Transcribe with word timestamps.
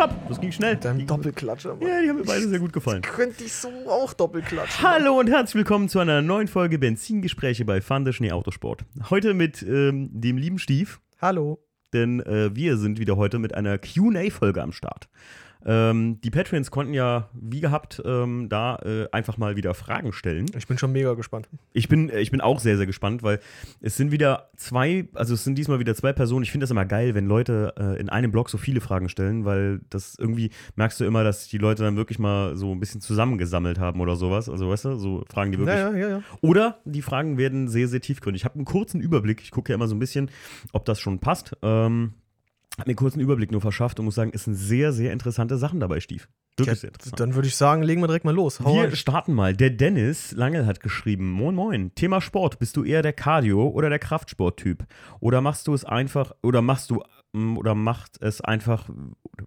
top. 0.00 0.28
Das 0.28 0.40
ging 0.40 0.52
schnell. 0.52 0.76
Die- 0.76 1.06
Doppelklatscher, 1.06 1.76
Mann. 1.76 1.86
Ja, 1.86 2.00
die 2.02 2.08
haben 2.08 2.16
mir 2.16 2.24
beide 2.24 2.48
sehr 2.48 2.58
gut 2.58 2.72
gefallen. 2.72 3.02
Könnte 3.02 3.44
ich 3.44 3.52
so 3.52 3.68
auch 3.88 4.12
Doppelklatschen. 4.14 4.82
Hallo 4.86 5.18
und 5.18 5.28
herzlich 5.28 5.56
willkommen 5.56 5.88
zu 5.88 5.98
einer 5.98 6.22
neuen 6.22 6.48
Folge 6.48 6.78
Benzingespräche 6.78 7.64
bei 7.64 7.80
Fande 7.80 8.12
Schnee 8.12 8.32
Autosport. 8.32 8.84
Heute 9.10 9.34
mit 9.34 9.62
ähm, 9.62 10.08
dem 10.12 10.38
lieben 10.38 10.58
Stief, 10.58 11.00
Hallo. 11.20 11.62
denn 11.92 12.20
äh, 12.20 12.54
wir 12.54 12.78
sind 12.78 12.98
wieder 12.98 13.16
heute 13.16 13.38
mit 13.38 13.54
einer 13.54 13.78
QA-Folge 13.78 14.62
am 14.62 14.72
Start. 14.72 15.08
Ähm, 15.66 16.20
die 16.22 16.30
Patreons 16.30 16.70
konnten 16.70 16.94
ja, 16.94 17.28
wie 17.34 17.60
gehabt, 17.60 18.02
ähm, 18.04 18.48
da 18.48 18.76
äh, 18.76 19.08
einfach 19.12 19.36
mal 19.36 19.56
wieder 19.56 19.74
Fragen 19.74 20.12
stellen. 20.12 20.46
Ich 20.56 20.66
bin 20.66 20.78
schon 20.78 20.92
mega 20.92 21.14
gespannt. 21.14 21.48
Ich 21.72 21.88
bin, 21.88 22.08
äh, 22.08 22.20
ich 22.20 22.30
bin 22.30 22.40
auch 22.40 22.60
sehr, 22.60 22.76
sehr 22.76 22.86
gespannt, 22.86 23.22
weil 23.22 23.40
es 23.80 23.96
sind 23.96 24.10
wieder 24.10 24.50
zwei, 24.56 25.08
also 25.14 25.34
es 25.34 25.44
sind 25.44 25.56
diesmal 25.56 25.78
wieder 25.78 25.94
zwei 25.94 26.12
Personen. 26.12 26.42
Ich 26.44 26.50
finde 26.50 26.64
das 26.64 26.70
immer 26.70 26.86
geil, 26.86 27.14
wenn 27.14 27.26
Leute 27.26 27.74
äh, 27.78 28.00
in 28.00 28.08
einem 28.08 28.30
Blog 28.30 28.48
so 28.48 28.58
viele 28.58 28.80
Fragen 28.80 29.08
stellen, 29.08 29.44
weil 29.44 29.80
das 29.90 30.16
irgendwie 30.18 30.50
merkst 30.76 31.00
du 31.00 31.04
immer, 31.04 31.24
dass 31.24 31.48
die 31.48 31.58
Leute 31.58 31.82
dann 31.82 31.96
wirklich 31.96 32.18
mal 32.18 32.56
so 32.56 32.72
ein 32.72 32.80
bisschen 32.80 33.00
zusammengesammelt 33.00 33.78
haben 33.78 34.00
oder 34.00 34.16
sowas. 34.16 34.48
Also 34.48 34.70
weißt 34.70 34.86
du, 34.86 34.96
so 34.96 35.24
Fragen, 35.28 35.52
die 35.52 35.58
wirklich. 35.58 35.76
Ja, 35.76 35.90
ja, 35.90 35.96
ja, 35.96 36.08
ja. 36.08 36.22
Oder 36.40 36.78
die 36.84 37.02
Fragen 37.02 37.36
werden 37.36 37.68
sehr, 37.68 37.88
sehr 37.88 38.00
tiefgründig. 38.00 38.42
Ich 38.42 38.44
habe 38.44 38.54
einen 38.54 38.64
kurzen 38.64 39.00
Überblick. 39.00 39.42
Ich 39.42 39.50
gucke 39.50 39.72
ja 39.72 39.74
immer 39.74 39.88
so 39.88 39.94
ein 39.94 39.98
bisschen, 39.98 40.30
ob 40.72 40.84
das 40.84 41.00
schon 41.00 41.18
passt. 41.18 41.56
Ähm, 41.62 42.14
habe 42.78 42.88
mir 42.88 42.92
einen 42.92 42.96
kurzen 42.96 43.20
Überblick 43.20 43.50
nur 43.52 43.60
verschafft 43.60 43.98
und 43.98 44.04
muss 44.06 44.14
sagen, 44.14 44.30
es 44.34 44.44
sind 44.44 44.54
sehr, 44.54 44.92
sehr 44.92 45.12
interessante 45.12 45.58
Sachen 45.58 45.80
dabei, 45.80 46.00
Stief. 46.00 46.28
Wirklich 46.56 46.80
sehr 46.80 46.88
interessant. 46.90 47.20
dann 47.20 47.34
würde 47.34 47.48
ich 47.48 47.56
sagen, 47.56 47.82
legen 47.82 48.02
wir 48.02 48.06
direkt 48.06 48.24
mal 48.26 48.34
los. 48.34 48.60
Hau 48.60 48.74
Wir 48.74 48.84
rein. 48.84 48.96
starten 48.96 49.32
mal. 49.32 49.54
Der 49.56 49.70
Dennis 49.70 50.32
Langel 50.32 50.66
hat 50.66 50.80
geschrieben: 50.80 51.30
Moin, 51.30 51.54
moin. 51.54 51.94
Thema 51.94 52.20
Sport. 52.20 52.58
Bist 52.58 52.76
du 52.76 52.84
eher 52.84 53.00
der 53.02 53.12
Cardio- 53.14 53.68
oder 53.70 53.88
der 53.88 53.98
Kraftsporttyp? 53.98 54.84
Oder 55.20 55.40
machst 55.40 55.66
du 55.68 55.74
es 55.74 55.84
einfach, 55.86 56.32
oder 56.42 56.60
machst 56.60 56.90
du, 56.90 57.02
mm, 57.32 57.56
oder 57.56 57.74
macht 57.74 58.20
es 58.20 58.40
einfach, 58.42 58.90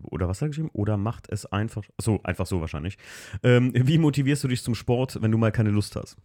oder 0.02 0.28
was 0.28 0.38
hat 0.42 0.48
er 0.48 0.50
geschrieben? 0.50 0.72
Oder 0.74 0.98
macht 0.98 1.28
es 1.30 1.46
einfach, 1.46 1.84
so, 2.02 2.20
einfach 2.24 2.48
so 2.48 2.62
wahrscheinlich. 2.62 2.98
Ähm, 3.44 3.72
wie 3.76 4.00
motivierst 4.00 4.44
du 4.44 4.48
dich 4.48 4.64
zum 4.64 4.74
Sport, 4.74 5.22
wenn 5.22 5.32
du 5.32 5.38
mal 5.38 5.52
keine 5.52 5.70
Lust 5.70 5.96
hast? 5.96 6.18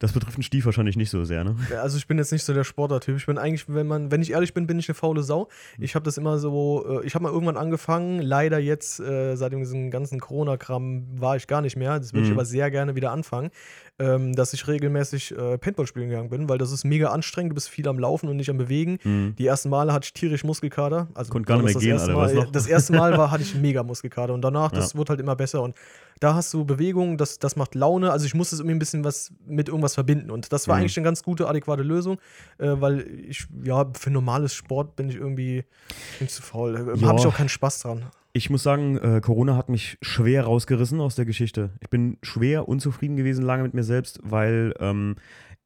Das 0.00 0.12
betrifft 0.12 0.36
einen 0.36 0.44
Stief 0.44 0.64
wahrscheinlich 0.64 0.96
nicht 0.96 1.10
so 1.10 1.24
sehr, 1.24 1.42
ne? 1.42 1.56
Ja, 1.72 1.82
Also 1.82 1.98
ich 1.98 2.06
bin 2.06 2.18
jetzt 2.18 2.30
nicht 2.30 2.44
so 2.44 2.54
der 2.54 2.62
Sportler-Typ. 2.62 3.16
Ich 3.16 3.26
bin 3.26 3.36
eigentlich, 3.36 3.64
wenn 3.68 3.88
man, 3.88 4.12
wenn 4.12 4.22
ich 4.22 4.30
ehrlich 4.30 4.54
bin, 4.54 4.68
bin 4.68 4.78
ich 4.78 4.88
eine 4.88 4.94
faule 4.94 5.24
Sau. 5.24 5.48
Ich 5.76 5.96
habe 5.96 6.04
das 6.04 6.16
immer 6.18 6.38
so, 6.38 7.00
äh, 7.02 7.04
ich 7.06 7.16
habe 7.16 7.24
mal 7.24 7.32
irgendwann 7.32 7.56
angefangen, 7.56 8.20
leider 8.22 8.58
jetzt, 8.60 9.00
äh, 9.00 9.34
seit 9.34 9.52
diesem 9.52 9.90
ganzen 9.90 10.20
Corona-Kram 10.20 11.20
war 11.20 11.34
ich 11.34 11.48
gar 11.48 11.62
nicht 11.62 11.76
mehr. 11.76 11.98
Das 11.98 12.12
würde 12.12 12.24
ich 12.26 12.30
Mhm. 12.30 12.36
aber 12.36 12.44
sehr 12.44 12.70
gerne 12.70 12.94
wieder 12.94 13.10
anfangen, 13.10 13.50
ähm, 13.98 14.34
dass 14.34 14.52
ich 14.52 14.66
regelmäßig 14.68 15.36
äh, 15.36 15.58
Paintball 15.58 15.86
spielen 15.86 16.08
gegangen 16.08 16.30
bin, 16.30 16.48
weil 16.48 16.58
das 16.58 16.70
ist 16.72 16.84
mega 16.84 17.08
anstrengend, 17.08 17.50
du 17.52 17.54
bist 17.54 17.68
viel 17.68 17.88
am 17.88 17.98
Laufen 17.98 18.28
und 18.28 18.36
nicht 18.36 18.50
am 18.50 18.56
Bewegen. 18.58 18.98
Mhm. 19.02 19.34
Die 19.36 19.46
ersten 19.46 19.68
Male 19.70 19.92
hatte 19.92 20.04
ich 20.06 20.12
tierisch 20.12 20.44
Muskelkater. 20.44 21.08
Also 21.14 21.32
Konnt 21.32 21.46
gar 21.46 21.56
nicht 21.56 21.64
mehr 21.64 21.74
das 21.74 21.82
gehen, 21.82 21.92
erste 21.92 22.14
Alter, 22.14 22.34
Mal? 22.42 22.48
Das 22.52 22.66
erste 22.66 22.92
Mal 22.92 23.16
war, 23.18 23.30
hatte 23.32 23.42
ich 23.42 23.54
mega 23.54 23.82
Muskelkater 23.82 24.32
und 24.34 24.42
danach, 24.42 24.70
das 24.70 24.92
Ja. 24.92 24.98
wurde 24.98 25.10
halt 25.10 25.20
immer 25.20 25.34
besser 25.36 25.62
und 25.62 25.74
da 26.20 26.34
hast 26.34 26.52
du 26.52 26.64
Bewegung, 26.64 27.16
das, 27.16 27.38
das 27.38 27.54
macht 27.56 27.74
Laune. 27.76 28.10
Also 28.10 28.26
ich 28.26 28.34
musste 28.34 28.56
es 28.56 28.60
irgendwie 28.60 28.74
ein 28.74 28.80
bisschen 28.80 29.04
was 29.04 29.32
mit 29.46 29.68
irgendwas 29.68 29.94
verbinden. 29.94 30.30
Und 30.32 30.52
das 30.52 30.66
war 30.66 30.74
Mhm. 30.76 30.80
eigentlich 30.82 30.96
eine 30.96 31.04
ganz 31.04 31.22
gute, 31.22 31.46
adäquate 31.48 31.82
Lösung, 31.84 32.18
äh, 32.58 32.70
weil 32.80 33.06
ich, 33.28 33.46
ja, 33.62 33.86
für 33.96 34.10
normales 34.10 34.52
Sport 34.54 34.96
bin 34.96 35.08
ich 35.08 35.14
irgendwie 35.16 35.64
bin 36.18 36.28
zu 36.28 36.42
faul. 36.42 36.74
Äh, 36.74 37.00
Ja. 37.00 37.06
Habe 37.08 37.20
ich 37.20 37.26
auch 37.26 37.36
keinen 37.36 37.48
Spaß 37.48 37.80
dran. 37.80 38.04
Ich 38.38 38.50
muss 38.50 38.62
sagen, 38.62 38.96
äh, 38.98 39.20
Corona 39.20 39.56
hat 39.56 39.68
mich 39.68 39.98
schwer 40.00 40.44
rausgerissen 40.44 41.00
aus 41.00 41.16
der 41.16 41.24
Geschichte. 41.24 41.70
Ich 41.80 41.90
bin 41.90 42.18
schwer 42.22 42.68
unzufrieden 42.68 43.16
gewesen 43.16 43.44
lange 43.44 43.64
mit 43.64 43.74
mir 43.74 43.82
selbst, 43.82 44.20
weil 44.22 44.74
ähm, 44.78 45.16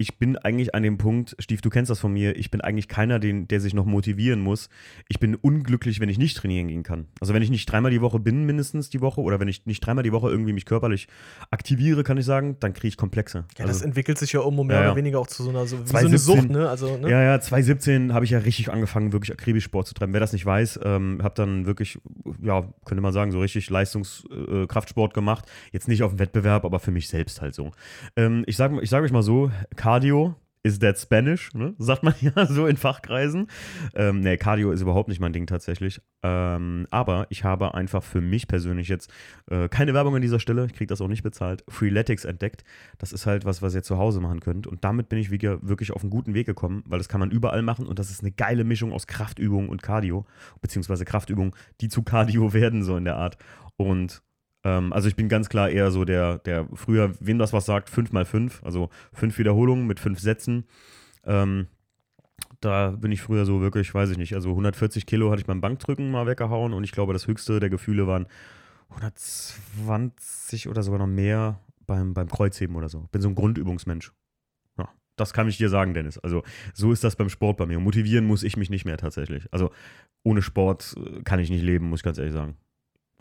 ich 0.03 0.19
bin 0.19 0.37
eigentlich 0.37 0.75
an 0.75 0.83
dem 0.83 0.99
Punkt, 0.99 1.37
Stief, 1.39 1.61
du 1.61 1.71
kennst 1.71 1.89
das 1.89 2.01
von 2.01 2.13
mir, 2.13 2.37
ich 2.37 2.51
bin 2.51 2.61
eigentlich 2.61 2.89
keiner, 2.89 3.21
den, 3.21 3.47
der 3.47 3.61
sich 3.61 3.73
noch 3.73 3.87
motivieren 3.87 4.41
muss. 4.41 4.69
Ich 5.09 5.21
bin 5.21 5.37
unglücklich, 5.37 6.01
wenn 6.01 6.09
ich 6.09 6.19
nicht 6.19 6.37
trainieren 6.37 6.69
gehen 6.69 6.83
kann. 6.83 7.07
Also 7.21 7.33
wenn 7.35 7.43
ich 7.43 7.51
nicht 7.51 7.71
dreimal 7.71 7.93
die 7.93 8.01
Woche 8.01 8.19
bin, 8.19 8.45
mindestens 8.45 8.91
die 8.91 9.01
Woche, 9.01 9.21
oder 9.21 9.39
wenn 9.39 9.47
ich 9.47 9.65
nicht 9.65 9.81
dreimal 9.81 10.03
die 10.03 10.13
Woche 10.13 10.29
irgendwie 10.29 10.53
mich 10.53 10.65
körperlich 10.65 11.07
aktiviere, 11.51 12.03
kann 12.03 12.19
ich 12.19 12.25
sagen, 12.25 12.57
dann 12.59 12.73
kriege 12.73 12.89
ich 12.89 12.97
Komplexe. 12.97 13.45
Ja, 13.57 13.65
also, 13.65 13.73
das 13.73 13.83
entwickelt 13.83 14.19
sich 14.19 14.33
ja 14.33 14.41
irgendwo 14.41 14.65
mehr 14.65 14.77
Ja, 14.77 14.83
ja. 14.83 14.89
oder 14.89 14.97
weniger 14.97 15.21
auch 15.21 15.29
zu 15.29 15.45
so 15.45 15.51
einer 15.51 15.67
so, 15.67 15.79
wie 15.79 15.87
so 15.87 15.93
2017 15.93 16.33
eine 16.33 16.41
Sucht, 16.43 16.51
ne? 16.51 16.69
Also, 16.69 16.97
ne? 16.97 17.09
Ja, 17.09 17.23
ja, 17.23 17.41
2017 17.41 18.13
habe 18.13 18.25
ich 18.25 18.33
ja 18.33 18.39
richtig 18.39 18.73
angefangen, 18.73 19.13
wirklich 19.13 19.33
akribisch 19.33 19.65
Sport 19.65 19.87
zu 19.87 19.95
treiben. 19.95 20.13
Wer 20.13 20.21
das 20.21 20.33
nicht 20.33 20.45
weiß, 20.45 20.81
ähm, 20.83 21.21
habe 21.23 21.35
dann 21.37 21.65
wirklich, 21.65 21.99
ja, 22.43 22.65
könnte 22.85 23.03
man 23.03 23.13
sagen, 23.13 23.31
so 23.31 23.41
richtig 23.41 23.71
Leistungskraftsport 23.71 25.13
äh, 25.13 25.15
gemacht. 25.15 25.45
Jetzt 25.71 25.87
nicht 25.87 26.03
auf 26.03 26.13
dem 26.13 26.19
Wettbewerb, 26.19 26.65
aber 26.65 26.81
für 26.81 26.91
mich 26.91 27.09
selbst 27.09 27.41
halt 27.41 27.55
so. 27.55 27.71
Ähm, 28.17 28.43
ich 28.47 28.57
sage 28.57 28.81
ich 28.83 28.91
sag 28.91 29.05
euch 29.05 29.13
mal 29.13 29.23
so, 29.23 29.51
Cardio 29.93 30.37
is 30.63 30.79
that 30.79 30.99
Spanish, 30.99 31.53
ne? 31.53 31.75
sagt 31.77 32.03
man 32.03 32.15
ja 32.23 32.47
so 32.47 32.67
in 32.67 32.79
Fachkreisen. 32.79 33.49
Ähm, 33.95 34.21
nee, 34.21 34.39
Cardio 34.39 34.71
ist 34.71 34.81
überhaupt 34.81 35.11
nicht 35.11 35.21
mein 35.21 35.35
Ding 35.35 35.47
tatsächlich. 35.47 36.01
Ähm, 36.23 36.87
aber 36.91 37.27
ich 37.29 37.45
habe 37.45 37.75
einfach 37.75 38.03
für 38.03 38.23
mich 38.23 38.49
persönlich 38.49 38.89
jetzt 38.89 39.13
äh, 39.51 39.69
keine 39.69 39.93
Werbung 39.93 40.15
an 40.15 40.23
dieser 40.23 40.41
Stelle, 40.41 40.65
ich 40.65 40.73
kriege 40.73 40.87
das 40.87 41.03
auch 41.03 41.09
nicht 41.09 41.23
bezahlt, 41.23 41.63
Freeletics 41.69 42.25
entdeckt. 42.25 42.65
Das 42.97 43.13
ist 43.13 43.27
halt 43.27 43.45
was, 43.45 43.61
was 43.61 43.75
ihr 43.75 43.83
zu 43.83 43.99
Hause 43.99 44.21
machen 44.21 44.41
könnt. 44.41 44.67
Und 44.67 44.83
damit 44.83 45.11
bin 45.11 45.19
ich 45.19 45.31
wirklich 45.31 45.93
auf 45.93 46.01
einen 46.01 46.11
guten 46.11 46.33
Weg 46.33 46.47
gekommen, 46.47 46.83
weil 46.87 46.97
das 46.97 47.11
kann 47.11 47.21
man 47.21 47.31
überall 47.31 47.61
machen 47.61 47.87
und 47.87 47.99
das 47.99 48.11
ist 48.11 48.23
eine 48.23 48.33
geile 48.33 48.65
Mischung 48.65 48.95
aus 48.95 49.07
Kraftübung 49.07 49.69
und 49.69 49.83
Cardio, 49.83 50.25
beziehungsweise 50.63 51.05
Kraftübungen, 51.05 51.53
die 51.83 51.91
zu 51.91 52.03
Cardio 52.03 52.55
werden, 52.55 52.83
so 52.83 52.97
in 52.97 53.05
der 53.05 53.17
Art. 53.17 53.37
Und 53.77 54.23
ähm, 54.65 54.93
also 54.93 55.09
ich 55.09 55.17
bin 55.17 55.29
ganz 55.29 55.49
klar 55.49 55.71
eher 55.71 55.91
so 55.91 56.05
der, 56.05 56.39
der 56.39 56.67
früher, 56.75 57.13
wem 57.21 57.39
das 57.39 57.53
was 57.53 57.67
sagt, 57.67 57.91
5x5, 57.91 58.63
also 58.63 58.91
fünf 59.13 59.39
Wiederholungen 59.39 59.87
mit 59.87 60.01
fünf 60.01 60.21
Sätzen. 60.21 60.65
Ähm, 61.25 61.67
da 62.61 62.91
bin 62.91 63.11
ich 63.13 63.23
früher 63.23 63.45
so 63.45 63.61
wirklich, 63.61 63.93
weiß 63.93 64.11
ich 64.11 64.19
nicht, 64.19 64.35
also 64.35 64.51
140 64.51 65.07
Kilo 65.07 65.31
hatte 65.31 65.41
ich 65.41 65.47
beim 65.47 65.61
Bankdrücken 65.61 66.11
mal 66.11 66.27
weggehauen 66.27 66.73
und 66.73 66.85
ich 66.85 66.93
glaube, 66.93 67.13
das 67.13 67.27
höchste 67.27 67.61
der 67.61 67.71
Gefühle 67.71 68.07
waren 68.07 68.27
120 68.91 70.69
oder 70.69 70.83
sogar 70.83 71.01
noch 71.01 71.07
mehr 71.07 71.61
beim, 71.87 72.15
beim 72.15 72.29
Kreuzheben 72.29 72.77
oder 72.77 72.89
so. 72.89 73.09
Bin 73.11 73.21
so 73.21 73.29
ein 73.29 73.35
Grundübungsmensch. 73.35 74.13
Ja, 74.79 74.89
das 75.17 75.33
kann 75.33 75.49
ich 75.49 75.57
dir 75.57 75.69
sagen, 75.69 75.95
Dennis. 75.95 76.19
Also 76.19 76.43
so 76.75 76.93
ist 76.93 77.03
das 77.03 77.17
beim 77.17 77.29
Sport 77.29 77.57
bei 77.57 77.67
mir. 77.67 77.81
Motivieren 77.81 78.27
muss 78.27 78.43
ich 78.43 78.57
mich 78.57 78.71
nicht 78.71 78.85
mehr 78.85 78.97
tatsächlich. 78.97 79.49
Also 79.51 79.71
ohne 80.23 80.43
Sport 80.43 80.95
äh, 80.97 81.23
kann 81.23 81.41
ich 81.41 81.51
nicht 81.51 81.63
leben, 81.63 81.89
muss 81.89 82.01
ich 82.01 82.05
ganz 82.05 82.19
ehrlich 82.19 82.35
sagen. 82.35 82.57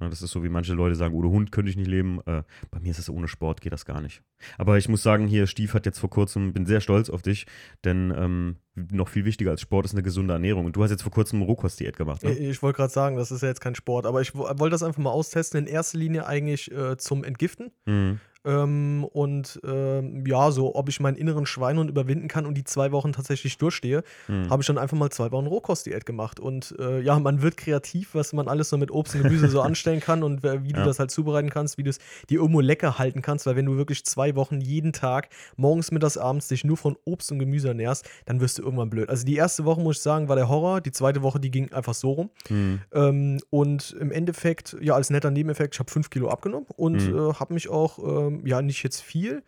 Ja, 0.02 0.10
das 0.10 0.22
ist 0.24 0.32
so, 0.32 0.44
wie 0.44 0.50
manche 0.50 0.74
Leute 0.74 0.96
sagen, 0.96 1.14
ohne 1.14 1.30
Hund 1.30 1.52
könnte 1.52 1.70
ich 1.70 1.78
nicht 1.78 1.88
leben. 1.88 2.20
Äh, 2.26 2.42
bei 2.72 2.80
mir 2.80 2.90
ist 2.90 2.98
es 2.98 3.08
ohne 3.10 3.28
Sport, 3.28 3.62
geht 3.62 3.72
das 3.72 3.86
gar 3.86 4.02
nicht. 4.02 4.24
Aber 4.58 4.78
ich 4.80 4.90
muss 4.90 5.04
sagen, 5.04 5.28
hier, 5.28 5.46
Stief 5.46 5.76
hat 5.76 5.86
jetzt 5.86 6.00
vor 6.00 6.10
kurzem, 6.10 6.54
bin 6.54 6.66
sehr 6.66 6.82
stolz 6.82 7.10
auf 7.12 7.22
dich, 7.22 7.46
denn 7.86 8.12
ähm, 8.18 8.56
noch 8.74 9.08
viel 9.10 9.26
wichtiger 9.26 9.52
als 9.52 9.62
Sport 9.62 9.86
ist 9.86 9.94
eine 9.94 10.02
gesunde 10.02 10.34
Ernährung. 10.34 10.66
Und 10.66 10.76
du 10.76 10.84
hast 10.84 10.90
jetzt 10.90 11.04
vor 11.04 11.12
kurzem 11.12 11.44
Rohkostdiät 11.44 11.96
gemacht, 11.98 12.24
ne? 12.24 12.32
Ich, 12.32 12.40
ich 12.40 12.64
wollte 12.64 12.78
gerade 12.78 12.92
sagen, 12.92 13.16
das 13.16 13.30
ist 13.32 13.44
ja 13.44 13.50
jetzt 13.50 13.62
kein 13.62 13.76
Sport, 13.76 14.08
aber 14.08 14.22
ich 14.22 14.34
wo- 14.34 14.46
wollte 14.46 14.72
das 14.72 14.82
einfach 14.82 15.02
mal 15.02 15.12
austesten. 15.12 15.60
In 15.60 15.68
erster 15.68 16.00
Linie 16.00 16.26
eigentlich 16.26 16.72
äh, 16.72 16.98
zum 16.98 17.24
Entgiften. 17.24 17.72
Mhm. 17.86 18.20
Ähm, 18.44 19.04
und 19.12 19.60
ähm, 19.64 20.24
ja, 20.26 20.52
so, 20.52 20.76
ob 20.76 20.90
ich 20.90 21.00
meinen 21.00 21.16
inneren 21.16 21.46
Schweinehund 21.46 21.90
überwinden 21.90 22.28
kann 22.28 22.46
und 22.46 22.56
die 22.56 22.64
zwei 22.64 22.92
Wochen 22.92 23.14
tatsächlich 23.14 23.58
durchstehe, 23.58 24.04
Mhm. 24.28 24.50
habe 24.50 24.62
ich 24.64 24.68
dann 24.68 24.78
einfach 24.78 24.98
mal 24.98 25.10
zwei 25.12 25.32
Wochen 25.32 25.46
Rohkostdiät 25.48 26.06
gemacht. 26.06 26.40
Und 26.40 26.76
äh, 26.80 27.02
ja, 27.02 27.20
man 27.20 27.42
wird 27.42 27.58
kreativ, 27.58 28.16
was 28.16 28.34
man 28.34 28.48
alles 28.48 28.70
so 28.70 28.78
mit 28.78 28.92
Obst 28.92 29.16
und 29.16 29.24
Gemüse 29.24 29.48
so 29.50 29.62
anstellen 29.62 30.00
kann 30.00 30.24
und 30.24 30.44
äh, 30.44 30.64
wie 30.64 30.74
du 30.74 30.80
Ja. 30.80 30.86
das 30.86 31.00
halt 31.00 31.12
zubereiten 31.12 31.50
kannst, 31.50 31.78
wie 31.78 31.84
du 31.84 31.90
es 31.92 32.00
dir 32.30 32.40
irgendwo 32.40 32.62
lecker 32.62 32.98
halten 32.98 33.22
kannst, 33.22 33.46
weil 33.46 33.56
wenn 33.56 33.66
du 33.66 33.78
wirklich 33.78 34.06
zwei 34.06 34.36
Wochen 34.36 34.60
jeden 34.62 34.94
Tag, 34.94 35.30
morgens, 35.56 35.92
mittags, 35.92 36.18
abends, 36.18 36.48
dich 36.48 36.64
nur 36.64 36.78
von 36.78 36.96
Obst 37.06 37.32
und 37.32 37.40
Gemüse 37.40 37.68
ernährst, 37.70 38.10
dann 38.26 38.40
wirst 38.42 38.58
du 38.58 38.64
irgendwann 38.64 38.90
blöd. 38.90 39.10
Also 39.10 39.26
die 39.26 39.36
erste 39.36 39.66
Woche, 39.66 39.82
muss 39.82 39.98
ich 39.98 40.02
sagen, 40.02 40.28
war 40.30 40.36
der 40.36 40.50
Horror. 40.50 40.82
Die 40.82 40.92
zweite 40.92 41.22
Woche, 41.22 41.40
die 41.40 41.52
ging 41.52 41.72
einfach 41.74 41.94
so 41.94 42.12
rum. 42.12 42.30
Mhm. 42.50 42.80
Ähm, 42.94 43.40
und 43.50 43.96
im 44.00 44.12
Endeffekt, 44.12 44.76
ja, 44.82 44.96
als 44.96 45.10
netter 45.10 45.32
Nebeneffekt, 45.32 45.76
ich 45.76 45.80
habe 45.80 45.92
fünf 45.92 46.10
Kilo 46.10 46.30
abgenommen 46.30 46.66
und 46.76 46.96
Mhm. 47.08 47.16
äh, 47.16 47.34
habe 47.34 47.54
mich 47.54 47.70
auch, 47.70 48.00
ähm, 48.40 48.48
ja, 48.48 48.62
nicht 48.62 48.84
jetzt 48.84 49.02
viel, 49.02 49.44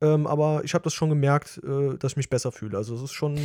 ähm, 0.00 0.26
aber 0.26 0.62
ich 0.64 0.74
habe 0.74 0.84
das 0.84 0.94
schon 0.94 1.08
gemerkt, 1.08 1.60
äh, 1.64 1.96
dass 1.98 2.12
ich 2.12 2.16
mich 2.16 2.30
besser 2.30 2.52
fühle. 2.52 2.76
Also 2.76 2.94
es 2.94 3.02
ist 3.02 3.12
schon, 3.12 3.36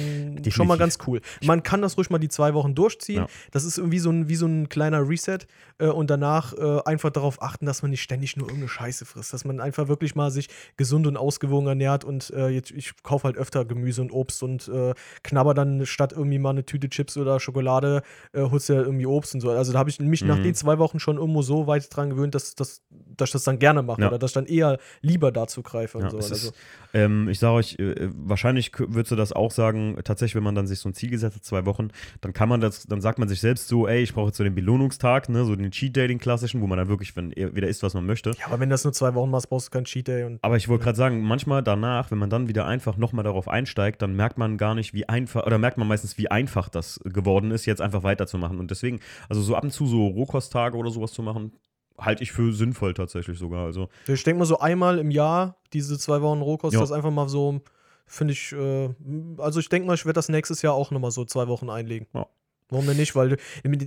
schon 0.50 0.68
mal 0.68 0.78
ganz 0.78 0.98
cool. 1.08 1.22
Man 1.44 1.64
kann 1.64 1.82
das 1.82 1.98
ruhig 1.98 2.10
mal 2.10 2.20
die 2.20 2.30
zwei 2.30 2.54
Wochen 2.54 2.76
durchziehen. 2.76 3.22
Ja. 3.24 3.28
Das 3.52 3.64
ist 3.64 3.78
irgendwie 3.78 4.00
so 4.00 4.10
ein, 4.12 4.30
wie 4.30 4.36
so 4.36 4.46
ein 4.46 4.70
kleiner 4.70 5.08
Reset 5.08 5.40
äh, 5.80 5.88
und 5.88 6.10
danach 6.10 6.54
äh, 6.54 6.80
einfach 6.86 7.10
darauf 7.10 7.42
achten, 7.42 7.66
dass 7.66 7.82
man 7.82 7.92
nicht 7.92 8.02
ständig 8.04 8.38
nur 8.38 8.48
irgendeine 8.48 8.70
Scheiße 8.70 9.06
frisst. 9.06 9.34
Dass 9.34 9.46
man 9.46 9.60
einfach 9.60 9.88
wirklich 9.88 10.16
mal 10.16 10.32
sich 10.32 10.50
gesund 10.78 11.08
und 11.08 11.18
ausgewogen 11.18 11.68
ernährt 11.68 12.04
und 12.04 12.30
äh, 12.32 12.50
jetzt, 12.50 12.72
ich 12.72 12.94
kaufe 13.04 13.26
halt 13.26 13.38
öfter 13.38 13.66
Gemüse 13.66 14.02
und 14.02 14.12
Obst 14.12 14.44
und 14.44 14.68
äh, 14.68 14.94
knabber 15.24 15.54
dann 15.54 15.86
statt 15.86 16.12
irgendwie 16.12 16.40
mal 16.40 16.52
eine 16.52 16.66
Tüte 16.66 16.90
Chips 16.90 17.18
oder 17.18 17.40
Schokolade, 17.40 18.02
äh, 18.34 18.42
holst 18.42 18.70
du 18.70 18.74
ja 18.74 18.82
irgendwie 18.82 19.06
Obst 19.06 19.34
und 19.34 19.42
so. 19.42 19.50
Also 19.50 19.74
da 19.74 19.80
habe 19.80 19.90
ich 19.90 20.00
mich 20.00 20.24
nach 20.24 20.38
Mhm. 20.38 20.44
den 20.44 20.56
zwei 20.56 20.78
Wochen 20.80 21.00
schon 21.00 21.18
irgendwo 21.18 21.42
so 21.42 21.68
weit 21.68 21.88
dran 21.96 22.10
gewöhnt, 22.12 22.36
dass, 22.36 22.56
dass, 22.56 22.82
dass 22.90 23.30
ich 23.30 23.34
das 23.34 23.44
dann 23.44 23.60
gerne 23.60 23.82
mache 23.84 24.02
Ja. 24.02 24.08
oder 24.10 24.20
dass 24.20 24.32
ich 24.32 24.36
dann 24.36 24.46
eher 24.46 24.78
lieber 25.02 25.32
dazu 25.32 25.62
greife. 25.64 25.98
Und 25.98 26.12
so. 26.12 26.18
Also 26.44 26.50
so. 26.50 26.56
Ähm, 26.94 27.28
ich 27.28 27.40
sage 27.40 27.56
euch, 27.56 27.80
äh, 27.80 28.10
wahrscheinlich 28.16 28.72
würdest 28.78 29.12
du 29.12 29.16
das 29.16 29.34
auch 29.34 29.52
sagen, 29.52 29.98
tatsächlich, 30.04 30.36
wenn 30.36 30.44
man 30.44 30.56
dann 30.56 30.68
sich 30.68 30.80
so 30.80 30.90
ein 30.90 30.94
Ziel 30.94 31.10
gesetzt 31.10 31.36
hat, 31.36 31.44
zwei 31.44 31.66
Wochen, 31.66 31.90
dann 32.22 32.34
kann 32.34 32.48
man 32.48 32.62
das, 32.62 32.86
dann 32.86 33.02
sagt 33.02 33.18
man 33.18 33.28
sich 33.28 33.42
selbst 33.42 33.68
so, 33.68 33.88
ey, 33.88 34.04
ich 34.04 34.14
brauche 34.14 34.28
jetzt 34.28 34.38
so 34.38 34.44
den 34.44 34.54
Belohnungstag, 34.54 35.28
ne, 35.30 35.44
so 35.44 35.56
den 35.56 35.72
Cheat 35.72 35.96
Day, 35.96 36.08
den 36.08 36.20
klassischen, 36.20 36.62
wo 36.62 36.68
man 36.68 36.78
dann 36.78 36.88
wirklich, 36.88 37.16
wenn 37.16 37.32
er 37.32 37.56
wieder 37.56 37.68
isst, 37.68 37.82
was 37.82 37.96
man 37.96 38.06
möchte. 38.06 38.32
Ja, 38.40 38.46
aber 38.46 38.60
wenn 38.60 38.70
das 38.70 38.84
nur 38.84 38.94
zwei 38.94 39.16
Wochen 39.16 39.32
machst, 39.32 39.50
brauchst 39.50 39.68
du 39.68 39.72
keinen 39.72 39.86
Cheat 39.86 40.08
Day. 40.08 40.24
Und 40.24 40.40
Aber 40.44 40.56
ich 40.56 40.70
wollte 40.70 40.84
gerade 40.84 40.98
sagen, 40.98 41.22
manchmal 41.24 41.64
danach, 41.64 42.12
wenn 42.12 42.20
man 42.20 42.30
dann 42.30 42.48
wieder 42.48 42.68
einfach 42.68 42.98
nochmal 42.98 43.24
darauf 43.24 43.48
einsteigt, 43.48 44.02
dann 44.02 44.16
merkt 44.16 44.38
man 44.38 44.58
gar 44.58 44.76
nicht, 44.76 44.94
wie 44.94 45.10
einfach, 45.10 45.46
oder 45.46 45.58
merkt 45.58 45.78
man 45.78 45.88
meistens, 45.88 46.18
wie 46.20 46.30
einfach 46.30 46.70
das 46.70 47.00
geworden 47.04 47.50
ist, 47.52 47.66
jetzt 47.66 47.82
einfach 47.82 48.04
weiterzumachen. 48.04 48.60
Und 48.60 48.70
deswegen, 48.70 49.00
also 49.30 49.42
so 49.42 49.56
ab 49.56 49.64
und 49.64 49.72
zu 49.72 49.88
so 49.88 50.08
Rohkosttage 50.08 50.78
oder 50.78 50.92
sowas 50.92 51.12
zu 51.12 51.24
machen, 51.24 51.54
halte 51.98 52.24
ich 52.24 52.32
für 52.32 52.52
sinnvoll 52.54 52.94
tatsächlich 52.94 53.38
sogar. 53.40 53.66
Also, 53.66 53.90
ich 54.08 54.24
denke 54.24 54.40
mal 54.40 54.46
so 54.46 54.60
einmal 54.60 55.00
im 55.00 55.12
Jahr, 55.12 55.58
diese 55.74 55.98
zwei 55.98 56.22
Wochen 56.22 56.42
Rohkost, 56.42 56.74
Ja. 56.74 56.80
das 56.80 56.92
einfach 56.92 57.12
mal 57.12 57.30
so, 57.30 57.62
finde 58.06 58.34
ich, 58.34 58.52
äh, 58.54 58.90
also 59.38 59.60
ich 59.60 59.70
denke 59.70 59.88
mal, 59.88 59.94
ich 59.96 60.06
werde 60.06 60.16
das 60.16 60.30
nächstes 60.30 60.62
Jahr 60.62 60.74
auch 60.74 60.92
nochmal 60.92 61.12
so 61.12 61.26
zwei 61.26 61.48
Wochen 61.48 61.70
einlegen. 61.70 62.08
Ja. 62.14 62.28
Warum 62.74 62.86
denn 62.88 62.98
nicht? 62.98 63.16
Weil 63.16 63.30
du, 63.30 63.38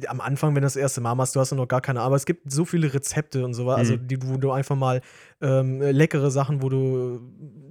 am 0.08 0.20
Anfang, 0.20 0.50
wenn 0.54 0.62
du 0.62 0.66
das 0.66 0.76
erste 0.76 1.00
Mal 1.00 1.14
machst, 1.14 1.36
du 1.36 1.40
hast 1.40 1.50
ja 1.50 1.56
noch 1.56 1.68
gar 1.68 1.80
keine, 1.80 2.00
aber 2.00 2.16
es 2.16 2.24
gibt 2.24 2.50
so 2.50 2.64
viele 2.64 2.92
Rezepte 2.94 3.44
und 3.44 3.54
so, 3.54 3.68
also 3.70 3.94
Mhm. 3.94 4.08
die, 4.08 4.22
wo 4.22 4.36
du 4.38 4.50
einfach 4.52 4.76
mal 4.76 5.00
ähm, 5.42 5.80
leckere 5.82 6.30
Sachen, 6.30 6.62
wo 6.62 6.68
du 6.68 7.20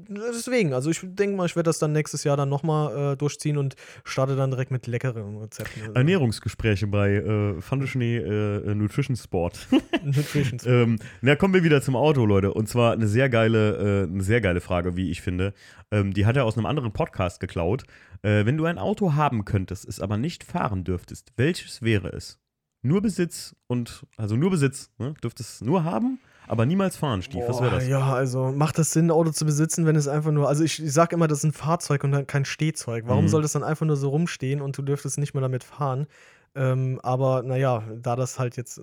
deswegen, 0.08 0.74
also 0.74 0.90
ich 0.92 1.00
denke 1.04 1.36
mal, 1.36 1.46
ich 1.46 1.56
werde 1.56 1.68
das 1.70 1.80
dann 1.80 1.92
nächstes 1.94 2.24
Jahr 2.24 2.38
dann 2.38 2.50
nochmal 2.50 3.14
äh, 3.14 3.18
durchziehen 3.18 3.58
und 3.58 3.76
starte 4.04 4.36
dann 4.36 4.52
direkt 4.52 4.70
mit 4.72 4.86
leckeren 4.88 5.38
Rezepten. 5.38 5.82
Also, 5.82 5.94
Ernährungsgespräche 5.94 6.88
bei 6.88 7.14
äh, 7.16 7.62
Fundischnee 7.62 8.18
äh, 8.18 8.76
Nutrition 8.76 9.16
Sport. 9.16 9.68
Nutrition. 10.04 10.60
ähm, 10.66 11.00
na, 11.22 11.36
kommen 11.36 11.54
wir 11.54 11.64
wieder 11.64 11.82
zum 11.82 11.96
Auto, 11.96 12.26
Leute. 12.26 12.54
Und 12.54 12.70
zwar 12.70 12.94
eine 12.94 13.08
sehr 13.08 13.30
geile, 13.30 14.04
äh, 14.04 14.12
eine 14.12 14.24
sehr 14.24 14.42
geile 14.42 14.62
Frage, 14.62 14.96
wie 14.96 15.10
ich 15.10 15.22
finde. 15.22 15.54
Ähm, 15.92 16.14
die 16.14 16.26
hat 16.26 16.38
er 16.38 16.46
aus 16.46 16.58
einem 16.58 16.66
anderen 16.66 16.92
Podcast 16.94 17.40
geklaut. 17.40 17.84
Äh, 18.26 18.46
wenn 18.46 18.58
du 18.58 18.66
ein 18.66 18.80
Auto 18.80 19.14
haben 19.14 19.46
könntest, 19.46 19.88
es 19.88 20.00
aber 20.00 20.18
nicht 20.18 20.44
fahren 20.44 20.84
dürftest, 20.84 21.32
welches 21.38 21.84
wäre 21.84 22.10
es? 22.10 22.40
Nur 22.82 23.02
Besitz 23.02 23.56
und, 23.68 24.06
also 24.18 24.36
nur 24.36 24.50
Besitz, 24.50 24.90
ne? 24.98 25.14
Dürftest 25.24 25.56
es 25.56 25.62
nur 25.62 25.84
haben, 25.84 26.20
aber 26.48 26.66
niemals 26.66 26.98
fahren, 26.98 27.22
Stief. 27.22 27.48
Was 27.48 27.62
wäre 27.62 27.72
das? 27.72 27.88
Ja, 27.88 28.14
also 28.14 28.52
macht 28.52 28.78
das 28.80 28.92
Sinn, 28.92 29.08
ein 29.08 29.12
Auto 29.12 29.32
zu 29.32 29.46
besitzen, 29.46 29.86
wenn 29.86 29.96
es 29.96 30.08
einfach 30.08 30.32
nur. 30.32 30.48
Also 30.48 30.64
ich, 30.64 30.84
ich 30.84 30.92
sage 30.94 31.16
immer, 31.16 31.28
das 31.28 31.40
ist 31.40 31.44
ein 31.46 31.52
Fahrzeug 31.52 32.04
und 32.04 32.28
kein 32.28 32.46
Stehzeug. 32.46 33.06
Warum 33.08 33.26
Mhm. 33.26 33.30
soll 33.30 33.42
das 33.44 33.54
dann 33.54 33.64
einfach 33.64 33.86
nur 33.86 33.96
so 33.96 34.10
rumstehen 34.10 34.62
und 34.62 34.78
du 34.78 34.82
dürftest 34.82 35.18
nicht 35.20 35.34
mehr 35.34 35.42
damit 35.42 35.64
fahren? 35.64 36.08
Ähm, 36.56 37.00
aber 37.04 37.44
naja, 37.44 37.84
da 38.02 38.16
das 38.16 38.40
halt 38.40 38.58
jetzt 38.58 38.82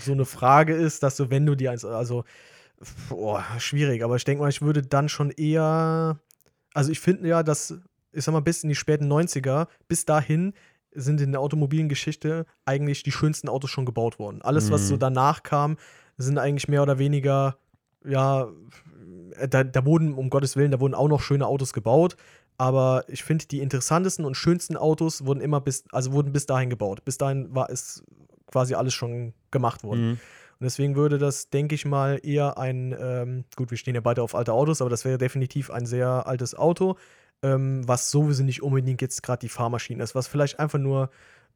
so 0.00 0.12
eine 0.12 0.24
Frage 0.24 0.74
ist, 0.74 1.02
dass 1.02 1.16
du, 1.16 1.30
wenn 1.30 1.46
du 1.46 1.54
dir 1.54 1.70
eins, 1.72 1.84
also 1.84 2.24
boah, 3.08 3.44
schwierig, 3.58 4.02
aber 4.02 4.16
ich 4.16 4.24
denke 4.24 4.42
mal, 4.42 4.48
ich 4.48 4.62
würde 4.62 4.82
dann 4.82 5.08
schon 5.08 5.30
eher. 5.30 6.18
Also 6.74 6.92
ich 6.92 7.00
finde 7.00 7.28
ja, 7.28 7.42
dass, 7.42 7.74
ich 8.16 8.24
sag 8.24 8.32
mal, 8.32 8.40
bis 8.40 8.62
in 8.62 8.68
die 8.68 8.74
späten 8.74 9.10
90er, 9.12 9.68
bis 9.88 10.04
dahin 10.04 10.54
sind 10.92 11.20
in 11.20 11.32
der 11.32 11.40
automobilen 11.40 11.88
Geschichte 11.88 12.46
eigentlich 12.64 13.02
die 13.02 13.12
schönsten 13.12 13.48
Autos 13.48 13.70
schon 13.70 13.84
gebaut 13.84 14.18
worden. 14.18 14.40
Alles, 14.42 14.70
was 14.70 14.82
Mhm. 14.82 14.86
so 14.86 14.96
danach 14.96 15.42
kam, 15.42 15.76
sind 16.16 16.38
eigentlich 16.38 16.68
mehr 16.68 16.82
oder 16.82 16.98
weniger, 16.98 17.58
ja, 18.04 18.48
da, 19.50 19.64
da 19.64 19.84
wurden, 19.84 20.14
um 20.14 20.30
Gottes 20.30 20.56
Willen, 20.56 20.70
da 20.70 20.80
wurden 20.80 20.94
auch 20.94 21.08
noch 21.08 21.20
schöne 21.20 21.46
Autos 21.46 21.74
gebaut. 21.74 22.16
Aber 22.58 23.04
ich 23.08 23.22
finde, 23.22 23.46
die 23.46 23.60
interessantesten 23.60 24.24
und 24.24 24.34
schönsten 24.34 24.78
Autos 24.78 25.26
wurden 25.26 25.40
immer 25.42 25.60
bis, 25.60 25.84
also 25.92 26.12
wurden 26.12 26.32
bis 26.32 26.46
dahin 26.46 26.70
gebaut. 26.70 27.04
Bis 27.04 27.18
dahin 27.18 27.54
war 27.54 27.68
es 27.68 28.02
quasi 28.50 28.74
alles 28.74 28.94
schon 28.94 29.34
gemacht 29.50 29.84
worden. 29.84 30.06
Mhm. 30.06 30.12
Und 30.58 30.64
deswegen 30.64 30.96
würde 30.96 31.18
das, 31.18 31.50
denke 31.50 31.74
ich 31.74 31.84
mal, 31.84 32.18
eher 32.22 32.56
ein, 32.56 32.96
ähm, 32.98 33.44
gut, 33.56 33.70
wir 33.70 33.76
stehen 33.76 33.94
ja 33.94 34.00
beide 34.00 34.22
auf 34.22 34.34
alte 34.34 34.54
Autos, 34.54 34.80
aber 34.80 34.88
das 34.88 35.04
wäre 35.04 35.18
definitiv 35.18 35.70
ein 35.70 35.84
sehr 35.84 36.26
altes 36.26 36.54
Auto, 36.54 36.96
ähm, 37.42 37.86
was 37.86 38.10
sowieso 38.10 38.42
nicht 38.42 38.62
unbedingt 38.62 39.02
jetzt 39.02 39.22
gerade 39.22 39.40
die 39.40 39.48
Fahrmaschine 39.48 40.02
ist, 40.02 40.14
was 40.14 40.26
vielleicht 40.26 40.58
einfach 40.58 40.78
nur 40.78 41.10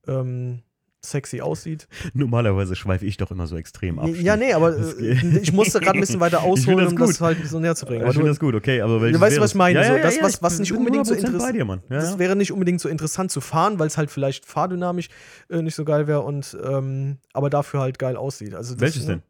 ähm, 0.06 0.62
sexy 1.02 1.40
aussieht. 1.40 1.88
Normalerweise 2.12 2.76
schweife 2.76 3.06
ich 3.06 3.16
doch 3.16 3.30
immer 3.30 3.46
so 3.46 3.56
extrem 3.56 3.98
ab. 3.98 4.08
Ja, 4.12 4.36
nee, 4.36 4.52
aber 4.52 4.76
äh, 4.76 5.12
ich 5.40 5.50
musste 5.52 5.80
gerade 5.80 5.98
ein 5.98 6.00
bisschen 6.00 6.20
weiter 6.20 6.38
Ich 6.42 6.44
ausholen, 6.44 6.84
das 6.84 6.92
um 6.92 6.98
das 6.98 7.20
halt 7.22 7.38
so 7.46 7.58
näher 7.58 7.74
zu 7.74 7.86
bringen. 7.86 8.00
Ich 8.00 8.04
Aber 8.04 8.12
finde 8.12 8.26
du, 8.26 8.30
das 8.32 8.38
gut, 8.40 8.54
okay, 8.54 8.82
aber 8.82 9.00
welches 9.00 9.18
weißt 9.18 9.36
du, 9.38 9.40
was 9.40 9.50
ich 9.52 9.56
meine? 9.56 9.78
Ja, 9.80 9.86
So, 9.86 9.96
ja, 9.96 10.02
das, 10.02 10.16
ja, 10.16 10.22
was- 10.24 10.34
ich 10.34 10.42
was 10.42 10.58
nicht 10.58 10.72
unbedingt 10.74 11.06
so 11.06 11.14
100% 11.14 11.18
interess- 11.26 11.38
bei 11.38 11.52
dir, 11.52 11.64
Mann. 11.64 11.80
Ja, 11.88 12.00
das 12.00 12.18
wäre 12.18 12.36
nicht 12.36 12.52
unbedingt 12.52 12.82
so 12.82 12.90
interessant 12.90 13.30
zu 13.30 13.40
fahren, 13.40 13.78
weil 13.78 13.86
es 13.86 13.96
halt 13.96 14.10
vielleicht 14.10 14.44
fahrdynamisch 14.44 15.08
äh, 15.48 15.62
nicht 15.62 15.74
so 15.74 15.86
geil 15.86 16.06
wäre 16.06 16.20
und 16.20 16.54
ähm, 16.62 17.16
aber 17.32 17.48
dafür 17.48 17.80
halt 17.80 17.98
geil 17.98 18.16
aussieht. 18.16 18.54
Also 18.54 18.74
das, 18.74 18.82
Welches 18.82 19.06
denn? 19.06 19.22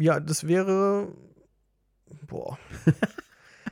Ja, 0.00 0.18
das 0.18 0.48
wäre. 0.48 1.08
Boah. 2.26 2.58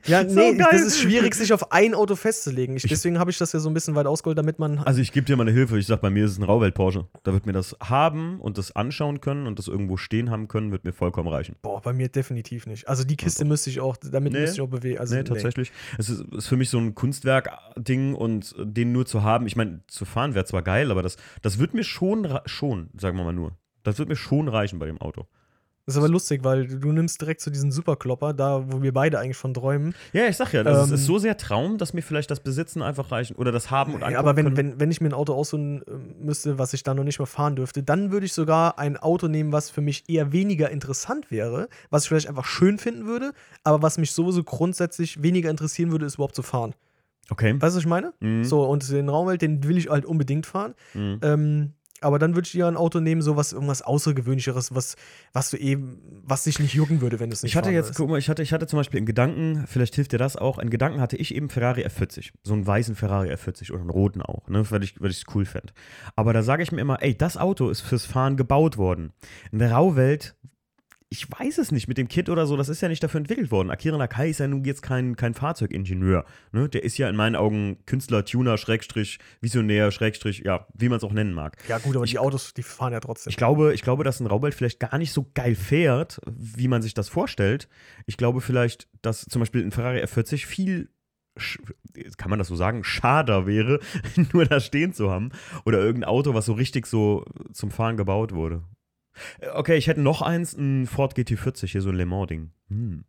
Ja, 0.06 0.20
So 0.28 0.34
nee, 0.40 0.54
geil. 0.54 0.68
das 0.72 0.82
ist 0.82 0.98
schwierig, 1.00 1.34
sich 1.34 1.52
auf 1.52 1.72
ein 1.72 1.94
Auto 1.94 2.16
festzulegen. 2.16 2.76
Ich, 2.76 2.82
deswegen 2.84 3.18
habe 3.18 3.30
ich 3.30 3.38
das 3.38 3.52
ja 3.52 3.60
so 3.60 3.68
ein 3.68 3.74
bisschen 3.74 3.94
weit 3.94 4.06
ausgeholt, 4.06 4.38
damit 4.38 4.58
man. 4.58 4.78
Also 4.78 5.00
ich 5.00 5.12
gebe 5.12 5.26
dir 5.26 5.36
mal 5.36 5.42
eine 5.44 5.52
Hilfe. 5.52 5.78
Ich 5.78 5.86
sag, 5.86 6.00
bei 6.00 6.10
mir 6.10 6.24
ist 6.24 6.32
es 6.32 6.38
ein 6.38 6.44
Rauwelt 6.44 6.74
Porsche. 6.74 7.06
Da 7.22 7.32
wird 7.32 7.46
mir 7.46 7.52
das 7.52 7.76
haben 7.82 8.40
und 8.40 8.58
das 8.58 8.74
anschauen 8.76 9.20
können 9.20 9.46
und 9.46 9.58
das 9.58 9.68
irgendwo 9.68 9.96
stehen 9.96 10.30
haben 10.30 10.48
können, 10.48 10.72
wird 10.72 10.84
mir 10.84 10.92
vollkommen 10.92 11.28
reichen. 11.28 11.56
Boah, 11.62 11.80
bei 11.82 11.92
mir 11.92 12.08
definitiv 12.08 12.66
nicht. 12.66 12.88
Also 12.88 13.04
die 13.04 13.16
Kiste 13.16 13.44
müsste 13.44 13.70
ich 13.70 13.80
auch, 13.80 13.96
damit 13.96 14.32
Nee. 14.32 14.40
müsste 14.40 14.56
ich 14.56 14.60
auch 14.62 14.68
bewegen. 14.70 14.98
Also, 14.98 15.14
nee, 15.16 15.24
tatsächlich. 15.24 15.72
Es 15.98 16.08
ist, 16.08 16.20
ist 16.32 16.46
für 16.46 16.56
mich 16.56 16.70
so 16.70 16.78
ein 16.78 16.94
Kunstwerk-Ding 16.94 18.14
und 18.14 18.54
den 18.58 18.92
nur 18.92 19.06
zu 19.06 19.22
haben, 19.22 19.46
ich 19.46 19.56
meine, 19.56 19.80
zu 19.86 20.04
fahren 20.04 20.34
wäre 20.34 20.44
zwar 20.44 20.62
geil, 20.62 20.90
aber 20.90 21.02
das, 21.02 21.16
das 21.42 21.58
wird 21.58 21.74
mir 21.74 21.84
schon, 21.84 22.38
schon, 22.46 22.90
sagen 22.98 23.16
wir 23.16 23.24
mal 23.24 23.32
nur, 23.32 23.56
das 23.82 23.98
wird 23.98 24.08
mir 24.08 24.16
schon 24.16 24.48
reichen 24.48 24.78
bei 24.78 24.86
dem 24.86 24.98
Auto. 24.98 25.26
Das 25.86 25.94
ist 25.94 25.98
aber 25.98 26.08
lustig, 26.08 26.44
weil 26.44 26.66
du, 26.66 26.92
nimmst 26.92 27.20
direkt 27.20 27.40
so 27.40 27.50
diesen 27.50 27.72
Superklopper, 27.72 28.32
da 28.32 28.64
wo 28.70 28.82
wir 28.82 28.92
beide 28.92 29.18
eigentlich 29.18 29.36
von 29.36 29.54
träumen. 29.54 29.94
Ja, 30.12 30.26
ich 30.26 30.36
sag 30.36 30.52
ja, 30.52 30.62
das 30.62 30.84
ist, 30.84 30.88
Ähm, 30.88 30.94
ist 30.94 31.06
so 31.06 31.18
sehr 31.18 31.36
Traum, 31.36 31.78
dass 31.78 31.94
mir 31.94 32.02
vielleicht 32.02 32.30
das 32.30 32.40
Besitzen 32.40 32.82
einfach 32.82 33.10
reichen 33.10 33.34
oder 33.36 33.50
das 33.50 33.70
Haben 33.70 33.94
und 33.94 34.02
Ja, 34.02 34.18
aber 34.18 34.36
wenn, 34.36 34.44
können. 34.44 34.56
wenn, 34.56 34.80
wenn 34.80 34.90
ich 34.90 35.00
mir 35.00 35.08
ein 35.08 35.14
Auto 35.14 35.34
aussuchen 35.34 35.82
äh, 35.82 36.24
müsste, 36.24 36.58
was 36.58 36.74
ich 36.74 36.82
dann 36.82 36.96
noch 36.96 37.04
nicht 37.04 37.18
mehr 37.18 37.26
fahren 37.26 37.56
dürfte, 37.56 37.82
dann 37.82 38.12
würde 38.12 38.26
ich 38.26 38.32
sogar 38.32 38.78
ein 38.78 38.96
Auto 38.96 39.26
nehmen, 39.26 39.52
was 39.52 39.70
für 39.70 39.80
mich 39.80 40.04
eher 40.08 40.32
weniger 40.32 40.70
interessant 40.70 41.30
wäre, 41.30 41.68
was 41.90 42.04
ich 42.04 42.08
vielleicht 42.08 42.28
einfach 42.28 42.44
schön 42.46 42.78
finden 42.78 43.06
würde, 43.06 43.32
aber 43.64 43.82
was 43.82 43.98
mich 43.98 44.12
sowieso 44.12 44.44
grundsätzlich 44.44 45.22
weniger 45.22 45.50
interessieren 45.50 45.90
würde, 45.90 46.06
ist 46.06 46.14
überhaupt 46.14 46.36
zu 46.36 46.42
fahren. 46.42 46.74
Okay. 47.30 47.52
Weißt 47.54 47.74
du, 47.74 47.76
was 47.78 47.84
ich 47.84 47.86
meine? 47.86 48.12
Mhm. 48.20 48.44
So, 48.44 48.64
und 48.64 48.88
den 48.90 49.08
Raumwelt, 49.08 49.40
den 49.42 49.62
will 49.64 49.78
ich 49.78 49.88
halt 49.88 50.04
unbedingt 50.04 50.46
fahren. 50.46 50.74
Mhm. 50.94 51.18
Ähm, 51.22 51.72
aber 52.00 52.18
dann 52.18 52.34
würde 52.34 52.46
ich 52.46 52.52
dir 52.52 52.66
ein 52.66 52.76
Auto 52.76 53.00
nehmen, 53.00 53.22
so 53.22 53.36
was, 53.36 53.52
irgendwas 53.52 53.82
Außergewöhnlicheres, 53.82 54.74
was, 54.74 54.96
was 55.32 55.50
du 55.50 55.56
eben, 55.56 55.98
was 56.24 56.44
dich 56.44 56.58
nicht 56.58 56.74
jucken 56.74 57.00
würde, 57.00 57.20
wenn 57.20 57.30
es 57.30 57.42
nicht 57.42 57.52
Ich 57.52 57.56
hatte 57.56 57.70
jetzt, 57.70 57.86
würdest. 57.86 57.98
guck 57.98 58.10
mal, 58.10 58.18
ich 58.18 58.28
hatte, 58.28 58.42
ich 58.42 58.52
hatte 58.52 58.66
zum 58.66 58.78
Beispiel 58.78 58.98
in 58.98 59.06
Gedanken, 59.06 59.64
vielleicht 59.66 59.94
hilft 59.94 60.12
dir 60.12 60.18
das 60.18 60.36
auch, 60.36 60.58
in 60.58 60.70
Gedanken 60.70 61.00
hatte 61.00 61.16
ich 61.16 61.34
eben 61.34 61.48
Ferrari 61.50 61.84
F40. 61.84 62.32
So 62.42 62.54
einen 62.54 62.66
weißen 62.66 62.94
Ferrari 62.96 63.32
F40 63.32 63.70
oder 63.72 63.80
einen 63.80 63.90
roten 63.90 64.22
auch, 64.22 64.48
ne, 64.48 64.70
weil 64.70 64.82
ich 64.82 64.96
es 65.00 65.24
cool 65.34 65.44
fände. 65.44 65.72
Aber 66.16 66.32
da 66.32 66.42
sage 66.42 66.62
ich 66.62 66.72
mir 66.72 66.80
immer, 66.80 67.02
ey, 67.02 67.16
das 67.16 67.36
Auto 67.36 67.68
ist 67.70 67.80
fürs 67.80 68.04
Fahren 68.04 68.36
gebaut 68.36 68.76
worden. 68.76 69.12
In 69.52 69.58
der 69.58 69.72
Rauwelt, 69.72 70.34
ich 71.12 71.26
weiß 71.28 71.58
es 71.58 71.72
nicht, 71.72 71.88
mit 71.88 71.98
dem 71.98 72.06
Kit 72.06 72.28
oder 72.28 72.46
so, 72.46 72.56
das 72.56 72.68
ist 72.68 72.80
ja 72.82 72.88
nicht 72.88 73.02
dafür 73.02 73.18
entwickelt 73.18 73.50
worden. 73.50 73.70
Akira 73.70 73.98
Nakai 73.98 74.30
ist 74.30 74.38
ja 74.38 74.46
nun 74.46 74.64
jetzt 74.64 74.80
kein, 74.80 75.16
kein 75.16 75.34
Fahrzeugingenieur. 75.34 76.24
Ne? 76.52 76.68
Der 76.68 76.84
ist 76.84 76.98
ja 76.98 77.08
in 77.08 77.16
meinen 77.16 77.34
Augen 77.34 77.78
Künstler, 77.84 78.24
Tuner, 78.24 78.56
Schrägstrich, 78.56 79.18
Visionär, 79.40 79.90
Schrägstrich, 79.90 80.42
ja, 80.44 80.68
wie 80.72 80.88
man 80.88 80.98
es 80.98 81.04
auch 81.04 81.12
nennen 81.12 81.32
mag. 81.32 81.56
Ja, 81.66 81.78
gut, 81.78 81.96
aber 81.96 82.06
die 82.06 82.20
Autos, 82.20 82.54
die 82.54 82.62
fahren 82.62 82.92
ja 82.92 83.00
trotzdem. 83.00 83.30
Ich 83.30 83.36
glaube, 83.36 83.74
ich 83.74 83.82
glaube, 83.82 84.04
dass 84.04 84.20
ein 84.20 84.28
Raubwelt 84.28 84.54
vielleicht 84.54 84.78
gar 84.78 84.98
nicht 84.98 85.12
so 85.12 85.28
geil 85.34 85.56
fährt, 85.56 86.20
wie 86.30 86.68
man 86.68 86.80
sich 86.80 86.94
das 86.94 87.08
vorstellt. 87.08 87.68
Ich 88.06 88.16
glaube 88.16 88.40
vielleicht, 88.40 88.88
dass 89.02 89.22
zum 89.22 89.40
Beispiel 89.40 89.64
ein 89.64 89.72
Ferrari 89.72 90.04
F40 90.04 90.46
viel, 90.46 90.90
kann 92.18 92.30
man 92.30 92.38
das 92.38 92.46
so 92.46 92.54
sagen, 92.54 92.84
schader 92.84 93.48
wäre, 93.48 93.80
nur 94.32 94.44
da 94.44 94.60
stehen 94.60 94.92
zu 94.92 95.10
haben. 95.10 95.30
Oder 95.64 95.80
irgendein 95.80 96.08
Auto, 96.08 96.34
was 96.34 96.46
so 96.46 96.52
richtig 96.52 96.86
so 96.86 97.24
zum 97.52 97.72
Fahren 97.72 97.96
gebaut 97.96 98.32
wurde. 98.32 98.62
Äh, 99.40 99.48
Okay, 99.54 99.76
ich 99.76 99.86
hätte 99.86 100.00
noch 100.00 100.22
eins, 100.22 100.54
ein 100.54 100.86
Ford 100.86 101.16
GT40, 101.16 101.66
hier 101.70 101.82
so 101.82 101.90
ein 101.90 101.96
Le 101.96 102.06
Mans-Ding. 102.06 102.50
Hm. 102.68 103.04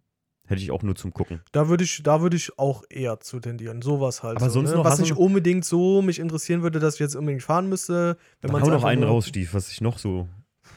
Hätte 0.48 0.62
ich 0.62 0.72
auch 0.72 0.84
nur 0.84 0.96
zum 0.96 1.14
Gucken. 1.14 1.40
Da 1.54 1.70
würde 1.70 1.84
ich, 1.84 2.04
da 2.04 2.22
würde 2.22 2.36
ich 2.36 2.58
auch 2.60 2.84
eher 2.90 3.20
zu 3.22 3.40
tendieren. 3.40 3.82
Sowas 3.82 4.22
halt. 4.24 4.38
Aber 4.38 4.50
so, 4.50 4.56
sonst 4.60 4.72
ne? 4.72 4.78
noch- 4.78 4.84
Was 4.86 5.00
nicht 5.00 5.16
unbedingt 5.16 5.64
so 5.64 6.02
mich 6.02 6.20
interessieren 6.20 6.62
würde, 6.62 6.80
dass 6.80 6.96
ich 6.96 7.00
jetzt 7.00 7.16
unbedingt 7.16 7.44
fahren 7.44 7.70
müsste. 7.70 8.18
Wenn 8.42 8.52
man 8.52 8.62
hau 8.62 8.70
noch 8.70 8.84
einen 8.84 9.04
raus, 9.04 9.28
Stief, 9.28 9.54
was 9.54 9.70
dich 9.70 9.80
noch 9.82 9.98
so, 9.98 10.28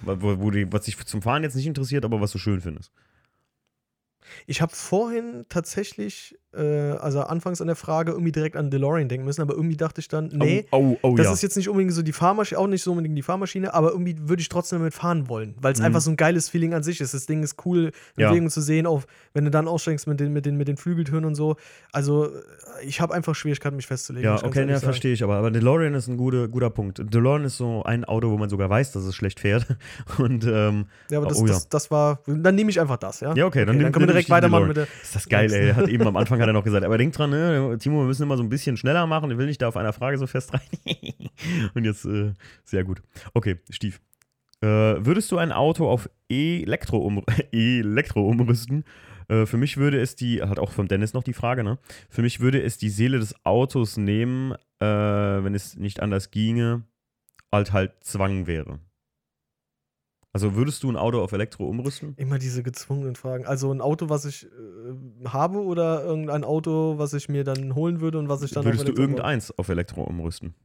wo, 0.02 0.38
wo 0.40 0.50
die, 0.50 0.70
was 0.72 0.82
dich 0.84 0.96
zum 1.06 1.22
Fahren 1.22 1.42
jetzt 1.42 1.56
nicht 1.56 1.66
interessiert, 1.66 2.04
aber 2.04 2.20
was 2.20 2.30
du 2.32 2.38
schön 2.38 2.60
findest. 2.60 2.92
Ich 4.46 4.60
habe 4.62 4.72
vorhin 4.74 5.44
tatsächlich, 5.48 6.36
äh, 6.54 6.60
also 6.62 7.20
anfangs 7.20 7.60
an 7.60 7.66
der 7.66 7.76
Frage 7.76 8.12
irgendwie 8.12 8.32
direkt 8.32 8.56
an 8.56 8.70
DeLorean 8.70 9.08
denken 9.08 9.24
müssen, 9.24 9.42
aber 9.42 9.54
irgendwie 9.54 9.76
dachte 9.76 10.00
ich 10.00 10.08
dann, 10.08 10.28
nee, 10.32 10.66
oh, 10.70 10.96
oh, 11.02 11.08
oh 11.10 11.16
das 11.16 11.26
ja. 11.26 11.32
ist 11.32 11.42
jetzt 11.42 11.56
nicht 11.56 11.68
unbedingt 11.68 11.92
so 11.92 12.02
die 12.02 12.12
Fahrmaschine, 12.12 12.58
auch 12.60 12.66
nicht 12.66 12.82
so 12.82 12.90
unbedingt 12.92 13.16
die 13.16 13.22
Fahrmaschine, 13.22 13.74
aber 13.74 13.90
irgendwie 13.90 14.16
würde 14.28 14.40
ich 14.40 14.48
trotzdem 14.48 14.78
damit 14.78 14.94
fahren 14.94 15.28
wollen, 15.28 15.54
weil 15.60 15.72
es 15.72 15.78
Mhm. 15.80 15.86
einfach 15.86 16.00
so 16.00 16.10
ein 16.10 16.16
geiles 16.16 16.48
Feeling 16.48 16.74
an 16.74 16.82
sich 16.82 17.00
ist. 17.00 17.14
Das 17.14 17.26
Ding 17.26 17.42
ist 17.42 17.64
cool, 17.66 17.92
Ja. 18.16 18.32
Zu 18.48 18.60
sehen, 18.60 18.86
auch 18.86 19.02
wenn 19.32 19.44
du 19.44 19.50
dann 19.50 19.68
aussteigst 19.68 20.06
mit 20.06 20.20
den, 20.20 20.32
mit 20.32 20.44
den, 20.46 20.56
mit 20.56 20.68
den 20.68 20.76
Flügeltüren 20.76 21.24
und 21.24 21.34
so. 21.34 21.56
Also 21.92 22.26
äh, 22.26 22.30
ich 22.84 23.00
habe 23.00 23.14
einfach 23.14 23.34
Schwierigkeiten, 23.34 23.76
mich 23.76 23.86
festzulegen. 23.86 24.24
Ja, 24.24 24.44
okay, 24.44 24.66
sagen. 24.66 24.80
verstehe 24.80 25.12
ich 25.12 25.22
aber. 25.22 25.36
Aber 25.36 25.50
DeLorean 25.50 25.94
ist 25.94 26.08
ein 26.08 26.16
guter, 26.16 26.48
guter 26.48 26.70
Punkt. 26.70 26.98
DeLorean 27.12 27.44
ist 27.44 27.56
so 27.56 27.82
ein 27.84 28.04
Auto, 28.04 28.30
wo 28.30 28.36
man 28.36 28.48
sogar 28.50 28.68
weiß, 28.70 28.92
dass 28.92 29.04
es 29.04 29.14
schlecht 29.14 29.40
fährt. 29.40 29.66
Und 30.18 30.44
ähm, 30.44 30.86
Ja, 31.10 31.18
aber 31.18 31.28
das, 31.28 31.38
Oh 31.38 31.46
ja. 31.46 31.52
das, 31.54 31.68
das 31.68 31.90
war, 31.90 32.20
dann 32.26 32.54
nehme 32.54 32.70
ich 32.70 32.80
einfach 32.80 32.96
das, 32.96 33.20
ja? 33.20 33.34
ja, 33.34 33.46
okay, 33.46 33.64
dann, 33.64 33.78
nimm, 33.78 33.92
können 33.92 34.08
wir 34.08 34.13
direkt 34.14 34.30
weitermachen 34.30 34.68
mit 34.68 34.76
der. 34.76 34.88
Ist 35.02 35.14
das 35.14 35.28
geil, 35.28 35.52
ey. 35.52 35.72
Hat 35.74 35.88
eben 35.88 36.06
am 36.06 36.16
Anfang 36.16 36.40
hat 36.40 36.46
er 36.46 36.52
noch 36.52 36.64
gesagt, 36.64 36.84
aber 36.84 36.98
denk 36.98 37.12
dran, 37.12 37.30
ne, 37.30 37.76
Timo, 37.78 38.00
wir 38.00 38.06
müssen 38.06 38.22
immer 38.22 38.36
so 38.36 38.42
ein 38.42 38.48
bisschen 38.48 38.76
schneller 38.76 39.06
machen. 39.06 39.30
Ich 39.30 39.38
will 39.38 39.46
nicht 39.46 39.60
da 39.62 39.68
auf 39.68 39.76
einer 39.76 39.92
Frage 39.92 40.18
so 40.18 40.26
fest 40.26 40.52
rein. 40.54 40.60
Und 41.74 41.84
jetzt, 41.84 42.04
äh, 42.04 42.32
sehr 42.64 42.84
gut. 42.84 43.02
Okay, 43.34 43.56
Stief. 43.70 44.00
Äh, 44.60 44.66
würdest 45.04 45.30
du 45.30 45.38
ein 45.38 45.52
Auto 45.52 45.88
auf 45.88 46.08
Elektro, 46.28 46.98
um, 46.98 47.22
Elektro 47.52 48.26
umrüsten? 48.26 48.84
Äh, 49.28 49.46
für 49.46 49.56
mich 49.56 49.76
würde 49.76 50.00
es 50.00 50.16
die, 50.16 50.42
hat 50.42 50.58
auch 50.58 50.72
von 50.72 50.88
Dennis 50.88 51.12
noch 51.12 51.22
die 51.22 51.32
Frage, 51.32 51.64
ne? 51.64 51.78
Für 52.08 52.22
mich 52.22 52.40
würde 52.40 52.62
es 52.62 52.78
die 52.78 52.90
Seele 52.90 53.18
des 53.18 53.34
Autos 53.44 53.96
nehmen, 53.96 54.52
äh, 54.80 54.86
wenn 54.86 55.54
es 55.54 55.76
nicht 55.76 56.00
anders 56.00 56.30
ginge, 56.30 56.82
halt 57.52 57.72
halt 57.72 57.92
Zwang 58.02 58.46
wäre. 58.46 58.78
Also 60.34 60.56
würdest 60.56 60.82
du 60.82 60.90
ein 60.90 60.96
Auto 60.96 61.22
auf 61.22 61.30
Elektro 61.30 61.64
umrüsten? 61.68 62.14
Immer 62.16 62.38
diese 62.38 62.64
gezwungenen 62.64 63.14
Fragen. 63.14 63.46
Also 63.46 63.72
ein 63.72 63.80
Auto, 63.80 64.08
was 64.08 64.24
ich 64.24 64.46
äh, 64.46 65.28
habe 65.28 65.62
oder 65.62 66.04
irgendein 66.04 66.42
Auto, 66.42 66.98
was 66.98 67.14
ich 67.14 67.28
mir 67.28 67.44
dann 67.44 67.76
holen 67.76 68.00
würde 68.00 68.18
und 68.18 68.28
was 68.28 68.42
ich 68.42 68.50
dann 68.50 68.64
Würdest 68.64 68.88
auf 68.88 68.94
du 68.94 69.00
irgendeins 69.00 69.56
auf 69.56 69.68
Elektro 69.68 70.02
umrüsten? 70.02 70.56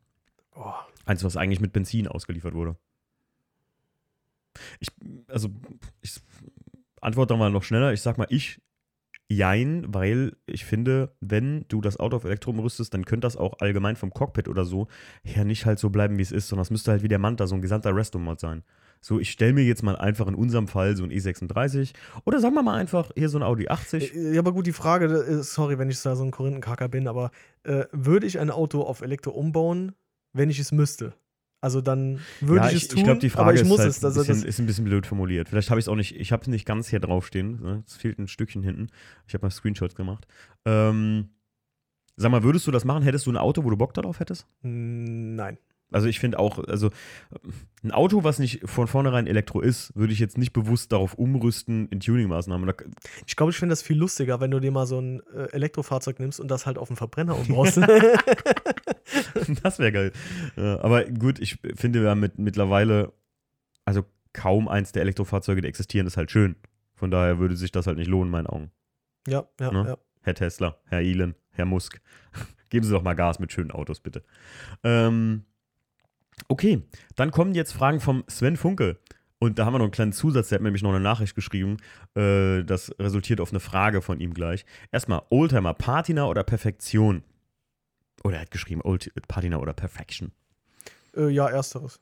Oh, 0.55 0.73
Eins, 1.05 1.23
was 1.23 1.38
eigentlich 1.38 1.59
mit 1.59 1.71
Benzin 1.71 2.07
ausgeliefert 2.07 2.55
wurde. 2.55 2.77
Ich, 4.79 4.89
also, 5.27 5.49
ich 6.01 6.19
antworte 6.99 7.38
mal 7.38 7.51
noch 7.51 7.63
schneller. 7.63 7.93
Ich 7.93 8.01
sag 8.01 8.17
mal, 8.17 8.27
ich, 8.31 8.59
jein, 9.27 9.85
weil 9.93 10.35
ich 10.47 10.65
finde, 10.65 11.15
wenn 11.21 11.65
du 11.67 11.79
das 11.79 11.99
Auto 11.99 12.17
auf 12.17 12.23
Elektro 12.23 12.49
umrüstest, 12.49 12.91
dann 12.95 13.05
könnte 13.05 13.27
das 13.27 13.38
auch 13.38 13.59
allgemein 13.59 13.95
vom 13.95 14.09
Cockpit 14.09 14.47
oder 14.47 14.65
so 14.65 14.88
her 15.23 15.45
nicht 15.45 15.67
halt 15.67 15.77
so 15.77 15.91
bleiben, 15.91 16.17
wie 16.17 16.23
es 16.23 16.31
ist, 16.31 16.47
sondern 16.47 16.63
es 16.63 16.71
müsste 16.71 16.89
halt 16.89 17.03
wie 17.03 17.07
der 17.07 17.19
Manta, 17.19 17.45
so 17.45 17.53
ein 17.53 17.61
gesamter 17.61 17.95
Resto-Mod 17.95 18.39
sein. 18.39 18.63
So, 19.01 19.19
ich 19.19 19.31
stelle 19.31 19.53
mir 19.53 19.63
jetzt 19.63 19.81
mal 19.81 19.95
einfach 19.95 20.27
in 20.27 20.35
unserem 20.35 20.67
Fall 20.67 20.95
so 20.97 21.03
ein 21.03 21.11
E36 21.11 21.93
oder 22.25 22.39
sagen 22.39 22.53
wir 22.55 22.63
mal 22.63 22.75
einfach 22.75 23.11
hier 23.15 23.29
so 23.29 23.37
ein 23.37 23.43
Audi 23.43 23.69
80. 23.69 24.13
Äh, 24.15 24.33
Ja, 24.33 24.39
aber 24.41 24.51
gut, 24.51 24.67
die 24.67 24.73
Frage, 24.73 25.05
äh, 25.05 25.41
sorry, 25.43 25.77
wenn 25.79 25.89
ich 25.89 26.01
da 26.01 26.15
so 26.15 26.23
ein 26.23 26.31
Korinthenkacker 26.31 26.89
bin, 26.89 27.07
aber 27.07 27.31
äh, 27.63 27.85
würde 27.91 28.27
ich 28.27 28.39
ein 28.39 28.49
Auto 28.51 28.81
auf 28.81 29.01
Elektro 29.01 29.31
umbauen, 29.31 29.93
wenn 30.33 30.49
ich 30.49 30.59
es 30.59 30.71
müsste? 30.71 31.13
Also 31.61 31.81
dann 31.81 32.19
würde 32.39 32.65
ja, 32.65 32.69
ich 32.71 32.75
es 32.77 32.83
ich, 32.83 32.87
tun, 32.89 32.97
ich 32.99 33.03
glaube, 33.05 33.19
die 33.19 33.29
Frage 33.29 33.43
aber 33.43 33.53
ich 33.53 33.61
ist, 33.61 33.67
muss 33.67 33.79
halt 33.79 33.89
es. 33.89 34.01
ein 34.01 34.05
Also 34.05 34.23
bisschen, 34.23 34.43
ist 34.47 34.59
ein 34.59 34.65
bisschen 34.65 34.85
blöd 34.85 35.05
formuliert. 35.05 35.49
Vielleicht 35.49 35.69
habe 35.69 35.79
ich 35.79 35.85
es 35.85 35.89
auch 35.89 35.95
nicht, 35.95 36.15
ich 36.15 36.31
habe 36.31 36.41
es 36.41 36.47
nicht 36.47 36.65
ganz 36.65 36.87
hier 36.87 36.99
draufstehen. 36.99 37.61
Ne? 37.61 37.83
Es 37.85 37.95
fehlt 37.97 38.17
ein 38.17 38.27
Stückchen 38.29 38.63
hinten. 38.63 38.87
Ich 39.27 39.33
habe 39.33 39.45
mal 39.45 39.49
Screenshots 39.49 39.95
gemacht. 39.95 40.25
Ähm, 40.65 41.29
sag 42.15 42.31
mal, 42.31 42.43
würdest 42.43 42.65
du 42.67 42.71
das 42.71 42.85
machen? 42.85 43.03
Hättest 43.03 43.25
du 43.25 43.31
ein 43.31 43.37
Auto, 43.37 43.63
wo 43.65 43.69
du 43.69 43.75
Bock 43.77 43.93
darauf 43.93 44.19
hättest? 44.21 44.47
Nein. 44.61 45.57
Also 45.91 46.08
ich 46.08 46.19
finde 46.19 46.38
auch, 46.39 46.60
also 46.67 46.91
ein 47.84 47.91
Auto, 47.91 48.24
was 48.24 48.38
nicht 48.39 48.62
von 48.69 48.88
vornherein 48.88 49.25
Elektro 49.27 49.60
ist, 49.62 49.96
würde 49.96 50.13
ich 50.13 50.19
jetzt 50.19 50.38
nicht 50.38 50.53
bewusst 50.53 50.91
darauf 50.91 51.15
umrüsten 51.15 51.88
in 51.89 52.00
Tuning-Maßnahmen. 52.00 52.72
Ich 53.25 53.36
glaube, 53.36 53.51
ich 53.51 53.58
finde 53.58 53.72
das 53.74 53.81
viel 53.81 53.98
lustiger, 53.98 54.39
wenn 54.39 54.51
du 54.51 54.60
dir 54.60 54.72
mal 54.72 54.86
so 54.86 55.00
ein 55.00 55.22
äh, 55.34 55.46
Elektrofahrzeug 55.51 56.19
nimmst 56.19 56.39
und 56.39 56.50
das 56.50 56.65
halt 56.65 56.77
auf 56.77 56.89
einen 56.89 56.98
Verbrenner 56.98 57.38
umbaust. 57.39 57.77
das 59.63 59.79
wäre 59.79 59.91
geil. 59.91 60.12
Aber 60.55 61.05
gut, 61.05 61.39
ich 61.39 61.58
finde 61.75 62.03
ja 62.03 62.15
mit, 62.15 62.38
mittlerweile, 62.38 63.13
also 63.86 64.03
kaum 64.34 64.67
eins 64.67 64.91
der 64.91 65.01
Elektrofahrzeuge, 65.01 65.62
die 65.62 65.67
existieren, 65.67 66.08
ist 66.08 66.17
halt 66.17 66.31
schön. 66.31 66.55
Von 66.96 67.12
daher 67.12 67.39
würde 67.39 67.55
sich 67.55 67.72
das 67.72 67.88
halt 67.88 67.98
nicht 67.98 68.10
lohnen, 68.10 68.27
in 68.27 68.31
meinen 68.31 68.48
Augen. 68.48 68.72
ja, 69.27 69.48
ja, 69.60 69.72
Ne? 69.72 69.86
ja. 69.88 69.98
Herr 70.22 70.36
Tesla, 70.36 70.77
Herr 70.86 71.00
Elon, 71.00 71.34
Herr 71.51 71.65
Musk. 71.65 72.01
Geben 72.69 72.86
Sie 72.86 72.91
doch 72.91 73.01
mal 73.01 73.15
Gas 73.15 73.39
mit 73.39 73.51
schönen 73.51 73.72
Autos, 73.72 74.00
bitte. 74.01 74.24
Ähm, 74.84 75.46
okay, 76.48 76.84
dann 77.15 77.31
kommen 77.31 77.53
jetzt 77.53 77.74
Fragen 77.74 78.00
vom 78.00 78.24
Sven 78.27 78.58
Funke. 78.58 78.98
Und 79.41 79.58
da 79.58 79.65
haben 79.65 79.74
wir 79.74 79.77
noch 79.79 79.86
einen 79.86 79.91
kleinen 79.91 80.12
Zusatz, 80.12 80.50
der 80.50 80.58
hat 80.58 80.62
mir 80.62 80.67
nämlich 80.67 80.84
noch 80.84 80.89
eine 80.89 81.00
Nachricht 81.00 81.34
geschrieben. 81.34 81.77
Äh, 82.15 82.63
das 82.63 82.93
resultiert 83.00 83.39
auf 83.39 83.51
eine 83.51 83.62
Frage 83.62 84.01
von 84.01 84.19
ihm 84.19 84.34
gleich. 84.34 84.65
Erstmal, 84.91 85.22
Oldtimer, 85.29 85.74
Patina 85.74 86.25
oder 86.25 86.43
Perfektion? 86.43 87.24
Oder 88.24 88.36
er 88.36 88.41
hat 88.41 88.51
geschrieben, 88.51 88.81
Old 88.84 89.12
Patina 89.29 89.58
oder 89.58 89.74
Perfection. 89.74 90.31
Äh, 91.15 91.29
ja, 91.29 91.48
ersteres. 91.48 92.01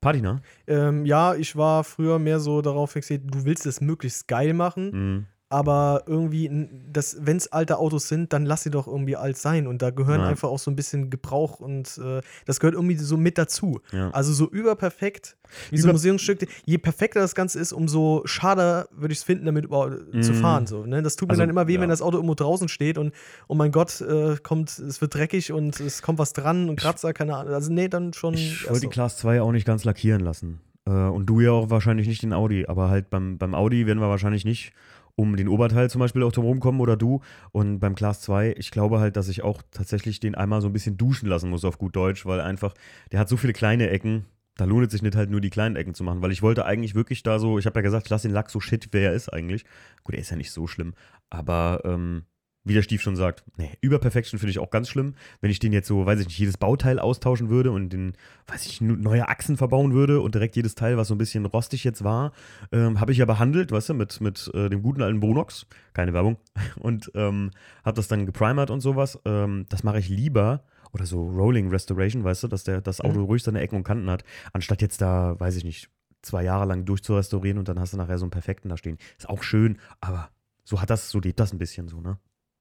Patina? 0.00 0.40
Ähm, 0.66 1.06
ja, 1.06 1.34
ich 1.34 1.54
war 1.56 1.84
früher 1.84 2.18
mehr 2.18 2.40
so 2.40 2.60
darauf 2.60 2.92
fixiert, 2.92 3.22
du 3.24 3.44
willst 3.44 3.66
es 3.66 3.80
möglichst 3.80 4.28
geil 4.28 4.52
machen, 4.52 4.90
Mhm. 4.90 5.26
Aber 5.50 6.02
irgendwie, 6.06 6.48
wenn 6.50 7.36
es 7.36 7.50
alte 7.52 7.78
Autos 7.78 8.08
sind, 8.08 8.32
dann 8.34 8.44
lass 8.44 8.64
sie 8.64 8.70
doch 8.70 8.86
irgendwie 8.86 9.16
alt 9.16 9.38
sein. 9.38 9.66
Und 9.66 9.80
da 9.80 9.90
gehören 9.90 10.20
Ja. 10.20 10.26
einfach 10.26 10.48
auch 10.48 10.58
so 10.58 10.70
ein 10.70 10.76
bisschen 10.76 11.08
Gebrauch 11.08 11.58
und 11.60 11.98
äh, 12.04 12.20
das 12.44 12.60
gehört 12.60 12.74
irgendwie 12.74 12.96
so 12.96 13.16
mit 13.16 13.38
dazu. 13.38 13.80
Ja. 13.92 14.10
Also 14.10 14.32
so 14.34 14.48
überperfekt, 14.50 15.36
wie 15.70 15.78
so 15.78 15.86
ein 15.86 15.90
Über- 15.90 15.92
Museumsstück. 15.94 16.46
Je 16.66 16.76
perfekter 16.78 17.20
das 17.20 17.34
Ganze 17.34 17.58
ist, 17.60 17.72
umso 17.72 18.22
schade 18.26 18.88
würde 18.92 19.12
ich 19.12 19.18
es 19.20 19.24
finden, 19.24 19.46
damit 19.46 19.64
überhaupt 19.64 19.94
zu 20.20 20.32
Mhm. 20.32 20.36
fahren. 20.36 20.66
So, 20.66 20.84
ne? 20.84 21.02
Das 21.02 21.16
tut 21.16 21.28
mir 21.28 21.32
Also, 21.32 21.42
dann 21.42 21.50
immer 21.50 21.66
weh, 21.66 21.76
ja. 21.76 21.80
wenn 21.80 21.88
das 21.88 22.02
Auto 22.02 22.18
irgendwo 22.18 22.34
draußen 22.34 22.68
steht 22.68 22.98
und, 22.98 23.14
oh 23.46 23.54
mein 23.54 23.72
Gott, 23.72 24.00
äh, 24.02 24.36
kommt, 24.42 24.78
es 24.78 25.00
wird 25.00 25.14
dreckig 25.14 25.50
und 25.52 25.80
es 25.80 26.02
kommt 26.02 26.18
was 26.18 26.34
dran 26.34 26.68
und 26.68 26.76
Kratzer, 26.78 27.14
keine 27.14 27.34
Ahnung. 27.36 27.54
Also 27.54 27.72
nee, 27.72 27.88
dann 27.88 28.12
schon. 28.12 28.34
Ich 28.34 28.64
wollte 28.68 28.80
die 28.80 28.86
so. 28.86 28.90
Class 28.90 29.16
2 29.16 29.40
auch 29.40 29.52
nicht 29.52 29.66
ganz 29.66 29.84
lackieren 29.84 30.20
lassen. 30.20 30.60
Äh, 30.86 30.90
und 30.90 31.26
du 31.26 31.40
ja 31.40 31.52
auch 31.52 31.70
wahrscheinlich 31.70 32.06
nicht 32.06 32.22
den 32.22 32.32
Audi. 32.32 32.66
Aber 32.66 32.90
halt 32.90 33.08
beim, 33.10 33.38
beim 33.38 33.54
Audi 33.54 33.86
werden 33.86 33.98
wir 34.00 34.08
wahrscheinlich 34.08 34.44
nicht 34.44 34.72
um 35.18 35.36
den 35.36 35.48
Oberteil 35.48 35.90
zum 35.90 35.98
Beispiel 35.98 36.22
auch 36.22 36.30
drum 36.30 36.44
rumkommen 36.44 36.80
oder 36.80 36.96
du. 36.96 37.20
Und 37.50 37.80
beim 37.80 37.96
Class 37.96 38.20
2, 38.20 38.54
ich 38.56 38.70
glaube 38.70 39.00
halt, 39.00 39.16
dass 39.16 39.28
ich 39.28 39.42
auch 39.42 39.62
tatsächlich 39.72 40.20
den 40.20 40.36
einmal 40.36 40.60
so 40.60 40.68
ein 40.68 40.72
bisschen 40.72 40.96
duschen 40.96 41.28
lassen 41.28 41.50
muss 41.50 41.64
auf 41.64 41.76
gut 41.76 41.96
Deutsch, 41.96 42.24
weil 42.24 42.40
einfach, 42.40 42.72
der 43.10 43.18
hat 43.18 43.28
so 43.28 43.36
viele 43.36 43.52
kleine 43.52 43.90
Ecken. 43.90 44.26
Da 44.56 44.64
lohnt 44.64 44.86
es 44.86 44.92
sich 44.92 45.02
nicht 45.02 45.16
halt 45.16 45.28
nur 45.28 45.40
die 45.40 45.50
kleinen 45.50 45.74
Ecken 45.74 45.94
zu 45.94 46.04
machen, 46.04 46.22
weil 46.22 46.30
ich 46.30 46.42
wollte 46.42 46.64
eigentlich 46.64 46.94
wirklich 46.94 47.24
da 47.24 47.40
so, 47.40 47.58
ich 47.58 47.66
habe 47.66 47.80
ja 47.80 47.82
gesagt, 47.82 48.06
ich 48.06 48.10
lass 48.10 48.22
den 48.22 48.30
Lack 48.30 48.48
so 48.48 48.60
shit, 48.60 48.88
wer 48.92 49.10
er 49.10 49.12
ist 49.16 49.28
eigentlich. 49.28 49.64
Gut, 50.04 50.14
er 50.14 50.20
ist 50.20 50.30
ja 50.30 50.36
nicht 50.36 50.52
so 50.52 50.68
schlimm, 50.68 50.94
aber 51.30 51.80
ähm, 51.84 52.22
wie 52.68 52.74
der 52.74 52.82
Stief 52.82 53.02
schon 53.02 53.16
sagt, 53.16 53.44
nee, 53.56 53.70
Überperfection 53.80 54.38
finde 54.38 54.50
ich 54.50 54.58
auch 54.58 54.70
ganz 54.70 54.88
schlimm. 54.88 55.14
Wenn 55.40 55.50
ich 55.50 55.58
den 55.58 55.72
jetzt 55.72 55.88
so, 55.88 56.06
weiß 56.06 56.20
ich 56.20 56.26
nicht, 56.26 56.38
jedes 56.38 56.56
Bauteil 56.56 56.98
austauschen 56.98 57.48
würde 57.48 57.70
und 57.70 57.90
den, 57.90 58.12
weiß 58.46 58.66
ich, 58.66 58.80
neue 58.80 59.28
Achsen 59.28 59.56
verbauen 59.56 59.92
würde 59.92 60.20
und 60.20 60.34
direkt 60.34 60.56
jedes 60.56 60.74
Teil, 60.74 60.96
was 60.96 61.08
so 61.08 61.14
ein 61.14 61.18
bisschen 61.18 61.46
rostig 61.46 61.84
jetzt 61.84 62.04
war, 62.04 62.32
ähm, 62.72 63.00
habe 63.00 63.12
ich 63.12 63.18
ja 63.18 63.24
behandelt, 63.24 63.72
weißt 63.72 63.90
du, 63.90 63.94
mit, 63.94 64.20
mit 64.20 64.50
äh, 64.54 64.68
dem 64.68 64.82
guten 64.82 65.02
alten 65.02 65.20
Bonox, 65.20 65.66
keine 65.94 66.12
Werbung, 66.12 66.36
und 66.80 67.10
ähm, 67.14 67.50
habe 67.84 67.96
das 67.96 68.08
dann 68.08 68.26
geprimert 68.26 68.70
und 68.70 68.80
sowas. 68.80 69.18
Ähm, 69.24 69.66
das 69.68 69.82
mache 69.82 69.98
ich 69.98 70.08
lieber, 70.08 70.64
oder 70.92 71.06
so 71.06 71.22
Rolling 71.28 71.68
Restoration, 71.68 72.24
weißt 72.24 72.44
du, 72.44 72.48
dass 72.48 72.64
der, 72.64 72.80
das 72.80 73.00
Auto 73.00 73.24
ruhig 73.24 73.42
seine 73.42 73.60
Ecken 73.60 73.76
und 73.76 73.84
Kanten 73.84 74.10
hat, 74.10 74.24
anstatt 74.52 74.82
jetzt 74.82 75.00
da, 75.00 75.38
weiß 75.38 75.56
ich 75.56 75.64
nicht, 75.64 75.90
zwei 76.22 76.42
Jahre 76.42 76.66
lang 76.66 76.84
durchzurestaurieren 76.84 77.58
und 77.58 77.68
dann 77.68 77.78
hast 77.78 77.92
du 77.92 77.96
nachher 77.96 78.18
so 78.18 78.24
einen 78.24 78.30
perfekten 78.30 78.68
da 78.68 78.76
stehen. 78.76 78.98
Ist 79.18 79.28
auch 79.28 79.42
schön, 79.42 79.78
aber 80.00 80.30
so 80.64 80.80
hat 80.80 80.90
das, 80.90 81.10
so 81.10 81.20
lebt 81.20 81.40
das 81.40 81.52
ein 81.52 81.58
bisschen 81.58 81.88
so, 81.88 82.00
ne? 82.00 82.18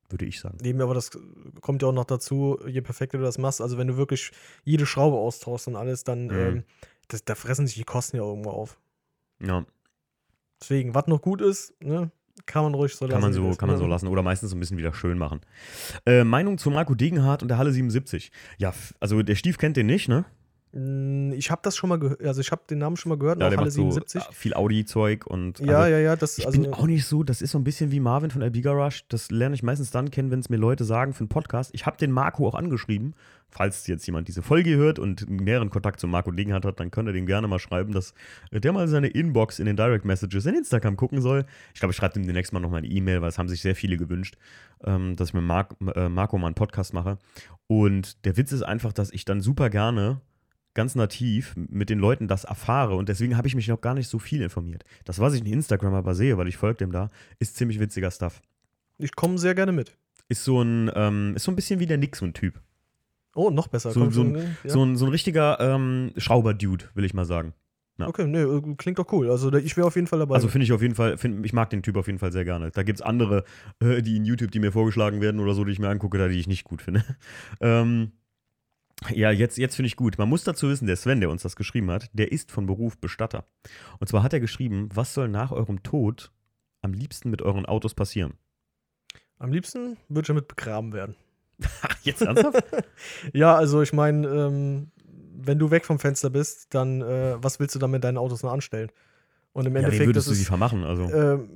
Würde 0.09 0.25
ich 0.25 0.39
sagen. 0.39 0.57
Eben, 0.63 0.79
aber 0.81 0.93
das 0.93 1.11
kommt 1.61 1.81
ja 1.81 1.89
auch 1.89 1.93
noch 1.93 2.05
dazu, 2.05 2.59
je 2.65 2.81
perfekter 2.81 3.17
du 3.17 3.23
das 3.25 3.37
machst. 3.37 3.59
Also, 3.61 3.77
wenn 3.77 3.87
du 3.87 3.97
wirklich 3.97 4.31
jede 4.63 4.85
Schraube 4.85 5.17
austauschst 5.17 5.67
und 5.67 5.75
alles, 5.75 6.03
dann 6.05 6.27
Mhm. 6.27 6.33
ähm, 6.33 6.63
das, 7.09 7.23
da 7.25 7.35
fressen 7.35 7.67
sich 7.67 7.75
die 7.75 7.83
Kosten 7.83 8.17
ja 8.17 8.23
irgendwo 8.23 8.51
auf. 8.51 8.77
Ja, 9.41 9.65
Deswegen, 10.61 10.95
was 10.95 11.05
noch 11.07 11.21
gut 11.21 11.41
ist, 11.41 11.73
ne, 11.83 12.09
kann 12.47 12.63
man 12.63 12.73
ruhig 12.73 12.95
so 12.95 13.05
lassen. 13.05 13.11
kann 13.13 13.21
man 13.21 13.31
wie 13.31 13.35
so, 13.35 13.55
kann 13.57 13.67
man 13.67 13.75
ne? 13.75 13.81
so 13.81 13.87
lassen 13.87 14.07
oder 14.07 14.23
meistens 14.23 14.49
so 14.49 14.55
ein 14.55 14.59
bisschen 14.59 14.77
wieder 14.77 14.93
schön 14.93 15.17
machen. 15.17 15.41
Äh, 16.05 16.23
Meinung 16.23 16.57
zu 16.57 16.71
Marco 16.71 16.95
Degenhardt 16.95 17.41
und 17.43 17.49
der 17.49 17.57
Halle 17.59 17.71
77. 17.71 18.31
Ja, 18.57 18.73
also 18.99 19.21
der 19.21 19.35
Stief 19.35 19.57
kennt 19.57 19.77
den 19.77 19.85
nicht, 19.85 20.07
ne? 20.07 20.25
Mm, 20.77 21.31
Ich 21.31 21.49
habe 21.49 21.61
das 21.63 21.75
schon 21.75 21.89
mal 21.89 21.97
gehört, 21.97 22.21
also 22.23 22.39
ich 22.39 22.51
habe 22.51 22.61
den 22.69 22.77
Namen 22.77 22.97
schon 22.97 23.09
mal 23.09 23.17
gehört, 23.17 23.39
Ja, 23.39 23.49
der 23.49 23.57
Halle 23.57 23.65
macht 23.65 23.73
so 23.73 23.81
77. 23.89 24.21
äh, 24.21 24.25
viel 24.31 24.53
Audi-Zeug 24.53 25.25
und 25.25 25.59
ja, 25.59 25.79
also, 25.79 25.91
ja, 25.91 25.99
ja, 25.99 26.15
das 26.15 26.37
Ich 26.37 26.45
also 26.45 26.61
bin 26.61 26.71
auch 26.71 26.85
nicht 26.85 27.05
so, 27.05 27.23
das 27.23 27.41
ist 27.41 27.51
so 27.51 27.57
ein 27.57 27.63
bisschen 27.63 27.91
wie 27.91 27.99
Marvin 27.99 28.29
von 28.29 28.43
LB 28.43 28.61
Garage. 28.61 29.03
Das 29.09 29.31
lerne 29.31 29.55
ich 29.55 29.63
meistens 29.63 29.89
dann 29.89 30.11
kennen, 30.11 30.29
wenn 30.29 30.39
es 30.39 30.49
mir 30.49 30.57
Leute 30.57 30.85
sagen 30.85 31.13
für 31.13 31.21
einen 31.21 31.29
Podcast. 31.29 31.71
Ich 31.73 31.87
habe 31.87 31.97
den 31.97 32.11
Marco 32.11 32.47
auch 32.47 32.53
angeschrieben. 32.53 33.15
Falls 33.49 33.87
jetzt 33.87 34.05
jemand 34.05 34.27
diese 34.27 34.41
Folge 34.41 34.75
hört 34.75 34.99
und 34.99 35.29
näheren 35.29 35.69
Kontakt 35.69 35.99
zu 36.01 36.07
Marco 36.07 36.31
Degenhardt 36.31 36.65
hat, 36.65 36.79
dann 36.79 36.91
könnt 36.91 37.07
ihr 37.09 37.13
dem 37.13 37.25
gerne 37.25 37.47
mal 37.47 37.59
schreiben, 37.59 37.93
dass 37.93 38.13
der 38.51 38.73
mal 38.73 38.87
seine 38.89 39.07
Inbox 39.07 39.59
in 39.59 39.65
den 39.65 39.77
Direct 39.77 40.03
Messages 40.05 40.45
in 40.45 40.53
Instagram 40.53 40.97
gucken 40.97 41.21
soll. 41.21 41.45
Ich 41.73 41.79
glaube, 41.79 41.91
ich 41.91 41.97
schreibe 41.97 42.19
ihm 42.19 42.27
demnächst 42.27 42.51
mal 42.51 42.59
nochmal 42.59 42.79
eine 42.79 42.87
E-Mail, 42.89 43.21
weil 43.21 43.29
es 43.29 43.37
haben 43.39 43.47
sich 43.47 43.61
sehr 43.61 43.75
viele 43.75 43.95
gewünscht, 43.97 44.35
ähm, 44.83 45.15
dass 45.15 45.29
ich 45.29 45.33
mit 45.33 45.43
äh, 45.95 46.09
Marco 46.09 46.37
mal 46.37 46.47
einen 46.47 46.55
Podcast 46.55 46.93
mache. 46.93 47.17
Und 47.67 48.25
der 48.25 48.35
Witz 48.35 48.51
ist 48.51 48.63
einfach, 48.63 48.91
dass 48.91 49.11
ich 49.11 49.23
dann 49.23 49.39
super 49.39 49.69
gerne 49.69 50.19
ganz 50.77 50.95
nativ 50.95 51.53
mit 51.57 51.89
den 51.89 51.99
Leuten 51.99 52.29
das 52.29 52.45
erfahre 52.45 52.95
und 52.95 53.09
deswegen 53.09 53.35
habe 53.35 53.47
ich 53.49 53.55
mich 53.55 53.67
noch 53.67 53.81
gar 53.81 53.93
nicht 53.95 54.07
so 54.07 54.19
viel 54.19 54.41
informiert. 54.41 54.85
Das, 55.03 55.19
was 55.19 55.33
ich 55.33 55.41
in 55.41 55.47
Instagram 55.51 55.93
aber 55.93 56.15
sehe, 56.15 56.37
weil 56.37 56.47
ich 56.47 56.55
folge 56.55 56.77
dem 56.77 56.91
da, 56.93 57.09
ist 57.39 57.57
ziemlich 57.57 57.79
witziger 57.81 58.11
Stuff. 58.11 58.41
ich 58.97 59.15
komme 59.15 59.37
sehr 59.37 59.53
gerne 59.55 59.73
mit. 59.73 59.97
Ist 60.29 60.43
so 60.45 60.61
ein, 60.61 60.89
ähm, 60.95 61.33
ist 61.35 61.43
so 61.43 61.51
ein 61.51 61.55
bisschen 61.55 61.79
wie 61.79 61.85
der 61.85 61.97
Nixon-Typ. 61.97 62.61
Oh, 63.35 63.49
noch 63.49 63.67
besser. 63.67 63.91
So- 63.91 64.09
so 64.09 64.21
ein- 64.23 64.35
ja. 64.63 64.69
So, 64.69 64.83
ein, 64.83 64.95
so 64.95 65.05
ein 65.05 65.11
richtiger 65.11 65.59
ähm, 65.59 66.11
Schrauber-Dude, 66.17 66.85
will 66.95 67.05
ich 67.05 67.13
mal 67.13 67.25
sagen. 67.25 67.53
ja. 67.99 68.07
Okay, 68.07 68.27
ne, 68.27 68.41
äh, 68.41 68.75
klingt 68.77 68.99
doch 68.99 69.11
cool. 69.11 69.29
Also 69.31 69.53
ich 69.53 69.75
wäre 69.77 69.87
auf 69.87 69.95
jeden 69.95 70.07
Fall 70.07 70.19
dabei. 70.19 70.35
Also 70.35 70.47
finde 70.47 70.65
ich 70.65 70.71
auf 70.73 70.81
jeden 70.81 70.95
Fall, 70.95 71.17
find, 71.17 71.45
ich 71.45 71.53
mag 71.53 71.69
den 71.69 71.81
Typ 71.83 71.95
auf 71.97 72.07
jeden 72.07 72.19
Fall 72.19 72.31
sehr 72.31 72.45
gerne. 72.45 72.71
Da 72.71 72.83
gibt 72.83 72.99
es 72.99 73.01
andere, 73.05 73.43
äh, 73.79 74.01
die 74.01 74.17
in 74.17 74.25
YouTube, 74.25 74.51
die 74.51 74.59
mir 74.59 74.71
vorgeschlagen 74.71 75.21
werden 75.21 75.39
oder 75.39 75.53
so, 75.53 75.63
die 75.63 75.71
ich 75.71 75.79
mir 75.79 75.89
angucke, 75.89 76.17
da 76.17 76.27
die 76.27 76.39
ich 76.39 76.47
nicht 76.47 76.63
gut 76.65 76.81
finde. 76.81 77.03
ähm, 77.61 78.11
ja, 79.13 79.31
jetzt, 79.31 79.57
jetzt 79.57 79.75
finde 79.75 79.87
ich 79.87 79.95
gut. 79.95 80.17
Man 80.17 80.29
muss 80.29 80.43
dazu 80.43 80.69
wissen, 80.69 80.87
der 80.87 80.95
Sven, 80.95 81.19
der 81.19 81.29
uns 81.29 81.43
das 81.43 81.55
geschrieben 81.55 81.91
hat, 81.91 82.09
der 82.13 82.31
ist 82.31 82.51
von 82.51 82.65
Beruf 82.65 82.97
Bestatter. 82.97 83.45
Und 83.99 84.07
zwar 84.07 84.23
hat 84.23 84.33
er 84.33 84.39
geschrieben, 84.39 84.89
was 84.93 85.13
soll 85.13 85.27
nach 85.27 85.51
eurem 85.51 85.83
Tod 85.83 86.31
am 86.81 86.93
liebsten 86.93 87.29
mit 87.29 87.41
euren 87.41 87.65
Autos 87.65 87.93
passieren? 87.93 88.33
Am 89.39 89.51
liebsten 89.51 89.97
würde 90.09 90.21
ich 90.21 90.27
damit 90.27 90.47
begraben 90.47 90.93
werden. 90.93 91.15
Jetzt 92.03 92.21
ernsthaft? 92.21 92.63
Ja, 93.33 93.55
also 93.55 93.81
ich 93.81 93.93
meine, 93.93 94.27
ähm, 94.27 94.91
wenn 95.35 95.59
du 95.59 95.69
weg 95.69 95.85
vom 95.85 95.99
Fenster 95.99 96.29
bist, 96.29 96.73
dann 96.73 97.01
äh, 97.01 97.35
was 97.37 97.59
willst 97.59 97.75
du 97.75 97.79
dann 97.79 97.91
mit 97.91 98.03
deinen 98.03 98.17
Autos 98.17 98.41
noch 98.41 98.51
anstellen? 98.51 98.89
Und 99.53 99.65
im 99.65 99.73
ja, 99.73 99.81
wie 99.81 99.85
Endeffekt, 99.85 100.07
würdest 100.07 100.27
das 100.27 100.33
du 100.33 100.37
sie 100.37 100.45
vermachen? 100.45 100.83
Also, 100.83 101.03
ähm, 101.03 101.49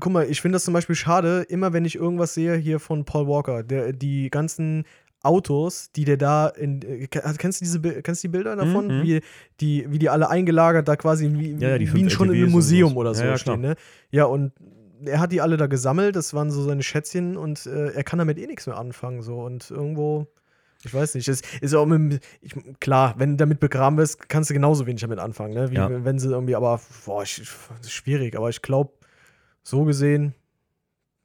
guck 0.00 0.12
mal, 0.12 0.28
ich 0.28 0.40
finde 0.40 0.56
das 0.56 0.64
zum 0.64 0.74
Beispiel 0.74 0.96
schade, 0.96 1.42
immer 1.48 1.72
wenn 1.72 1.84
ich 1.84 1.94
irgendwas 1.94 2.34
sehe 2.34 2.56
hier 2.56 2.80
von 2.80 3.04
Paul 3.04 3.28
Walker, 3.28 3.62
der, 3.62 3.92
die 3.92 4.28
ganzen 4.30 4.84
Autos, 5.24 5.90
die 5.92 6.04
der 6.04 6.16
da 6.16 6.48
in. 6.48 6.82
äh, 6.82 7.06
Kennst 7.08 7.60
du 7.60 7.64
diese 7.64 7.80
kennst 8.02 8.22
du 8.22 8.28
die 8.28 8.32
Bilder 8.32 8.56
davon? 8.56 8.98
Mhm. 8.98 9.02
Wie, 9.02 9.20
die, 9.60 9.90
wie 9.90 9.98
die 9.98 10.08
alle 10.08 10.28
eingelagert 10.30 10.86
da 10.88 10.96
quasi 10.96 11.30
wie, 11.32 11.52
Ja, 11.52 11.70
ja, 11.70 11.80
wie 11.80 11.86
schon 11.86 11.98
in 12.00 12.08
LKWs 12.08 12.42
einem 12.42 12.52
Museum 12.52 12.96
oder 12.96 13.14
so 13.14 13.24
Ja, 13.24 13.38
stehen, 13.38 13.60
ne? 13.60 13.76
Ja, 14.10 14.24
und 14.26 14.52
er 15.04 15.20
hat 15.20 15.32
die 15.32 15.40
alle 15.40 15.56
da 15.56 15.66
gesammelt, 15.66 16.16
das 16.16 16.32
waren 16.34 16.50
so 16.50 16.62
seine 16.62 16.82
Schätzchen 16.82 17.36
und 17.36 17.66
äh, 17.66 17.90
er 17.92 18.04
kann 18.04 18.18
damit 18.18 18.38
eh 18.38 18.46
nichts 18.46 18.66
mehr 18.66 18.76
anfangen. 18.78 19.22
So 19.22 19.40
und 19.40 19.70
irgendwo. 19.70 20.26
Ich 20.86 20.92
weiß 20.92 21.14
nicht, 21.14 21.26
es 21.28 21.40
ist 21.62 21.74
auch 21.74 21.86
mit, 21.86 22.22
ich, 22.42 22.54
klar, 22.78 23.14
wenn 23.16 23.30
du 23.30 23.36
damit 23.38 23.58
begraben 23.58 23.96
wirst, 23.96 24.28
kannst 24.28 24.50
du 24.50 24.54
genauso 24.54 24.86
wenig 24.86 25.00
damit 25.00 25.18
anfangen, 25.18 25.54
ne? 25.54 25.70
Wie 25.70 25.76
Ja. 25.76 26.04
wenn 26.04 26.18
sie 26.18 26.28
irgendwie, 26.28 26.54
aber 26.56 26.78
boah, 27.06 27.22
ich, 27.22 27.36
das 27.78 27.86
ist 27.86 27.92
schwierig, 27.92 28.36
aber 28.36 28.50
ich 28.50 28.60
glaube, 28.60 28.92
so 29.62 29.84
gesehen, 29.84 30.34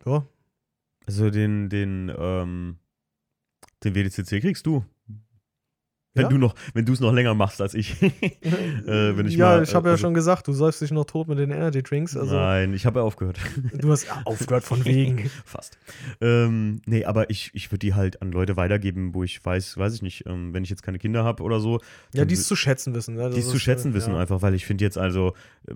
ja, 0.06 0.24
also 1.06 1.29
den, 1.29 1.70
den, 1.70 2.10
ähm, 2.18 2.77
den 3.83 3.95
WDCC 3.95 4.41
kriegst 4.41 4.65
du. 4.65 4.83
Wenn 6.16 6.24
Ja? 6.24 6.30
du 6.30 6.38
noch, 6.39 6.56
wenn 6.74 6.86
du 6.86 6.94
es 6.94 7.00
noch 7.00 7.13
länger 7.13 7.36
machst 7.36 7.62
als 7.62 7.75
ich. 7.75 8.01
äh, 8.01 9.22
ich 9.22 9.36
ja, 9.36 9.58
mal, 9.58 9.63
ich 9.63 9.75
habe 9.75 9.88
äh, 9.88 9.92
ja 9.92 9.94
also- 9.94 9.98
schon 9.98 10.13
gesagt, 10.16 10.48
du 10.48 10.54
säufst 10.54 10.82
dich 10.82 10.89
noch 10.92 11.06
tot 11.06 11.28
mit 11.28 11.38
den 11.38 11.51
Energy 11.51 11.84
Drinks. 11.84 12.18
Also 12.18 12.36
Nein, 12.36 12.74
ich 12.74 12.86
habe 12.88 13.00
ja 13.00 13.06
aufgehört. 13.06 13.39
du 13.74 13.92
hast 13.92 14.08
aufgehört 14.25 14.63
von 14.63 14.84
wegen. 14.86 15.30
Fast. 15.46 15.78
Ähm, 16.20 16.82
nee, 16.88 17.06
aber 17.06 17.30
ich, 17.30 17.51
ich 17.54 17.72
würde 17.72 17.80
die 17.80 17.94
halt 17.94 18.22
an 18.24 18.32
Leute 18.32 18.58
weitergeben, 18.58 19.13
wo 19.13 19.24
ich 19.24 19.44
weiß, 19.46 19.78
weiß 19.78 19.94
ich 19.94 20.01
nicht, 20.01 20.25
ähm, 20.25 20.54
wenn 20.54 20.63
ich 20.63 20.72
jetzt 20.72 20.82
keine 20.82 20.98
Kinder 20.98 21.24
habe 21.24 21.44
oder 21.44 21.60
so. 21.60 21.80
Ja, 22.13 22.25
die 22.25 22.34
es 22.34 22.48
zu 22.48 22.56
schätzen 22.56 22.96
wissen. 22.96 23.13
Ne? 23.16 23.24
Das 23.25 23.36
die 23.36 23.42
es 23.42 23.50
zu 23.50 23.60
schätzen 23.60 23.92
äh, 23.92 23.94
wissen 23.94 24.13
ja. 24.13 24.20
einfach, 24.20 24.42
weil 24.42 24.56
ich 24.56 24.66
finde 24.66 24.84
jetzt 24.84 24.98
also, 24.98 25.34
äh, 25.68 25.74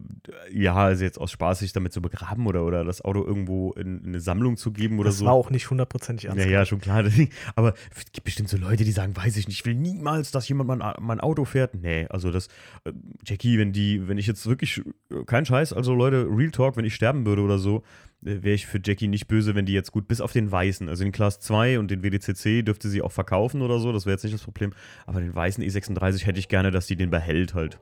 ja, 0.52 0.75
also 0.75 1.04
jetzt 1.04 1.20
aus 1.20 1.32
Spaß 1.32 1.60
sich 1.60 1.74
damit 1.74 1.94
zu 1.94 2.02
begraben 2.02 2.48
oder, 2.48 2.66
oder 2.66 2.84
das 2.84 3.02
Auto 3.02 3.24
irgendwo 3.24 3.72
in, 3.74 4.00
in 4.00 4.08
eine 4.08 4.20
Sammlung 4.20 4.58
zu 4.58 4.72
geben 4.72 4.98
oder 4.98 5.10
Das 5.10 5.20
so. 5.20 5.25
war 5.25 5.34
auch 5.34 5.52
nicht 5.52 5.70
hundertprozentig 5.70 6.25
ernst. 6.25 6.44
Ja, 6.44 6.50
ja, 6.50 6.66
schon 6.66 6.82
klar. 6.82 7.04
Aber 7.56 7.75
es 7.96 8.12
gibt 8.12 8.24
bestimmt 8.24 8.50
so 8.50 8.58
Leute, 8.58 8.84
die 8.84 8.92
sagen, 8.92 9.16
weiß 9.16 9.38
ich 9.38 9.48
nicht, 9.48 9.60
ich 9.60 9.66
will 9.66 9.75
niemals, 9.75 10.32
dass 10.36 10.48
jemand 10.48 10.68
mein, 10.68 10.94
mein 11.00 11.20
Auto 11.20 11.46
fährt. 11.46 11.75
Nee, 11.75 12.08
also 12.10 12.32
das, 12.32 12.48
äh, 12.84 12.94
Jackie, 13.25 13.58
wenn 13.58 13.72
die, 13.72 14.08
wenn 14.08 14.18
ich 14.18 14.28
jetzt 14.28 14.46
wirklich, 14.48 14.82
äh, 15.12 15.24
kein 15.25 15.46
Scheiß, 15.46 15.74
also 15.74 15.94
Leute, 15.94 16.28
Real 16.30 16.52
Talk, 16.52 16.78
wenn 16.78 16.86
ich 16.86 16.96
sterben 16.96 17.25
würde 17.25 17.42
oder 17.42 17.58
so, 17.58 17.84
äh, 18.25 18.44
wäre 18.44 18.56
ich 18.56 18.68
für 18.68 18.80
Jackie 18.84 19.08
nicht 19.08 19.28
böse, 19.28 19.56
wenn 19.56 19.66
die 19.66 19.74
jetzt 19.74 19.92
gut, 19.92 20.08
bis 20.08 20.22
auf 20.22 20.32
den 20.32 20.52
Weißen, 20.52 20.90
also 20.90 21.04
den 21.04 21.12
Class 21.12 21.40
2 21.40 21.80
und 21.80 21.90
den 21.92 22.04
WDCC 22.04 22.63
dürfte 22.63 22.90
sie 22.90 23.02
auch 23.02 23.12
verkaufen 23.12 23.62
oder 23.62 23.80
so, 23.80 23.92
das 23.92 24.06
wäre 24.06 24.13
jetzt 24.13 24.24
nicht 24.24 24.36
das 24.36 24.44
Problem. 24.44 24.74
Aber 25.06 25.20
den 25.20 25.34
weißen 25.34 25.63
E36 25.63 26.25
hätte 26.25 26.40
ich 26.40 26.50
gerne, 26.50 26.72
dass 26.72 26.88
die 26.88 26.96
den 26.96 27.10
behält 27.10 27.54
halt. 27.54 27.80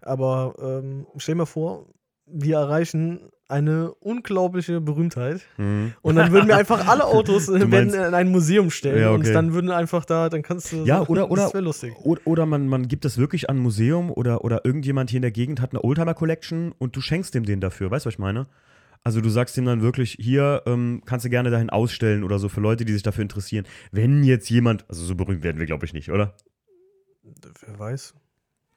Aber 0.00 0.54
ähm, 0.60 1.06
stell 1.16 1.34
mal 1.34 1.46
vor, 1.46 1.86
wir 2.26 2.56
erreichen 2.56 3.28
eine 3.48 3.92
unglaubliche 3.96 4.80
Berühmtheit. 4.80 5.42
Mhm. 5.58 5.92
Und 6.00 6.16
dann 6.16 6.32
würden 6.32 6.48
wir 6.48 6.56
einfach 6.56 6.88
alle 6.88 7.04
Autos 7.04 7.48
in 7.48 7.72
ein 7.94 8.30
Museum 8.30 8.70
stellen. 8.70 8.98
Ja, 9.00 9.10
okay. 9.10 9.16
Und 9.28 9.32
dann 9.34 9.52
würden 9.52 9.70
einfach 9.70 10.06
da, 10.06 10.30
dann 10.30 10.40
kannst 10.42 10.72
du. 10.72 10.84
Ja, 10.84 11.06
oder- 11.06 11.30
oder- 11.30 11.42
Das 11.44 11.52
wäre 11.54 11.64
lustig. 11.64 11.92
Oder, 12.02 12.20
oder 12.24 12.46
man, 12.46 12.66
man 12.68 12.88
gibt 12.88 13.04
das 13.04 13.18
wirklich 13.18 13.50
an 13.50 13.56
ein 13.58 13.62
Museum 13.62 14.10
oder, 14.10 14.42
oder 14.44 14.64
irgendjemand 14.64 15.10
hier 15.10 15.18
in 15.18 15.22
der 15.22 15.32
Gegend 15.32 15.60
hat 15.60 15.72
eine 15.72 15.84
Oldtimer-Collection 15.84 16.72
und 16.78 16.96
du 16.96 17.00
schenkst 17.02 17.34
dem 17.34 17.44
den 17.44 17.60
dafür. 17.60 17.90
Weißt 17.90 18.06
du, 18.06 18.08
was 18.08 18.14
ich 18.14 18.18
meine? 18.18 18.46
Also 19.04 19.20
du 19.20 19.28
sagst 19.28 19.58
ihm 19.58 19.64
dann 19.66 19.82
wirklich, 19.82 20.16
hier 20.18 20.62
ähm, 20.64 21.02
kannst 21.04 21.26
du 21.26 21.28
gerne 21.28 21.50
dahin 21.50 21.68
ausstellen 21.70 22.22
oder 22.24 22.38
so 22.38 22.48
für 22.48 22.60
Leute, 22.60 22.84
die 22.86 22.92
sich 22.94 23.02
dafür 23.02 23.22
interessieren. 23.22 23.66
Wenn 23.90 24.22
jetzt 24.24 24.48
jemand, 24.48 24.88
also 24.88 25.04
so 25.04 25.14
berühmt 25.16 25.42
werden 25.42 25.58
wir, 25.58 25.66
glaube 25.66 25.84
ich, 25.84 25.92
nicht, 25.92 26.10
oder? 26.10 26.36
Wer 27.66 27.78
weiß. 27.78 28.14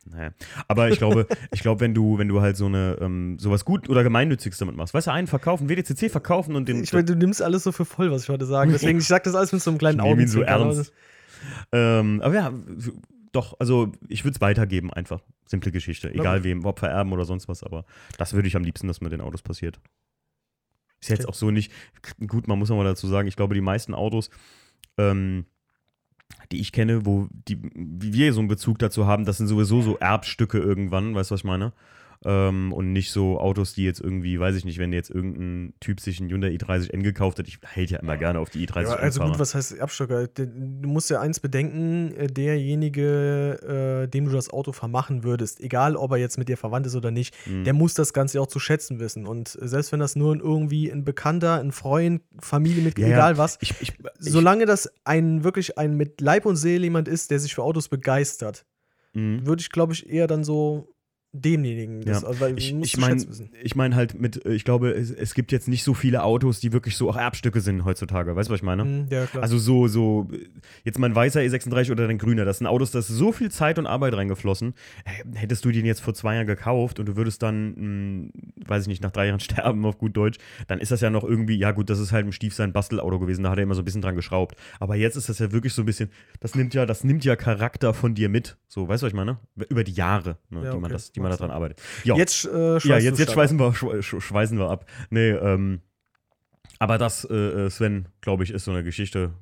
Naja. 0.05 0.31
Aber 0.67 0.89
ich 0.89 0.97
glaube, 0.97 1.27
ich 1.51 1.61
glaube, 1.61 1.81
wenn 1.81 1.93
du, 1.93 2.17
wenn 2.17 2.27
du 2.27 2.41
halt 2.41 2.57
so 2.57 2.67
eine, 2.67 2.97
ähm, 3.01 3.37
sowas 3.39 3.65
gut 3.65 3.89
oder 3.89 4.03
gemeinnütziges 4.03 4.57
damit 4.59 4.75
machst, 4.75 4.93
weißt 4.93 5.07
du, 5.07 5.11
einen 5.11 5.27
verkaufen, 5.27 5.67
WDCC 5.67 6.09
verkaufen 6.11 6.55
und 6.55 6.67
den. 6.69 6.83
Ich 6.83 6.93
meine, 6.93 7.05
du 7.05 7.15
nimmst 7.15 7.41
alles 7.41 7.63
so 7.63 7.71
für 7.71 7.85
voll, 7.85 8.11
was 8.11 8.23
ich 8.23 8.29
heute 8.29 8.45
sage. 8.45 8.71
Deswegen, 8.71 8.99
ich 8.99 9.07
sag 9.07 9.23
das 9.23 9.35
alles 9.35 9.51
mit 9.51 9.61
so 9.61 9.71
einem 9.71 9.77
kleinen 9.79 9.99
Ich 9.99 10.05
nehm 10.05 10.19
ihn 10.19 10.27
so 10.27 10.39
Augenzwinkern, 10.39 10.61
aber 10.61 10.75
ernst. 10.75 10.93
ähm, 11.71 12.21
aber 12.23 12.33
ja, 12.35 12.53
doch, 13.31 13.55
also 13.59 13.91
ich 14.07 14.23
würde 14.23 14.35
es 14.35 14.41
weitergeben, 14.41 14.93
einfach. 14.93 15.21
Simple 15.47 15.71
Geschichte. 15.71 16.09
Egal 16.13 16.37
gut. 16.37 16.43
wem, 16.45 16.65
ob 16.65 16.79
vererben 16.79 17.11
oder 17.13 17.25
sonst 17.25 17.47
was, 17.47 17.63
aber 17.63 17.85
das 18.17 18.33
würde 18.33 18.47
ich 18.47 18.55
am 18.55 18.63
liebsten, 18.63 18.87
dass 18.87 19.01
mit 19.01 19.11
den 19.11 19.21
Autos 19.21 19.41
passiert. 19.41 19.79
Ist 21.01 21.09
jetzt 21.09 21.21
Okay. 21.21 21.29
auch 21.29 21.35
so 21.35 21.51
nicht, 21.51 21.71
gut, 22.27 22.47
man 22.47 22.57
muss 22.57 22.69
noch 22.69 22.77
mal 22.77 22.83
dazu 22.83 23.07
sagen, 23.07 23.27
ich 23.27 23.35
glaube, 23.35 23.53
die 23.53 23.61
meisten 23.61 23.93
Autos, 23.93 24.29
ähm, 24.97 25.45
die 26.51 26.59
ich 26.59 26.71
kenne, 26.71 27.05
wo 27.05 27.27
die, 27.31 27.57
wie 27.73 28.13
wir 28.13 28.33
so 28.33 28.39
einen 28.39 28.47
Bezug 28.47 28.79
dazu 28.79 29.05
haben, 29.05 29.25
das 29.25 29.37
sind 29.37 29.47
sowieso 29.47 29.81
so 29.81 29.97
Erbstücke 29.97 30.59
irgendwann, 30.59 31.15
weißt 31.15 31.31
du, 31.31 31.33
was 31.33 31.41
ich 31.41 31.45
meine? 31.45 31.73
Ähm, 32.27 32.73
und 32.73 32.91
nicht 32.91 33.11
so 33.11 33.39
Autos, 33.39 33.73
die 33.73 33.83
jetzt 33.83 34.01
irgendwie, 34.01 34.39
weiß 34.39 34.55
ich 34.55 34.65
nicht, 34.65 34.79
wenn 34.79 34.91
jetzt 34.91 35.11
irgendein 35.11 35.75
Typ 35.79 35.99
sich 35.99 36.19
einen 36.19 36.29
Hyundai 36.31 36.49
i30N 36.49 37.03
gekauft 37.03 37.37
hat, 37.37 37.47
ich 37.47 37.59
hält 37.63 37.91
ja 37.91 37.99
immer 37.99 38.17
gerne 38.17 38.39
auf 38.39 38.49
die 38.49 38.67
i30 38.67 38.81
Ja, 38.81 38.95
also 38.95 39.21
gut, 39.21 39.37
was 39.37 39.53
heißt 39.53 39.79
Abstocker? 39.79 40.27
Du 40.27 40.43
musst 40.87 41.11
ja 41.11 41.21
eins 41.21 41.39
bedenken, 41.39 42.11
äh, 42.17 42.25
derjenige, 42.27 44.03
äh, 44.05 44.07
dem 44.07 44.25
du 44.25 44.31
das 44.31 44.49
Auto 44.49 44.71
vermachen 44.71 45.23
würdest, 45.23 45.59
egal 45.61 45.95
ob 45.95 46.11
er 46.11 46.17
jetzt 46.17 46.37
mit 46.37 46.49
dir 46.49 46.57
verwandt 46.57 46.87
ist 46.87 46.95
oder 46.95 47.11
nicht, 47.11 47.35
Mhm. 47.45 47.63
der 47.63 47.73
muss 47.73 47.93
das 47.93 48.13
Ganze 48.13 48.41
auch 48.41 48.47
zu 48.47 48.59
schätzen 48.59 48.99
wissen. 48.99 49.27
Und 49.27 49.57
äh, 49.61 49.67
selbst 49.67 49.91
wenn 49.91 49.99
das 49.99 50.15
nur 50.15 50.35
irgendwie 50.35 50.89
ein 50.91 51.03
Bekannter, 51.05 51.59
ein 51.59 51.71
Freund, 51.71 52.21
Familienmitglied, 52.39 53.05
Ja, 53.07 53.13
egal 53.13 53.37
was, 53.37 53.57
ich, 53.61 53.73
ich, 53.79 53.89
ich, 53.89 53.95
solange 54.19 54.65
das 54.65 54.89
ein 55.03 55.43
wirklich 55.43 55.77
ein 55.77 55.95
mit 55.95 56.21
Leib 56.21 56.45
und 56.45 56.55
Seele 56.55 56.83
jemand 56.85 57.07
ist, 57.07 57.31
der 57.31 57.39
sich 57.39 57.53
für 57.53 57.63
Autos 57.63 57.87
begeistert, 57.89 58.65
Mhm. 59.13 59.45
würde 59.47 59.61
ich, 59.61 59.69
glaube 59.69 59.93
ich, 59.93 60.09
eher 60.09 60.27
dann 60.27 60.43
so 60.43 60.93
demjenigen, 61.41 62.01
das, 62.01 62.21
Ja. 62.21 62.27
also, 62.27 62.47
Ich, 62.55 62.73
ich 62.73 62.97
meine, 62.97 63.23
ich 63.63 63.75
meine 63.75 63.95
halt 63.95 64.19
mit, 64.19 64.45
äh, 64.45 64.53
ich 64.53 64.63
glaube, 64.63 64.91
es, 64.91 65.11
es 65.11 65.33
gibt 65.33 65.51
jetzt 65.51 65.67
nicht 65.67 65.83
so 65.83 65.93
viele 65.93 66.23
Autos, 66.23 66.59
die 66.59 66.73
wirklich 66.73 66.95
so 66.97 67.09
auch 67.09 67.15
Erbstücke 67.17 67.59
sind 67.61 67.85
heutzutage. 67.85 68.35
Weißt 68.35 68.49
du, 68.49 68.53
was 68.53 68.59
ich 68.59 68.63
meine? 68.63 68.85
Mhm, 68.85 69.07
ja, 69.09 69.25
klar. 69.25 69.43
Also 69.43 69.57
so, 69.57 69.87
so, 69.87 70.27
jetzt 70.83 70.99
mein 70.99 71.15
weißer 71.15 71.41
E36 71.41 71.91
oder 71.91 72.07
dein 72.07 72.17
grüner, 72.17 72.45
das 72.45 72.59
sind 72.59 72.67
Autos, 72.67 72.91
da 72.91 72.99
ist 72.99 73.07
so 73.09 73.31
viel 73.31 73.51
Zeit 73.51 73.77
und 73.79 73.85
Arbeit 73.87 74.13
reingeflossen. 74.15 74.73
Hättest 75.33 75.65
du 75.65 75.71
den 75.71 75.85
jetzt 75.85 76.01
vor 76.01 76.13
zwei 76.13 76.35
Jahren 76.35 76.47
gekauft 76.47 76.99
und 76.99 77.05
du 77.07 77.15
würdest 77.15 77.43
dann, 77.43 77.73
mh, 78.25 78.29
weiß 78.67 78.83
ich 78.83 78.87
nicht, 78.87 79.03
nach 79.03 79.11
drei 79.11 79.27
Jahren 79.27 79.39
sterben 79.41 79.85
auf 79.85 79.97
gut 79.97 80.15
Deutsch, 80.15 80.37
dann 80.67 80.79
ist 80.79 80.91
das 80.91 81.01
ja 81.01 81.09
noch 81.09 81.23
irgendwie, 81.23 81.57
ja 81.57 81.71
gut, 81.71 81.89
das 81.89 81.99
ist 81.99 82.11
halt 82.11 82.25
im 82.25 82.31
Stief 82.31 82.53
sein 82.53 82.73
Bastelauto 82.73 83.19
gewesen, 83.19 83.43
da 83.43 83.51
hat 83.51 83.57
er 83.59 83.63
immer 83.63 83.75
so 83.75 83.81
ein 83.81 83.85
bisschen 83.85 84.01
dran 84.01 84.15
geschraubt. 84.15 84.55
Aber 84.79 84.95
jetzt 84.95 85.15
ist 85.15 85.29
das 85.29 85.39
ja 85.39 85.51
wirklich 85.51 85.73
so 85.73 85.81
ein 85.81 85.85
bisschen, 85.85 86.09
das 86.39 86.55
nimmt 86.55 86.73
ja, 86.73 86.85
das 86.85 87.03
nimmt 87.03 87.25
ja 87.25 87.35
Charakter 87.35 87.93
von 87.93 88.15
dir 88.15 88.29
mit. 88.29 88.57
So, 88.67 88.87
weißt 88.87 89.03
du, 89.03 89.05
was 89.05 89.11
ich 89.11 89.15
meine? 89.15 89.37
Über 89.69 89.83
die 89.83 89.93
Jahre, 89.93 90.37
ne, 90.49 90.63
Ja, 90.63 90.71
die, 90.71 90.75
man 90.77 90.85
okay. 90.85 90.93
das, 90.93 91.11
die 91.11 91.19
man 91.29 91.37
daran 91.37 91.51
arbeitet. 91.51 91.81
Ja. 92.03 92.15
jetzt 92.15 92.45
äh, 92.45 92.77
Ja, 92.79 92.97
jetzt, 92.97 93.19
jetzt 93.19 93.33
schweißen 93.33 93.59
wir, 93.59 93.71
schwe- 93.73 93.99
sch- 94.01 94.21
schweißen 94.21 94.57
wir 94.57 94.69
ab. 94.69 94.85
Nee, 95.09 95.29
ähm, 95.31 95.81
aber 96.79 96.97
das, 96.97 97.23
äh, 97.29 97.69
Sven, 97.69 98.07
glaube 98.21 98.43
ich, 98.43 98.51
ist 98.51 98.65
so 98.65 98.71
eine 98.71 98.83
Geschichte, 98.83 99.33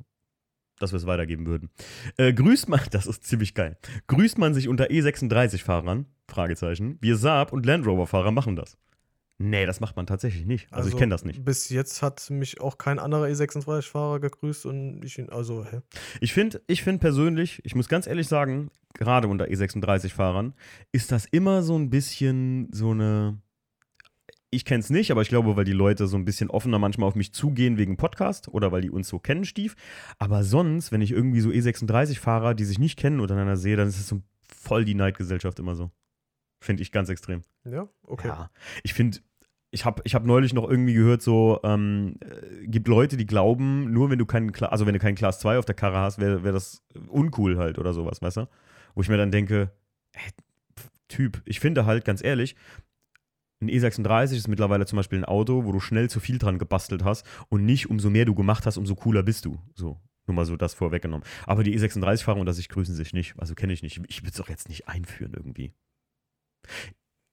dass 0.80 0.92
wir 0.92 0.98
es 0.98 1.06
weitergeben 1.06 1.46
würden. 1.46 1.70
Äh, 2.18 2.34
grüßt 2.34 2.70
man, 2.70 2.80
das 2.92 3.06
ist 3.08 3.24
ziemlich 3.26 3.54
geil, 3.54 3.78
grüßt 4.08 4.38
man 4.38 4.54
sich 4.54 4.68
unter 4.68 4.86
E36-Fahrern? 4.86 6.06
Fragezeichen. 6.30 6.98
Wir 7.02 7.18
Saab 7.18 7.52
und 7.54 7.66
Land 7.66 7.86
Rover-Fahrer 7.86 8.32
machen 8.32 8.56
das. 8.56 8.78
Nee, 9.40 9.66
das 9.66 9.80
macht 9.80 9.96
man 9.96 10.06
tatsächlich 10.06 10.46
nicht. 10.46 10.72
Also, 10.72 10.90
ich 10.90 10.96
kenne 10.96 11.10
das 11.10 11.26
nicht. 11.26 11.44
Bis 11.44 11.70
jetzt 11.70 12.02
hat 12.02 12.30
mich 12.30 12.62
auch 12.62 12.78
kein 12.78 13.00
anderer 13.00 13.26
E36-Fahrer 13.26 14.20
gegrüßt 14.20 14.66
und 14.66 15.04
ich 15.04 15.18
ihn, 15.18 15.30
also, 15.30 15.66
hä? 15.66 15.82
Ich 16.22 16.34
finde 16.34 16.62
ich 16.68 16.84
find 16.84 17.02
persönlich, 17.02 17.60
ich 17.64 17.76
muss 17.76 17.90
ganz 17.90 18.08
ehrlich 18.08 18.28
sagen, 18.28 18.70
gerade 18.94 19.28
unter 19.28 19.46
E36-Fahrern, 19.46 20.54
ist 20.92 21.12
das 21.12 21.26
immer 21.26 21.64
so 21.64 21.78
ein 21.78 21.90
bisschen 21.90 22.70
so 22.72 22.92
eine. 22.92 23.42
Ich 24.52 24.66
kenne 24.66 24.82
es 24.82 24.92
nicht, 24.92 25.10
aber 25.10 25.24
ich 25.24 25.30
glaube, 25.30 25.56
weil 25.56 25.66
die 25.66 25.72
Leute 25.72 26.06
so 26.06 26.16
ein 26.16 26.26
bisschen 26.26 26.52
offener 26.52 26.78
manchmal 26.78 27.08
auf 27.08 27.16
mich 27.16 27.34
zugehen 27.34 27.80
wegen 27.80 27.98
Podcast 27.98 28.50
oder 28.50 28.72
weil 28.72 28.82
die 28.82 28.92
uns 28.92 29.08
so 29.08 29.18
kennen, 29.18 29.46
Stief. 29.46 29.76
Aber 30.20 30.44
sonst, 30.44 30.92
wenn 30.92 31.02
ich 31.02 31.10
irgendwie 31.10 31.42
so 31.42 31.50
E36-Fahrer, 31.50 32.54
die 32.54 32.66
sich 32.66 32.78
nicht 32.78 33.00
kennen, 33.00 33.20
untereinander 33.20 33.58
sehe, 33.58 33.78
dann 33.78 33.88
ist 33.88 34.00
es 34.00 34.08
so 34.08 34.22
voll 34.48 34.86
die 34.86 34.94
Neidgesellschaft 34.94 35.58
immer 35.58 35.76
so. 35.76 35.90
Finde 36.64 36.82
ich 36.82 36.94
ganz 36.94 37.10
extrem. 37.10 37.42
Ja, 37.66 37.90
okay. 38.04 38.30
Ja, 38.30 38.50
ich 38.84 38.94
finde, 38.94 39.20
ich 39.70 39.84
habe 39.84 40.02
ich 40.06 40.16
hab 40.16 40.26
neulich 40.26 40.54
noch 40.54 40.70
irgendwie 40.70 40.94
gehört, 40.94 41.22
so, 41.22 41.60
ähm, 41.64 42.16
äh, 42.22 42.68
gibt 42.68 42.88
Leute, 42.88 43.18
die 43.18 43.26
glauben, 43.26 43.92
nur 43.92 44.10
wenn 44.10 44.18
du 44.18 44.26
keinen, 44.26 44.54
Kla 44.54 44.70
also 44.70 44.86
wenn 44.86 44.94
du 44.94 45.00
keinen 45.00 45.16
Class 45.16 45.40
2 45.40 45.58
auf 45.58 45.66
der 45.66 45.76
Karre 45.76 45.98
hast, 45.98 46.20
wäre 46.20 46.44
wär 46.44 46.54
das 46.54 46.82
uncool 47.10 47.58
halt 47.58 47.80
oder 47.80 47.92
sowas, 47.92 48.22
weißt 48.22 48.38
du? 48.38 48.50
Wo 48.96 49.02
ich 49.02 49.10
mir 49.10 49.18
dann 49.18 49.32
denke, 49.32 49.72
pf, 50.16 50.90
Typ, 51.10 51.42
ich 51.44 51.60
finde 51.60 51.86
halt, 51.86 52.06
ganz 52.06 52.24
ehrlich, 52.24 52.56
ein 53.62 53.70
E36 53.70 54.38
ist 54.38 54.48
mittlerweile 54.48 54.86
zum 54.86 54.98
Beispiel 54.98 55.20
ein 55.20 55.26
Auto, 55.26 55.66
wo 55.66 55.74
du 55.74 55.82
schnell 55.82 56.10
zu 56.10 56.22
viel 56.22 56.38
dran 56.38 56.60
gebastelt 56.60 57.04
hast 57.04 57.26
und 57.50 57.66
nicht, 57.66 57.90
umso 57.90 58.10
mehr 58.10 58.26
du 58.26 58.36
gemacht 58.36 58.66
hast, 58.66 58.78
umso 58.78 58.96
cooler 58.96 59.24
bist 59.24 59.44
du. 59.44 59.60
So, 59.76 60.00
nur 60.28 60.36
mal 60.36 60.46
so 60.46 60.56
das 60.56 60.74
vorweggenommen. 60.74 61.28
Aber 61.46 61.64
die 61.64 61.78
E36-Fahrer 61.78 62.40
unter 62.40 62.54
sich 62.54 62.70
grüßen 62.70 62.96
sich 62.96 63.12
nicht. 63.12 63.36
Also 63.38 63.54
kenne 63.54 63.74
ich 63.74 63.84
nicht. 63.84 64.02
Ich 64.08 64.22
würde 64.22 64.32
es 64.34 64.42
auch 64.42 64.50
jetzt 64.50 64.70
nicht 64.70 64.88
einführen 64.88 65.34
irgendwie. 65.36 65.74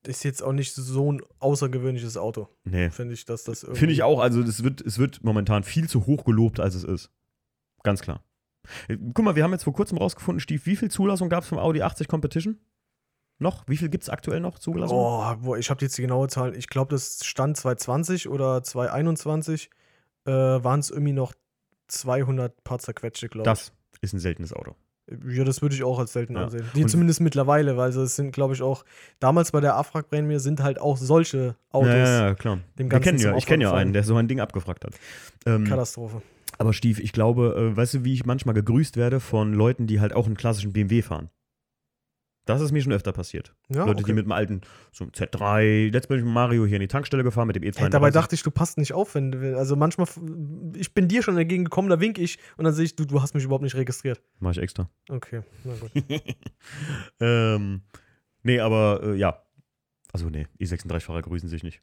Ist 0.07 0.25
jetzt 0.25 0.43
auch 0.43 0.53
nicht 0.53 0.73
so 0.75 1.13
ein 1.13 1.23
außergewöhnliches 1.41 2.17
Auto, 2.17 2.49
Nee. 2.65 2.91
finde 2.91 3.15
ich, 3.15 3.25
dass 3.27 3.45
das. 3.45 3.67
Finde 3.73 3.93
ich 3.93 4.03
auch, 4.03 4.21
also 4.21 4.41
es 4.41 4.63
wird, 4.65 4.81
es 4.81 4.99
wird 4.99 5.23
momentan 5.23 5.63
viel 5.63 5.89
zu 5.89 6.07
hoch 6.07 6.25
gelobt, 6.25 6.59
als 6.61 6.75
es 6.75 6.85
ist. 6.85 7.11
Ganz 7.83 8.01
klar. 8.01 8.25
Äh, 8.89 8.97
Guck 9.15 9.25
mal, 9.25 9.37
wir 9.37 9.45
haben 9.45 9.53
jetzt 9.53 9.65
vor 9.65 9.73
kurzem 9.75 9.99
rausgefunden, 9.99 10.41
Steve, 10.41 10.65
wie 10.65 10.77
viel 10.77 10.91
Zulassung 10.91 11.29
gab 11.29 11.43
es 11.43 11.49
vom 11.49 11.59
Audi 11.59 11.83
80 11.83 12.09
Competition? 12.09 12.59
Noch? 13.39 13.65
Wie 13.69 13.77
viel 13.79 13.89
gibt 13.89 14.05
es 14.05 14.11
aktuell 14.11 14.41
noch 14.41 14.59
Zulassung? 14.59 14.99
Oh, 14.99 15.35
boah, 15.37 15.57
ich 15.59 15.71
habe 15.71 15.83
jetzt 15.83 15.97
die 15.97 16.03
genaue 16.03 16.29
Zahl. 16.29 16.55
Ich 16.57 16.69
glaube, 16.69 16.91
das 16.91 17.25
stand 17.25 17.57
2020 17.57 18.29
oder 18.29 18.63
2021 18.63 19.71
äh, 20.27 20.31
waren 20.31 20.81
es 20.81 20.91
irgendwie 20.91 21.15
noch 21.15 21.33
200 21.89 22.63
paar 22.65 22.79
zerquetschte, 22.79 23.29
glaube 23.29 23.49
ich. 23.49 23.53
das 23.55 23.73
ist 24.03 24.13
ein 24.13 24.19
seltenes 24.21 24.53
Auto. 24.53 24.77
Ja, 25.29 25.45
das 25.45 25.61
würde 25.63 25.75
ich 25.75 25.83
auch 25.83 25.99
als 25.99 26.13
selten 26.13 26.35
Ja. 26.37 26.45
ansehen. 26.45 26.65
Die 26.75 26.83
Und- 26.83 26.89
zumindest 26.89 27.21
mittlerweile, 27.21 27.77
weil 27.77 27.91
es 27.91 28.17
sind, 28.17 28.33
glaube 28.33 28.55
ich, 28.55 28.63
auch 28.63 28.85
damals 29.19 29.51
bei 29.53 29.61
der 29.61 29.75
Afrag-Prämie 29.77 30.39
sind 30.39 30.63
halt 30.63 30.81
auch 30.81 30.97
solche 30.97 31.57
Autos. 31.73 31.89
Ja, 31.89 32.27
ja, 32.29 32.35
klar. 32.35 32.59
dem 32.79 32.91
Wir 32.91 33.01
Ganzen 33.01 33.19
ja, 33.19 33.37
ich 33.37 33.47
kenne 33.47 33.65
ja 33.65 33.73
einen, 33.73 33.93
der 33.93 34.05
so 34.05 34.17
ein 34.17 34.29
Ding 34.29 34.41
abgefragt 34.41 34.85
hat. 34.85 34.93
Ähm, 35.47 35.65
Katastrophe. 35.65 36.23
aber 36.59 36.73
Steve, 36.73 37.01
ich 37.03 37.13
glaube, 37.13 37.73
äh, 37.73 37.77
weißt 37.77 37.95
du, 37.95 38.05
wie 38.05 38.13
ich 38.15 38.25
manchmal 38.27 38.55
gegrüßt 38.55 38.97
werde 38.97 39.19
von 39.21 39.53
Leuten, 39.55 39.87
die 39.87 40.01
halt 40.01 40.13
auch 40.15 40.27
einen 40.27 40.37
klassischen 40.37 40.73
BMW 40.73 41.03
fahren? 41.03 41.31
Das 42.47 42.61
ist 42.61 42.73
mir 42.73 42.83
schon 42.83 42.93
öfter 42.93 43.13
passiert. 43.13 43.55
Ja, 43.69 43.85
Leute, 43.85 43.97
die 43.97 44.05
okay. 44.05 44.13
mit 44.15 44.25
einem 44.25 44.33
alten, 44.33 44.61
so 44.93 45.05
einem 45.05 45.13
Z3, 45.13 45.91
letztes 45.91 46.09
Mal 46.09 46.17
bin 46.17 46.19
ich 46.19 46.25
mit 46.25 46.35
Mario 46.35 46.67
hier 46.67 46.77
in 46.77 46.81
die 46.81 46.89
Tankstelle 46.89 47.23
gefahren 47.23 47.47
mit 47.47 47.57
dem 47.57 47.63
E32. 47.63 47.79
Hey, 47.79 47.91
dabei 47.91 48.11
dachte 48.11 48.35
ich, 48.35 48.43
du 48.43 48.51
passt 48.51 48.79
nicht 48.79 48.93
auf, 48.93 49.15
wenn 49.15 49.33
du, 49.33 49.57
also 49.57 49.77
manchmal, 49.77 50.09
ich 50.75 50.95
bin 50.95 51.07
dir 51.07 51.23
schon 51.23 51.37
entgegengekommen, 51.37 51.91
da 51.91 52.01
wink 52.01 52.19
ich 52.19 52.39
und 52.57 52.65
dann 52.65 52.73
sehe 52.73 52.87
ich, 52.87 52.97
du, 52.97 53.05
du 53.05 53.21
hast 53.23 53.35
mich 53.35 53.45
überhaupt 53.45 53.63
nicht 53.63 53.77
registriert. 53.77 54.21
Mach 54.39 54.53
ich 54.53 54.59
extra. 54.59 54.89
Okay, 55.09 55.43
na 55.65 55.75
gut. 55.75 55.91
ähm, 57.21 57.83
nee, 58.43 58.59
aber 58.59 59.01
äh, 59.05 59.17
ja. 59.17 59.43
Also 60.13 60.29
nee, 60.29 60.49
E36-Fahrer 60.59 61.23
grüßen 61.23 61.49
sich 61.49 61.63
nicht. 61.63 61.83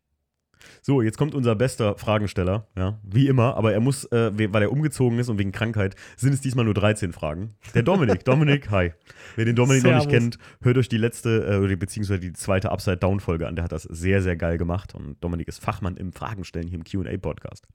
So, 0.81 1.01
jetzt 1.01 1.17
kommt 1.17 1.35
unser 1.35 1.55
bester 1.55 1.97
Fragensteller, 1.97 2.67
ja, 2.77 2.99
wie 3.03 3.27
immer, 3.27 3.55
aber 3.57 3.73
er 3.73 3.79
muss, 3.79 4.05
äh, 4.05 4.31
we- 4.37 4.51
weil 4.53 4.61
er 4.63 4.71
umgezogen 4.71 5.19
ist 5.19 5.29
und 5.29 5.37
wegen 5.37 5.51
Krankheit, 5.51 5.95
sind 6.15 6.33
es 6.33 6.41
diesmal 6.41 6.65
nur 6.65 6.73
13 6.73 7.13
Fragen. 7.13 7.55
Der 7.75 7.83
Dominik, 7.83 8.23
Dominik, 8.25 8.69
hi. 8.71 8.93
Wer 9.35 9.45
den 9.45 9.55
Dominik 9.55 9.83
noch 9.83 9.91
nicht 9.91 10.09
Servus. 10.09 10.13
kennt, 10.35 10.37
hört 10.61 10.77
euch 10.77 10.89
die 10.89 10.97
letzte, 10.97 11.45
äh, 11.45 11.57
oder 11.57 11.75
beziehungsweise 11.75 12.19
die 12.19 12.33
zweite 12.33 12.71
Upside-Down-Folge 12.71 13.47
an, 13.47 13.55
der 13.55 13.63
hat 13.65 13.71
das 13.71 13.83
sehr, 13.83 14.21
sehr 14.21 14.35
geil 14.35 14.57
gemacht 14.57 14.95
und 14.95 15.23
Dominik 15.23 15.47
ist 15.47 15.63
Fachmann 15.63 15.97
im 15.97 16.13
Fragenstellen 16.13 16.67
hier 16.67 16.77
im 16.79 16.83
Q&A-Podcast. 16.83 17.67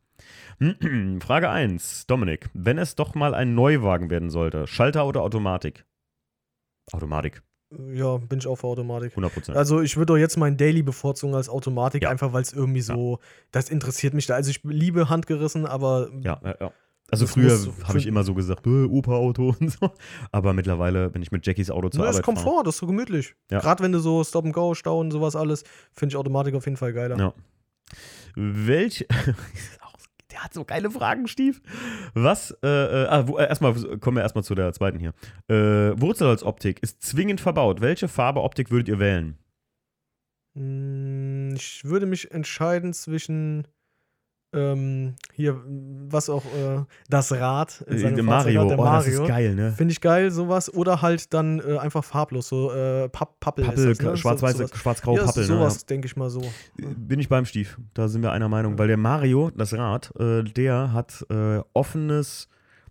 Frage 1.21 1.51
1, 1.51 2.07
Dominik, 2.07 2.49
wenn 2.55 2.79
es 2.79 2.95
doch 2.95 3.15
mal 3.15 3.35
ein 3.35 3.55
Neuwagen 3.55 4.11
werden 4.11 4.31
sollte, 4.31 4.67
Schalter 4.67 5.07
oder 5.07 5.23
Automatik? 5.23 5.85
Automatik, 6.93 7.43
Ja, 7.95 8.17
bin 8.19 8.39
ich 8.39 8.47
auch 8.47 8.57
für 8.57 8.67
Automatik. 8.67 9.17
100%. 9.17 9.53
Also 9.53 9.81
ich 9.81 9.97
würde 9.97 10.13
doch 10.13 10.17
jetzt 10.19 10.37
meinen 10.37 10.57
Daily 10.57 10.83
bevorzugen 10.83 11.35
als 11.35 11.49
Automatik, 11.49 12.03
Ja. 12.03 12.11
einfach 12.11 12.33
weil 12.33 12.43
es 12.43 12.53
irgendwie 12.53 12.81
so, 12.83 13.19
das 13.51 13.71
interessiert 13.71 14.15
mich 14.15 14.27
da. 14.27 14.35
Also 14.35 14.51
ich 14.51 14.61
liebe 14.65 15.09
handgerissen, 15.09 15.67
aber 15.67 16.11
Ja, 16.23 16.41
ja, 16.45 16.55
ja. 16.61 16.73
Also 17.11 17.27
Das 17.27 17.35
früher 17.35 17.59
habe 17.85 17.99
ich 17.99 18.07
immer 18.07 18.25
so 18.25 18.33
gesagt, 18.33 18.67
äh, 18.67 18.85
Opa-Auto 18.85 19.55
und 19.61 19.71
so. 19.71 19.91
Aber 20.31 20.55
mittlerweile, 20.55 21.13
wenn 21.15 21.21
ich 21.23 21.31
mit 21.31 21.47
Jackies 21.47 21.71
Auto 21.71 21.91
zur 21.91 22.03
ne, 22.05 22.09
ist 22.11 22.17
Arbeit 22.17 22.25
fahre. 22.25 22.35
Komfort, 22.37 22.63
das 22.65 22.77
ist 22.77 22.81
so 22.81 22.87
gemütlich. 22.87 23.35
Ja. 23.51 23.61
Gerade 23.61 23.83
wenn 23.83 23.93
du 23.93 23.99
so 23.99 24.25
Stop 24.25 24.47
and 24.47 24.55
Go, 24.55 24.75
Stau 24.75 24.99
und 24.99 25.11
sowas 25.11 25.37
alles, 25.37 25.65
finde 25.93 26.13
ich 26.13 26.17
Automatik 26.17 26.55
auf 26.55 26.65
jeden 26.65 26.79
Fall 26.79 26.93
geiler. 26.95 27.19
Ja. 27.19 27.35
Welch. 28.35 29.07
Der 30.33 30.43
hat 30.43 30.55
so 30.55 30.65
geile 30.65 30.91
Fragen, 30.91 31.29
Stief. 31.29 31.61
Was, 32.15 32.57
äh, 32.63 32.67
äh, 32.67 33.07
ah, 33.07 33.29
wo, 33.29 33.37
äh, 33.39 33.47
erstmal 33.47 33.75
kommen 33.99 34.17
wir 34.17 34.23
erstmal 34.23 34.45
zu 34.45 34.55
der 34.55 34.73
zweiten 34.73 34.99
hier. 34.99 35.13
Äh, 35.49 36.01
Wurzelholzoptik 36.01 36.83
ist 36.83 37.03
zwingend 37.03 37.41
verbaut. 37.41 37.81
Welche 37.81 38.09
Farbe 38.09 38.43
Optik 38.43 38.71
würdet 38.71 38.89
ihr 38.89 38.99
wählen? 38.99 39.39
Mm, 40.55 41.55
Ich 41.55 41.85
würde 41.85 42.07
mich 42.07 42.31
entscheiden 42.33 42.93
zwischen 42.93 43.69
ähm, 44.53 45.15
hier, 45.33 45.61
was 46.09 46.29
auch 46.29 46.45
äh, 46.45 46.85
das 47.09 47.33
Rad 47.33 47.83
in 47.87 47.95
Äh, 47.95 47.99
seinem 47.99 48.27
Mario, 48.27 48.67
der 48.69 48.79
oh, 48.79 48.85
das 48.85 48.91
Mario. 49.07 49.23
ist 49.23 49.29
geil, 49.29 49.55
ne? 49.55 49.73
Finde 49.73 49.93
ich 49.93 50.01
geil, 50.01 50.31
sowas. 50.31 50.73
Oder 50.73 51.03
halt 51.03 51.33
dann 51.33 51.61
äh, 51.61 51.79
einfach 51.79 52.05
farblos, 52.05 52.49
so 52.49 52.71
äh, 52.73 53.09
Papp, 53.09 53.41
Pappel. 53.41 53.65
Pappel, 53.65 53.89
das, 53.95 54.01
ne? 54.01 54.17
schwarz-weiße, 54.17 54.67
So, 54.67 54.75
schwarz-graue 54.77 55.17
ja, 55.19 55.25
Pappel, 55.25 55.43
ne? 55.43 55.47
sowas, 55.47 55.87
denke 55.87 56.07
ich 56.07 56.17
mal 56.17 56.31
so. 56.31 56.43
Bin 56.77 57.19
ich 57.21 57.29
beim 57.29 57.45
Stief. 57.47 57.79
Da 57.95 58.09
sind 58.09 58.23
wir 58.23 58.33
einer 58.33 58.49
Meinung. 58.49 58.79
Weil 58.79 58.89
der 58.89 58.97
Mario, 58.99 59.51
das 59.57 59.73
Rad, 59.75 60.13
äh, 60.19 60.43
der 60.43 60.93
hat 60.93 61.25
äh, 61.31 61.61
offenes, 61.73 62.49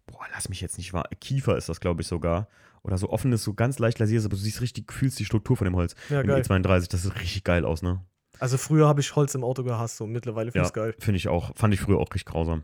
boah, 0.08 0.26
lass 0.34 0.50
mich 0.50 0.62
jetzt 0.62 0.78
nicht 0.78 0.93
wahr, 0.93 1.06
Kiefer 1.19 1.58
ist 1.58 1.69
das, 1.69 1.80
glaube 1.80 2.02
ich, 2.02 2.08
sogar. 2.08 2.47
Oder 2.84 2.97
so 2.97 3.10
offenes, 3.12 3.43
so 3.43 3.54
ganz 3.54 3.78
leicht 3.78 4.00
lasiertes, 4.00 4.26
aber 4.26 4.36
du 4.36 4.41
siehst 4.41 4.60
richtig, 4.62 4.91
fühlst 4.91 5.19
die 5.19 5.26
Struktur 5.26 5.56
von 5.56 5.65
dem 5.65 5.76
Holz. 5.76 5.93
Ja, 6.10 6.21
Im 6.21 6.28
geil. 6.28 6.41
E32, 6.41 6.89
das 6.89 7.04
sieht 7.04 7.15
richtig 7.21 7.43
geil 7.43 7.63
aus, 7.63 7.84
ne? 7.84 8.02
Also 8.41 8.58
früher 8.58 8.88
habe 8.88 9.01
ich 9.01 9.15
Holz 9.15 9.36
im 9.36 9.43
Auto 9.43 9.63
gehasst, 9.63 9.97
so 9.97 10.08
mittlerweile 10.08 10.51
finde 10.51 10.63
Ja, 10.63 10.67
ich 10.69 10.73
geil. 10.73 10.95
finde 10.97 11.17
ich 11.17 11.27
auch. 11.27 11.56
Fand 11.56 11.73
ich 11.75 11.80
früher 11.80 11.99
auch 11.99 12.10
richtig 12.10 12.25
grausam. 12.25 12.63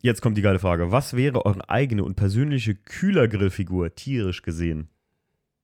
Jetzt 0.00 0.22
kommt 0.22 0.38
die 0.38 0.42
geile 0.42 0.58
Frage. 0.58 0.90
Was 0.90 1.14
wäre 1.14 1.44
eure 1.44 1.68
eigene 1.68 2.02
und 2.02 2.14
persönliche 2.14 2.74
Kühlergrillfigur, 2.76 3.94
tierisch 3.94 4.40
gesehen? 4.42 4.88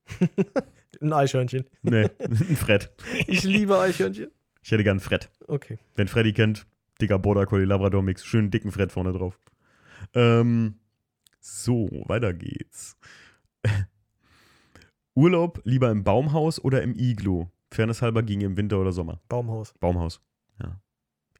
Ein 1.00 1.12
Eichhörnchen. 1.14 1.64
Nee, 1.82 2.08
ein 2.18 2.56
Fred. 2.56 2.90
Ich 3.26 3.42
liebe 3.44 3.78
Eichhörnchen. 3.78 4.30
Ich 4.62 4.70
hätte 4.70 4.82
gern 4.84 4.94
einen 4.98 5.00
Fred. 5.00 5.30
Okay. 5.46 5.78
Wenn 5.94 6.08
Freddy 6.08 6.34
kennt, 6.34 6.66
dicker 7.00 7.18
Border 7.18 7.46
Collie 7.46 7.64
Labrador 7.64 8.02
Mix, 8.02 8.22
schönen 8.26 8.50
dicken 8.50 8.70
Fred 8.70 8.92
vorne 8.92 9.12
drauf. 9.12 9.38
Ähm, 10.12 10.74
so, 11.38 11.88
weiter 12.06 12.34
geht's. 12.34 12.98
Urlaub 15.14 15.62
lieber 15.64 15.90
im 15.90 16.04
Baumhaus 16.04 16.62
oder 16.62 16.82
im 16.82 16.94
Iglo? 16.94 17.50
Fairness 17.70 18.02
halber 18.02 18.22
ging 18.22 18.40
im 18.40 18.56
Winter 18.56 18.78
oder 18.78 18.92
Sommer. 18.92 19.20
Baumhaus. 19.28 19.74
Baumhaus. 19.80 20.20
Ja. 20.62 20.80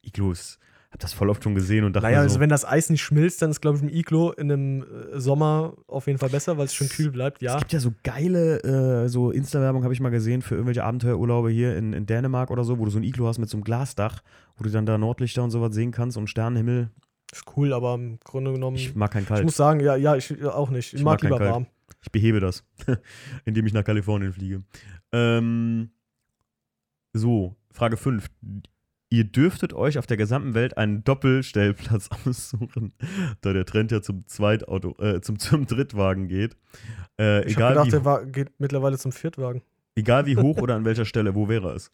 Iglos. 0.03 0.59
Hab 0.91 0.99
das 0.99 1.13
voll 1.13 1.31
oft 1.31 1.45
schon 1.45 1.55
gesehen 1.55 1.85
und 1.85 1.95
dachte 1.95 2.09
Naja, 2.09 2.19
also 2.19 2.35
so, 2.35 2.41
wenn 2.41 2.49
das 2.49 2.65
Eis 2.65 2.91
nicht 2.91 3.01
schmilzt, 3.01 3.41
dann 3.43 3.51
ist, 3.51 3.61
glaube 3.61 3.77
ich, 3.77 3.83
ein 3.85 3.89
Iglo 3.89 4.33
in 4.33 4.51
einem 4.51 4.83
äh, 4.83 5.21
Sommer 5.21 5.75
auf 5.87 6.09
jeden 6.09 6.19
Fall 6.19 6.31
besser, 6.31 6.59
weil 6.59 6.65
es 6.65 6.75
schön 6.75 6.89
kühl 6.89 7.13
bleibt, 7.13 7.43
ja. 7.43 7.55
Es 7.55 7.61
gibt 7.61 7.73
ja 7.73 7.79
so 7.79 7.93
geile, 8.03 9.05
äh, 9.05 9.09
so 9.09 9.31
Insta-Werbung 9.31 9.85
habe 9.85 9.95
ich 9.95 10.01
mal 10.01 10.09
gesehen 10.09 10.43
für 10.43 10.57
irgendwelche 10.57 10.83
Abenteuerurlaube 10.83 11.51
hier 11.51 11.77
in, 11.77 11.93
in 11.93 12.07
Dänemark 12.07 12.51
oder 12.51 12.65
so, 12.65 12.81
wo 12.81 12.85
du 12.85 12.91
so 12.91 12.99
ein 12.99 13.05
Iglo 13.05 13.29
hast 13.29 13.39
mit 13.39 13.49
so 13.49 13.57
einem 13.57 13.63
Glasdach, 13.63 14.23
wo 14.57 14.65
du 14.65 14.71
dann 14.71 14.85
da 14.85 14.99
Nordlichter 14.99 15.45
und 15.45 15.53
sowas 15.53 15.73
sehen 15.75 15.93
kannst 15.93 16.17
und 16.17 16.29
Sternenhimmel. 16.29 16.91
Ist 17.33 17.45
cool, 17.57 17.73
aber 17.73 17.95
im 17.95 18.19
Grunde 18.25 18.53
genommen. 18.53 18.75
Ich 18.75 18.89
Ich, 18.89 18.95
mag 18.97 19.13
kein 19.13 19.27
Kalt. 19.27 19.45
muss 19.45 19.57
sagen, 19.57 19.79
ja, 19.79 19.95
ja, 19.95 20.17
ich 20.17 20.45
auch 20.45 20.71
nicht. 20.71 20.89
Ich, 20.89 20.95
Ich 20.99 21.05
mag, 21.05 21.23
mag 21.23 21.23
lieber 21.23 21.39
warm. 21.39 21.67
Ich 22.03 22.11
behebe 22.11 22.41
das, 22.41 22.65
indem 23.45 23.65
ich 23.67 23.73
nach 23.73 23.85
Kalifornien 23.85 24.33
fliege. 24.33 24.65
Ähm, 25.13 25.91
so, 27.13 27.57
Frage 27.73 27.97
5. 27.97 28.27
Ihr 29.13 29.25
dürftet 29.25 29.73
euch 29.73 29.99
auf 29.99 30.07
der 30.07 30.17
gesamten 30.17 30.55
Welt 30.55 30.77
einen 30.77 31.03
Doppelstellplatz 31.03 32.09
aussuchen, 32.27 32.95
da 33.41 33.53
der 33.53 33.65
Trend 33.65 33.91
ja 33.91 34.03
zum 34.03 34.25
Zweitauto, 34.27 34.97
äh, 35.03 35.21
zum, 35.21 35.39
zum 35.39 35.67
Drittwagen 35.67 36.29
geht. 36.29 36.57
Äh, 37.21 37.45
Ich 37.45 37.57
egal, 37.57 37.71
gedacht, 37.73 37.87
wie, 37.87 37.91
der 37.91 38.05
war, 38.05 38.25
geht 38.25 38.53
mittlerweile 38.59 38.99
zum 38.99 39.11
Viertwagen. 39.11 39.63
egal 39.97 40.27
wie 40.27 40.37
hoch 40.37 40.59
oder 40.63 40.77
an 40.77 40.85
welcher 40.85 41.05
Stelle, 41.05 41.35
wo 41.35 41.49
wäre 41.49 41.73
es? 41.75 41.91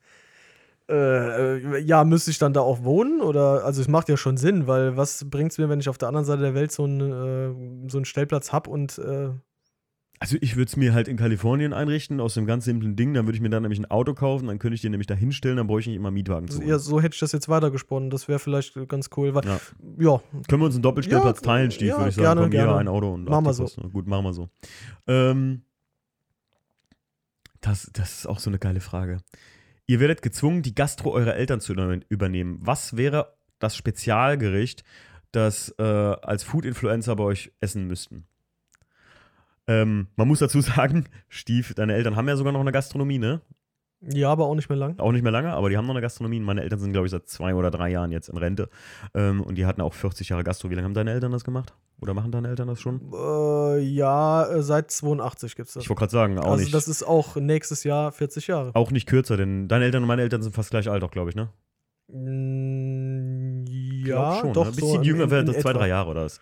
Äh, 0.89 1.57
äh, 1.57 1.79
ja, 1.81 2.05
müsste 2.05 2.31
ich 2.31 2.39
dann 2.39 2.53
da 2.53 2.61
auch 2.61 2.85
wohnen? 2.85 3.21
Oder, 3.23 3.65
also 3.65 3.81
es 3.81 3.89
macht 3.89 4.09
ja 4.09 4.17
schon 4.17 4.37
Sinn, 4.37 4.67
weil 4.67 4.97
was 4.97 5.29
bringt 5.29 5.53
es 5.53 5.59
mir, 5.59 5.69
wenn 5.69 5.81
ich 5.81 5.89
auf 5.89 5.99
der 5.99 6.09
anderen 6.09 6.27
Seite 6.27 6.43
der 6.43 6.55
Welt 6.55 6.71
so 6.71 6.85
einen, 6.85 7.87
äh, 7.87 7.89
so 7.91 7.99
einen 7.99 8.05
Stellplatz 8.05 8.53
habe 8.53 8.71
und 8.71 8.99
äh, 8.99 9.31
Also 10.19 10.39
ich 10.41 10.57
würde 10.57 10.69
es 10.69 10.77
mir 10.77 10.95
halt 10.95 11.09
in 11.09 11.17
Kalifornien 11.19 11.73
einrichten, 11.75 12.21
aus 12.21 12.35
dem 12.35 12.47
ganz 12.47 12.65
simplen 12.65 12.97
Ding. 12.97 13.13
Dann 13.13 13.27
würde 13.27 13.37
ich 13.37 13.43
mir 13.43 13.51
dann 13.51 13.63
nämlich 13.63 13.79
ein 13.79 13.91
Auto 13.91 14.15
kaufen, 14.15 14.47
dann 14.49 14.59
könnte 14.59 14.75
ich 14.75 14.81
den 14.81 14.93
nämlich 14.93 15.07
da 15.07 15.15
hinstellen, 15.15 15.59
dann 15.59 15.67
brauche 15.67 15.81
ich 15.81 15.87
nicht 15.87 15.97
immer 15.97 16.11
Mietwagen 16.11 16.49
zu. 16.49 16.57
so, 16.59 16.63
ja, 16.63 16.79
so 16.79 17.01
hätte 17.03 17.15
ich 17.15 17.21
das 17.21 17.33
jetzt 17.33 17.49
weitergesponnen. 17.51 18.09
Das 18.09 18.27
wäre 18.27 18.39
vielleicht 18.39 18.75
ganz 18.89 19.11
cool, 19.17 19.35
weil, 19.35 19.45
Ja. 19.45 19.61
ja, 19.99 20.21
Können 20.49 20.63
wir 20.63 20.67
uns 20.67 20.75
einen 20.77 20.83
Doppelstellplatz 20.83 21.41
Ja, 21.41 21.45
teilen, 21.47 21.71
Stief, 21.71 21.89
ja, 21.89 21.99
würde 21.99 22.09
ich 22.09 22.15
sagen. 22.15 22.25
gerne, 22.27 22.41
Komm, 22.43 22.53
jeder 22.53 22.65
gerne. 22.65 22.79
ein 22.81 22.89
Auto 22.89 23.13
und 23.13 23.25
Machen 23.29 23.45
wir 23.45 23.53
so. 23.53 23.67
Gut, 23.91 24.07
machen 24.07 24.25
wir 24.25 24.33
so. 24.33 24.49
Ähm, 25.07 25.63
das, 27.61 27.91
das 27.93 28.19
ist 28.21 28.27
auch 28.27 28.39
so 28.39 28.51
eine 28.51 28.59
geile 28.59 28.81
Frage. 28.81 29.19
Ihr 29.87 30.01
werdet 30.01 30.23
gezwungen, 30.23 30.63
die 30.63 30.75
Gastro 30.75 31.11
eurer 31.13 31.35
Eltern 31.37 31.61
zu 31.61 31.73
über- 31.73 32.01
übernehmen. 32.09 32.59
Was 32.63 32.97
wäre 32.97 33.35
das 33.59 33.77
Spezialgericht, 33.77 34.83
das 35.33 35.75
äh, 35.79 35.83
als 35.83 36.43
Food-Influencer 36.43 37.17
bei 37.17 37.25
euch 37.25 37.53
essen 37.61 37.87
müssten? 37.87 38.27
Ähm, 39.69 40.09
man 40.17 40.29
muss 40.29 40.39
dazu 40.39 40.61
sagen, 40.63 41.07
Stief, 41.29 41.75
deine 41.75 41.95
Eltern 41.95 42.17
haben 42.17 42.29
ja 42.29 42.37
sogar 42.37 42.53
noch 42.53 42.61
eine 42.61 42.73
Gastronomie, 42.73 43.19
ne? 43.19 43.41
ja, 44.03 44.31
aber 44.31 44.45
auch 44.45 44.55
nicht 44.55 44.69
mehr 44.69 44.77
lang. 44.79 44.99
Auch 44.99 45.11
nicht 45.11 45.23
mehr 45.23 45.33
lange, 45.33 45.53
aber 45.53 45.71
die 45.71 45.77
haben 45.77 45.87
noch 45.87 45.95
eine 45.95 46.03
Gastronomie. 46.03 46.39
Meine 46.39 46.63
Eltern 46.63 46.79
sind, 46.79 46.93
glaube 46.93 47.07
ich, 47.07 47.11
seit 47.11 47.27
zwei 47.29 47.55
oder 47.55 47.71
drei 47.71 47.89
Jahren 47.91 48.13
jetzt 48.13 48.29
in 48.29 48.37
Rente. 48.37 48.69
Ähm, 49.15 49.41
und 49.41 49.57
die 49.57 49.65
hatten 49.67 49.81
auch 49.81 49.95
40 49.95 50.29
Jahre 50.29 50.45
Gastro. 50.45 50.71
Wie 50.71 50.75
lange 50.75 50.85
haben 50.85 50.95
deine 50.95 51.11
Eltern 51.13 51.33
das 51.33 51.45
gemacht? 51.45 51.75
Oder 52.01 52.13
machen 52.13 52.31
deine 52.31 52.49
Eltern 52.49 52.69
das 52.69 52.79
schon? 52.79 53.01
Äh, 53.13 53.79
ja, 53.81 54.45
äh, 54.49 54.63
seit 54.63 54.91
82 54.91 55.57
gibt 55.57 55.69
es 55.69 55.75
das. 55.75 55.83
Ich 55.85 55.89
wollte 55.89 56.01
gerade 56.01 56.13
sagen, 56.13 56.39
auch 56.39 56.45
also 56.53 56.63
nicht. 56.63 56.75
das 56.75 56.89
ist 56.89 57.03
auch 57.05 57.37
nächstes 57.37 57.85
Jahr 57.85 58.13
40 58.13 58.47
Jahre. 58.49 58.71
auch 58.75 58.91
nicht 58.91 59.09
kürzer, 59.09 59.39
denn 59.39 59.67
deine 59.67 59.87
Eltern 59.87 60.03
und 60.03 60.09
meine 60.09 60.23
Eltern 60.23 60.43
sind 60.43 60.55
fast 60.55 60.71
gleich 60.71 60.91
alt, 60.91 61.03
auch, 61.03 61.11
glaube 61.11 61.31
ich, 61.31 61.35
ne? 61.37 61.49
Mm, 62.13 63.65
ja, 64.07 64.39
schon, 64.41 64.53
doch. 64.53 64.65
ne? 64.65 64.71
Ein 64.71 64.75
so 64.75 64.81
bisschen 64.81 64.97
in- 64.97 65.03
jünger 65.05 65.33
in- 65.39 65.47
das 65.47 65.59
zwei, 65.61 65.73
drei 65.73 65.89
Jahre 65.89 66.11
oder 66.11 66.25
was. 66.25 66.41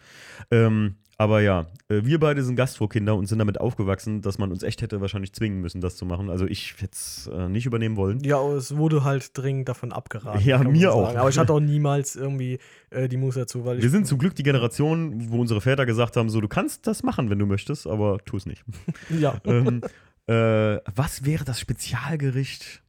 Ähm, 0.51 0.97
Aber 1.16 1.40
ja, 1.40 1.66
äh, 1.88 2.00
wir 2.05 2.18
beide 2.18 2.42
sind 2.42 2.57
Gastrokinder 2.57 3.14
und 3.14 3.27
sind 3.27 3.38
damit 3.38 3.61
aufgewachsen, 3.61 4.20
dass 4.20 4.38
man 4.38 4.50
uns 4.50 4.62
echt 4.62 4.83
hätte 4.83 5.00
wahrscheinlich 5.00 5.33
zwingen 5.33 5.61
müssen, 5.61 5.81
das 5.81 5.96
zu 5.96 6.05
machen. 6.05 6.29
Also 6.29 6.46
ich 6.46 6.74
hätte 6.79 6.92
es 6.92 7.31
äh, 7.33 7.48
nicht 7.48 7.66
übernehmen 7.66 7.96
wollen. 7.96 8.20
Ja, 8.24 8.42
es 8.53 8.77
wurde 8.77 9.05
halt 9.05 9.37
dringend 9.37 9.68
davon 9.68 9.92
abgeraten. 9.92 10.44
Ja, 10.44 10.59
mir 10.59 10.92
auch. 10.92 11.14
Aber 11.14 11.29
ich 11.29 11.38
hatte 11.38 11.53
auch 11.53 11.61
niemals 11.61 12.16
irgendwie 12.16 12.59
äh, 12.90 13.09
die 13.09 13.16
Muße 13.16 13.40
dazu, 13.40 13.64
weil 13.64 13.79
ich. 13.79 13.83
Wir 13.83 13.90
sind 13.90 14.07
zum 14.07 14.18
Glück 14.18 14.35
die 14.35 14.42
Generation, 14.42 15.31
wo 15.31 15.40
unsere 15.40 15.61
Väter 15.61 15.87
gesagt 15.87 16.16
haben, 16.16 16.29
so 16.31 16.40
du 16.40 16.48
kannst 16.48 16.87
das 16.87 17.03
machen, 17.03 17.31
wenn 17.31 17.38
du 17.38 17.46
möchtest, 17.46 17.87
aber 17.87 18.18
tu 18.24 18.37
es 18.37 18.46
nicht. 18.46 18.64
Ja. 19.11 19.40
ähm, 19.44 19.83
äh, 20.27 20.81
was 20.94 21.24
wäre 21.24 21.44
das 21.44 21.61
Spezialgericht, 21.61 22.83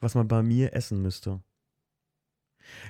was 0.00 0.14
man 0.14 0.28
bei 0.28 0.42
mir 0.42 0.74
essen 0.74 1.00
müsste? 1.00 1.40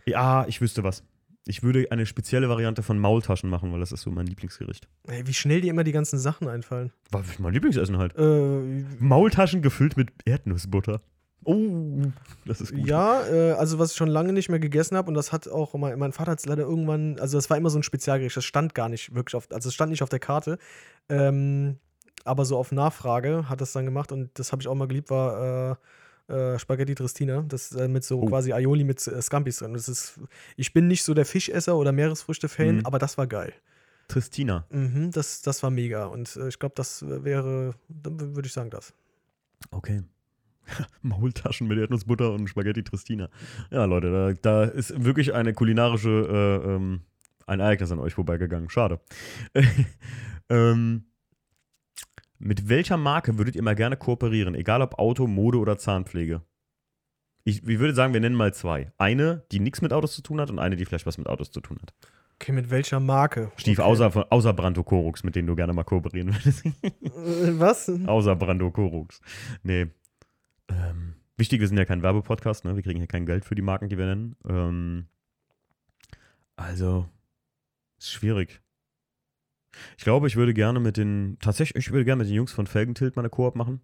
Ja, 0.06 0.46
ich 0.46 0.60
wüsste 0.60 0.82
was. 0.82 1.04
Ich 1.46 1.62
würde 1.62 1.86
eine 1.90 2.06
spezielle 2.06 2.48
Variante 2.48 2.82
von 2.82 2.98
Maultaschen 2.98 3.50
machen, 3.50 3.70
weil 3.72 3.80
das 3.80 3.92
ist 3.92 4.00
so 4.00 4.10
mein 4.10 4.26
Lieblingsgericht. 4.26 4.88
Ey, 5.06 5.26
wie 5.26 5.34
schnell 5.34 5.60
dir 5.60 5.70
immer 5.70 5.84
die 5.84 5.92
ganzen 5.92 6.18
Sachen 6.18 6.48
einfallen. 6.48 6.90
War 7.10 7.22
mein 7.38 7.52
Lieblingsessen 7.52 7.98
halt. 7.98 8.16
Äh, 8.16 8.84
Maultaschen 8.98 9.60
gefüllt 9.60 9.96
mit 9.96 10.10
Erdnussbutter. 10.24 11.02
Oh, 11.44 12.00
das 12.46 12.62
ist 12.62 12.74
gut. 12.74 12.86
ja, 12.86 13.26
äh, 13.26 13.52
also 13.52 13.78
was 13.78 13.90
ich 13.90 13.96
schon 13.96 14.08
lange 14.08 14.32
nicht 14.32 14.48
mehr 14.48 14.58
gegessen 14.58 14.96
habe 14.96 15.08
und 15.08 15.14
das 15.14 15.30
hat 15.30 15.46
auch 15.46 15.74
mein, 15.74 15.98
mein 15.98 16.12
Vater 16.12 16.32
hat 16.32 16.38
es 16.38 16.46
leider 16.46 16.62
irgendwann, 16.62 17.18
also 17.18 17.36
das 17.36 17.50
war 17.50 17.58
immer 17.58 17.68
so 17.68 17.78
ein 17.78 17.82
Spezialgericht, 17.82 18.34
das 18.34 18.44
stand 18.44 18.74
gar 18.74 18.88
nicht 18.88 19.14
wirklich 19.14 19.34
auf, 19.34 19.48
also 19.50 19.68
es 19.68 19.74
stand 19.74 19.90
nicht 19.90 20.02
auf 20.02 20.08
der 20.08 20.20
Karte, 20.20 20.58
ähm, 21.10 21.76
aber 22.24 22.46
so 22.46 22.56
auf 22.56 22.72
Nachfrage 22.72 23.48
hat 23.50 23.60
das 23.60 23.72
dann 23.72 23.84
gemacht 23.84 24.10
und 24.10 24.30
das 24.38 24.52
habe 24.52 24.62
ich 24.62 24.68
auch 24.68 24.74
mal 24.74 24.88
geliebt, 24.88 25.10
war 25.10 25.72
äh, 25.72 25.76
äh, 26.28 26.58
Spaghetti 26.58 26.94
Tristina, 26.94 27.42
das 27.48 27.72
äh, 27.72 27.88
mit 27.88 28.04
so 28.04 28.20
Oh. 28.20 28.26
quasi 28.26 28.52
Aioli 28.52 28.84
mit 28.84 29.06
äh, 29.06 29.20
Scampis 29.22 29.58
drin. 29.58 29.74
Das 29.74 29.88
ist, 29.88 30.18
ich 30.56 30.72
bin 30.72 30.88
nicht 30.88 31.02
so 31.02 31.14
der 31.14 31.24
Fischesser 31.26 31.76
oder 31.76 31.92
Meeresfrüchte-Fan, 31.92 32.76
Mhm. 32.78 32.86
aber 32.86 32.98
das 32.98 33.18
war 33.18 33.26
geil. 33.26 33.52
Tristina. 34.08 34.66
Mhm, 34.70 35.10
das, 35.12 35.40
das 35.42 35.62
war 35.62 35.70
mega 35.70 36.06
und 36.06 36.36
äh, 36.36 36.48
ich 36.48 36.58
glaube, 36.58 36.74
das 36.76 37.04
wäre, 37.06 37.74
dann 37.88 38.34
würde 38.34 38.46
ich 38.46 38.52
sagen, 38.52 38.70
das. 38.70 38.92
Okay. 39.70 40.02
Maultaschen 41.02 41.68
mit 41.68 41.78
Erdnussbutter 41.78 42.32
und 42.32 42.48
Spaghetti 42.48 42.82
Tristina. 42.82 43.28
Ja, 43.70 43.84
Leute, 43.84 44.10
da, 44.10 44.32
da 44.32 44.64
ist 44.70 45.04
wirklich 45.04 45.34
eine 45.34 45.52
kulinarische, 45.52 46.08
äh, 46.64 46.68
ähm, 46.74 47.00
ein 47.46 47.60
Ereignis 47.60 47.92
an 47.92 47.98
euch 47.98 48.14
vorbeigegangen. 48.14 48.70
Schade. 48.70 49.00
ähm, 50.48 51.04
mit 52.44 52.68
welcher 52.68 52.96
Marke 52.96 53.38
würdet 53.38 53.56
ihr 53.56 53.62
mal 53.62 53.74
gerne 53.74 53.96
kooperieren? 53.96 54.54
Egal 54.54 54.82
ob 54.82 54.98
Auto, 54.98 55.26
Mode 55.26 55.58
oder 55.58 55.78
Zahnpflege. 55.78 56.42
Ich, 57.44 57.66
ich 57.66 57.78
würde 57.78 57.94
sagen, 57.94 58.12
wir 58.14 58.20
nennen 58.20 58.36
mal 58.36 58.54
zwei. 58.54 58.92
Eine, 58.96 59.44
die 59.52 59.60
nichts 59.60 59.82
mit 59.82 59.92
Autos 59.92 60.12
zu 60.14 60.22
tun 60.22 60.40
hat 60.40 60.50
und 60.50 60.58
eine, 60.58 60.76
die 60.76 60.84
vielleicht 60.84 61.06
was 61.06 61.18
mit 61.18 61.26
Autos 61.26 61.50
zu 61.50 61.60
tun 61.60 61.78
hat. 61.82 61.92
Okay, 62.34 62.52
mit 62.52 62.70
welcher 62.70 63.00
Marke? 63.00 63.52
Stief, 63.56 63.78
okay. 63.78 63.86
außer, 63.88 64.10
von- 64.10 64.24
außer 64.30 64.52
Brando 64.52 64.82
Korux, 64.82 65.22
mit 65.24 65.36
denen 65.36 65.46
du 65.46 65.54
gerne 65.54 65.72
mal 65.72 65.84
kooperieren 65.84 66.34
würdest. 66.34 66.64
Äh, 66.66 67.58
Was? 67.58 67.90
Außer 68.06 68.34
Brando 68.36 68.70
Korux. 68.70 69.20
Nee. 69.62 69.86
Ähm, 70.68 71.14
wichtig, 71.36 71.60
wir 71.60 71.68
sind 71.68 71.76
ja 71.78 71.84
kein 71.84 72.02
Werbepodcast, 72.02 72.64
ne? 72.64 72.74
Wir 72.76 72.82
kriegen 72.82 72.98
hier 72.98 73.06
kein 73.06 73.26
Geld 73.26 73.44
für 73.44 73.54
die 73.54 73.62
Marken, 73.62 73.88
die 73.88 73.98
wir 73.98 74.06
nennen. 74.06 74.36
Ähm, 74.48 75.06
also, 76.56 77.06
ist 77.98 78.12
schwierig. 78.12 78.60
Ich 79.98 80.04
glaube, 80.04 80.26
ich 80.26 80.36
würde 80.36 80.54
gerne 80.54 80.80
mit 80.80 80.96
den, 80.96 81.38
tatsächlich, 81.40 81.86
ich 81.86 81.92
würde 81.92 82.04
gerne 82.04 82.22
mit 82.22 82.30
den 82.30 82.36
Jungs 82.36 82.52
von 82.52 82.66
Felgentilt 82.66 83.16
mal 83.16 83.22
eine 83.22 83.30
Koop 83.30 83.56
machen. 83.56 83.80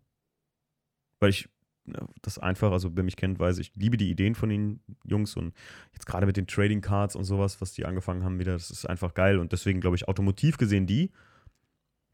Weil 1.19 1.31
ich 1.31 1.49
ja, 1.87 2.07
das 2.23 2.39
einfach, 2.39 2.73
also 2.73 2.95
wer 2.97 3.03
mich 3.03 3.17
kennt, 3.17 3.39
weiß, 3.39 3.59
ich 3.59 3.75
liebe 3.75 3.97
die 3.97 4.11
Ideen 4.11 4.35
von 4.35 4.49
den 4.49 4.81
Jungs 5.05 5.37
und 5.37 5.55
jetzt 5.93 6.07
gerade 6.07 6.27
mit 6.27 6.37
den 6.37 6.47
Trading 6.47 6.81
Cards 6.81 7.17
und 7.17 7.25
sowas, 7.25 7.61
was 7.61 7.73
die 7.73 7.87
angefangen 7.87 8.25
haben 8.25 8.39
wieder, 8.39 8.53
das 8.53 8.71
ist 8.71 8.87
einfach 8.87 9.15
geil 9.15 9.39
und 9.39 9.53
deswegen 9.53 9.81
glaube 9.81 9.97
ich, 9.97 10.07
automotiv 10.09 10.57
gesehen 10.59 10.87
die, 10.87 11.11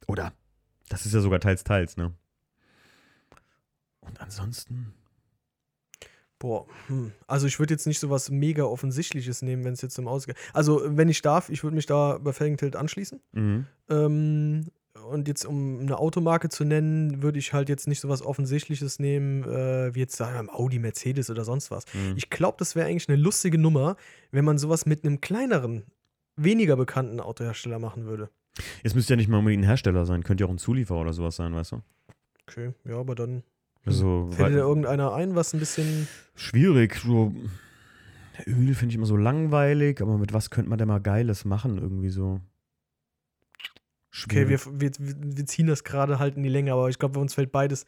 oder 0.06 0.32
das 0.88 1.04
ist 1.04 1.14
ja 1.14 1.20
sogar 1.20 1.40
teils, 1.40 1.64
teils, 1.64 1.96
ne? 1.96 2.14
Und 4.00 4.20
ansonsten, 4.20 4.94
Boah, 6.38 6.66
hm. 6.88 7.12
also 7.26 7.46
ich 7.46 7.58
würde 7.58 7.72
jetzt 7.72 7.86
nicht 7.86 7.98
so 7.98 8.10
was 8.10 8.30
mega 8.30 8.64
Offensichtliches 8.64 9.40
nehmen, 9.40 9.64
wenn 9.64 9.72
es 9.72 9.80
jetzt 9.80 9.98
im 9.98 10.06
Ausgang. 10.06 10.36
Also, 10.52 10.82
wenn 10.84 11.08
ich 11.08 11.22
darf, 11.22 11.48
ich 11.48 11.64
würde 11.64 11.76
mich 11.76 11.86
da 11.86 12.18
bei 12.18 12.32
Felgentilt 12.32 12.76
anschließen. 12.76 13.20
mhm. 13.32 13.66
Ähm, 13.88 14.66
und 15.10 15.28
jetzt, 15.28 15.44
um 15.44 15.80
eine 15.80 15.98
Automarke 15.98 16.48
zu 16.48 16.64
nennen, 16.64 17.22
würde 17.22 17.38
ich 17.38 17.52
halt 17.52 17.68
jetzt 17.68 17.86
nicht 17.86 18.00
so 18.00 18.08
was 18.08 18.22
Offensichtliches 18.22 18.98
nehmen, 18.98 19.44
äh, 19.44 19.94
wie 19.94 20.00
jetzt 20.00 20.16
sagen 20.16 20.46
wir 20.46 20.58
Audi, 20.58 20.78
Mercedes 20.78 21.30
oder 21.30 21.44
sonst 21.44 21.70
was. 21.70 21.84
Mhm. 21.94 22.14
Ich 22.16 22.30
glaube, 22.30 22.56
das 22.58 22.74
wäre 22.74 22.88
eigentlich 22.88 23.08
eine 23.08 23.16
lustige 23.16 23.58
Nummer, 23.58 23.96
wenn 24.30 24.44
man 24.44 24.58
sowas 24.58 24.86
mit 24.86 25.04
einem 25.04 25.20
kleineren, 25.20 25.84
weniger 26.36 26.76
bekannten 26.76 27.20
Autohersteller 27.20 27.78
machen 27.78 28.06
würde. 28.06 28.30
Es 28.82 28.94
müsste 28.94 29.12
ja 29.12 29.16
nicht 29.16 29.28
mal 29.28 29.38
unbedingt 29.38 29.62
ein 29.62 29.66
Hersteller 29.66 30.06
sein, 30.06 30.24
könnte 30.24 30.44
ja 30.44 30.48
auch 30.48 30.52
ein 30.52 30.58
Zulieferer 30.58 31.00
oder 31.00 31.12
sowas 31.12 31.36
sein, 31.36 31.54
weißt 31.54 31.72
du? 31.72 31.82
Okay, 32.48 32.72
ja, 32.84 32.96
aber 32.96 33.14
dann 33.14 33.42
Also, 33.86 34.28
fällt 34.32 34.52
dir 34.52 34.58
da 34.58 34.62
irgendeiner 34.62 35.14
ein, 35.14 35.34
was 35.34 35.54
ein 35.54 35.60
bisschen. 35.60 36.08
schwierig, 36.34 36.96
so. 36.96 37.32
Öl 38.46 38.74
finde 38.74 38.90
ich 38.92 38.96
immer 38.96 39.06
so 39.06 39.16
langweilig, 39.16 40.02
aber 40.02 40.18
mit 40.18 40.32
was 40.32 40.50
könnte 40.50 40.68
man 40.68 40.78
denn 40.78 40.88
mal 40.88 41.00
Geiles 41.00 41.44
machen, 41.44 41.78
irgendwie 41.78 42.10
so? 42.10 42.40
Okay, 44.24 44.46
Schwierig. 44.46 44.66
wir, 44.80 44.80
wir, 44.98 45.36
wir 45.36 45.46
ziehen 45.46 45.66
das 45.66 45.84
gerade 45.84 46.18
halt 46.18 46.36
in 46.36 46.42
die 46.42 46.48
Länge, 46.48 46.72
aber 46.72 46.88
ich 46.88 46.98
glaube, 46.98 47.14
bei 47.14 47.20
uns 47.20 47.34
fällt 47.34 47.52
beides. 47.52 47.84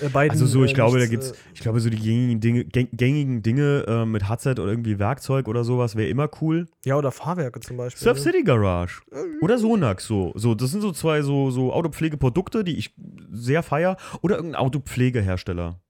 Äh, 0.00 0.08
beiden, 0.08 0.30
Also 0.30 0.46
so, 0.46 0.62
ich 0.64 0.70
äh, 0.70 0.74
glaube, 0.74 0.98
da 1.00 1.06
nichts, 1.06 1.10
gibt's, 1.32 1.34
ich 1.54 1.60
glaube, 1.60 1.80
so 1.80 1.90
die 1.90 1.98
gängigen 1.98 2.40
Dinge, 2.40 2.62
gäng- 2.62 2.88
gängigen 2.92 3.42
Dinge 3.42 3.84
äh, 3.88 4.04
mit 4.06 4.28
Hudset 4.28 4.60
oder 4.60 4.70
irgendwie 4.70 4.98
Werkzeug 4.98 5.48
oder 5.48 5.64
sowas 5.64 5.96
wäre 5.96 6.08
immer 6.08 6.30
cool. 6.40 6.68
Äh, 6.84 6.90
ja, 6.90 6.96
oder 6.96 7.10
Fahrwerke 7.10 7.60
zum 7.60 7.76
Beispiel. 7.76 8.02
Surf 8.02 8.18
ne? 8.18 8.22
City 8.22 8.42
Garage 8.44 9.00
oder 9.40 9.58
Sonax 9.58 10.06
so. 10.06 10.32
so. 10.36 10.54
Das 10.54 10.70
sind 10.70 10.82
so 10.82 10.92
zwei 10.92 11.22
so, 11.22 11.50
so 11.50 11.72
Autopflegeprodukte, 11.72 12.62
die 12.64 12.76
ich 12.78 12.94
sehr 13.32 13.62
feier. 13.62 13.96
Oder 14.20 14.36
irgendein 14.36 14.60
Autopflegehersteller. 14.60 15.80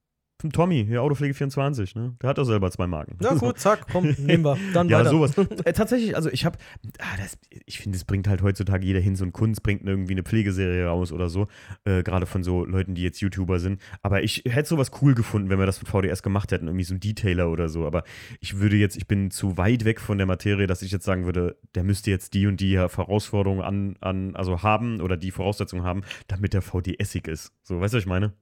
Vom 0.43 0.51
Tommy, 0.51 0.83
hier 0.85 1.01
Autopflege24, 1.01 1.97
ne? 1.97 2.17
Der 2.21 2.31
hat 2.31 2.37
doch 2.37 2.43
selber 2.43 2.69
zwei 2.69 2.85
Marken. 2.85 3.17
Ja, 3.21 3.33
gut, 3.33 3.57
zack, 3.59 3.87
komm, 3.89 4.13
nehmen 4.17 4.43
wir. 4.43 4.57
Dann 4.73 4.89
Ja, 4.89 4.99
weiter. 4.99 5.09
sowas. 5.09 5.33
Äh, 5.63 5.71
tatsächlich, 5.71 6.17
also 6.17 6.29
ich 6.29 6.43
habe, 6.43 6.57
ah, 6.99 7.15
das- 7.17 7.37
ich 7.65 7.79
finde, 7.79 7.95
es 7.95 8.03
bringt 8.03 8.27
halt 8.27 8.41
heutzutage 8.41 8.85
jeder 8.85 8.99
hin, 8.99 9.15
so 9.15 9.23
ein 9.23 9.31
Kunst 9.31 9.63
bringt 9.63 9.87
irgendwie 9.87 10.11
eine 10.11 10.23
Pflegeserie 10.23 10.85
raus 10.85 11.13
oder 11.13 11.29
so, 11.29 11.47
äh, 11.85 12.03
gerade 12.03 12.25
von 12.25 12.43
so 12.43 12.65
Leuten, 12.65 12.93
die 12.93 13.03
jetzt 13.03 13.21
YouTuber 13.21 13.59
sind. 13.61 13.81
Aber 14.01 14.21
ich 14.21 14.43
hätte 14.45 14.67
sowas 14.67 14.91
cool 15.01 15.15
gefunden, 15.15 15.49
wenn 15.49 15.59
wir 15.59 15.65
das 15.65 15.81
mit 15.81 15.87
VDS 15.89 16.23
gemacht 16.23 16.51
hätten, 16.51 16.67
irgendwie 16.67 16.83
so 16.83 16.93
ein 16.93 16.99
Detailer 16.99 17.49
oder 17.49 17.69
so. 17.69 17.85
Aber 17.87 18.03
ich 18.41 18.59
würde 18.59 18.75
jetzt, 18.75 18.97
ich 18.97 19.07
bin 19.07 19.31
zu 19.31 19.55
weit 19.57 19.85
weg 19.85 20.01
von 20.01 20.17
der 20.17 20.27
Materie, 20.27 20.67
dass 20.67 20.81
ich 20.81 20.91
jetzt 20.91 21.05
sagen 21.05 21.23
würde, 21.23 21.55
der 21.73 21.85
müsste 21.85 22.11
jetzt 22.11 22.33
die 22.33 22.47
und 22.47 22.59
die 22.59 22.77
Herausforderungen 22.77 23.61
an, 23.61 23.95
an 24.01 24.35
also 24.35 24.61
haben 24.61 24.99
oder 24.99 25.15
die 25.15 25.31
Voraussetzungen 25.31 25.85
haben, 25.85 26.01
damit 26.27 26.53
der 26.53 26.61
VDSig 26.61 27.29
ist. 27.29 27.53
So, 27.63 27.79
weißt 27.79 27.93
du, 27.93 27.97
was 27.97 28.03
ich 28.03 28.09
meine? 28.09 28.33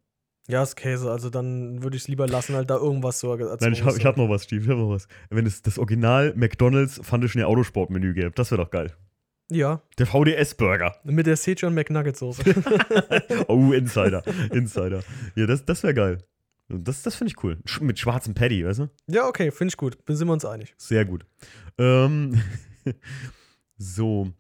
Ja, 0.47 0.63
ist 0.63 0.75
Käse. 0.75 1.11
Also 1.11 1.29
dann 1.29 1.83
würde 1.83 1.95
ich 1.95 2.03
es 2.03 2.07
lieber 2.07 2.27
lassen, 2.27 2.55
halt 2.55 2.69
da 2.69 2.75
irgendwas 2.75 3.19
so 3.19 3.31
als 3.31 3.61
Nein, 3.61 3.73
ich 3.73 3.83
habe 3.83 3.97
hab 4.03 4.17
noch 4.17 4.29
was, 4.29 4.43
Steve, 4.43 4.63
ich 4.63 4.69
hab 4.69 4.77
noch 4.77 4.89
was. 4.89 5.07
Wenn 5.29 5.45
es 5.45 5.61
das 5.61 5.77
Original 5.77 6.33
McDonalds 6.35 6.99
fand 7.03 7.23
ich 7.23 7.41
Autosportmenü 7.43 8.13
gäbe, 8.13 8.31
das 8.31 8.51
wäre 8.51 8.63
doch 8.63 8.71
geil. 8.71 8.93
Ja, 9.51 9.81
Der 9.97 10.07
VDS-Burger. 10.07 10.95
mit 11.03 11.27
der 11.27 11.35
Szechuan 11.35 11.73
McNugget-Soße. 11.73 12.41
Oh, 13.47 13.71
Insider. 13.73 14.23
Insider. 14.53 15.03
Ja, 15.35 15.45
das, 15.45 15.65
das 15.65 15.83
wäre 15.83 15.93
geil. 15.93 16.17
Das, 16.69 17.03
das 17.03 17.15
finde 17.15 17.33
ich 17.35 17.43
cool. 17.43 17.57
Sch 17.65 17.81
mit 17.81 17.99
schwarzem 17.99 18.33
Paddy, 18.33 18.65
weißt 18.65 18.79
du? 18.79 18.89
ja, 19.07 19.27
okay, 19.27 19.51
finde 19.51 19.71
ich 19.71 19.77
gut. 19.77 19.97
Dann 20.05 20.15
sind 20.15 20.27
wir 20.27 20.33
uns 20.33 20.45
einig. 20.45 20.73
Sehr 20.77 21.03
gut. 21.03 21.25
Ähm, 21.77 22.41
so. 23.77 24.31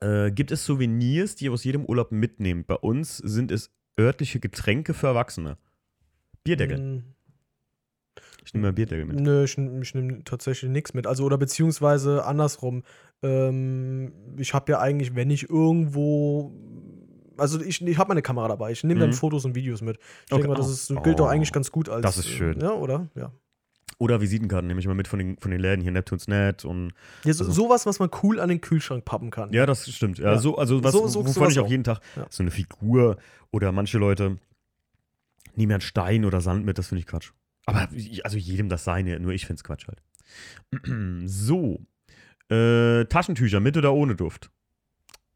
Äh, 0.00 0.30
gibt 0.32 0.50
es 0.50 0.64
Souvenirs, 0.64 1.36
die 1.36 1.46
ihr 1.46 1.52
aus 1.52 1.62
jedem 1.64 1.84
Urlaub 1.84 2.10
mitnehmt? 2.12 2.66
Bei 2.66 2.74
uns 2.76 3.18
sind 3.18 3.50
es 3.52 3.70
örtliche 3.98 4.40
Getränke 4.40 4.94
für 4.94 5.08
Erwachsene. 5.08 5.56
Bierdeckel. 6.44 6.78
Mm, 6.78 7.04
Ich 8.44 8.54
nehme 8.54 8.68
mal 8.68 8.72
Bierdeckel 8.72 9.04
mit. 9.06 9.20
Nö, 9.20 9.44
ich, 9.44 9.58
ich 9.58 9.94
nehme 9.94 10.24
tatsächlich 10.24 10.70
nichts 10.70 10.94
mit. 10.94 11.06
Also, 11.06 11.24
oder 11.24 11.36
beziehungsweise 11.38 12.24
andersrum. 12.24 12.82
Ähm, 13.22 14.12
ich 14.38 14.54
habe 14.54 14.72
ja 14.72 14.78
eigentlich, 14.80 15.14
wenn 15.14 15.30
ich 15.30 15.48
irgendwo. 15.50 16.52
Also, 17.36 17.60
ich, 17.60 17.80
ich 17.86 17.98
habe 17.98 18.08
meine 18.08 18.22
Kamera 18.22 18.48
dabei. 18.48 18.72
Ich 18.72 18.82
nehme 18.84 19.00
dann 19.00 19.10
Mhm. 19.10 19.14
Fotos 19.14 19.44
und 19.44 19.54
Videos 19.54 19.80
mit. 19.82 19.98
Ich 19.98 20.32
Okay. 20.32 20.42
denke 20.42 20.48
mal, 20.48 20.54
das 20.54 20.68
Oh. 20.68 20.94
ist, 20.94 21.02
gilt 21.04 21.18
doch 21.20 21.26
Oh. 21.26 21.28
eigentlich 21.28 21.52
ganz 21.52 21.70
gut 21.70 21.88
als. 21.88 22.02
Das 22.02 22.16
ist 22.18 22.28
schön. 22.28 22.60
äh, 22.60 22.64
Ja, 22.64 22.72
oder? 22.72 23.08
Ja. 23.14 23.32
Oder 24.00 24.20
Visitenkarten 24.20 24.68
nehme 24.68 24.78
ich 24.80 24.86
mal 24.86 24.94
mit 24.94 25.08
von 25.08 25.18
den, 25.18 25.36
von 25.38 25.50
den 25.50 25.60
Läden 25.60 25.82
hier, 25.82 25.90
Neptunes 25.90 26.28
Net 26.28 26.64
und. 26.64 26.92
ja 27.24 27.32
so, 27.32 27.44
Also- 27.44 27.52
sowas, 27.64 27.84
was 27.84 27.98
man 27.98 28.10
cool 28.22 28.38
an 28.38 28.48
den 28.48 28.60
Kühlschrank 28.60 29.04
pappen 29.04 29.30
kann. 29.30 29.52
Ja, 29.52 29.66
das 29.66 29.90
stimmt. 29.90 30.18
Ja, 30.18 30.32
Ja. 30.34 30.38
So, 30.38 30.56
also 30.56 30.82
was, 30.84 30.92
So- 30.92 31.08
so- 31.08 31.26
wovon 31.26 31.50
ich 31.50 31.58
auch 31.58 31.64
auch. 31.64 31.70
jeden 31.70 31.82
Tag 31.84 32.00
Ja. 32.16 32.26
so 32.30 32.42
eine 32.44 32.50
Figur 32.52 33.16
oder 33.50 33.72
manche 33.72 33.98
Leute 33.98 34.38
nehmen 35.56 35.70
ja 35.70 35.76
einen 35.76 35.80
Stein 35.80 36.24
oder 36.24 36.40
Sand 36.40 36.64
mit, 36.64 36.78
das 36.78 36.86
finde 36.88 37.00
ich 37.00 37.06
Quatsch. 37.06 37.32
Aber 37.66 37.88
also 38.24 38.36
jedem 38.38 38.68
das 38.68 38.84
seine, 38.84 39.18
nur 39.20 39.32
ich 39.32 39.44
finde 39.46 39.58
es 39.60 39.64
Quatsch 39.64 39.88
halt. 39.88 40.00
so. 41.26 41.80
Äh, 42.50 43.04
Taschentücher 43.06 43.60
mit 43.60 43.76
oder 43.76 43.92
ohne 43.92 44.14
Duft? 44.14 44.50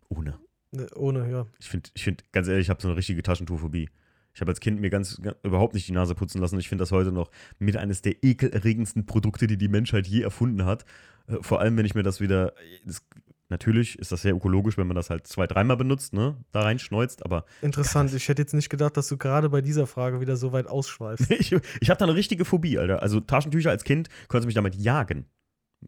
Ohne. 0.09 0.39
Ne, 0.71 0.87
Ohne, 0.95 1.31
ja. 1.31 1.47
Ich 1.61 1.69
finde, 1.69 1.91
ich 1.95 2.05
find, 2.05 2.25
ganz 2.33 2.49
ehrlich, 2.49 2.67
ich 2.67 2.71
habe 2.71 2.81
so 2.81 2.89
eine 2.89 2.97
richtige 2.97 3.23
Taschentuchphobie. 3.23 3.91
Ich 4.35 4.41
habe 4.41 4.51
als 4.51 4.61
Kind 4.61 4.81
mir 4.81 4.91
ganz, 4.91 5.21
ga- 5.21 5.35
überhaupt 5.43 5.75
nicht 5.75 5.87
die 5.89 5.93
Nase 5.93 6.15
putzen 6.15 6.41
lassen. 6.41 6.59
Ich 6.59 6.69
finde 6.69 6.83
das 6.83 6.93
heute 6.93 7.13
noch 7.13 7.31
mit 7.59 7.77
eines 7.77 8.01
der 8.03 8.23
ekelerregendsten 8.25 9.05
Produkte, 9.07 9.47
die 9.47 9.59
die 9.59 9.69
Menschheit 9.69 10.07
je 10.07 10.23
erfunden 10.23 10.65
hat. 10.65 10.85
Äh, 11.27 11.37
vor 11.43 11.61
allem, 11.61 11.77
wenn 11.77 11.87
ich 11.87 11.95
mir 11.95 12.03
das 12.03 12.21
wieder. 12.21 12.55
Das, 12.85 13.03
Natürlich 13.49 13.99
ist 13.99 14.11
das 14.11 14.23
sehr 14.23 14.33
ökologisch, 14.35 14.79
wenn 14.79 14.87
man 14.87 14.95
das 14.97 15.11
halt 15.11 15.27
zwei, 15.27 15.47
dreimal 15.47 15.77
benutzt, 15.77 16.15
ne? 16.15 16.39
Da 16.53 16.63
reinschneuzt, 16.63 17.23
aber 17.23 17.45
Interessant. 17.61 18.15
Ich 18.15 18.27
hätte 18.29 18.41
jetzt 18.41 18.55
nicht 18.55 18.71
gedacht, 18.71 18.97
dass 18.97 19.09
du 19.09 19.19
gerade 19.19 19.51
bei 19.51 19.61
dieser 19.61 19.87
Frage 19.87 20.23
wieder 20.23 20.37
so 20.37 20.53
weit 20.53 20.67
ausschweifst. 20.69 21.31
ich, 21.31 21.53
ich 21.83 21.91
habe 21.91 21.99
da 21.99 22.07
eine 22.07 22.15
richtige 22.15 22.47
Phobie, 22.47 22.79
Alter. 22.79 23.03
Also 23.03 23.21
Taschentücher 23.21 23.69
als 23.69 23.85
Kind 23.85 24.09
konntest 24.29 24.45
du 24.45 24.47
mich 24.47 24.55
damit 24.55 24.75
jagen. 24.77 25.27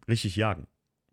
Richtig 0.07 0.35
jagen. 0.35 0.67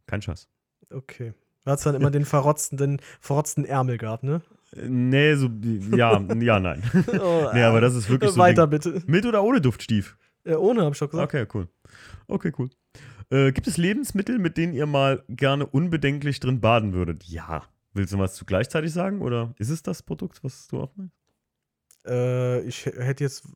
Kein 0.04 0.20
Scheiß. 0.20 0.46
Okay. 0.90 1.32
Du 1.64 1.70
hast 1.70 1.86
dann 1.86 1.94
immer 1.94 2.10
den 2.10 2.26
verrotzten, 2.26 2.76
den 2.76 3.00
verrotzten 3.20 3.64
Ärmel 3.64 3.96
gehabt, 3.96 4.22
ne? 4.24 4.42
Äh, 4.76 4.88
Nee, 4.88 5.34
so, 5.34 5.50
ja, 5.94 6.20
ja, 6.40 6.60
nein. 6.60 6.82
Oh, 7.20 7.50
nee, 7.54 7.62
aber 7.62 7.80
das 7.80 7.94
ist 7.94 8.08
wirklich 8.08 8.30
so. 8.30 8.38
Weiter 8.38 8.66
bitte. 8.66 9.02
Mit 9.06 9.26
oder 9.26 9.42
ohne 9.42 9.60
Duftstief? 9.60 10.16
Ja, 10.44 10.58
ohne, 10.58 10.84
hab 10.84 10.94
ich 10.94 10.98
doch 10.98 11.10
gesagt. 11.10 11.34
Okay, 11.34 11.46
cool. 11.54 11.68
Okay, 12.26 12.52
cool. 12.58 12.70
Äh, 13.30 13.52
gibt 13.52 13.66
es 13.66 13.76
Lebensmittel, 13.76 14.38
mit 14.38 14.56
denen 14.56 14.72
ihr 14.72 14.86
mal 14.86 15.22
gerne 15.28 15.66
unbedenklich 15.66 16.40
drin 16.40 16.60
baden 16.60 16.92
würdet? 16.92 17.24
Ja. 17.24 17.62
Willst 17.94 18.12
du 18.12 18.18
was 18.18 18.34
zu 18.34 18.44
gleichzeitig 18.44 18.92
sagen 18.92 19.20
oder 19.20 19.54
ist 19.58 19.68
es 19.68 19.82
das 19.82 20.02
Produkt, 20.02 20.42
was 20.42 20.66
du 20.68 20.80
auch 20.80 20.92
meinst? 20.96 21.14
Äh, 22.06 22.60
ich 22.62 22.86
hätte 22.86 23.24
jetzt. 23.24 23.46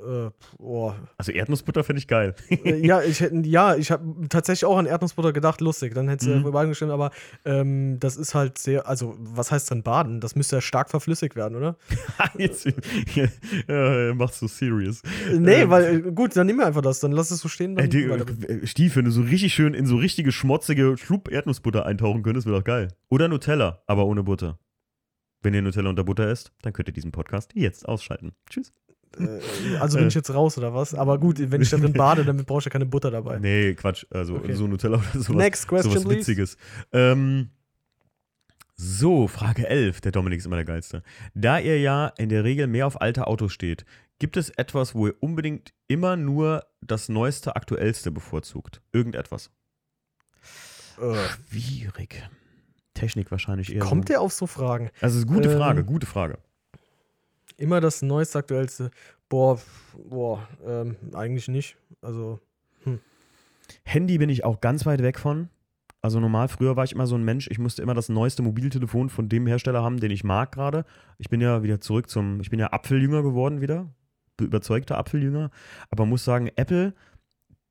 Äh, 0.00 0.30
boah. 0.58 0.96
Also 1.18 1.32
Erdnussbutter 1.32 1.84
finde 1.84 1.98
ich 1.98 2.08
geil. 2.08 2.34
Äh, 2.48 2.84
ja, 2.86 3.02
ich 3.02 3.20
hätte, 3.20 3.36
ja, 3.46 3.76
ich 3.76 3.90
habe 3.90 4.28
tatsächlich 4.28 4.64
auch 4.64 4.78
an 4.78 4.86
Erdnussbutter 4.86 5.32
gedacht, 5.32 5.60
lustig, 5.60 5.94
dann 5.94 6.08
hätte 6.08 6.28
Mhm. 6.28 6.38
es 6.38 6.44
ja 6.44 6.50
beiden 6.50 6.70
gestimmt, 6.70 6.92
aber 6.92 7.10
ähm, 7.44 7.98
das 8.00 8.16
ist 8.16 8.34
halt 8.34 8.58
sehr, 8.58 8.86
also 8.88 9.14
was 9.18 9.52
heißt 9.52 9.70
drin 9.70 9.82
baden? 9.82 10.20
Das 10.20 10.34
müsste 10.36 10.56
ja 10.56 10.60
stark 10.62 10.90
verflüssigt 10.90 11.36
werden, 11.36 11.56
oder? 11.56 11.76
Jetzt 12.38 12.66
ja, 13.14 14.14
machst 14.14 14.38
so 14.40 14.46
serious. 14.46 15.02
Äh, 15.30 15.38
nee, 15.38 15.62
Ähm, 15.62 15.70
weil, 15.70 16.06
äh, 16.06 16.12
gut, 16.12 16.36
dann 16.36 16.46
nehmen 16.46 16.60
wir 16.60 16.66
einfach 16.66 16.82
das, 16.82 17.00
dann 17.00 17.12
lass 17.12 17.30
es 17.30 17.40
so 17.40 17.48
stehen. 17.48 17.74
Dann 17.76 17.84
Ey, 17.84 17.88
die, 17.90 18.04
äh, 18.04 18.66
Stief, 18.66 18.96
wenn 18.96 19.04
du 19.04 19.10
so 19.10 19.22
richtig 19.22 19.54
schön 19.54 19.74
in 19.74 19.86
so 19.86 19.96
richtige 19.96 20.32
schmutzige 20.32 20.96
Schlupp-Erdnussbutter 20.96 21.86
eintauchen 21.86 22.22
könntest, 22.22 22.46
wäre 22.46 22.56
doch 22.58 22.64
geil. 22.64 22.88
Oder 23.08 23.28
Nutella, 23.28 23.82
aber 23.86 24.06
ohne 24.06 24.22
Butter. 24.22 24.58
Wenn 25.42 25.54
ihr 25.54 25.62
Nutella 25.62 25.88
unter 25.88 26.04
Butter 26.04 26.28
esst, 26.28 26.52
dann 26.62 26.72
könnt 26.72 26.88
ihr 26.88 26.92
diesen 26.94 27.12
Podcast 27.12 27.52
jetzt 27.54 27.88
ausschalten. 27.88 28.32
Tschüss. 28.48 28.72
Äh, 29.18 29.76
also 29.80 29.98
bin 29.98 30.08
ich 30.08 30.14
jetzt 30.14 30.32
raus 30.32 30.56
oder 30.58 30.74
was? 30.74 30.94
Aber 30.94 31.18
gut, 31.18 31.38
wenn 31.50 31.60
ich 31.60 31.70
da 31.70 31.76
drin 31.78 31.92
bade, 31.92 32.24
dann 32.24 32.36
brauche 32.44 32.60
ich 32.60 32.64
ja 32.64 32.70
keine 32.70 32.86
Butter 32.86 33.10
dabei. 33.10 33.38
Nee, 33.38 33.74
Quatsch. 33.74 34.06
Also 34.10 34.36
Okay. 34.36 34.54
so 34.54 34.66
Nutella 34.66 34.98
oder 34.98 35.20
sowas. 35.22 35.36
Next 35.36 35.66
question, 35.68 35.92
sowas 35.92 36.04
please. 36.04 36.20
Witziges. 36.20 36.56
Ähm, 36.92 37.50
so, 38.76 39.28
Frage 39.28 39.68
11. 39.68 40.00
Der 40.00 40.12
Dominik 40.12 40.38
ist 40.38 40.46
immer 40.46 40.56
der 40.56 40.64
Geilste. 40.64 41.02
Da 41.34 41.58
ihr 41.58 41.78
ja 41.80 42.06
in 42.16 42.28
der 42.30 42.44
Regel 42.44 42.66
mehr 42.66 42.86
auf 42.86 43.00
alte 43.00 43.26
Autos 43.26 43.52
steht, 43.52 43.84
gibt 44.18 44.36
es 44.38 44.48
etwas, 44.50 44.94
wo 44.94 45.08
ihr 45.08 45.14
unbedingt 45.20 45.74
immer 45.86 46.16
nur 46.16 46.64
das 46.80 47.08
Neueste, 47.10 47.56
Aktuellste 47.56 48.10
bevorzugt? 48.10 48.80
Irgendetwas? 48.92 49.50
Äh, 50.98 51.14
Schwierig. 51.50 52.22
Technik 52.94 53.30
wahrscheinlich 53.30 53.74
eher. 53.74 53.80
kommt 53.80 54.08
so. 54.08 54.12
der 54.12 54.20
auf 54.22 54.32
so 54.32 54.46
Fragen? 54.46 54.90
Also, 55.00 55.24
gute 55.26 55.50
Ähm, 55.50 55.58
Frage, 55.58 55.84
gute 55.84 56.06
Frage. 56.06 56.38
Immer 57.60 57.80
das 57.80 58.00
neueste, 58.00 58.38
aktuellste. 58.38 58.90
Boah, 59.28 59.60
boah, 60.08 60.48
ähm, 60.66 60.96
eigentlich 61.12 61.46
nicht. 61.46 61.76
Also, 62.00 62.40
Handy 63.84 64.18
bin 64.18 64.30
ich 64.30 64.44
auch 64.44 64.60
ganz 64.60 64.86
weit 64.86 65.02
weg 65.02 65.18
von. 65.18 65.50
Also 66.02 66.18
normal, 66.18 66.48
früher 66.48 66.76
war 66.76 66.84
ich 66.84 66.92
immer 66.92 67.06
so 67.06 67.14
ein 67.14 67.22
Mensch, 67.22 67.48
ich 67.50 67.58
musste 67.58 67.82
immer 67.82 67.92
das 67.92 68.08
neueste 68.08 68.42
Mobiltelefon 68.42 69.10
von 69.10 69.28
dem 69.28 69.46
Hersteller 69.46 69.82
haben, 69.82 70.00
den 70.00 70.10
ich 70.10 70.24
mag 70.24 70.52
gerade. 70.52 70.86
Ich 71.18 71.28
bin 71.28 71.42
ja 71.42 71.62
wieder 71.62 71.82
zurück 71.82 72.08
zum, 72.08 72.40
ich 72.40 72.48
bin 72.48 72.58
ja 72.58 72.68
Apfeljünger 72.68 73.22
geworden 73.22 73.60
wieder, 73.60 73.92
be- 74.38 74.46
überzeugter 74.46 74.96
Apfeljünger. 74.96 75.50
Aber 75.90 76.06
muss 76.06 76.24
sagen, 76.24 76.48
Apple, 76.56 76.94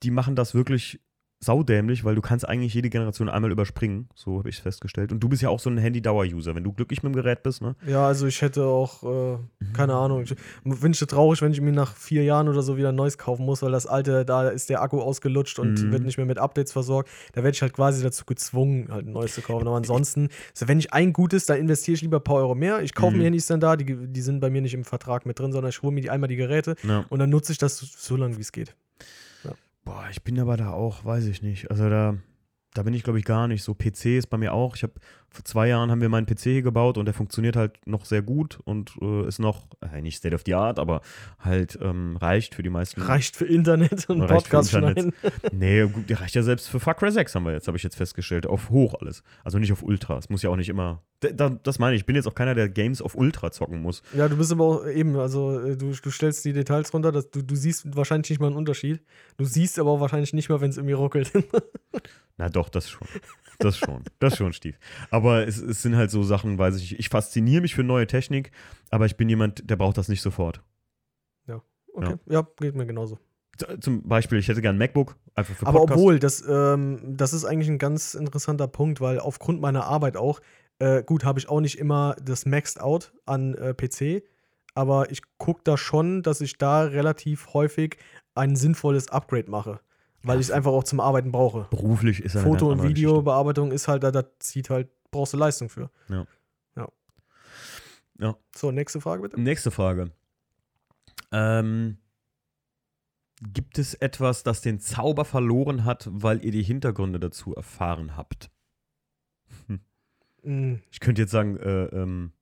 die 0.03 0.11
machen 0.11 0.35
das 0.35 0.53
wirklich 0.53 1.01
saudämlich, 1.41 2.03
weil 2.03 2.15
du 2.15 2.21
kannst 2.21 2.47
eigentlich 2.47 2.73
jede 2.73 2.89
Generation 2.89 3.29
einmal 3.29 3.51
überspringen, 3.51 4.09
so 4.13 4.39
habe 4.39 4.49
ich 4.49 4.57
es 4.57 4.61
festgestellt. 4.61 5.11
Und 5.11 5.21
du 5.21 5.29
bist 5.29 5.41
ja 5.41 5.49
auch 5.49 5.59
so 5.59 5.69
ein 5.69 5.77
Handy-Dauer-User, 5.77 6.53
wenn 6.55 6.63
du 6.63 6.73
glücklich 6.73 7.01
mit 7.01 7.13
dem 7.13 7.15
Gerät 7.15 7.43
bist, 7.43 7.61
ne? 7.61 7.75
ja, 7.87 8.05
also 8.05 8.27
ich 8.27 8.41
hätte 8.41 8.65
auch, 8.65 9.03
äh, 9.03 9.37
keine 9.73 9.93
Ahnung. 9.95 10.23
Ich 10.23 10.33
es 10.65 10.99
traurig, 10.99 11.41
wenn 11.41 11.51
ich 11.53 11.61
mir 11.61 11.71
nach 11.71 11.95
vier 11.95 12.23
Jahren 12.23 12.49
oder 12.49 12.61
so 12.61 12.75
wieder 12.77 12.89
ein 12.89 12.95
neues 12.95 13.17
kaufen 13.17 13.45
muss, 13.45 13.61
weil 13.61 13.71
das 13.71 13.87
alte, 13.87 14.25
da 14.25 14.49
ist 14.49 14.69
der 14.69 14.81
Akku 14.81 14.99
ausgelutscht 14.99 15.59
und 15.59 15.81
Mhm. 15.83 15.91
wird 15.91 16.03
nicht 16.03 16.17
mehr 16.17 16.25
mit 16.25 16.37
Updates 16.39 16.73
versorgt. 16.73 17.09
Da 17.33 17.43
werde 17.43 17.55
ich 17.55 17.61
halt 17.61 17.73
quasi 17.73 18.03
dazu 18.03 18.25
gezwungen, 18.25 18.89
halt 18.91 19.07
ein 19.07 19.13
neues 19.13 19.33
zu 19.33 19.41
kaufen. 19.41 19.67
Aber 19.67 19.77
ansonsten, 19.77 20.29
also 20.53 20.67
wenn 20.67 20.79
ich 20.79 20.91
ein 20.93 21.13
gutes, 21.13 21.45
dann 21.45 21.57
investiere 21.59 21.95
ich 21.95 22.01
lieber 22.01 22.17
ein 22.17 22.23
paar 22.23 22.37
Euro 22.37 22.55
mehr. 22.55 22.81
Ich 22.81 22.93
kaufe 22.93 23.13
Mhm. 23.13 23.19
mir 23.19 23.23
Handys 23.25 23.47
dann 23.47 23.59
da, 23.59 23.75
die, 23.77 23.85
die 24.07 24.21
sind 24.21 24.39
bei 24.41 24.49
mir 24.49 24.61
nicht 24.61 24.73
im 24.73 24.83
Vertrag 24.83 25.25
mit 25.25 25.39
drin, 25.39 25.51
sondern 25.53 25.69
ich 25.69 25.81
hole 25.81 25.93
mir 25.93 26.01
die 26.01 26.09
einmal 26.09 26.27
die 26.27 26.35
Geräte 26.35 26.75
Ja. 26.83 27.05
und 27.09 27.19
dann 27.19 27.29
nutze 27.29 27.51
ich 27.53 27.57
das 27.57 27.77
so, 27.77 27.85
so 27.89 28.15
lange, 28.17 28.35
wie 28.37 28.41
es 28.41 28.51
geht. 28.51 28.75
Boah, 29.89 30.05
ich 30.11 30.21
bin 30.23 30.39
aber 30.39 30.55
da 30.55 30.69
auch, 30.69 31.03
weiß 31.03 31.25
ich 31.25 31.41
nicht. 31.41 31.71
Also 31.71 31.89
da, 31.89 32.15
da 32.75 32.83
bin 32.83 32.93
ich, 32.93 33.01
glaube 33.01 33.17
ich, 33.17 33.25
gar 33.25 33.47
nicht. 33.47 33.63
So 33.63 33.73
PC 33.73 34.17
ist 34.19 34.27
bei 34.27 34.37
mir 34.37 34.53
auch. 34.53 34.75
Ich 34.75 34.83
habe 34.83 34.93
vor 35.31 35.45
zwei 35.45 35.67
Jahren 35.67 35.91
haben 35.91 36.01
wir 36.01 36.09
meinen 36.09 36.25
PC 36.25 36.39
hier 36.41 36.61
gebaut 36.61 36.97
und 36.97 37.05
der 37.05 37.13
funktioniert 37.13 37.55
halt 37.55 37.85
noch 37.85 38.05
sehr 38.05 38.21
gut 38.21 38.59
und 38.65 38.93
äh, 39.01 39.27
ist 39.27 39.39
noch, 39.39 39.67
äh, 39.81 40.01
nicht 40.01 40.17
State 40.17 40.35
of 40.35 40.41
the 40.45 40.55
Art, 40.55 40.79
aber 40.79 41.01
halt 41.39 41.77
ähm, 41.81 42.17
reicht 42.17 42.55
für 42.55 42.63
die 42.63 42.69
meisten. 42.69 43.01
Reicht 43.01 43.35
für 43.35 43.45
Internet 43.45 44.09
und 44.09 44.25
Podcast 44.27 44.73
Internet. 44.73 44.99
schneiden. 44.99 45.13
Nee, 45.51 45.85
gut, 45.87 46.09
der 46.09 46.21
reicht 46.21 46.35
ja 46.35 46.43
selbst 46.43 46.69
für 46.69 46.79
Far 46.79 46.95
Cry 46.95 47.11
6, 47.11 47.35
haben 47.35 47.45
wir 47.45 47.53
jetzt, 47.53 47.67
habe 47.67 47.77
ich 47.77 47.83
jetzt 47.83 47.95
festgestellt. 47.95 48.47
Auf 48.47 48.69
hoch 48.69 48.95
alles. 48.99 49.23
Also 49.43 49.59
nicht 49.59 49.71
auf 49.71 49.83
Ultra. 49.83 50.17
Es 50.17 50.29
muss 50.29 50.41
ja 50.41 50.49
auch 50.49 50.55
nicht 50.55 50.69
immer. 50.69 51.03
Da, 51.19 51.29
da, 51.29 51.49
das 51.49 51.79
meine 51.79 51.95
ich. 51.95 52.01
Ich 52.01 52.05
bin 52.05 52.15
jetzt 52.15 52.27
auch 52.27 52.35
keiner, 52.35 52.55
der 52.55 52.69
Games 52.69 53.01
auf 53.01 53.15
Ultra 53.15 53.51
zocken 53.51 53.81
muss. 53.81 54.01
Ja, 54.15 54.27
du 54.27 54.37
bist 54.37 54.51
aber 54.51 54.63
auch 54.63 54.87
eben, 54.87 55.17
also 55.17 55.59
äh, 55.59 55.75
du, 55.75 55.91
du 55.91 56.11
stellst 56.11 56.45
die 56.45 56.53
Details 56.53 56.93
runter, 56.93 57.11
dass 57.11 57.29
du, 57.29 57.41
du 57.41 57.55
siehst 57.55 57.95
wahrscheinlich 57.95 58.29
nicht 58.29 58.39
mal 58.39 58.47
einen 58.47 58.55
Unterschied. 58.55 59.01
Du 59.37 59.45
siehst 59.45 59.77
aber 59.79 59.91
auch 59.91 59.99
wahrscheinlich 59.99 60.33
nicht 60.33 60.49
mal, 60.49 60.61
wenn 60.61 60.69
es 60.69 60.77
irgendwie 60.77 60.93
ruckelt. 60.93 61.31
Na 62.37 62.49
doch, 62.49 62.69
das 62.69 62.89
schon. 62.89 63.07
Das 63.59 63.77
schon. 63.77 64.03
Das 64.19 64.37
schon, 64.37 64.53
Stief. 64.53 64.79
Aber 65.11 65.18
es, 65.27 65.57
es 65.61 65.81
sind 65.81 65.95
halt 65.95 66.11
so 66.11 66.23
Sachen, 66.23 66.57
weiß 66.57 66.75
ich, 66.77 66.97
ich 66.99 67.09
fasziniere 67.09 67.61
mich 67.61 67.75
für 67.75 67.83
neue 67.83 68.07
Technik, 68.07 68.51
aber 68.89 69.05
ich 69.05 69.17
bin 69.17 69.29
jemand, 69.29 69.69
der 69.69 69.75
braucht 69.75 69.97
das 69.97 70.07
nicht 70.09 70.21
sofort. 70.21 70.61
Okay, 71.91 72.15
ja, 72.29 72.47
geht 72.61 72.75
mir 72.75 72.85
genauso. 72.85 73.17
Zum 73.81 74.03
Beispiel, 74.07 74.37
ich 74.37 74.47
hätte 74.47 74.61
gern 74.61 74.75
ein 74.75 74.77
MacBook, 74.77 75.17
einfach 75.35 75.53
für 75.55 75.65
Aber 75.67 75.79
Podcast. 75.79 75.99
obwohl, 75.99 76.19
das, 76.19 76.43
ähm, 76.47 76.99
das 77.17 77.33
ist 77.33 77.43
eigentlich 77.43 77.67
ein 77.67 77.77
ganz 77.79 78.13
interessanter 78.13 78.67
Punkt, 78.69 79.01
weil 79.01 79.19
aufgrund 79.19 79.59
meiner 79.59 79.83
Arbeit 79.85 80.15
auch, 80.15 80.39
äh, 80.77 81.03
gut, 81.03 81.25
habe 81.25 81.39
ich 81.39 81.49
auch 81.49 81.59
nicht 81.59 81.77
immer 81.77 82.15
das 82.23 82.45
Maxed 82.45 82.79
Out 82.79 83.11
an 83.25 83.53
äh, 83.55 83.73
PC, 83.73 84.23
aber 84.75 85.11
ich 85.11 85.21
gucke 85.39 85.61
da 85.65 85.75
schon, 85.77 86.21
dass 86.23 86.39
ich 86.39 86.57
da 86.57 86.83
relativ 86.83 87.53
häufig 87.53 87.97
ein 88.33 88.55
sinnvolles 88.55 89.09
Upgrade 89.09 89.49
mache, 89.51 89.81
weil 90.23 90.35
Ja. 90.35 90.39
ich 90.41 90.47
es 90.47 90.51
einfach 90.51 90.71
auch 90.71 90.85
zum 90.85 91.01
Arbeiten 91.01 91.33
brauche. 91.33 91.67
beruflich 91.69 92.21
ist 92.23 92.35
er 92.35 92.43
Foto- 92.43 92.71
eine 92.71 92.81
und. 92.83 92.87
Videobearbeitung 92.87 93.71
ist 93.73 93.89
halt, 93.89 94.03
da, 94.03 94.11
da 94.11 94.23
zieht 94.39 94.69
halt, 94.69 94.87
brauchst 95.11 95.33
du 95.33 95.37
Leistung 95.37 95.69
für. 95.69 95.89
Ja. 96.07 96.25
Ja. 96.75 96.89
Ja. 98.19 98.37
So, 98.55 98.71
nächste 98.71 99.01
Frage 99.01 99.21
bitte. 99.21 99.39
Nächste 99.39 99.71
Frage. 99.71 100.11
Ähm, 101.31 101.97
gibt 103.41 103.77
es 103.77 103.93
etwas, 103.93 104.43
das 104.43 104.61
den 104.61 104.79
Zauber 104.79 105.25
verloren 105.25 105.85
hat, 105.85 106.07
weil 106.11 106.43
ihr 106.43 106.51
die 106.51 106.63
Hintergründe 106.63 107.19
dazu 107.19 107.55
erfahren 107.55 108.17
habt? 108.17 108.51
Mm, 110.43 110.75
Ich 110.91 110.99
könnte 110.99 111.21
jetzt 111.21 111.31
sagen, 111.31 111.57
äh, 111.57 111.85
ähm, 111.85 112.33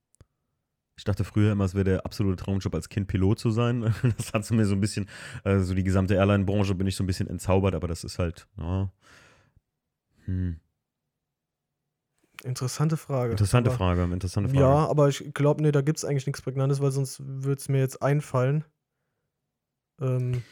ich 0.97 1.03
dachte 1.03 1.23
früher 1.23 1.51
immer, 1.51 1.65
es 1.65 1.75
wäre 1.75 1.83
der 1.83 2.05
absolute 2.05 2.43
Traumjob, 2.43 2.73
als 2.73 2.89
Kind 2.89 3.07
Pilot 3.07 3.39
zu 3.39 3.51
sein. 3.51 3.93
Das 4.17 4.33
hat 4.33 4.45
so 4.45 4.55
mir 4.55 4.65
so 4.65 4.73
ein 4.73 4.81
bisschen, 4.81 5.07
äh, 5.43 5.59
so 5.59 5.75
die 5.75 5.83
gesamte 5.83 6.15
Airline-Branche 6.15 6.73
bin 6.73 6.87
ich 6.87 6.95
so 6.95 7.03
ein 7.03 7.07
bisschen 7.07 7.27
entzaubert, 7.27 7.75
aber 7.75 7.87
das 7.87 8.03
ist 8.03 8.17
halt, 8.17 8.47
ja. 8.57 8.91
Hm. 10.25 10.59
Interessante 12.43 12.97
Frage. 12.97 13.31
Interessante 13.31 13.69
aber, 13.69 13.77
Frage, 13.77 14.03
interessante 14.03 14.49
Frage. 14.49 14.61
Ja, 14.61 14.87
aber 14.87 15.09
ich 15.09 15.33
glaube, 15.33 15.61
nee, 15.61 15.71
da 15.71 15.81
gibt 15.81 15.97
es 15.97 16.05
eigentlich 16.05 16.25
nichts 16.25 16.41
Prägnantes, 16.41 16.81
weil 16.81 16.91
sonst 16.91 17.21
würde 17.25 17.59
es 17.59 17.69
mir 17.69 17.79
jetzt 17.79 18.01
einfallen. 18.01 18.63
Ähm, 20.01 20.43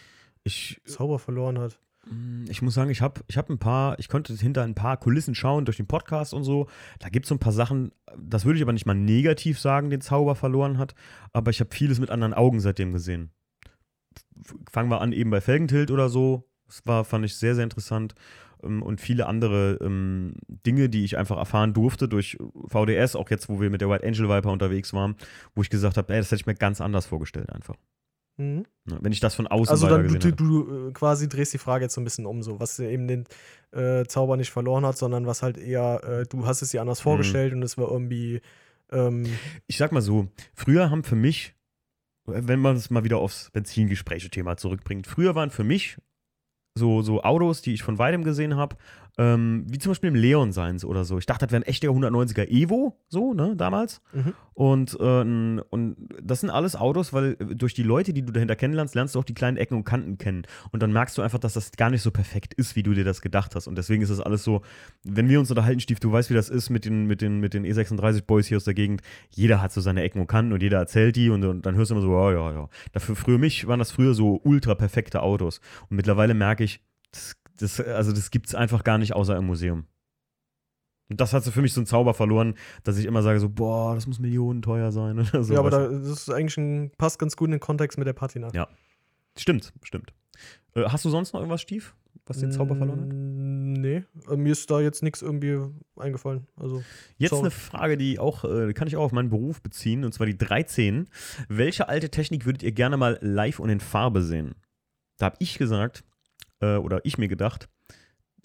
Ich, 0.44 0.82
Zauber 0.86 1.20
verloren 1.20 1.60
hat. 1.60 1.80
Mm, 2.06 2.46
Ich 2.50 2.62
muss 2.62 2.74
sagen, 2.74 2.90
ich 2.90 3.02
habe 3.02 3.22
ich 3.28 3.38
hab 3.38 3.50
ein 3.50 3.58
paar, 3.58 3.98
ich 4.00 4.10
konnte 4.10 4.34
hinter 4.34 4.64
ein 4.64 4.76
paar 4.76 4.98
Kulissen 4.98 5.36
schauen 5.36 5.66
durch 5.66 5.78
den 5.78 5.88
Podcast 5.88 6.34
und 6.34 6.44
so. 6.44 6.68
Da 7.00 7.10
gibt 7.10 7.26
es 7.26 7.30
so 7.30 7.36
ein 7.36 7.40
paar 7.40 7.52
Sachen, 7.54 7.92
das 8.18 8.46
würde 8.46 8.58
ich 8.58 8.64
aber 8.64 8.74
nicht 8.74 8.86
mal 8.86 8.94
negativ 8.94 9.60
sagen, 9.60 9.90
den 9.90 10.02
Zauber 10.02 10.36
verloren 10.36 10.78
hat, 10.78 10.96
aber 11.34 11.52
ich 11.52 11.60
habe 11.60 11.74
vieles 11.74 12.00
mit 12.00 12.10
anderen 12.10 12.34
Augen 12.34 12.60
seitdem 12.60 12.94
gesehen. 12.94 13.32
Fangen 14.72 14.90
wir 14.90 15.02
an 15.02 15.14
eben 15.14 15.30
bei 15.30 15.42
Felgentilt 15.42 15.92
oder 15.92 16.10
so. 16.10 16.48
Das 16.68 16.86
war, 16.86 17.06
fand 17.06 17.26
ich 17.26 17.36
sehr, 17.36 17.56
sehr 17.56 17.64
interessant. 17.64 18.16
Ähm, 18.64 18.82
Und 18.84 19.02
viele 19.02 19.28
andere 19.28 19.78
ähm, 19.82 20.34
Dinge, 20.66 20.90
die 20.90 21.04
ich 21.04 21.18
einfach 21.18 21.38
erfahren 21.38 21.74
durfte 21.74 22.08
durch 22.08 22.38
VDS, 22.68 23.16
auch 23.16 23.30
jetzt, 23.30 23.50
wo 23.50 23.60
wir 23.62 23.70
mit 23.70 23.82
der 23.82 23.90
White 23.90 24.06
Angel 24.06 24.30
Viper 24.30 24.52
unterwegs 24.52 24.94
waren, 24.94 25.16
wo 25.56 25.62
ich 25.62 25.70
gesagt 25.70 25.98
habe, 25.98 26.14
ey, 26.14 26.20
das 26.20 26.28
hätte 26.28 26.42
ich 26.42 26.46
mir 26.46 26.56
ganz 26.56 26.82
anders 26.82 27.06
vorgestellt 27.06 27.52
einfach. 27.52 27.76
Mhm. 28.38 28.66
Ne, 28.86 28.98
Wenn 29.02 29.14
ich 29.14 29.22
das 29.22 29.34
von 29.34 29.48
außen 29.48 29.72
Also 29.72 29.88
dann, 29.88 30.08
du, 30.08 30.32
du, 30.32 30.88
äh, 30.90 30.92
quasi 30.92 31.30
drehst 31.30 31.54
die 31.54 31.58
Frage 31.58 31.86
jetzt 31.86 31.94
so 31.94 32.02
ein 32.02 32.04
bisschen 32.04 32.26
um, 32.26 32.44
so 32.44 32.60
was 32.60 32.78
eben 32.80 33.08
den 33.08 33.24
äh, 33.72 34.04
Zauber 34.06 34.36
nicht 34.36 34.52
verloren 34.52 34.86
hat, 34.86 34.98
sondern 34.98 35.26
was 35.26 35.42
halt 35.42 35.58
eher, 35.58 36.04
äh, 36.04 36.26
du 36.26 36.46
hast 36.46 36.62
es 36.62 36.72
dir 36.72 36.80
Mhm. 36.80 36.82
anders 36.82 37.00
vorgestellt 37.02 37.54
und 37.54 37.64
es 37.64 37.78
war 37.78 37.90
irgendwie, 37.90 38.42
ähm, 38.92 39.26
ich 39.68 39.78
sag 39.78 39.94
mal 39.94 40.02
so, 40.02 40.28
früher 40.54 40.90
haben 40.90 41.04
für 41.06 41.16
mich, 41.16 41.56
wenn 42.26 42.60
man 42.60 42.76
es 42.76 42.90
mal 42.90 43.04
wieder 43.06 43.20
aufs 43.20 43.52
Benzingespräche-Thema 43.52 44.58
zurückbringt, 44.58 45.08
früher 45.08 45.34
waren 45.36 45.50
für 45.50 45.64
mich 45.64 45.98
so, 46.78 47.02
so 47.02 47.24
Autos, 47.24 47.62
die 47.62 47.74
ich 47.74 47.84
von 47.84 47.98
weitem 47.98 48.24
gesehen 48.24 48.58
habe, 48.58 48.76
Ähm, 49.18 49.66
wie 49.70 49.78
zum 49.78 49.92
Beispiel 49.92 50.10
im 50.10 50.16
Leon 50.16 50.52
seins 50.52 50.84
oder 50.84 51.06
so. 51.06 51.18
Ich 51.18 51.26
dachte, 51.26 51.46
das 51.46 51.52
wäre 51.52 51.62
ein 51.62 51.68
echter 51.68 51.88
190er 51.88 52.48
Evo, 52.50 53.00
so, 53.08 53.34
ne, 53.34 53.56
damals. 53.56 54.02
Mhm. 54.14 54.34
Und, 54.54 54.98
äh, 55.00 55.04
und 55.70 55.96
das 56.22 56.42
sind 56.42 56.50
alles 56.50 56.76
Autos, 56.76 57.14
weil 57.14 57.38
äh, 57.40 57.56
durch 57.56 57.74
die 57.74 57.84
Leute, 57.84 58.14
die 58.14 58.24
du 58.24 58.34
dahinter 58.34 58.56
kennenlernst, 58.56 58.96
lernst 58.96 59.16
du 59.16 59.20
auch 59.20 59.24
die 59.24 59.34
kleinen 59.34 59.58
Ecken 59.58 59.76
und 59.76 59.84
Kanten 59.84 60.18
kennen. 60.18 60.44
Und 60.72 60.84
dann 60.84 60.92
merkst 60.92 61.18
du 61.18 61.22
einfach, 61.22 61.40
dass 61.40 61.54
das 61.54 61.72
gar 61.74 61.90
nicht 61.90 62.02
so 62.02 62.12
perfekt 62.12 62.54
ist, 62.54 62.76
wie 62.76 62.84
du 62.84 62.94
dir 62.94 63.04
das 63.04 63.22
gedacht 63.22 63.56
hast. 63.56 63.68
Und 63.68 63.78
deswegen 63.78 64.02
ist 64.02 64.10
das 64.10 64.20
alles 64.20 64.44
so, 64.44 64.62
wenn 65.04 65.30
wir 65.30 65.40
uns 65.40 65.50
unterhalten, 65.50 65.80
Stief, 65.80 66.00
du 66.00 66.12
weißt, 66.12 66.30
wie 66.30 66.34
das 66.34 66.50
ist 66.50 66.70
mit 66.70 66.86
den, 66.86 67.06
mit 67.06 67.22
den, 67.22 67.40
mit 67.40 67.54
den 67.54 67.66
E36-Boys 67.66 68.48
hier 68.48 68.58
aus 68.58 68.64
der 68.64 68.74
Gegend. 68.74 69.02
Jeder 69.30 69.62
hat 69.62 69.72
so 69.72 69.82
seine 69.82 70.04
Ecken 70.04 70.20
und 70.22 70.28
Kanten 70.28 70.52
und 70.52 70.62
jeder 70.62 70.78
erzählt 70.78 71.16
die 71.16 71.30
und, 71.30 71.44
und 71.44 71.66
dann 71.66 71.76
hörst 71.76 71.92
du 71.92 71.96
immer 71.96 72.02
so, 72.02 72.12
ja, 72.12 72.32
ja, 72.32 72.52
ja. 72.52 72.70
Dafür, 72.94 73.16
früher 73.16 73.38
mich 73.38 73.68
waren 73.68 73.80
das 73.80 73.92
früher 73.92 74.14
so 74.14 74.42
ultra 74.44 74.76
perfekte 74.76 75.22
Autos. 75.22 75.60
Und 75.90 75.98
mittlerweile 75.98 76.34
merke 76.34 76.64
ich, 76.64 76.82
das, 77.60 77.80
also 77.80 78.12
das 78.12 78.32
gibt 78.32 78.48
es 78.48 78.56
einfach 78.56 78.84
gar 78.84 78.98
nicht 78.98 79.14
außer 79.14 79.36
im 79.38 79.46
Museum. 79.46 79.86
Und 81.10 81.22
das 81.22 81.34
hat 81.34 81.44
so 81.44 81.52
für 81.52 81.62
mich 81.62 81.74
so 81.74 81.80
einen 81.82 81.86
Zauber 81.88 82.14
verloren, 82.14 82.56
dass 82.84 82.98
ich 82.98 83.06
immer 83.06 83.22
sage 83.22 83.40
so, 83.40 83.48
boah, 83.50 83.94
das 83.94 84.08
muss 84.08 84.20
Millionen 84.20 84.62
teuer 84.62 84.92
sein 84.92 85.20
oder 85.20 85.44
so. 85.44 85.54
ja, 85.54 85.60
aber 85.60 85.70
da, 85.70 85.88
das 85.88 86.02
ist 86.10 86.30
eigentlich 86.32 86.58
ein, 86.58 86.92
passt 86.98 87.20
ganz 87.20 87.36
gut 87.36 87.48
in 87.48 87.52
den 87.52 87.60
Kontext 87.60 87.98
mit 87.98 88.08
der 88.08 88.14
Patina. 88.14 88.50
Ja. 88.54 88.68
Stimmt, 89.38 89.74
stimmt. 89.84 90.14
Äh, 90.74 90.86
hast 90.86 91.06
du 91.06 91.10
sonst 91.10 91.34
noch 91.34 91.42
irgendwas, 91.42 91.62
Stief, 91.62 91.96
was 92.26 92.40
den 92.40 92.52
Zauber 92.52 92.76
verloren 92.76 93.02
hat? 93.02 93.08
Mm, 93.10 93.46
Nee, 93.76 94.04
äh, 94.30 94.36
mir 94.38 94.54
ist 94.54 94.72
da 94.72 94.80
jetzt 94.80 95.04
nichts 95.04 95.22
irgendwie 95.22 95.60
eingefallen. 95.98 96.48
Also, 96.56 96.82
Jetzt 97.18 97.32
Sorry. 97.32 97.42
eine 97.44 97.52
Frage, 97.52 97.98
die 97.98 98.18
auch, 98.20 98.44
äh, 98.46 98.74
kann 98.74 98.88
ich 98.88 98.96
auch 98.96 99.04
auf 99.04 99.12
meinen 99.12 99.30
Beruf 99.30 99.62
beziehen, 99.62 100.04
und 100.06 100.14
zwar 100.14 100.26
die 100.26 100.38
13. 100.38 101.08
Welche 101.50 101.88
alte 101.90 102.10
Technik 102.10 102.46
würdet 102.46 102.64
ihr 102.64 102.72
gerne 102.72 102.98
mal 102.98 103.20
live 103.22 103.60
und 103.60 103.70
in 103.70 103.80
Farbe 103.80 104.24
sehen? 104.24 104.56
Da 105.18 105.28
habe 105.28 105.36
ich 105.40 105.58
gesagt, 105.58 106.04
äh, 106.62 106.76
oder 106.78 107.02
ich 107.04 107.18
mir 107.18 107.28
gedacht, 107.28 107.68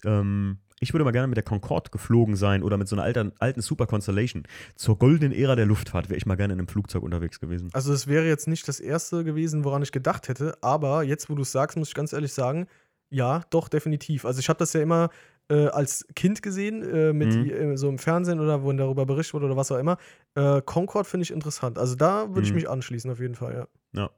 ähm, 0.05 0.59
ich 0.79 0.93
würde 0.93 1.03
mal 1.03 1.11
gerne 1.11 1.27
mit 1.27 1.37
der 1.37 1.43
Concorde 1.43 1.91
geflogen 1.91 2.35
sein 2.35 2.63
oder 2.63 2.75
mit 2.77 2.87
so 2.87 2.95
einer 2.95 3.03
alten, 3.03 3.33
alten 3.39 3.61
Super 3.61 3.85
Constellation. 3.85 4.43
Zur 4.75 4.97
goldenen 4.97 5.31
Ära 5.31 5.55
der 5.55 5.67
Luftfahrt 5.67 6.09
wäre 6.09 6.17
ich 6.17 6.25
mal 6.25 6.35
gerne 6.37 6.53
in 6.53 6.59
einem 6.59 6.67
Flugzeug 6.67 7.03
unterwegs 7.03 7.39
gewesen. 7.39 7.69
also 7.73 7.93
es 7.93 8.07
wäre 8.07 8.25
jetzt 8.27 8.47
nicht 8.47 8.67
das 8.67 8.79
erste 8.79 9.23
gewesen, 9.23 9.63
woran 9.63 9.83
ich 9.83 9.91
gedacht 9.91 10.27
hätte, 10.27 10.57
aber 10.61 11.03
jetzt, 11.03 11.29
wo 11.29 11.35
du 11.35 11.43
es 11.43 11.51
sagst, 11.51 11.77
muss 11.77 11.89
ich 11.89 11.93
ganz 11.93 12.13
ehrlich 12.13 12.33
sagen, 12.33 12.65
ja, 13.11 13.43
doch, 13.51 13.67
definitiv. 13.67 14.25
Also 14.25 14.39
ich 14.39 14.49
habe 14.49 14.57
das 14.57 14.73
ja 14.73 14.81
immer 14.81 15.09
äh, 15.49 15.67
als 15.67 16.07
Kind 16.15 16.41
gesehen, 16.41 16.81
äh, 16.81 17.11
mit 17.13 17.29
Mhm. 17.35 17.49
äh, 17.49 17.77
so 17.77 17.89
im 17.89 17.99
Fernsehen 17.99 18.39
oder 18.39 18.63
wo 18.63 18.71
darüber 18.71 19.05
berichtet 19.05 19.33
wurde 19.35 19.47
oder 19.47 19.57
was 19.57 19.71
auch 19.71 19.77
immer. 19.77 19.97
Äh, 20.33 20.61
Concorde 20.61 21.07
finde 21.07 21.23
ich 21.25 21.31
interessant. 21.31 21.77
Also 21.77 21.95
da 21.95 22.29
würde 22.29 22.43
ich 22.43 22.51
Mhm. 22.51 22.55
mich 22.55 22.69
anschließen, 22.69 23.11
auf 23.11 23.19
jeden 23.19 23.35
Fall, 23.35 23.67
ja. 23.93 24.03
Es, 24.05 24.09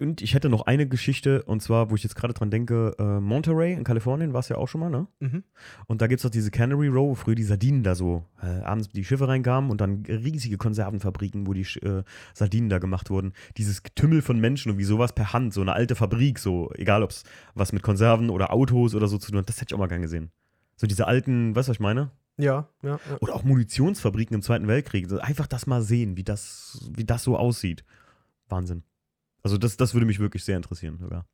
und 0.00 0.22
ich 0.22 0.34
hätte 0.34 0.48
noch 0.48 0.62
eine 0.62 0.88
Geschichte, 0.88 1.42
und 1.44 1.62
zwar, 1.62 1.90
wo 1.90 1.94
ich 1.94 2.02
jetzt 2.02 2.14
gerade 2.14 2.34
dran 2.34 2.50
denke, 2.50 2.94
äh, 2.98 3.20
Monterey 3.20 3.72
in 3.72 3.84
Kalifornien 3.84 4.32
war 4.32 4.40
es 4.40 4.48
ja 4.48 4.56
auch 4.56 4.68
schon 4.68 4.80
mal, 4.80 4.90
ne? 4.90 5.06
Mhm. 5.20 5.44
Und 5.86 6.02
da 6.02 6.06
gibt 6.06 6.20
es 6.20 6.22
doch 6.22 6.30
diese 6.30 6.50
Cannery 6.50 6.88
Row, 6.88 7.10
wo 7.10 7.14
früher 7.14 7.34
die 7.34 7.42
Sardinen 7.42 7.82
da 7.82 7.94
so 7.94 8.24
äh, 8.42 8.46
abends 8.62 8.88
die 8.88 9.04
Schiffe 9.04 9.28
reinkamen 9.28 9.70
und 9.70 9.80
dann 9.80 10.04
riesige 10.06 10.56
Konservenfabriken, 10.56 11.46
wo 11.46 11.52
die 11.52 11.62
äh, 11.80 12.02
Sardinen 12.34 12.68
da 12.68 12.78
gemacht 12.78 13.10
wurden. 13.10 13.32
Dieses 13.56 13.82
Getümmel 13.82 14.22
von 14.22 14.40
Menschen 14.40 14.72
und 14.72 14.78
wie 14.78 14.84
sowas 14.84 15.14
per 15.14 15.32
Hand, 15.32 15.54
so 15.54 15.60
eine 15.60 15.72
alte 15.72 15.94
Fabrik, 15.94 16.38
so 16.38 16.70
egal 16.74 17.02
ob 17.02 17.10
es 17.10 17.24
was 17.54 17.72
mit 17.72 17.82
Konserven 17.82 18.30
oder 18.30 18.52
Autos 18.52 18.94
oder 18.94 19.08
so 19.08 19.18
zu 19.18 19.30
tun 19.30 19.40
hat, 19.40 19.48
das 19.48 19.60
hätte 19.60 19.72
ich 19.72 19.74
auch 19.74 19.78
mal 19.78 19.88
gern 19.88 20.02
gesehen. 20.02 20.30
So 20.76 20.86
diese 20.86 21.06
alten, 21.06 21.54
weißt 21.54 21.68
du, 21.68 21.70
was 21.70 21.76
ich 21.76 21.80
meine? 21.80 22.10
Ja, 22.38 22.68
ja, 22.82 22.98
ja. 23.10 23.16
Oder 23.20 23.34
auch 23.34 23.44
Munitionsfabriken 23.44 24.34
im 24.34 24.42
Zweiten 24.42 24.66
Weltkrieg. 24.66 25.12
Einfach 25.20 25.46
das 25.46 25.66
mal 25.66 25.82
sehen, 25.82 26.16
wie 26.16 26.24
das, 26.24 26.88
wie 26.90 27.04
das 27.04 27.22
so 27.22 27.36
aussieht. 27.36 27.84
Wahnsinn. 28.48 28.82
Also 29.42 29.56
das, 29.56 29.76
das 29.76 29.94
würde 29.94 30.06
mich 30.06 30.20
wirklich 30.20 30.44
sehr 30.44 30.56
interessieren 30.56 30.98
sogar. 30.98 31.24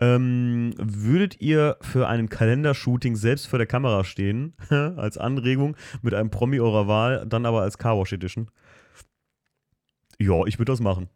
Ähm, 0.00 0.72
würdet 0.78 1.40
ihr 1.40 1.76
für 1.80 2.08
einen 2.08 2.28
Kalendershooting 2.28 3.16
selbst 3.16 3.46
vor 3.46 3.58
der 3.58 3.66
Kamera 3.66 4.04
stehen, 4.04 4.54
als 4.70 5.18
Anregung, 5.18 5.76
mit 6.00 6.14
einem 6.14 6.30
Promi 6.30 6.60
eurer 6.60 6.88
Wahl, 6.88 7.26
dann 7.26 7.46
aber 7.46 7.62
als 7.62 7.78
Carwash 7.78 8.12
Edition? 8.12 8.50
Ja, 10.18 10.46
ich 10.46 10.58
würde 10.58 10.72
das 10.72 10.80
machen. 10.80 11.08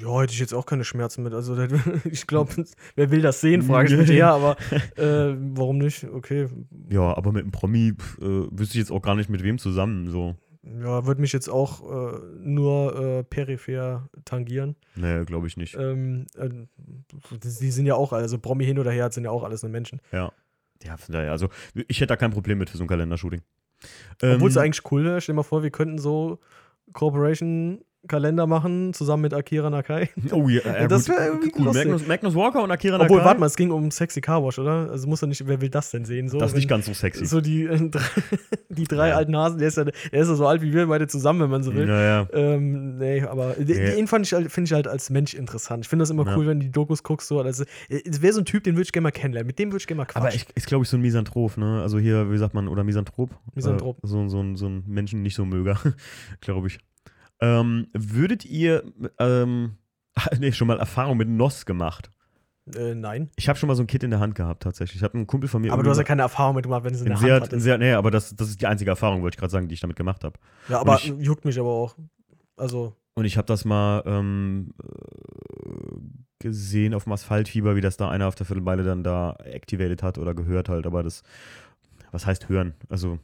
Ja, 0.00 0.20
hätte 0.20 0.32
ich 0.32 0.38
jetzt 0.38 0.54
auch 0.54 0.66
keine 0.66 0.84
Schmerzen 0.84 1.22
mit. 1.22 1.32
Also, 1.32 1.56
ich 2.04 2.26
glaube, 2.26 2.66
wer 2.94 3.10
will 3.10 3.22
das 3.22 3.40
sehen, 3.40 3.62
frage 3.62 3.92
ich 3.92 3.98
mich 3.98 4.10
eher, 4.10 4.28
aber 4.28 4.56
äh, 4.96 5.34
warum 5.54 5.78
nicht? 5.78 6.04
Okay. 6.04 6.48
Ja, 6.90 7.16
aber 7.16 7.32
mit 7.32 7.42
einem 7.42 7.50
Promi 7.50 7.94
äh, 8.20 8.24
wüsste 8.50 8.74
ich 8.74 8.80
jetzt 8.80 8.92
auch 8.92 9.02
gar 9.02 9.16
nicht 9.16 9.30
mit 9.30 9.42
wem 9.42 9.58
zusammen. 9.58 10.08
So. 10.10 10.36
Ja, 10.82 11.06
würde 11.06 11.20
mich 11.20 11.32
jetzt 11.32 11.48
auch 11.48 11.82
äh, 11.82 12.18
nur 12.40 12.96
äh, 12.96 13.24
peripher 13.24 14.08
tangieren. 14.24 14.76
Nee, 14.96 15.24
glaube 15.24 15.46
ich 15.46 15.56
nicht. 15.56 15.74
Ähm, 15.76 16.26
äh, 16.36 16.48
die 17.30 17.70
sind 17.70 17.86
ja 17.86 17.94
auch, 17.94 18.12
also 18.12 18.38
Promi 18.38 18.64
hin 18.64 18.78
oder 18.78 18.90
her, 18.90 19.10
sind 19.10 19.24
ja 19.24 19.30
auch 19.30 19.44
alles 19.44 19.62
nur 19.62 19.72
Menschen. 19.72 20.00
Ja. 20.12 20.32
Ja, 20.84 20.96
von 20.96 21.12
daher, 21.12 21.32
also 21.32 21.48
ich 21.88 21.98
hätte 21.98 22.08
da 22.08 22.16
kein 22.16 22.30
Problem 22.30 22.58
mit 22.58 22.70
für 22.70 22.76
so 22.76 22.84
ein 22.84 22.86
Kalendershooting. 22.86 23.42
Obwohl 24.22 24.48
es 24.48 24.56
Ähm, 24.56 24.62
eigentlich 24.62 24.92
cool 24.92 25.04
wäre, 25.04 25.20
stell 25.20 25.32
dir 25.32 25.38
mal 25.38 25.42
vor, 25.42 25.62
wir 25.62 25.70
könnten 25.70 25.98
so 25.98 26.38
Corporation-Kalender 28.02 28.46
machen, 28.46 28.92
zusammen 28.94 29.22
mit 29.22 29.34
Akira 29.34 29.70
Nakai. 29.70 30.08
Oh 30.32 30.48
ja, 30.48 30.60
ja 30.64 30.86
Das 30.88 31.06
gut. 31.06 31.16
wär 31.16 31.26
irgendwie 31.26 31.52
cool. 31.58 31.72
Magnus, 31.72 32.06
Magnus 32.06 32.34
Walker 32.34 32.62
und 32.62 32.70
Akira 32.70 32.96
Obwohl, 33.00 33.16
Nakai. 33.18 33.24
warte 33.28 33.40
mal, 33.40 33.46
es 33.46 33.56
ging 33.56 33.70
um 33.70 33.90
Sexy 33.90 34.20
Car 34.20 34.42
Wash, 34.44 34.58
oder? 34.58 34.90
Also 34.90 35.08
muss 35.08 35.22
er 35.22 35.28
nicht, 35.28 35.46
wer 35.46 35.60
will 35.60 35.68
das 35.68 35.90
denn 35.90 36.04
sehen? 36.04 36.28
So, 36.28 36.38
das 36.38 36.50
ist 36.50 36.56
nicht 36.56 36.68
ganz 36.68 36.86
so 36.86 36.92
sexy. 36.94 37.24
So 37.26 37.40
die, 37.40 37.64
äh, 37.64 37.76
drei, 37.90 38.00
die 38.68 38.84
drei 38.84 39.08
Ja. 39.08 39.16
alten 39.16 39.36
Hasen, 39.36 39.58
der 39.58 39.68
ist, 39.68 39.76
ja, 39.76 39.84
der 39.84 39.92
ist 40.12 40.28
ja 40.28 40.34
so 40.34 40.46
alt 40.46 40.62
wie 40.62 40.72
wir 40.72 40.86
beide 40.86 41.06
zusammen, 41.06 41.40
wenn 41.40 41.50
man 41.50 41.62
so 41.62 41.74
will. 41.74 41.86
Naja. 41.86 42.28
Ähm, 42.32 42.98
nee, 42.98 43.22
aber 43.22 43.54
den- 43.54 43.66
Nee. 43.66 43.96
den 43.96 44.06
fand 44.06 44.26
ich, 44.26 44.32
halt- 44.32 44.50
finde 44.50 44.68
ich 44.68 44.72
halt 44.72 44.86
als 44.88 45.10
Mensch 45.10 45.34
interessant. 45.34 45.84
Ich 45.84 45.88
finde 45.88 46.02
das 46.04 46.10
immer 46.10 46.26
Ja. 46.26 46.36
cool, 46.36 46.46
wenn 46.46 46.60
du 46.60 46.66
die 46.66 46.72
Dokus 46.72 47.02
guckst. 47.02 47.28
So, 47.28 47.40
also, 47.40 47.64
es 47.88 48.22
wäre 48.22 48.32
so 48.32 48.40
ein 48.40 48.44
Typ, 48.44 48.64
den 48.64 48.74
würde 48.76 48.82
ich 48.84 48.92
gerne 48.92 49.04
mal 49.04 49.10
kennenlernen. 49.10 49.46
Mit 49.46 49.58
dem 49.58 49.70
würde 49.72 49.78
ich 49.80 49.86
gerne 49.86 49.98
mal 49.98 50.04
quatschen. 50.06 50.26
Aber 50.26 50.34
ich, 50.34 50.46
ist, 50.54 50.66
glaube 50.66 50.84
ich, 50.84 50.88
so 50.90 50.96
ein 50.96 51.00
Misanthrop, 51.02 51.56
ne? 51.56 51.82
Also 51.82 51.98
hier, 51.98 52.30
wie 52.30 52.38
sagt 52.38 52.54
man, 52.54 52.68
oder 52.68 52.84
Misanthrop? 52.84 53.30
Misanthrop. 53.54 53.98
Äh, 53.98 54.06
so, 54.06 54.28
so, 54.28 54.40
ein- 54.40 54.56
so 54.56 54.66
ein 54.66 54.84
Menschen 54.86 55.22
nicht 55.22 55.34
so 55.34 55.44
möger, 55.44 55.78
glaube 56.40 56.68
ich. 56.68 56.78
Ähm, 57.40 57.86
würdet 57.92 58.44
ihr, 58.44 58.84
ähm, 59.18 59.76
nee, 60.38 60.52
schon 60.52 60.66
mal 60.68 60.78
Erfahrung 60.78 61.16
mit 61.16 61.28
NOS 61.28 61.66
gemacht? 61.66 62.10
äh, 62.76 62.94
nein. 62.94 63.30
Ich 63.36 63.48
habe 63.48 63.58
schon 63.58 63.66
mal 63.68 63.74
so 63.76 63.82
ein 63.82 63.86
Kit 63.86 64.02
in 64.02 64.10
der 64.10 64.20
Hand 64.20 64.34
gehabt, 64.34 64.62
tatsächlich. 64.62 64.96
Ich 64.96 65.02
habe 65.02 65.14
einen 65.14 65.26
Kumpel 65.26 65.48
von 65.48 65.62
mir. 65.62 65.72
Aber 65.72 65.82
du 65.82 65.88
hast 65.88 65.96
ja 65.98 66.04
keine 66.04 66.22
Erfahrung 66.22 66.54
mit 66.56 66.64
gemacht, 66.64 66.84
wenn 66.84 66.92
es 66.92 67.00
in 67.00 67.06
in 67.06 67.12
der 67.12 67.18
sehr, 67.18 67.34
Hand 67.40 67.52
hat. 67.52 67.60
sehr, 67.60 67.78
nee, 67.78 67.92
aber 67.92 68.10
das, 68.10 68.36
das 68.36 68.48
ist 68.50 68.60
die 68.60 68.66
einzige 68.66 68.90
Erfahrung, 68.90 69.22
wollte 69.22 69.36
ich 69.36 69.38
gerade 69.40 69.50
sagen, 69.52 69.68
die 69.68 69.74
ich 69.74 69.80
damit 69.80 69.96
gemacht 69.96 70.22
habe. 70.24 70.38
Ja, 70.68 70.80
aber 70.80 70.96
ich- 70.96 71.06
juckt 71.18 71.44
mich 71.46 71.58
aber 71.58 71.70
auch. 71.70 71.96
Also, 72.58 72.94
Und 73.14 73.24
ich 73.24 73.36
habe 73.38 73.46
das 73.46 73.64
mal 73.64 74.02
ähm, 74.04 74.74
äh, 74.82 75.96
gesehen 76.40 76.92
auf 76.94 77.04
dem 77.04 77.12
Asphaltfieber, 77.12 77.74
wie 77.76 77.80
das 77.80 77.96
da 77.96 78.10
einer 78.10 78.26
auf 78.28 78.34
der 78.34 78.46
Viertelmeile 78.46 78.82
dann 78.84 79.02
da 79.02 79.36
activated 79.44 80.02
hat 80.02 80.18
oder 80.18 80.34
gehört 80.34 80.68
halt. 80.68 80.86
Aber 80.86 81.02
das, 81.02 81.22
was 82.12 82.26
heißt 82.26 82.48
hören? 82.48 82.74
Also 82.88 83.18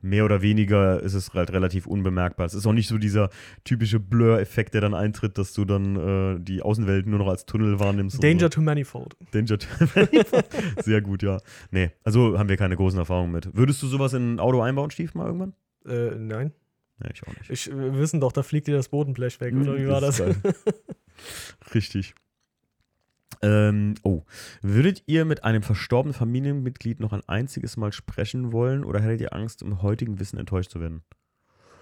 mehr 0.00 0.24
oder 0.24 0.42
weniger 0.42 1.00
ist 1.02 1.14
es 1.14 1.32
halt 1.34 1.52
relativ 1.52 1.86
unbemerkbar. 1.86 2.46
Es 2.46 2.54
ist 2.54 2.66
auch 2.66 2.72
nicht 2.72 2.88
so 2.88 2.98
dieser 2.98 3.30
typische 3.64 3.98
Blur-Effekt, 4.00 4.74
der 4.74 4.80
dann 4.80 4.94
eintritt, 4.94 5.38
dass 5.38 5.52
du 5.52 5.64
dann 5.64 5.96
äh, 6.36 6.40
die 6.40 6.62
Außenwelt 6.62 7.06
nur 7.06 7.18
noch 7.18 7.28
als 7.28 7.46
Tunnel 7.46 7.80
wahrnimmst. 7.80 8.22
Danger 8.22 8.40
So. 8.42 8.48
to 8.48 8.60
Manifold. 8.60 9.16
Danger 9.32 9.58
to 9.58 9.66
Sehr 10.82 11.00
gut, 11.00 11.22
ja. 11.22 11.38
Nee, 11.70 11.90
also 12.04 12.38
haben 12.38 12.48
wir 12.48 12.56
keine 12.56 12.76
großen 12.76 12.98
Erfahrungen 12.98 13.32
mit. 13.32 13.54
Würdest 13.56 13.82
du 13.82 13.86
sowas 13.86 14.12
in 14.12 14.34
ein 14.34 14.40
Auto 14.40 14.60
einbauen, 14.60 14.90
Stief, 14.90 15.14
mal 15.14 15.26
irgendwann? 15.26 15.54
Äh, 15.86 16.14
nein. 16.16 16.52
Nee, 17.00 17.10
ich 17.14 17.22
auch 17.22 17.36
nicht. 17.36 17.50
Ich, 17.50 17.66
wir 17.68 17.96
wissen 17.98 18.20
doch, 18.20 18.32
da 18.32 18.42
fliegt 18.42 18.66
dir 18.66 18.76
das 18.76 18.88
Bodenblech 18.88 19.40
weg, 19.40 19.54
oder 19.54 19.76
wie 19.78 19.86
war 19.88 20.00
das? 20.00 20.20
Richtig. 21.74 22.14
Ähm, 23.42 23.94
oh. 24.02 24.22
Würdet 24.62 25.02
ihr 25.06 25.24
mit 25.24 25.44
einem 25.44 25.62
verstorbenen 25.62 26.14
Familienmitglied 26.14 27.00
noch 27.00 27.12
ein 27.12 27.22
einziges 27.28 27.76
Mal 27.76 27.92
sprechen 27.92 28.52
wollen 28.52 28.84
oder 28.84 29.00
hättet 29.00 29.20
ihr 29.20 29.32
Angst, 29.34 29.62
im 29.62 29.82
heutigen 29.82 30.18
Wissen 30.18 30.38
enttäuscht 30.38 30.70
zu 30.70 30.80
werden? 30.80 31.02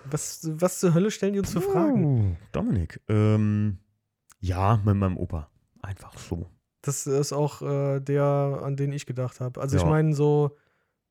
Was, 0.04 0.48
was 0.60 0.80
zur 0.80 0.94
Hölle 0.94 1.10
stellen 1.10 1.32
die 1.32 1.40
uns 1.40 1.52
für 1.52 1.60
Fragen? 1.60 2.04
Oh, 2.04 2.36
Dominik. 2.52 3.00
Ähm, 3.08 3.78
ja, 4.40 4.80
mit 4.84 4.96
meinem 4.96 5.16
Opa. 5.16 5.50
Einfach 5.82 6.16
so. 6.18 6.46
Das 6.82 7.06
ist 7.06 7.32
auch 7.32 7.62
äh, 7.62 8.00
der, 8.00 8.60
an 8.62 8.76
den 8.76 8.92
ich 8.92 9.06
gedacht 9.06 9.40
habe. 9.40 9.60
Also 9.60 9.76
ich 9.76 9.82
Ja. 9.82 9.88
meine 9.88 10.14
so, 10.14 10.56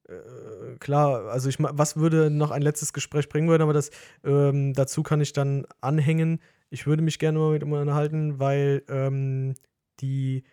äh, 0.08 0.78
klar, 0.80 1.26
also 1.26 1.50
ich 1.50 1.58
was 1.60 1.98
würde 1.98 2.30
noch 2.30 2.52
ein 2.52 2.62
letztes 2.62 2.94
Gespräch 2.94 3.28
bringen 3.28 3.50
würden, 3.50 3.64
aber 3.64 3.74
das, 3.74 3.90
ähm, 4.24 4.74
dazu 4.74 5.04
kann 5.04 5.20
ich 5.20 5.34
dann 5.34 5.66
anhängen. 5.82 6.40
Ich 6.70 6.88
würde 6.88 7.04
mich 7.04 7.20
gerne 7.20 7.40
mal 7.40 7.52
mit 7.52 7.64
ihm 7.64 7.74
unterhalten, 7.74 8.40
weil 8.40 8.84
ähm, 8.88 9.56
die, 10.02 10.44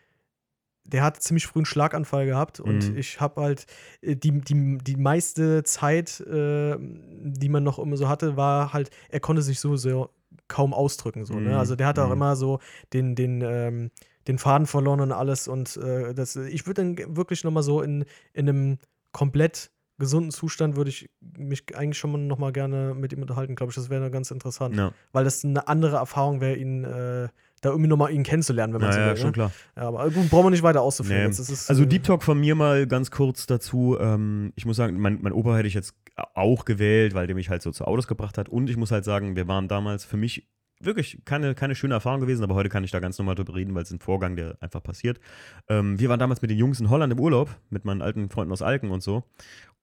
der 0.84 1.02
hat 1.02 1.22
ziemlich 1.22 1.46
früh 1.46 1.60
einen 1.60 1.66
Schlaganfall 1.66 2.26
gehabt 2.26 2.60
und 2.60 2.90
Mhm. 2.90 2.96
ich 2.96 3.20
habe 3.20 3.40
halt 3.40 3.66
äh, 4.00 4.16
die, 4.16 4.40
die, 4.40 4.78
die 4.78 4.96
meiste 4.96 5.62
Zeit, 5.62 6.20
äh, 6.20 6.76
die 6.78 7.48
man 7.48 7.62
noch 7.62 7.78
immer 7.78 7.96
so 7.96 8.08
hatte, 8.08 8.36
war 8.36 8.72
halt, 8.72 8.90
er 9.08 9.20
konnte 9.20 9.42
sich 9.42 9.60
so, 9.60 9.76
so 9.76 10.10
kaum 10.48 10.74
ausdrücken. 10.74 11.24
So, 11.24 11.34
Mhm. 11.34 11.44
ne? 11.44 11.58
Also 11.58 11.76
der 11.76 11.86
hatte 11.86 12.02
auch 12.02 12.08
Mhm. 12.08 12.14
immer 12.14 12.36
so 12.36 12.58
den, 12.92 13.14
den, 13.14 13.42
ähm, 13.42 13.90
den 14.28 14.38
Faden 14.38 14.66
verloren 14.66 15.00
und 15.00 15.12
alles. 15.12 15.48
Und 15.48 15.76
äh, 15.76 16.14
das, 16.14 16.36
ich 16.36 16.66
würde 16.66 16.82
dann 16.94 17.16
wirklich 17.16 17.44
noch 17.44 17.50
mal 17.50 17.62
so 17.62 17.80
in, 17.82 18.04
in 18.32 18.48
einem 18.48 18.78
komplett 19.12 19.70
gesunden 19.98 20.30
Zustand 20.32 20.74
würde 20.74 20.90
ich 20.90 21.10
mich 21.20 21.76
eigentlich 21.76 21.98
schon 21.98 22.12
mal 22.12 22.18
noch 22.18 22.38
mal 22.38 22.50
gerne 22.52 22.94
mit 22.94 23.12
ihm 23.12 23.22
unterhalten. 23.22 23.54
Glaube 23.54 23.70
ich, 23.70 23.76
das 23.76 23.88
wäre 23.90 24.10
ganz 24.10 24.30
interessant, 24.30 24.76
Ja. 24.76 24.92
weil 25.12 25.24
das 25.24 25.44
eine 25.44 25.68
andere 25.68 25.96
Erfahrung 25.96 26.40
wäre, 26.40 26.56
ihn 26.56 26.82
äh, 26.84 27.28
da 27.62 27.70
irgendwie 27.70 27.88
nochmal 27.88 28.12
ihn 28.12 28.22
kennenzulernen, 28.24 28.74
wenn 28.74 28.80
man 28.82 28.90
Ja, 28.90 28.94
so 28.94 29.00
ja, 29.00 29.06
will. 29.08 29.16
schon 29.16 29.26
ne? 29.28 29.32
klar. 29.32 29.52
Ja, 29.76 29.82
aber 29.84 30.10
gut, 30.10 30.28
brauchen 30.28 30.46
wir 30.46 30.50
nicht 30.50 30.62
weiter 30.62 30.82
auszuführen. 30.82 31.24
Nee. 31.24 31.30
Ist, 31.30 31.70
Also 31.70 31.84
äh, 31.84 31.86
Deep 31.86 32.02
Talk 32.04 32.22
von 32.22 32.38
mir 32.38 32.54
mal 32.54 32.86
ganz 32.86 33.10
kurz 33.10 33.46
dazu. 33.46 33.96
Ähm, 33.98 34.52
ich 34.56 34.66
muss 34.66 34.76
sagen, 34.76 35.00
mein, 35.00 35.20
mein 35.22 35.32
Opa 35.32 35.56
hätte 35.56 35.68
ich 35.68 35.74
jetzt 35.74 35.94
auch 36.34 36.64
gewählt, 36.66 37.14
weil 37.14 37.26
der 37.26 37.36
mich 37.36 37.48
halt 37.48 37.62
so 37.62 37.70
zu 37.70 37.86
Autos 37.86 38.06
gebracht 38.06 38.36
hat. 38.36 38.48
Und 38.50 38.68
ich 38.68 38.76
muss 38.76 38.90
halt 38.90 39.04
sagen, 39.04 39.36
wir 39.36 39.48
waren 39.48 39.68
damals 39.68 40.04
für 40.04 40.16
mich 40.18 40.48
wirklich 40.80 41.24
keine, 41.24 41.54
keine 41.54 41.76
schöne 41.76 41.94
Erfahrung 41.94 42.20
gewesen, 42.20 42.42
aber 42.42 42.56
heute 42.56 42.68
kann 42.68 42.82
ich 42.82 42.90
da 42.90 42.98
ganz 42.98 43.16
normal 43.16 43.36
drüber 43.36 43.54
reden, 43.54 43.74
weil 43.74 43.84
es 43.84 43.92
ein 43.92 44.00
Vorgang, 44.00 44.34
der 44.34 44.56
einfach 44.60 44.82
passiert. 44.82 45.20
Ähm, 45.68 46.00
wir 46.00 46.08
waren 46.08 46.18
damals 46.18 46.42
mit 46.42 46.50
den 46.50 46.58
Jungs 46.58 46.80
in 46.80 46.90
Holland 46.90 47.12
im 47.12 47.20
Urlaub, 47.20 47.50
mit 47.70 47.84
meinen 47.84 48.02
alten 48.02 48.28
Freunden 48.28 48.52
aus 48.52 48.62
Alken 48.62 48.90
und 48.90 49.02
so. 49.02 49.22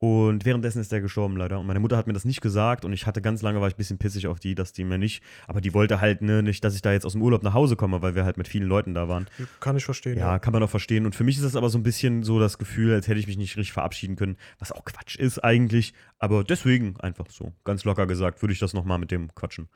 Und 0.02 0.46
währenddessen 0.46 0.80
ist 0.80 0.94
der 0.94 1.02
gestorben 1.02 1.36
leider. 1.36 1.60
Und 1.60 1.68
meine 1.68 1.82
Mutter 1.82 1.98
hat 1.98 2.08
mir 2.08 2.14
das 2.14 2.24
nicht 2.24 2.40
gesagt 2.40 2.86
und 2.86 2.94
ich 2.94 3.06
hatte 3.06 3.22
ganz 3.22 3.42
lange, 3.42 3.60
war 3.60 3.68
ich 3.68 3.74
ein 3.74 3.78
bisschen 3.78 3.98
pissig 3.98 4.28
auf 4.28 4.40
die, 4.40 4.56
dass 4.56 4.72
die 4.72 4.86
mir 4.86 4.98
nicht, 4.98 5.22
aber 5.46 5.60
die 5.60 5.74
wollte 5.74 6.00
halt 6.00 6.22
ne, 6.22 6.42
nicht, 6.42 6.64
dass 6.64 6.74
ich 6.74 6.82
da 6.82 6.94
jetzt 6.94 7.06
aus 7.06 7.12
dem 7.12 7.22
Urlaub 7.22 7.44
nach 7.44 7.54
Hause 7.54 7.76
komme, 7.76 8.02
weil 8.02 8.16
wir 8.16 8.24
halt 8.24 8.38
mit 8.38 8.48
vielen 8.48 8.68
Leuten 8.68 8.94
da 8.94 9.10
waren. 9.10 9.28
kann 9.60 9.76
ich 9.76 9.84
verstehen. 9.84 10.18
Ja, 10.18 10.40
kann 10.40 10.54
man 10.54 10.64
auch 10.64 10.70
verstehen. 10.70 11.06
Und 11.06 11.16
für 11.16 11.26
mich 11.26 11.36
ist 11.36 11.44
das 11.44 11.58
aber 11.58 11.70
so 11.70 11.78
ein 11.78 11.84
bisschen 11.84 12.24
so 12.24 12.40
das 12.40 12.58
Gefühl, 12.58 12.94
als 12.94 13.10
hätte 13.10 13.20
ich 13.20 13.28
mich 13.28 13.38
nicht 13.38 13.58
richtig 13.58 13.74
verabschieden 13.74 14.16
können, 14.16 14.38
was 14.58 14.72
auch 14.72 14.86
Quatsch 14.86 15.18
ist 15.18 15.40
eigentlich. 15.40 15.94
Aber 16.18 16.46
deswegen 16.46 16.98
einfach 17.02 17.26
so, 17.30 17.52
ganz 17.66 17.84
locker 17.84 18.08
gesagt, 18.08 18.42
würde 18.42 18.54
ich 18.54 18.60
das 18.60 18.74
nochmal 18.74 19.00
mit 19.00 19.12
dem 19.12 19.36
quatschen. 19.36 19.68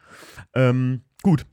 Ähm, 0.53 1.01
gut. 1.21 1.45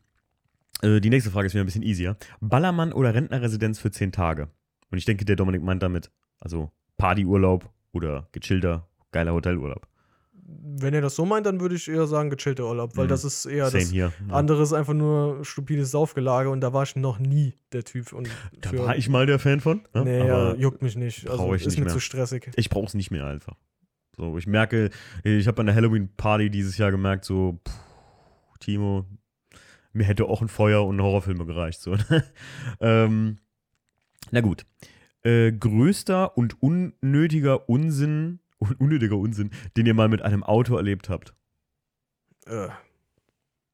Äh, 0.81 1.01
die 1.01 1.11
nächste 1.11 1.33
Frage 1.33 1.47
ist 1.47 1.55
wieder 1.55 1.65
ein 1.65 1.67
bisschen 1.67 1.83
easier. 1.83 2.17
Ballermann 2.41 2.93
oder 2.93 3.15
Rentnerresidenz 3.15 3.81
für 3.81 3.91
zehn 3.91 4.13
Tage? 4.13 4.49
Und 4.93 4.99
ich 4.99 5.07
denke, 5.07 5.25
der 5.25 5.35
Dominik 5.35 5.63
meint 5.63 5.83
damit, 5.83 6.13
also 6.39 6.71
Partyurlaub 6.99 7.69
oder 7.93 8.29
gechillter, 8.33 8.87
geiler 9.13 9.33
Hotelurlaub. 9.33 9.87
Wenn 10.53 10.95
ihr 10.95 11.01
das 11.01 11.15
so 11.15 11.25
meint, 11.25 11.47
dann 11.47 11.61
würde 11.61 11.77
ich 11.77 11.89
eher 11.89 12.07
sagen 12.09 12.29
gechillter 12.29 12.65
Urlaub, 12.67 12.97
weil 12.97 13.05
Mhm. 13.05 13.11
das 13.11 13.25
ist 13.25 13.47
eher 13.47 13.67
Same 13.71 13.83
das 13.85 13.93
hier. 13.93 14.13
Ja. 14.29 14.35
andere 14.35 14.63
ist 14.63 14.73
einfach 14.73 14.95
nur 14.95 15.45
stupides 15.45 15.93
Saufgelage 15.93 16.51
und 16.51 16.61
da 16.61 16.73
war 16.73 16.83
ich 16.83 16.97
noch 16.97 17.21
nie 17.21 17.55
der 17.73 17.85
Typ. 17.85 18.13
Und 18.13 18.29
Da 18.61 18.77
war 18.77 18.97
ich 18.97 19.09
mal 19.09 19.27
der 19.27 19.39
Fan 19.39 19.61
von. 19.61 19.83
ne? 19.95 20.05
Nee, 20.05 20.27
ja, 20.27 20.55
juckt 20.55 20.83
mich 20.83 20.97
nicht. 20.97 21.29
Also 21.31 21.55
ich 21.55 21.61
ist 21.63 21.67
nicht 21.69 21.79
mir 21.79 21.85
mehr. 21.85 21.95
zu 21.95 22.01
stressig. 22.01 22.51
ich 22.57 22.69
brauche 22.69 22.87
es 22.87 22.95
nicht 22.95 23.13
mehr 23.13 23.27
einfach. 23.27 23.55
So, 24.17 24.37
ich 24.39 24.47
merke, 24.49 24.91
ich 25.23 25.47
habe 25.47 25.61
an 25.61 25.67
der 25.67 25.75
Halloween-Party 25.77 26.51
dieses 26.51 26.77
Jahr 26.79 26.91
gemerkt, 26.91 27.25
so, 27.25 27.61
puh, 27.63 27.73
Timo, 28.59 29.07
mir 29.93 30.05
hätte 30.05 30.25
auch 30.27 30.43
ein 30.43 30.49
Feuer 30.49 30.85
und 30.85 31.01
Horrorfilme 31.01 31.47
gereicht. 31.47 31.81
So. 31.81 31.97
ähm, 32.81 33.39
na 34.33 34.41
gut. 34.41 34.67
Äh, 35.23 35.53
größter 35.53 36.37
und 36.37 36.63
unnötiger 36.63 37.69
Unsinn, 37.69 38.41
un 38.59 38.75
unnötiger 38.79 39.17
Unsinn, 39.17 39.51
den 39.77 39.87
ihr 39.87 39.95
mal 39.95 40.09
mit 40.09 40.23
einem 40.23 40.43
Auto 40.43 40.77
erlebt 40.77 41.09
habt. 41.09 41.35
Äh, 42.47 42.69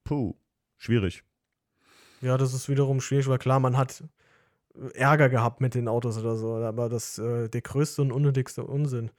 Puh, 0.03 0.35
schwierig. 0.77 1.23
ja, 2.21 2.37
das 2.37 2.53
ist 2.53 2.69
wiederum 2.69 3.01
schwierig, 3.01 3.27
weil 3.27 3.39
klar, 3.39 3.59
man 3.59 3.77
hat 3.77 4.03
Ärger 4.93 5.29
gehabt 5.29 5.59
mit 5.61 5.73
den 5.75 5.87
Autos 5.87 6.17
oder 6.17 6.35
so, 6.35 6.55
aber 6.55 6.89
das 6.89 7.17
äh, 7.17 7.49
der 7.49 7.61
größte 7.61 8.01
und 8.01 8.11
unnötigste 8.11 8.63
Unsinn. 8.63 9.11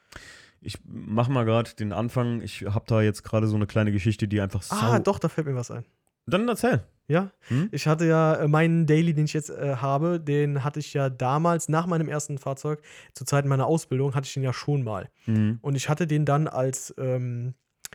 Ich 0.61 0.79
mach 0.85 1.29
mal 1.29 1.45
gerade 1.45 1.75
den 1.75 1.93
Anfang. 1.93 2.41
Ich 2.43 2.63
habe 2.63 2.85
da 2.87 3.01
jetzt 3.01 3.23
gerade 3.23 3.47
so 3.47 3.57
eine 3.57 3.67
kleine 3.67 3.93
Geschichte, 3.93 4.29
die 4.29 4.41
einfach. 4.41 4.65
Ah, 4.71 4.99
doch, 4.99 5.19
da 5.19 5.29
fällt 5.29 5.47
mir 5.47 5.55
was 5.55 5.71
ein. 5.71 5.85
Dann 6.29 6.49
erzähl. 6.49 6.83
Ja, 7.11 7.31
Hm? 7.49 7.71
ich 7.73 7.87
hatte 7.87 8.05
ja 8.05 8.35
äh, 8.35 8.49
meinen 8.49 8.87
Daily, 8.87 9.15
den 9.15 9.25
ich 9.25 9.33
jetzt 9.33 9.49
äh, 9.49 9.77
habe, 9.77 10.21
den 10.21 10.63
hatte 10.63 10.79
ich 10.79 10.93
ja 10.93 11.09
damals 11.09 11.71
nach 11.71 11.87
meinem 11.87 12.07
ersten 12.07 12.37
Fahrzeug, 12.37 12.83
zu 13.15 13.25
Zeiten 13.25 13.49
meiner 13.49 13.67
Ausbildung, 13.67 14.15
hatte 14.15 14.27
ich 14.27 14.35
den 14.35 14.43
ja 14.43 14.53
schon 14.53 14.85
mal. 14.85 15.09
Mhm. 15.25 15.59
Und 15.63 15.75
ich 15.75 15.89
hatte 15.89 16.07
den 16.07 16.27
dann 16.27 16.49
als 16.49 16.95
ähm, 16.99 17.55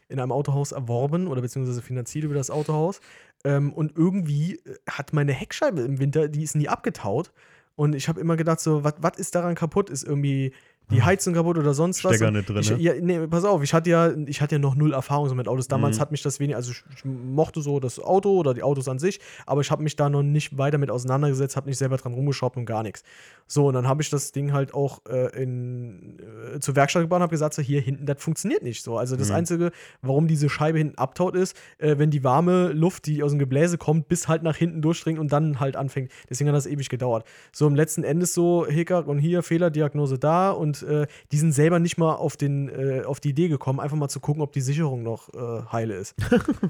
in 0.09 0.19
einem 0.19 0.31
Autohaus 0.31 0.71
erworben 0.71 1.27
oder 1.27 1.41
beziehungsweise 1.41 1.83
finanziert 1.83 2.25
über 2.25 2.33
das 2.33 2.49
Autohaus. 2.49 3.01
Ähm, 3.43 3.71
und 3.71 3.95
irgendwie 3.95 4.55
äh, 4.55 4.77
hat 4.89 5.13
meine 5.13 5.33
Heckscheibe 5.33 5.81
im 5.81 5.99
Winter, 5.99 6.27
die 6.27 6.41
ist 6.41 6.55
nie 6.55 6.67
abgetaut. 6.67 7.31
Und 7.75 7.93
ich 7.93 8.07
habe 8.07 8.19
immer 8.19 8.35
gedacht, 8.35 8.59
so, 8.59 8.83
was 8.83 9.17
ist 9.17 9.35
daran 9.35 9.53
kaputt? 9.55 9.89
Ist 9.91 10.03
irgendwie 10.03 10.53
die 10.91 11.01
Heizung 11.01 11.33
kaputt 11.33 11.57
oder 11.57 11.73
sonst 11.73 12.03
was? 12.03 12.15
Stecker 12.15 12.29
nicht 12.31 12.47
drin, 12.49 12.57
ich, 12.59 12.69
ne? 12.69 12.77
ja, 12.79 12.93
nee, 12.99 13.25
pass 13.27 13.45
auf, 13.45 13.63
ich 13.63 13.73
hatte 13.73 13.89
ja, 13.89 14.11
ich 14.27 14.41
hatte 14.41 14.55
ja 14.55 14.59
noch 14.59 14.75
null 14.75 14.93
Erfahrung 14.93 15.27
so 15.29 15.35
mit 15.35 15.47
Autos. 15.47 15.67
Damals 15.67 15.97
Mhm. 15.97 16.01
hat 16.01 16.11
mich 16.11 16.21
das 16.21 16.39
wenig, 16.39 16.55
also 16.55 16.71
ich, 16.71 16.83
ich 16.95 17.03
mochte 17.05 17.61
so 17.61 17.79
das 17.79 17.99
Auto 17.99 18.37
oder 18.37 18.53
die 18.53 18.61
Autos 18.63 18.87
an 18.87 18.99
sich, 18.99 19.19
aber 19.45 19.61
ich 19.61 19.71
habe 19.71 19.81
mich 19.81 19.95
da 19.95 20.09
noch 20.09 20.21
nicht 20.23 20.57
weiter 20.57 20.77
mit 20.77 20.91
auseinandergesetzt, 20.91 21.55
habe 21.55 21.67
nicht 21.69 21.77
selber 21.77 21.97
dran 21.97 22.13
rumgeschraubt 22.13 22.57
und 22.57 22.65
gar 22.65 22.83
nichts. 22.83 23.03
So, 23.47 23.67
und 23.67 23.73
dann 23.73 23.87
habe 23.87 24.01
ich 24.01 24.09
das 24.09 24.31
Ding 24.31 24.53
halt 24.53 24.73
auch 24.73 25.01
äh, 25.09 25.41
in, 25.41 26.17
äh, 26.55 26.59
zur 26.59 26.75
Werkstatt 26.75 27.01
gebracht 27.03 27.17
und 27.19 27.23
habe 27.23 27.31
gesagt, 27.31 27.53
so 27.55 27.61
hier 27.61 27.81
hinten, 27.81 28.05
das 28.05 28.21
funktioniert 28.21 28.63
nicht 28.63 28.83
so. 28.83 28.97
Also 28.97 29.15
das 29.15 29.29
Mhm. 29.29 29.35
Einzige, 29.35 29.71
warum 30.01 30.27
diese 30.27 30.49
Scheibe 30.49 30.77
hinten 30.77 30.97
abtaut 30.97 31.35
ist, 31.35 31.55
äh, 31.77 31.97
wenn 31.97 32.09
die 32.11 32.23
warme 32.23 32.69
Luft, 32.73 33.05
die 33.05 33.23
aus 33.23 33.31
dem 33.31 33.39
Gebläse 33.39 33.77
kommt, 33.77 34.07
bis 34.07 34.27
halt 34.27 34.43
nach 34.43 34.55
hinten 34.55 34.81
durchdringt 34.81 35.19
und 35.19 35.31
dann 35.33 35.59
halt 35.59 35.75
anfängt. 35.75 36.11
Deswegen 36.29 36.49
hat 36.49 36.55
das 36.55 36.65
ewig 36.67 36.89
gedauert. 36.89 37.25
So 37.51 37.67
im 37.67 37.75
letzten 37.75 38.03
Endes 38.03 38.33
so 38.33 38.65
Hickhack 38.67 39.07
und 39.07 39.19
hier 39.19 39.43
Fehlerdiagnose 39.43 40.17
da 40.19 40.51
und 40.51 40.72
äh, 40.81 41.05
die 41.31 41.37
sind 41.37 41.51
selber 41.51 41.77
nicht 41.79 41.97
mal 41.97 42.13
auf, 42.15 42.35
den, 42.37 42.69
äh, 42.69 43.03
auf 43.05 43.19
die 43.19 43.29
Idee 43.29 43.49
gekommen, 43.49 43.79
einfach 43.79 43.97
mal 43.97 44.09
zu 44.09 44.19
gucken, 44.19 44.41
ob 44.41 44.51
die 44.53 44.61
Sicherung 44.61 45.03
noch 45.03 45.31
äh, 45.33 45.61
heile 45.71 45.93
ist. 45.95 46.15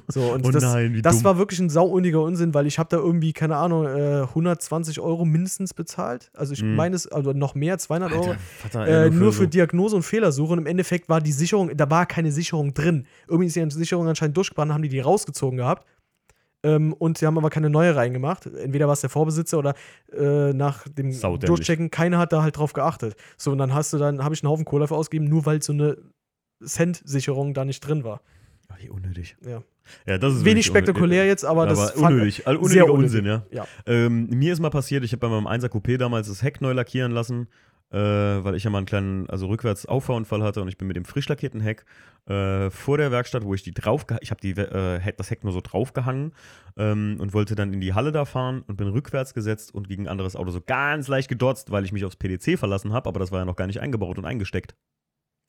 So, 0.10 0.34
und 0.34 0.45
Oh 0.45 0.51
das, 0.51 0.62
nein, 0.64 0.93
wie 0.95 1.01
das 1.01 1.18
dumm. 1.18 1.24
war 1.26 1.38
wirklich 1.38 1.60
ein 1.60 1.70
sauuniger 1.70 2.22
Unsinn, 2.22 2.54
weil 2.54 2.68
ich 2.68 2.78
habe 2.78 2.89
da 2.89 2.97
irgendwie, 2.97 3.32
keine 3.34 3.56
Ahnung, 3.56 3.86
äh, 3.86 4.24
120 4.24 4.99
Euro 4.99 5.24
mindestens 5.26 5.74
bezahlt. 5.74 6.30
Also 6.34 6.54
ich 6.54 6.62
Mhm. 6.64 6.76
meine 6.76 6.95
es, 6.95 7.08
also 7.08 7.32
noch 7.32 7.56
mehr, 7.56 7.78
200 7.78 8.12
Euro. 8.12 8.30
Alter, 8.32 8.39
Vater, 8.39 9.06
Äh, 9.06 9.10
nur 9.10 9.32
für 9.32 9.43
so- 9.43 9.49
Diagnose 9.49 9.95
und 9.95 10.01
Fehlersuche. 10.04 10.54
Und 10.54 10.60
im 10.60 10.66
Endeffekt 10.66 11.10
war 11.10 11.22
die 11.22 11.32
Sicherung, 11.32 11.72
da 11.76 11.89
war 11.89 12.06
keine 12.06 12.32
Sicherung 12.32 12.74
drin. 12.74 13.06
Irgendwie 13.28 13.47
ist 13.47 13.56
die 13.56 13.70
Sicherung 13.72 14.08
anscheinend 14.08 14.36
durchgebrannt, 14.36 14.74
haben 14.74 14.82
die 14.84 14.89
die 14.89 14.99
rausgezogen 14.99 15.58
gehabt. 15.58 15.86
Ähm, 16.64 16.93
und 16.93 17.18
sie 17.18 17.26
haben 17.26 17.38
aber 17.38 17.49
keine 17.49 17.70
neue 17.70 17.95
reingemacht. 17.95 18.45
Entweder 18.45 18.88
war 18.88 18.93
es 18.93 19.01
der 19.01 19.09
Vorbesitzer 19.09 19.59
oder 19.59 19.74
äh, 20.11 20.53
nach 20.53 20.88
dem 20.88 21.11
Saudämlich. 21.11 21.47
Durchchecken, 21.47 21.91
keiner 21.91 22.18
hat 22.20 22.32
da 22.32 22.41
halt 22.41 22.57
drauf 22.57 22.74
geachtet. 22.74 23.16
So, 23.38 23.51
und 23.51 23.57
dann 23.57 23.74
hast 23.74 23.91
du 23.93 23.97
dann, 23.97 24.24
habe 24.24 24.34
ich 24.34 24.43
einen 24.43 24.49
Haufen 24.49 24.64
Kohle 24.66 24.82
dafür 24.84 24.97
ausgegeben, 24.97 25.30
nur 25.30 25.45
weil 25.45 25.61
so 25.61 25.74
eine 25.74 25.97
Cent-Sicherung 26.66 27.53
da 27.53 27.66
nicht 27.66 27.82
drin 27.82 28.03
war. 28.03 28.22
Ach, 28.70 28.78
wie 28.82 28.89
unnötig. 28.89 29.36
Ja. 29.45 29.61
Ja, 30.05 30.18
das 30.18 30.36
ist 30.36 30.45
Wenig 30.45 30.66
spektakulär 30.66 31.26
jetzt, 31.26 31.43
aber, 31.43 31.66
das 31.68 31.91
fand- 31.91 32.14
unnötig. 32.16 32.47
Also 32.47 32.64
sehr 32.64 32.86
unnötiger 32.89 32.93
unnötig. 32.93 33.20
Unsinn, 33.20 33.26
ja. 33.26 33.45
Ja. 33.51 33.68
Ähm, 33.86 34.28
mir 34.30 34.53
ist 34.53 34.59
mal 34.61 34.70
passiert, 34.70 35.03
ich 35.03 35.11
habe 35.11 35.20
bei 35.20 35.30
meinem 35.30 35.47
1er 35.47 35.68
Coupé 35.70 35.97
damals 35.97 36.30
das 36.30 36.41
Heck 36.41 36.61
neu 36.61 36.72
lackieren 36.72 37.11
lassen, 37.11 37.47
äh, 37.93 38.43
weil 38.43 38.55
ich 38.55 38.63
ja 38.63 38.71
mal 38.71 38.79
einen 38.79 38.87
kleinen, 38.87 39.29
also 39.29 39.47
rückwärts 39.47 39.85
Auffahrunfall 39.85 40.41
hatte 40.41 40.61
und 40.61 40.67
ich 40.67 40.77
bin 40.77 40.87
mit 40.87 40.97
dem 40.97 41.05
frisch 41.05 41.29
lackierten 41.29 41.61
Heck 41.61 41.85
äh, 42.25 42.71
vor 42.71 42.97
der 42.97 43.11
Werkstatt, 43.11 43.43
wo 43.43 43.53
ich 43.53 43.61
die 43.61 43.73
drauf, 43.73 44.05
ich 44.21 44.31
habe 44.31 44.47
äh, 44.47 45.13
das 45.15 45.29
Heck 45.29 45.43
nur 45.43 45.53
so 45.53 45.61
draufgehangen 45.61 46.33
ähm, 46.75 47.17
und 47.19 47.33
wollte 47.33 47.53
dann 47.53 47.71
in 47.71 47.81
die 47.81 47.93
Halle 47.93 48.11
da 48.11 48.25
fahren 48.25 48.63
und 48.67 48.77
bin 48.77 48.87
rückwärts 48.87 49.33
gesetzt 49.33 49.73
und 49.75 49.87
gegen 49.87 50.05
ein 50.05 50.11
anderes 50.11 50.35
Auto 50.35 50.49
so 50.49 50.59
ganz 50.59 51.07
leicht 51.07 51.29
gedotzt, 51.29 51.71
weil 51.71 51.85
ich 51.85 51.91
mich 51.91 52.03
aufs 52.03 52.15
PDC 52.15 52.57
verlassen 52.57 52.93
habe, 52.93 53.07
aber 53.07 53.19
das 53.19 53.31
war 53.31 53.39
ja 53.39 53.45
noch 53.45 53.55
gar 53.55 53.67
nicht 53.67 53.79
eingebaut 53.79 54.17
und 54.17 54.25
eingesteckt. 54.25 54.75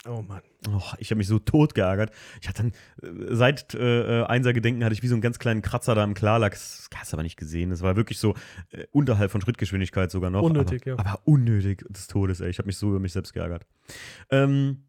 Oh 0.07 0.21
Mann. 0.21 0.43
Oh, 0.69 0.83
ich 0.99 1.11
habe 1.11 1.19
mich 1.19 1.29
so 1.29 1.39
tot 1.39 1.75
geärgert. 1.75 2.13
Ich 2.43 2.49
hatte 2.49 2.63
dann, 2.63 2.73
äh, 3.31 3.35
seit 3.35 3.75
äh, 3.75 4.21
äh, 4.21 4.25
Einser 4.25 4.53
Gedenken 4.53 4.85
hatte 4.85 4.93
ich 4.93 5.03
wie 5.03 5.09
so 5.09 5.15
einen 5.15 5.23
ganz 5.23 5.39
kleinen 5.39 5.63
Kratzer 5.63 5.95
da 5.95 6.05
im 6.05 6.13
Klarlack. 6.13 6.53
Das 6.53 6.89
hast 6.95 7.13
du 7.13 7.17
aber 7.17 7.23
nicht 7.23 7.39
gesehen. 7.39 7.71
Das 7.71 7.81
war 7.81 7.97
wirklich 7.97 8.19
so 8.19 8.35
äh, 8.71 8.85
unterhalb 8.93 9.31
von 9.31 9.41
Schrittgeschwindigkeit 9.41 10.11
sogar 10.11 10.31
noch. 10.31 10.43
Unnötig, 10.43 10.83
aber, 10.83 10.91
ja. 10.91 10.99
Aber 10.99 11.27
unnötig 11.27 11.85
des 11.89 12.07
Todes, 12.07 12.41
ey. 12.41 12.51
Ich 12.51 12.59
habe 12.59 12.67
mich 12.67 12.77
so 12.77 12.91
über 12.91 13.01
mich 13.01 13.13
selbst 13.13 13.33
geärgert. 13.33 13.67
Ähm, 14.31 14.85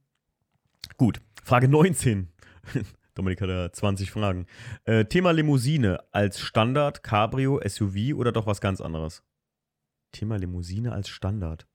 gut, 0.98 1.22
Frage 1.44 1.70
19. 1.70 2.30
Dominik 3.16 3.40
hat 3.40 3.48
ja 3.48 3.72
20 3.72 4.12
Fragen. 4.12 4.46
Äh, 4.84 5.06
Thema 5.06 5.32
Limousine 5.32 6.04
als 6.12 6.42
Standard, 6.42 7.04
Cabrio, 7.04 7.62
SUV 7.66 8.14
oder 8.16 8.34
doch 8.34 8.48
was 8.48 8.60
ganz 8.60 8.82
anderes? 8.82 9.24
Thema 10.12 10.38
Limousine 10.38 10.92
als 10.92 11.08
Standard. 11.08 11.66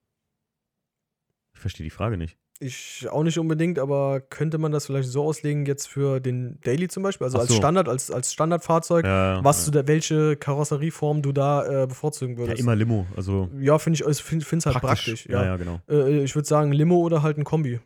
Ich 1.55 1.59
verstehe 1.59 1.83
die 1.83 1.89
Frage 1.89 2.17
nicht. 2.17 2.37
Ich 2.63 3.07
auch 3.09 3.23
nicht 3.23 3.39
unbedingt, 3.39 3.79
aber 3.79 4.21
könnte 4.21 4.59
man 4.59 4.71
das 4.71 4.85
vielleicht 4.85 5.09
so 5.09 5.23
auslegen, 5.23 5.65
jetzt 5.65 5.87
für 5.87 6.19
den 6.19 6.59
Daily 6.63 6.87
zum 6.87 7.01
Beispiel, 7.01 7.25
also 7.25 7.37
Ach 7.37 7.41
als 7.41 7.49
so. 7.49 7.55
Standard, 7.55 7.89
als, 7.89 8.11
als 8.11 8.31
Standardfahrzeug, 8.31 9.03
Ja, 9.03 9.43
was 9.43 9.65
ja. 9.65 9.71
du 9.71 9.79
da, 9.81 9.87
welche 9.87 10.35
Karosserieform 10.35 11.23
du 11.23 11.31
da 11.31 11.83
äh, 11.83 11.87
bevorzugen 11.87 12.33
ja, 12.33 12.37
würdest? 12.39 12.59
immer 12.59 12.75
Limo. 12.75 13.07
Also 13.17 13.49
Ja, 13.59 13.79
finde 13.79 13.99
ich, 13.99 14.07
ich 14.07 14.21
finde 14.23 14.43
es 14.57 14.65
halt 14.67 14.79
praktisch. 14.79 15.25
Ja, 15.27 15.41
ja. 15.41 15.45
ja, 15.45 15.57
genau. 15.57 15.81
Äh, 15.89 16.23
ich 16.23 16.35
würde 16.35 16.47
sagen 16.47 16.71
Limo 16.71 16.97
oder 16.97 17.23
halt 17.23 17.37
ein 17.39 17.43
Kombi. 17.43 17.79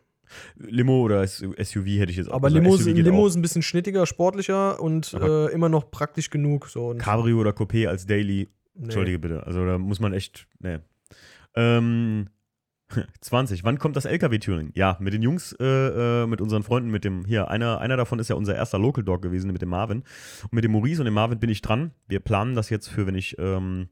Limo 0.56 1.02
oder 1.02 1.26
SUV 1.26 1.86
hätte 1.86 2.10
ich 2.10 2.16
jetzt 2.18 2.28
auch 2.30 2.34
Aber 2.34 2.48
gesagt. 2.48 2.64
Limo, 2.84 2.98
Limo 3.00 3.22
auch. 3.22 3.26
ist 3.28 3.36
ein 3.36 3.42
bisschen 3.42 3.62
schnittiger, 3.62 4.04
sportlicher 4.06 4.80
und 4.80 5.14
äh, 5.14 5.46
immer 5.52 5.68
noch 5.68 5.90
praktisch 5.90 6.30
genug. 6.30 6.68
So. 6.68 6.94
Cabrio 6.98 7.38
oder 7.38 7.50
Coupé 7.52 7.86
als 7.88 8.06
Daily. 8.06 8.48
nee. 8.74 8.84
Entschuldige 8.84 9.18
bitte. 9.20 9.46
Also 9.46 9.64
da 9.64 9.78
muss 9.78 10.00
man 10.00 10.12
echt. 10.12 10.46
Nee. 10.58 10.78
Ähm, 11.54 12.28
20. 13.20 13.64
Wann 13.64 13.78
kommt 13.78 13.96
das 13.96 14.04
LKW-Touring? 14.04 14.70
Ja, 14.74 14.96
mit 15.00 15.12
den 15.12 15.22
Jungs, 15.22 15.52
äh, 15.58 15.64
äh, 16.22 16.26
mit 16.26 16.40
unseren 16.40 16.62
Freunden, 16.62 16.90
mit 16.90 17.04
dem, 17.04 17.24
hier, 17.24 17.48
einer, 17.50 17.80
einer 17.80 17.96
davon 17.96 18.18
ist 18.18 18.28
ja 18.28 18.36
unser 18.36 18.54
erster 18.54 18.78
Local 18.78 19.04
Dog 19.04 19.22
gewesen, 19.22 19.50
mit 19.52 19.62
dem 19.62 19.70
Marvin. 19.70 20.04
Und 20.44 20.52
mit 20.52 20.64
dem 20.64 20.72
Maurice 20.72 21.00
und 21.00 21.06
dem 21.06 21.14
Marvin 21.14 21.38
bin 21.38 21.50
ich 21.50 21.62
dran. 21.62 21.92
Wir 22.08 22.20
planen 22.20 22.54
das 22.54 22.70
jetzt 22.70 22.88
für, 22.88 23.06
wenn 23.06 23.16
ich 23.16 23.36
ähm, 23.38 23.88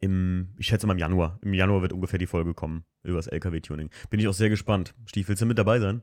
im, 0.00 0.48
ich 0.58 0.66
schätze 0.66 0.86
mal 0.86 0.94
im 0.94 0.98
Januar. 0.98 1.38
Im 1.42 1.54
Januar 1.54 1.82
wird 1.82 1.92
ungefähr 1.92 2.18
die 2.18 2.26
Folge 2.26 2.54
kommen 2.54 2.84
über 3.02 3.16
das 3.16 3.26
LKW-Tuning. 3.26 3.90
Bin 4.10 4.20
ich 4.20 4.28
auch 4.28 4.34
sehr 4.34 4.48
gespannt. 4.48 4.94
Stief, 5.06 5.28
willst 5.28 5.42
du 5.42 5.46
mit 5.46 5.58
dabei 5.58 5.80
sein? 5.80 6.02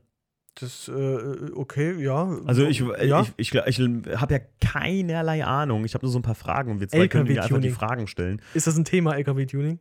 Das, 0.58 0.88
äh, 0.88 1.50
okay, 1.54 2.02
ja. 2.02 2.38
Also 2.46 2.64
ich, 2.64 2.82
ja. 3.04 3.26
ich, 3.36 3.54
ich, 3.54 3.78
ich, 3.78 3.78
habe 4.16 4.34
ja 4.34 4.40
keinerlei 4.60 5.44
Ahnung. 5.44 5.84
Ich 5.84 5.92
habe 5.92 6.04
nur 6.04 6.12
so 6.12 6.18
ein 6.18 6.22
paar 6.22 6.34
Fragen 6.34 6.72
und 6.72 6.80
wir 6.80 6.88
zwei 6.88 7.08
können 7.08 7.26
dir 7.26 7.42
einfach 7.42 7.60
die 7.60 7.68
LKW-Tuning. 7.68 7.74
Fragen 7.74 8.06
stellen. 8.06 8.42
Ist 8.54 8.66
das 8.66 8.76
ein 8.76 8.84
Thema, 8.84 9.16
LKW-Tuning? 9.16 9.80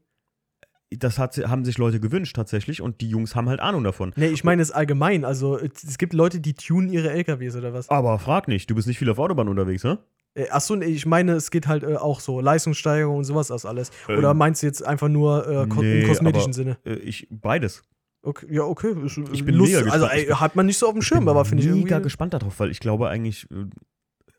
Das 0.91 1.17
hat, 1.17 1.35
haben 1.37 1.65
sich 1.65 1.77
Leute 1.77 1.99
gewünscht 1.99 2.35
tatsächlich 2.35 2.81
und 2.81 3.01
die 3.01 3.09
Jungs 3.09 3.35
haben 3.35 3.49
halt 3.49 3.59
Ahnung 3.59 3.83
davon. 3.83 4.13
Nee, 4.15 4.27
ich 4.27 4.43
meine 4.43 4.61
es 4.61 4.71
allgemein. 4.71 5.25
Also, 5.25 5.57
es 5.59 5.97
gibt 5.97 6.13
Leute, 6.13 6.39
die 6.39 6.53
tunen 6.53 6.89
ihre 6.89 7.09
LKWs 7.11 7.55
oder 7.55 7.73
was? 7.73 7.89
Aber 7.89 8.19
frag 8.19 8.47
nicht, 8.47 8.69
du 8.69 8.75
bist 8.75 8.87
nicht 8.87 8.99
viel 8.99 9.09
auf 9.09 9.17
Autobahn 9.17 9.47
unterwegs, 9.47 9.83
ne? 9.83 9.97
Äh, 10.35 10.49
Achso, 10.49 10.75
nee, 10.75 10.85
ich 10.85 11.05
meine, 11.05 11.33
es 11.33 11.49
geht 11.49 11.67
halt 11.67 11.83
äh, 11.83 11.95
auch 11.95 12.19
so 12.19 12.39
Leistungssteigerung 12.39 13.17
und 13.17 13.23
sowas 13.23 13.47
das 13.47 13.65
alles. 13.65 13.89
Ähm, 14.07 14.19
Oder 14.19 14.33
meinst 14.33 14.61
du 14.61 14.67
jetzt 14.67 14.85
einfach 14.85 15.07
nur 15.09 15.47
äh, 15.47 15.67
ko 15.67 15.81
nee, 15.81 16.01
im 16.01 16.07
kosmetischen 16.07 16.47
aber- 16.49 16.53
Sinne? 16.53 16.77
Äh, 16.85 16.93
Ich, 16.95 17.27
beides. 17.31 17.81
Okay, 18.21 18.47
ja, 18.49 18.63
okay. 18.63 18.93
Ist, 19.05 19.17
Ich 19.33 19.43
bin 19.45 19.55
Lust, 19.55 19.71
mega 19.73 19.85
Also, 19.91 20.05
gespannt. 20.05 20.21
Ich 20.21 20.27
bin- 20.27 20.39
hat 20.39 20.55
man 20.55 20.65
nicht 20.65 20.77
so 20.77 20.87
auf 20.87 20.93
dem 20.93 21.01
Schirm, 21.01 21.19
bin 21.21 21.29
aber 21.29 21.45
finde 21.45 21.63
ich 21.63 21.69
mega 21.69 21.79
irgendwie. 21.95 22.03
gespannt 22.03 22.33
darauf, 22.33 22.59
weil 22.59 22.69
ich 22.71 22.79
glaube 22.79 23.07
eigentlich, 23.09 23.47
äh, 23.51 23.65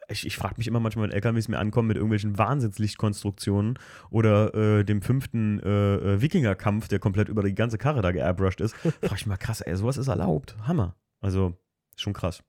ich, 0.08 0.26
ich 0.26 0.36
frage 0.36 0.54
mich 0.58 0.66
immer 0.68 0.80
manchmal, 0.80 1.08
wenn 1.08 1.14
LKWs 1.14 1.48
mir 1.48 1.58
ankommen 1.58 1.88
mit 1.88 1.96
irgendwelchen 1.96 2.38
Wahnsinnslichtkonstruktionen 2.38 3.78
oder 4.10 4.54
äh, 4.54 4.84
dem 4.84 5.02
fünften 5.02 5.60
äh, 5.60 5.96
äh, 5.96 6.20
Wikingerkampf, 6.22 6.88
der 6.88 6.98
komplett 6.98 7.28
über 7.28 7.42
die 7.42 7.54
ganze 7.54 7.78
Karre 7.78 8.02
da 8.02 8.12
geairbrushed 8.12 8.60
ist, 8.60 8.74
frage 8.76 8.96
ich 9.02 9.10
mich 9.12 9.26
mal 9.26 9.36
krass, 9.36 9.60
ey, 9.60 9.76
sowas 9.76 9.96
ist 9.96 10.08
erlaubt. 10.08 10.56
Hammer. 10.66 10.94
Also, 11.20 11.54
schon 11.96 12.12
krass. 12.12 12.42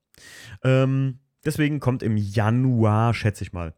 Ähm, 0.64 1.20
deswegen 1.45 1.80
kommt 1.80 2.03
im 2.03 2.18
Januar, 2.18 3.14
schätze 3.14 3.43
ich 3.43 3.53
mal. 3.53 3.74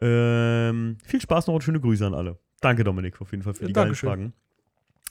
Ähm, 0.00 0.98
viel 1.04 1.20
Spaß 1.20 1.46
noch 1.46 1.54
und 1.54 1.62
schöne 1.64 1.80
Grüße 1.80 2.06
an 2.06 2.14
alle. 2.14 2.38
Danke, 2.60 2.84
Dominik, 2.84 3.20
auf 3.20 3.30
jeden 3.32 3.42
Fall 3.42 3.54
für 3.54 3.62
Ja, 3.62 3.66
die 3.68 3.72
geilen 3.72 3.86
Dankeschön. 3.88 4.08
Fragen. 4.08 4.32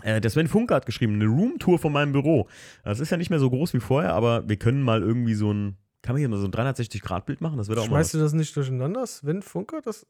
Äh, 0.03 0.21
der 0.21 0.31
Sven 0.31 0.47
Funke 0.47 0.73
hat 0.73 0.85
geschrieben, 0.85 1.15
eine 1.15 1.27
Roomtour 1.27 1.77
von 1.79 1.91
meinem 1.93 2.11
Büro. 2.11 2.47
Das 2.83 2.99
ist 2.99 3.09
ja 3.11 3.17
nicht 3.17 3.29
mehr 3.29 3.39
so 3.39 3.49
groß 3.49 3.73
wie 3.73 3.79
vorher, 3.79 4.13
aber 4.13 4.47
wir 4.49 4.57
können 4.57 4.81
mal 4.81 5.01
irgendwie 5.01 5.33
so 5.35 5.51
ein, 5.53 5.77
kann 6.01 6.13
man 6.15 6.19
hier 6.19 6.29
mal 6.29 6.37
so 6.37 6.45
ein 6.45 6.51
360-Grad-Bild 6.51 7.41
machen? 7.41 7.57
Das 7.57 7.67
wird 7.67 7.79
auch 7.79 7.85
Schmeißt 7.85 8.13
du 8.13 8.19
das 8.19 8.33
nicht 8.33 8.55
durcheinander, 8.55 9.05
Sven 9.05 9.41
Funker? 9.41 9.81
Das, 9.81 10.05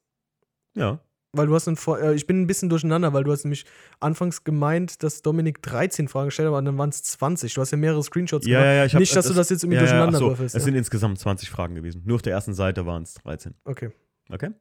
Ja. 0.76 1.00
weil 1.34 1.48
du 1.48 1.56
hast 1.56 1.70
Vor 1.80 2.00
äh, 2.00 2.14
ich 2.16 2.28
bin 2.28 2.42
ein 2.42 2.48
bisschen 2.48 2.70
durcheinander, 2.70 3.14
weil 3.14 3.24
du 3.24 3.32
hast 3.32 3.44
nämlich 3.44 3.66
anfangs 4.00 4.44
gemeint, 4.44 5.04
dass 5.04 5.22
Dominik 5.22 5.62
13 5.62 6.08
Fragen 6.08 6.28
gestellt 6.28 6.48
hat, 6.48 6.54
aber 6.54 6.62
dann 6.62 6.78
waren 6.78 6.90
es 6.90 7.04
20. 7.04 7.54
Du 7.54 7.62
hast 7.62 7.72
ja 7.72 7.78
mehrere 7.78 8.04
Screenshots 8.04 8.48
Ja, 8.48 8.64
ja, 8.64 8.74
ja. 8.74 8.86
Ich 8.86 8.94
hab, 8.94 9.00
Nicht, 9.00 9.16
dass 9.16 9.28
du 9.28 9.34
das 9.34 9.50
jetzt 9.50 9.64
irgendwie 9.64 9.76
ja, 9.78 9.84
ja, 9.84 9.88
durcheinander 9.88 10.20
so, 10.20 10.28
würfelst. 10.30 10.56
Es 10.56 10.62
ja? 10.62 10.66
sind 10.66 10.76
insgesamt 10.76 11.20
20 11.20 11.50
Fragen 11.50 11.76
gewesen. 11.76 12.04
Nur 12.06 12.16
auf 12.16 12.22
der 12.22 12.34
ersten 12.34 12.54
Seite 12.54 12.86
waren 12.86 13.04
es 13.04 13.16
13. 13.16 13.54
Okay. 13.66 13.92
Okay. 14.30 14.52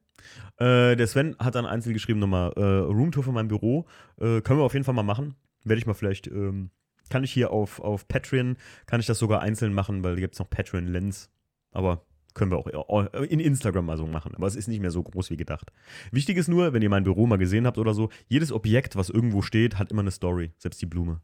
Äh, 0.59 0.97
der 0.97 1.07
Sven 1.07 1.37
hat 1.39 1.55
dann 1.55 1.65
einzeln 1.65 1.93
geschrieben 1.93 2.19
nochmal, 2.19 2.53
äh, 2.57 2.61
Roomtour 2.63 3.23
von 3.23 3.35
meinem 3.35 3.49
Büro. 3.49 3.87
Äh, 4.19 4.41
können 4.41 4.59
wir 4.59 4.65
auf 4.65 4.73
jeden 4.75 4.85
Fall 4.85 4.95
mal 4.95 5.03
machen. 5.03 5.37
Werde 5.65 5.79
ich 5.79 5.87
mal 5.87 5.95
vielleicht, 5.95 6.27
ähm, 6.27 6.71
kann 7.11 7.25
ich 7.25 7.33
hier 7.33 7.51
auf, 7.51 7.81
auf 7.81 8.09
Patreon, 8.09 8.57
kann 8.87 9.01
ich 9.01 9.07
das 9.07 9.19
sogar 9.19 9.43
einzeln 9.43 9.75
machen, 9.75 10.03
weil 10.03 10.15
da 10.15 10.21
gibt 10.21 10.35
es 10.35 10.39
noch 10.39 10.49
Patreon 10.49 10.87
Lens. 10.87 11.31
Aber 11.73 12.07
können 12.35 12.51
wir 12.51 12.59
auch 12.59 13.13
äh, 13.13 13.25
in 13.27 13.41
Instagram 13.41 13.87
mal 13.87 13.97
so 13.97 14.07
machen. 14.07 14.35
Aber 14.35 14.47
es 14.47 14.57
ist 14.57 14.69
nicht 14.69 14.81
mehr 14.81 14.91
so 14.91 15.03
groß 15.03 15.31
wie 15.31 15.37
gedacht. 15.37 15.73
Wichtig 16.13 16.37
ist 16.37 16.49
nur, 16.49 16.73
wenn 16.73 16.83
ihr 16.83 16.91
mein 16.91 17.05
Büro 17.05 17.27
mal 17.27 17.39
gesehen 17.39 17.67
habt 17.67 17.79
oder 17.79 17.95
so, 17.95 18.09
jedes 18.29 18.53
Objekt, 18.53 18.97
was 18.97 19.11
irgendwo 19.11 19.43
steht, 19.43 19.79
hat 19.79 19.91
immer 19.91 20.03
eine 20.03 20.11
Story. 20.11 20.53
Selbst 20.59 20.81
die 20.81 20.87
Blume. 20.87 21.21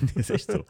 ist 0.14 0.30
echt 0.30 0.50
so. 0.50 0.64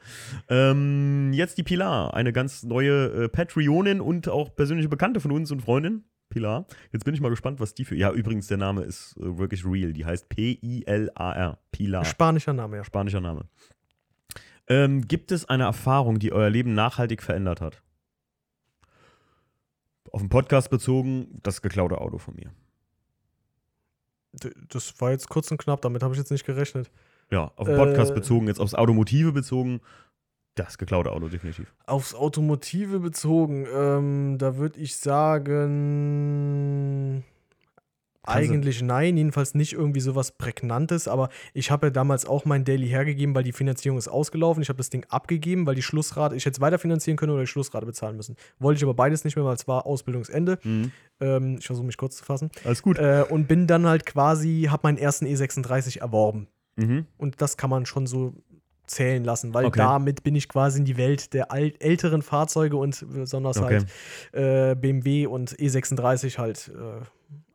ähm, 0.48 1.32
jetzt 1.32 1.58
die 1.58 1.62
Pilar, 1.62 2.14
eine 2.14 2.32
ganz 2.32 2.62
neue 2.62 3.24
äh, 3.24 3.28
Patreonin 3.28 4.00
und 4.00 4.28
auch 4.28 4.54
persönliche 4.54 4.88
Bekannte 4.88 5.20
von 5.20 5.32
uns 5.32 5.50
und 5.50 5.60
Freundin. 5.60 6.04
Pilar. 6.30 6.66
Jetzt 6.92 7.04
bin 7.04 7.14
ich 7.14 7.22
mal 7.22 7.30
gespannt, 7.30 7.58
was 7.58 7.72
die 7.72 7.86
für. 7.86 7.96
Ja, 7.96 8.12
übrigens, 8.12 8.48
der 8.48 8.58
Name 8.58 8.82
ist 8.82 9.16
äh, 9.16 9.38
wirklich 9.38 9.64
real. 9.64 9.94
Die 9.94 10.04
heißt 10.04 10.28
P-I-L-A-R. 10.28 11.58
Pilar. 11.72 12.04
Spanischer 12.04 12.52
Name, 12.52 12.76
ja. 12.76 12.84
Spanischer 12.84 13.22
Name. 13.22 13.48
Ähm, 14.68 15.06
gibt 15.08 15.32
es 15.32 15.48
eine 15.48 15.64
Erfahrung, 15.64 16.18
die 16.18 16.32
euer 16.32 16.50
Leben 16.50 16.74
nachhaltig 16.74 17.22
verändert 17.22 17.60
hat? 17.60 17.82
Auf 20.12 20.20
den 20.20 20.28
Podcast 20.28 20.70
bezogen, 20.70 21.40
das 21.42 21.60
geklaute 21.62 21.98
Auto 22.00 22.18
von 22.18 22.34
mir. 22.34 22.50
Das 24.68 25.00
war 25.00 25.10
jetzt 25.10 25.28
kurz 25.28 25.50
und 25.50 25.58
knapp, 25.58 25.80
damit 25.80 26.02
habe 26.02 26.12
ich 26.14 26.18
jetzt 26.18 26.30
nicht 26.30 26.44
gerechnet. 26.46 26.90
Ja, 27.30 27.50
auf 27.56 27.66
den 27.66 27.76
Podcast 27.76 28.10
Äh. 28.12 28.14
bezogen, 28.14 28.46
jetzt 28.46 28.60
aufs 28.60 28.74
Automotive 28.74 29.32
bezogen, 29.32 29.80
das 30.54 30.78
geklaute 30.78 31.12
Auto 31.12 31.28
definitiv. 31.28 31.74
Aufs 31.86 32.14
Automotive 32.14 33.00
bezogen, 33.00 33.66
ähm, 33.72 34.38
da 34.38 34.56
würde 34.56 34.78
ich 34.80 34.96
sagen. 34.96 35.64
Eigentlich 38.34 38.82
nein, 38.82 39.16
jedenfalls 39.16 39.54
nicht 39.54 39.72
irgendwie 39.72 40.00
sowas 40.00 40.32
Prägnantes, 40.32 41.08
aber 41.08 41.28
ich 41.54 41.70
habe 41.70 41.86
ja 41.86 41.90
damals 41.90 42.26
auch 42.26 42.44
mein 42.44 42.64
Daily 42.64 42.88
hergegeben, 42.88 43.34
weil 43.34 43.42
die 43.44 43.52
Finanzierung 43.52 43.98
ist 43.98 44.08
ausgelaufen. 44.08 44.62
Ich 44.62 44.68
habe 44.68 44.76
das 44.78 44.90
Ding 44.90 45.04
abgegeben, 45.08 45.66
weil 45.66 45.74
die 45.74 45.82
Schlussrate, 45.82 46.36
ich 46.36 46.44
hätte 46.44 46.56
es 46.56 46.60
weiter 46.60 46.78
finanzieren 46.78 47.16
können 47.16 47.32
oder 47.32 47.42
die 47.42 47.46
Schlussrate 47.46 47.86
bezahlen 47.86 48.16
müssen. 48.16 48.36
Wollte 48.58 48.78
ich 48.78 48.84
aber 48.84 48.94
beides 48.94 49.24
nicht 49.24 49.36
mehr, 49.36 49.44
weil 49.44 49.54
es 49.56 49.66
war 49.68 49.86
Ausbildungsende. 49.86 50.58
Mhm. 50.62 50.92
Ähm, 51.20 51.56
ich 51.58 51.66
versuche 51.66 51.86
mich 51.86 51.96
kurz 51.96 52.16
zu 52.16 52.24
fassen. 52.24 52.50
Alles 52.64 52.82
gut. 52.82 52.98
Äh, 52.98 53.24
und 53.28 53.48
bin 53.48 53.66
dann 53.66 53.86
halt 53.86 54.06
quasi, 54.06 54.68
habe 54.70 54.80
meinen 54.84 54.98
ersten 54.98 55.26
E36 55.26 56.00
erworben. 56.00 56.48
Mhm. 56.76 57.06
Und 57.16 57.40
das 57.40 57.56
kann 57.56 57.70
man 57.70 57.86
schon 57.86 58.06
so 58.06 58.34
zählen 58.86 59.22
lassen, 59.22 59.52
weil 59.52 59.66
Okay. 59.66 59.78
damit 59.80 60.22
bin 60.22 60.34
ich 60.34 60.48
quasi 60.48 60.78
in 60.78 60.86
die 60.86 60.96
Welt 60.96 61.34
der 61.34 61.48
älteren 61.52 62.22
Fahrzeuge 62.22 62.76
und 62.78 63.04
besonders 63.12 63.58
Okay. 63.58 63.80
halt 64.32 64.72
äh, 64.72 64.74
BMW 64.74 65.26
und 65.26 65.54
E36 65.58 66.38
halt 66.38 66.68
äh, 66.74 67.04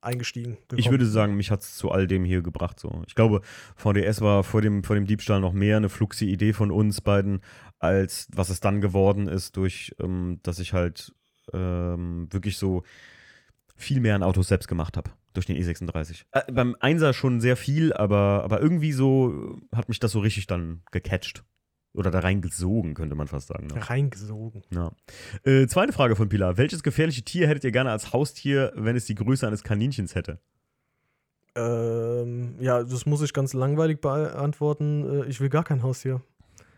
eingestiegen. 0.04 0.58
Ich 0.58 0.68
gekommen. 0.68 0.92
würde 0.92 1.06
sagen, 1.06 1.36
mich 1.36 1.52
hat 1.52 1.62
es 1.62 1.76
zu 1.76 1.92
all 1.92 2.08
dem 2.08 2.26
hier 2.26 2.42
gebracht. 2.42 2.80
So. 2.80 3.04
Ich 3.08 3.16
glaube, 3.16 3.42
VDS 3.76 4.22
war 4.22 4.44
vor 4.44 4.62
dem, 4.62 4.84
vor 4.84 4.96
dem 4.96 5.06
Diebstahl 5.06 5.40
noch 5.40 5.54
mehr 5.54 5.78
eine 5.78 5.90
fluxi 5.90 6.26
Idee 6.26 6.54
von 6.54 6.72
uns 6.72 7.02
beiden, 7.02 7.42
als 7.80 8.28
was 8.34 8.50
es 8.50 8.60
dann 8.60 8.82
geworden 8.82 9.28
ist, 9.28 9.58
durch, 9.58 9.96
ähm, 10.00 10.40
dass 10.44 10.60
ich 10.60 10.74
halt 10.74 11.14
ähm, 11.54 12.28
wirklich 12.32 12.58
so 12.58 12.84
viel 13.76 14.00
mehr 14.00 14.16
an 14.16 14.24
Autos 14.24 14.48
selbst 14.48 14.68
gemacht 14.68 14.98
habe. 14.98 15.12
Durch 15.34 15.48
den 15.48 15.58
E36. 15.58 16.26
Äh, 16.32 16.52
beim 16.52 16.76
Einser 16.80 17.12
schon 17.12 17.42
sehr 17.42 17.58
viel, 17.58 17.92
aber, 17.92 18.44
aber 18.44 18.62
irgendwie 18.62 18.92
so 18.92 19.60
hat 19.74 19.90
mich 19.90 20.00
das 20.00 20.12
so 20.12 20.20
richtig 20.20 20.46
dann 20.46 20.84
gecatcht. 20.92 21.44
Oder 21.94 22.10
da 22.10 22.20
reingesogen, 22.20 22.96
könnte 22.96 23.16
man 23.16 23.28
fast 23.28 23.48
sagen. 23.48 23.68
Ne? 23.68 23.90
reingesogen. 23.90 24.64
Ja. 24.72 24.92
Äh, 25.44 25.68
zweite 25.68 25.94
Frage 25.94 26.16
von 26.16 26.28
Pilar. 26.28 26.58
Welches 26.58 26.82
gefährliche 26.82 27.22
Tier 27.22 27.48
hättet 27.48 27.64
ihr 27.66 27.72
gerne 27.72 27.92
als 27.92 28.14
Haustier, 28.14 28.72
wenn 28.76 28.96
es 28.96 29.06
die 29.06 29.16
Größe 29.16 29.46
eines 29.46 29.64
Kaninchens 29.64 30.16
hätte? 30.16 30.40
Ähm, 31.56 32.56
ja, 32.60 32.82
das 32.84 33.06
muss 33.06 33.22
ich 33.22 33.32
ganz 33.34 33.54
langweilig 33.54 34.02
beantworten. 34.02 35.24
Äh, 35.24 35.26
ich 35.28 35.40
will 35.40 35.50
gar 35.50 35.64
kein 35.64 35.84
Haustier. 35.84 36.22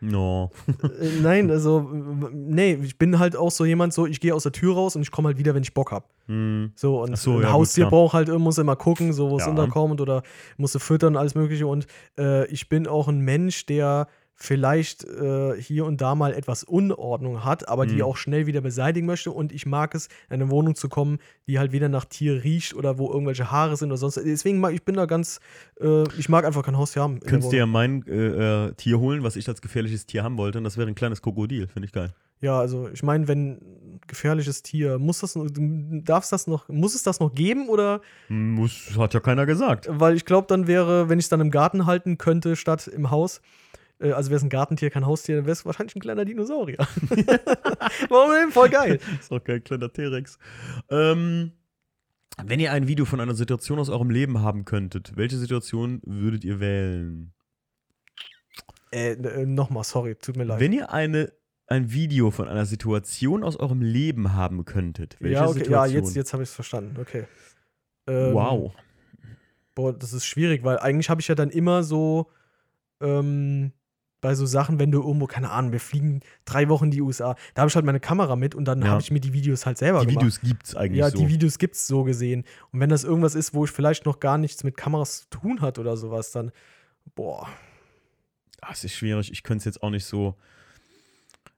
No. 0.01 0.51
äh, 0.99 1.21
nein, 1.21 1.49
also, 1.49 1.89
nee, 2.31 2.73
ich 2.83 2.97
bin 2.97 3.17
halt 3.17 3.37
auch 3.37 3.51
so 3.51 3.63
jemand, 3.63 3.93
so, 3.93 4.05
ich 4.05 4.19
gehe 4.19 4.35
aus 4.35 4.43
der 4.43 4.51
Tür 4.51 4.75
raus 4.75 4.97
und 4.97 5.01
ich 5.01 5.11
komme 5.11 5.27
halt 5.29 5.37
wieder, 5.37 5.55
wenn 5.55 5.63
ich 5.63 5.73
Bock 5.73 5.91
habe. 5.91 6.05
Hm. 6.27 6.73
So, 6.75 7.01
und 7.01 7.17
so, 7.17 7.37
ein 7.37 7.43
ja, 7.43 7.53
Haustier 7.53 7.85
braucht 7.85 8.13
halt, 8.13 8.27
muss 8.27 8.57
immer 8.57 8.75
gucken, 8.75 9.13
so 9.13 9.29
wo 9.29 9.37
es 9.37 9.45
Ja. 9.45 9.49
unterkommt 9.51 10.01
oder 10.01 10.23
muss 10.57 10.73
sie 10.73 10.79
füttern, 10.79 11.15
alles 11.15 11.35
Mögliche. 11.35 11.67
Und 11.67 11.87
äh, 12.17 12.45
ich 12.47 12.67
bin 12.67 12.85
auch 12.87 13.07
ein 13.07 13.19
Mensch, 13.19 13.65
der 13.65 14.07
vielleicht 14.35 15.03
äh, 15.05 15.59
hier 15.61 15.85
und 15.85 16.01
da 16.01 16.13
mal 16.13 16.33
etwas 16.33 16.63
Unordnung 16.63 17.45
hat, 17.45 17.69
aber 17.69 17.85
die 17.85 17.95
Mhm. 17.95 18.01
auch 18.03 18.17
schnell 18.17 18.45
wieder 18.47 18.61
beseitigen 18.61 19.05
möchte. 19.07 19.31
Und 19.31 19.51
ich 19.53 19.65
mag 19.65 19.95
es, 19.95 20.07
in 20.29 20.33
eine 20.35 20.49
Wohnung 20.49 20.75
zu 20.75 20.89
kommen, 20.89 21.19
die 21.47 21.57
halt 21.57 21.71
wieder 21.71 21.87
nach 21.89 22.05
Tier 22.05 22.43
riecht 22.43 22.73
oder 22.75 22.97
wo 22.97 23.09
irgendwelche 23.11 23.49
Haare 23.51 23.77
sind 23.77 23.89
oder 23.91 23.97
sonst. 23.97 24.17
Deswegen 24.17 24.59
mag 24.59 24.73
ich 24.73 24.83
bin 24.83 24.95
da 24.95 25.05
ganz, 25.05 25.39
äh, 25.79 26.03
ich 26.17 26.27
mag 26.29 26.45
einfach 26.45 26.63
kein 26.63 26.77
Haustier 26.77 27.01
haben. 27.01 27.13
in 27.15 27.19
der 27.21 27.29
Könntest 27.29 27.53
dir 27.53 27.59
ja 27.59 27.65
mein 27.65 28.05
äh, 28.07 28.65
äh, 28.67 28.73
Tier 28.73 28.99
holen, 28.99 29.23
was 29.23 29.35
ich 29.37 29.47
als 29.47 29.61
gefährliches 29.61 30.05
Tier 30.05 30.23
haben 30.23 30.37
wollte, 30.37 30.57
und 30.57 30.63
das 30.65 30.77
wäre 30.77 30.87
ein 30.87 30.95
kleines 30.95 31.21
Krokodil. 31.21 31.67
Finde 31.67 31.85
ich 31.87 31.93
geil. 31.93 32.13
Ja, 32.41 32.59
also 32.59 32.89
ich 32.93 33.01
meine, 33.01 33.29
wenn 33.29 33.59
gefährliches 34.07 34.61
Tier, 34.61 34.99
muss 34.99 35.21
das 35.21 35.35
noch, 35.35 35.47
darf 35.49 36.29
das 36.29 36.47
noch, 36.47 36.67
muss 36.67 36.93
es 36.93 37.01
das 37.01 37.21
noch 37.21 37.33
geben 37.33 37.69
oder? 37.69 38.01
Muss, 38.27 38.91
hat 38.97 39.13
ja 39.13 39.21
keiner 39.21 39.45
gesagt. 39.45 39.87
Weil 39.89 40.15
ich 40.15 40.25
glaube, 40.25 40.47
dann 40.47 40.67
wäre, 40.67 41.07
wenn 41.09 41.17
ich 41.17 41.25
es 41.25 41.29
dann 41.29 41.39
im 41.39 41.49
Garten 41.49 41.85
halten 41.85 42.17
könnte, 42.17 42.57
statt 42.57 42.87
im 42.87 43.09
Haus, 43.09 43.41
also 43.99 44.29
wäre 44.29 44.37
es 44.37 44.43
ein 44.43 44.49
Gartentier, 44.49 44.89
kein 44.89 45.05
Haustier, 45.05 45.37
dann 45.37 45.45
wäre 45.45 45.53
es 45.53 45.65
wahrscheinlich 45.65 45.95
ein 45.95 46.01
kleiner 46.01 46.25
Dinosaurier. 46.25 46.77
Warum 48.09 48.31
denn? 48.31 48.51
Voll 48.51 48.69
geil. 48.69 48.99
ist 49.19 49.31
doch 49.31 49.43
kein 49.43 49.63
kleiner 49.63 49.91
T-Rex. 49.91 50.37
Ähm, 50.89 51.53
wenn 52.43 52.59
ihr 52.59 52.71
ein 52.73 52.87
Video 52.87 53.05
von 53.05 53.21
einer 53.21 53.35
Situation 53.35 53.79
aus 53.79 53.89
eurem 53.89 54.09
Leben 54.09 54.41
haben 54.41 54.65
könntet, 54.65 55.15
welche 55.15 55.37
Situation 55.37 56.01
würdet 56.05 56.43
ihr 56.43 56.59
wählen? 56.59 57.33
Äh, 58.91 59.13
äh, 59.13 59.45
Nochmal, 59.45 59.83
sorry, 59.83 60.15
tut 60.15 60.35
mir 60.35 60.43
leid. 60.43 60.59
Wenn 60.59 60.73
ihr 60.73 60.91
eine, 60.91 61.31
ein 61.67 61.91
Video 61.91 62.31
von 62.31 62.49
einer 62.49 62.65
Situation 62.65 63.43
aus 63.43 63.55
eurem 63.57 63.81
Leben 63.81 64.33
haben 64.33 64.65
könntet, 64.65 65.15
welche 65.19 65.35
ja, 65.35 65.47
okay, 65.47 65.59
ja, 65.59 65.63
Situation? 65.63 66.03
jetzt, 66.03 66.15
jetzt 66.15 66.33
habe 66.33 66.43
ich 66.43 66.49
es 66.49 66.55
verstanden. 66.55 66.99
Okay. 66.99 67.25
Ähm, 68.07 68.33
wow. 68.33 68.75
Boah, 69.73 69.93
das 69.93 70.13
ist 70.13 70.25
schwierig, 70.25 70.63
weil 70.63 70.79
eigentlich 70.79 71.09
habe 71.09 71.21
ich 71.21 71.27
ja 71.27 71.35
dann 71.35 71.49
immer 71.49 71.83
so 71.83 72.29
ähm, 73.01 73.71
bei 74.25 74.33
so 74.33 74.47
Sachen, 74.47 74.79
wenn 74.79 74.91
du 74.91 75.03
irgendwo, 75.03 75.27
keine 75.27 75.51
Ahnung, 75.51 75.71
wir 75.71 75.79
fliegen 75.79 76.21
drei 76.45 76.67
Wochen 76.67 76.85
in 76.85 76.91
die 76.91 77.01
USA, 77.01 77.35
da 77.53 77.61
habe 77.61 77.69
ich 77.69 77.75
halt 77.75 77.85
meine 77.85 77.99
Kamera 77.99 78.35
mit 78.35 78.55
und 78.55 78.65
dann 78.65 78.81
Ja. 78.81 78.87
habe 78.89 79.01
ich 79.01 79.11
mir 79.11 79.19
die 79.19 79.33
Videos 79.33 79.67
halt 79.67 79.77
selber 79.77 79.99
Die 79.99 80.07
gemacht. 80.07 80.23
Videos 80.23 80.41
gibt's 80.41 80.75
eigentlich 80.75 80.99
Ja, 80.99 81.11
so. 81.11 81.17
die 81.19 81.29
Videos 81.29 81.59
gibt 81.59 81.75
es 81.75 81.85
so 81.85 82.03
gesehen. 82.03 82.43
Und 82.71 82.79
wenn 82.79 82.89
das 82.89 83.03
irgendwas 83.03 83.35
ist, 83.35 83.53
wo 83.53 83.65
ich 83.65 83.71
vielleicht 83.71 84.05
noch 84.07 84.19
gar 84.19 84.37
nichts 84.39 84.63
mit 84.63 84.75
Kameras 84.77 85.21
zu 85.21 85.29
tun 85.29 85.61
hat 85.61 85.77
oder 85.77 85.95
sowas, 85.95 86.31
dann, 86.31 86.51
boah. 87.13 87.47
Ah, 88.61 88.69
es 88.71 88.83
ist 88.83 88.93
schwierig. 88.93 89.31
Ich 89.31 89.43
könnte 89.43 89.59
es 89.59 89.65
jetzt 89.65 89.83
auch 89.83 89.91
nicht 89.91 90.05
so. 90.05 90.35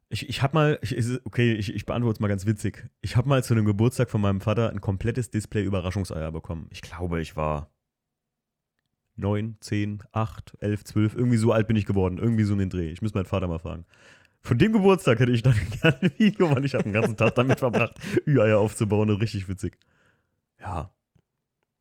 Ich, 0.09 0.27
ich 0.27 0.41
habe 0.41 0.53
mal, 0.53 0.79
ich, 0.81 0.93
okay, 1.25 1.53
ich, 1.53 1.73
ich 1.73 1.85
beantworte 1.85 2.17
es 2.17 2.19
mal 2.19 2.27
ganz 2.27 2.45
witzig. 2.45 2.89
Ich 3.01 3.15
habe 3.15 3.29
mal 3.29 3.43
zu 3.43 3.53
einem 3.53 3.65
Geburtstag 3.65 4.09
von 4.09 4.19
meinem 4.21 4.41
Vater 4.41 4.69
ein 4.71 4.81
komplettes 4.81 5.29
Display 5.29 5.63
Überraschungseier 5.63 6.31
bekommen. 6.33 6.67
Ich 6.71 6.81
glaube, 6.81 7.21
ich 7.21 7.35
war 7.37 7.69
9, 9.17 9.57
10, 9.59 10.03
8, 10.11 10.57
11, 10.59 10.83
12, 10.83 11.15
irgendwie 11.15 11.37
so 11.37 11.51
alt 11.51 11.67
bin 11.67 11.75
ich 11.75 11.85
geworden. 11.85 12.17
Irgendwie 12.17 12.43
so 12.43 12.53
in 12.53 12.59
den 12.59 12.69
Dreh. 12.69 12.89
Ich 12.89 13.01
muss 13.01 13.13
meinen 13.13 13.25
Vater 13.25 13.47
mal 13.47 13.59
fragen. 13.59 13.85
Von 14.41 14.57
dem 14.57 14.71
Geburtstag 14.71 15.19
hätte 15.19 15.31
ich 15.31 15.43
dann 15.43 15.55
gerne 15.81 15.97
ein 16.01 16.11
Video, 16.17 16.55
weil 16.55 16.63
ich 16.65 16.73
habe 16.73 16.83
den 16.83 16.93
ganzen 16.93 17.17
Tag 17.17 17.35
damit 17.35 17.59
verbracht, 17.59 17.95
Ü-Eier 18.25 18.59
aufzubauen 18.59 19.09
und 19.09 19.21
richtig 19.21 19.49
witzig. 19.49 19.77
Ja. 20.59 20.91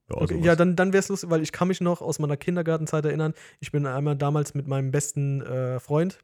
Ja, 0.09 0.16
okay, 0.16 0.41
ja 0.41 0.57
dann, 0.57 0.76
dann 0.76 0.93
wäre 0.93 1.01
es 1.01 1.09
lustig, 1.09 1.30
weil 1.30 1.43
ich 1.43 1.53
kann 1.53 1.68
mich 1.68 1.80
noch 1.80 2.01
aus 2.01 2.18
meiner 2.18 2.37
Kindergartenzeit 2.37 3.05
erinnern. 3.05 3.34
Ich 3.61 3.72
bin 3.72 3.87
einmal 3.87 4.16
damals 4.16 4.55
mit 4.55 4.66
meinem 4.68 4.91
besten 4.93 5.43
äh, 5.43 5.80
Freund 5.80 6.20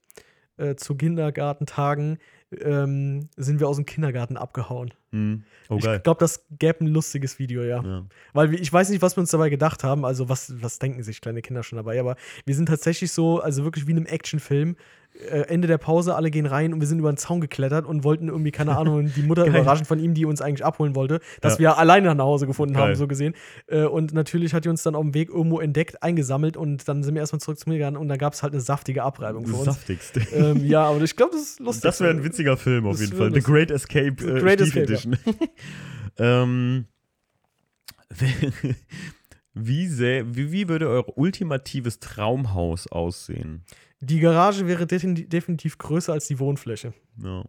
äh, 0.57 0.77
zu 0.77 0.95
Kindergartentagen 0.95 2.19
ähm, 2.61 3.29
sind 3.37 3.61
wir 3.61 3.69
aus 3.69 3.77
dem 3.77 3.87
Kindergarten 3.87 4.37
abgehauen. 4.37 4.93
Mhm. 5.11 5.45
Oh, 5.69 5.77
ich 5.77 6.03
glaube, 6.03 6.19
das 6.19 6.47
gäbe 6.59 6.85
ein 6.85 6.89
lustiges 6.89 7.39
Video, 7.39 7.63
ja. 7.63 7.83
ja. 7.83 8.05
Weil 8.33 8.55
ich 8.55 8.73
weiß 8.73 8.91
nicht, 8.91 9.03
was 9.03 9.17
wir 9.17 9.21
uns 9.21 9.31
dabei 9.31 9.51
gedacht 9.51 9.85
haben. 9.85 10.05
Also, 10.05 10.29
was, 10.29 10.63
was 10.63 10.79
denken 10.79 11.03
sich 11.03 11.21
kleine 11.21 11.43
Kinder 11.43 11.63
schon 11.63 11.77
dabei? 11.77 12.01
Aber 12.01 12.17
wir 12.45 12.55
sind 12.55 12.67
tatsächlich 12.67 13.13
so, 13.13 13.41
also 13.41 13.65
wirklich 13.65 13.87
wie 13.87 13.93
in 13.93 13.99
einem 13.99 14.07
Actionfilm, 14.07 14.77
äh, 15.15 15.43
Ende 15.49 15.69
der 15.69 15.79
Pause, 15.79 16.15
alle 16.15 16.31
gehen 16.31 16.47
rein 16.47 16.73
und 16.73 16.81
wir 16.81 16.87
sind 16.87 16.99
über 16.99 17.13
den 17.13 17.17
Zaun 17.17 17.41
geklettert 17.41 17.87
und 17.87 18.05
wollten 18.05 18.29
irgendwie, 18.29 18.51
keine 18.51 18.77
Ahnung, 18.77 19.11
die 19.17 19.23
Mutter 19.23 19.45
überraschen 19.47 19.85
von 19.85 19.99
ihm, 19.99 20.15
die 20.15 20.25
uns 20.25 20.41
eigentlich 20.41 20.65
abholen 20.65 20.95
wollte, 20.95 21.21
dass 21.41 21.55
ja. 21.55 21.59
wir 21.61 21.79
alleine 21.79 22.15
nach 22.15 22.25
Hause 22.25 22.47
gefunden 22.47 22.75
Geil. 22.75 22.89
haben, 22.89 22.95
so 22.95 23.07
gesehen. 23.07 23.35
Äh, 23.67 23.85
und 23.85 24.13
natürlich 24.15 24.55
hat 24.55 24.65
die 24.65 24.69
uns 24.69 24.83
dann 24.83 24.95
auf 24.95 25.03
dem 25.03 25.15
Weg 25.15 25.29
irgendwo 25.29 25.61
entdeckt, 25.61 26.03
eingesammelt 26.03 26.57
und 26.57 26.89
dann 26.89 27.03
sind 27.03 27.15
wir 27.15 27.21
erstmal 27.21 27.41
zurück 27.41 27.59
zu 27.59 27.69
mir 27.69 27.77
gegangen 27.77 27.97
und 27.97 28.09
dann 28.09 28.19
gab 28.19 28.33
es 28.33 28.43
halt 28.43 28.53
eine 28.53 28.63
saftige 28.63 29.03
Abreibung 29.03 29.47
für 29.47 29.57
uns. 29.57 29.65
Saftigste. 29.65 30.21
Ähm, 30.33 30.65
ja, 30.65 30.85
aber 30.85 31.03
ich 31.03 31.15
glaube, 31.17 31.33
das 31.33 31.43
ist 31.43 31.61
lustig. 31.61 31.83
Das 31.83 32.01
wäre 32.01 32.11
ein 32.11 32.25
witziger 32.25 32.57
Film 32.57 32.87
auf 32.87 32.93
das 32.93 33.03
jeden 33.03 33.17
Fall. 33.17 33.33
The 33.33 33.41
Great 33.41 33.71
Escape, 33.71 34.17
The 34.19 34.29
äh, 34.29 34.41
Great 34.41 34.61
Escape 34.61 34.85
Edition. 34.85 35.19
Ja. 35.25 35.33
ähm, 36.43 36.87
wie, 39.55 39.87
säh, 39.87 40.25
wie, 40.27 40.53
wie 40.53 40.69
würde 40.69 40.89
euer 40.89 41.19
ultimatives 41.19 41.99
Traumhaus 41.99 42.87
aussehen? 42.87 43.65
Die 44.05 44.19
Garage 44.19 44.67
wäre 44.67 44.87
definitiv 44.87 45.79
größer 45.79 46.13
als 46.13 46.27
die 46.27 46.41
Wohnfläche. 46.41 46.93
Ja. 47.23 47.45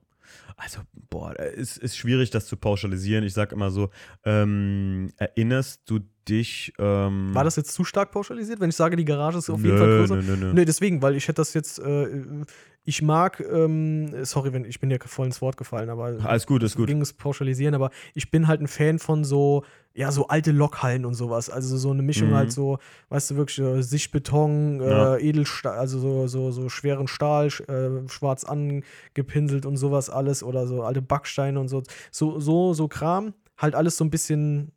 Also, 0.55 0.81
boah, 1.09 1.33
es 1.39 1.77
ist 1.77 1.97
schwierig, 1.97 2.29
das 2.29 2.45
zu 2.45 2.57
pauschalisieren. 2.57 3.23
Ich 3.23 3.33
sag 3.33 3.51
immer 3.51 3.71
so, 3.71 3.89
ähm, 4.23 5.11
erinnerst 5.17 5.81
du 5.89 5.99
dich. 6.29 6.73
Ähm 6.77 7.33
War 7.33 7.43
das 7.43 7.55
jetzt 7.55 7.73
zu 7.73 7.83
stark 7.83 8.11
pauschalisiert, 8.11 8.59
wenn 8.59 8.69
ich 8.69 8.75
sage, 8.75 8.95
die 8.95 9.05
Garage 9.05 9.39
ist 9.39 9.49
auf 9.49 9.63
jeden 9.63 9.77
Fall 9.77 9.97
größer? 9.97 10.15
Nö, 10.15 10.21
nö, 10.21 10.35
nö. 10.37 10.53
Nee, 10.53 10.65
deswegen, 10.65 11.01
weil 11.01 11.15
ich 11.15 11.27
hätte 11.27 11.41
das 11.41 11.53
jetzt. 11.55 11.79
Äh, 11.79 12.45
ich 12.85 13.01
mag, 13.01 13.39
ähm, 13.39 14.25
sorry, 14.25 14.51
wenn 14.51 14.65
ich 14.65 14.79
bin 14.79 14.91
ja 14.91 14.97
voll 14.99 15.25
ins 15.25 15.41
Wort 15.41 15.55
gefallen, 15.55 15.89
aber 15.89 16.17
alles 16.23 16.45
gut, 16.45 16.63
ist 16.63 16.75
gut. 16.75 16.87
Ging 16.87 17.01
es 17.01 17.13
pauschalisieren, 17.13 17.75
aber 17.75 17.91
ich 18.13 18.29
bin 18.29 18.47
halt 18.47 18.59
ein 18.59 18.67
Fan 18.67 18.99
von 18.99 19.23
so, 19.23 19.63
ja, 19.93 20.11
so 20.11 20.27
alte 20.27 20.51
Lokhallen 20.51 21.05
und 21.05 21.13
sowas. 21.13 21.49
Also 21.49 21.77
so 21.77 21.91
eine 21.91 22.01
Mischung 22.01 22.31
mhm. 22.31 22.35
halt 22.35 22.51
so, 22.51 22.79
weißt 23.09 23.31
du, 23.31 23.35
wirklich 23.37 23.59
äh, 23.59 23.81
Sichtbeton, 23.81 24.81
äh, 24.81 24.89
ja. 24.89 25.17
Edelstahl, 25.17 25.77
also 25.77 25.97
so, 25.99 26.27
so, 26.27 26.51
so 26.51 26.67
schweren 26.67 27.07
Stahl, 27.07 27.47
äh, 27.47 28.09
schwarz 28.09 28.43
angepinselt 28.43 29.65
und 29.65 29.77
sowas 29.77 30.09
alles 30.09 30.43
oder 30.43 30.67
so 30.67 30.83
alte 30.83 31.01
Backsteine 31.01 31.59
und 31.59 31.69
so. 31.69 31.83
So, 32.11 32.39
so, 32.39 32.73
so 32.73 32.87
Kram. 32.89 33.33
Halt 33.57 33.75
alles 33.75 33.95
so 33.97 34.03
ein 34.03 34.09
bisschen 34.09 34.73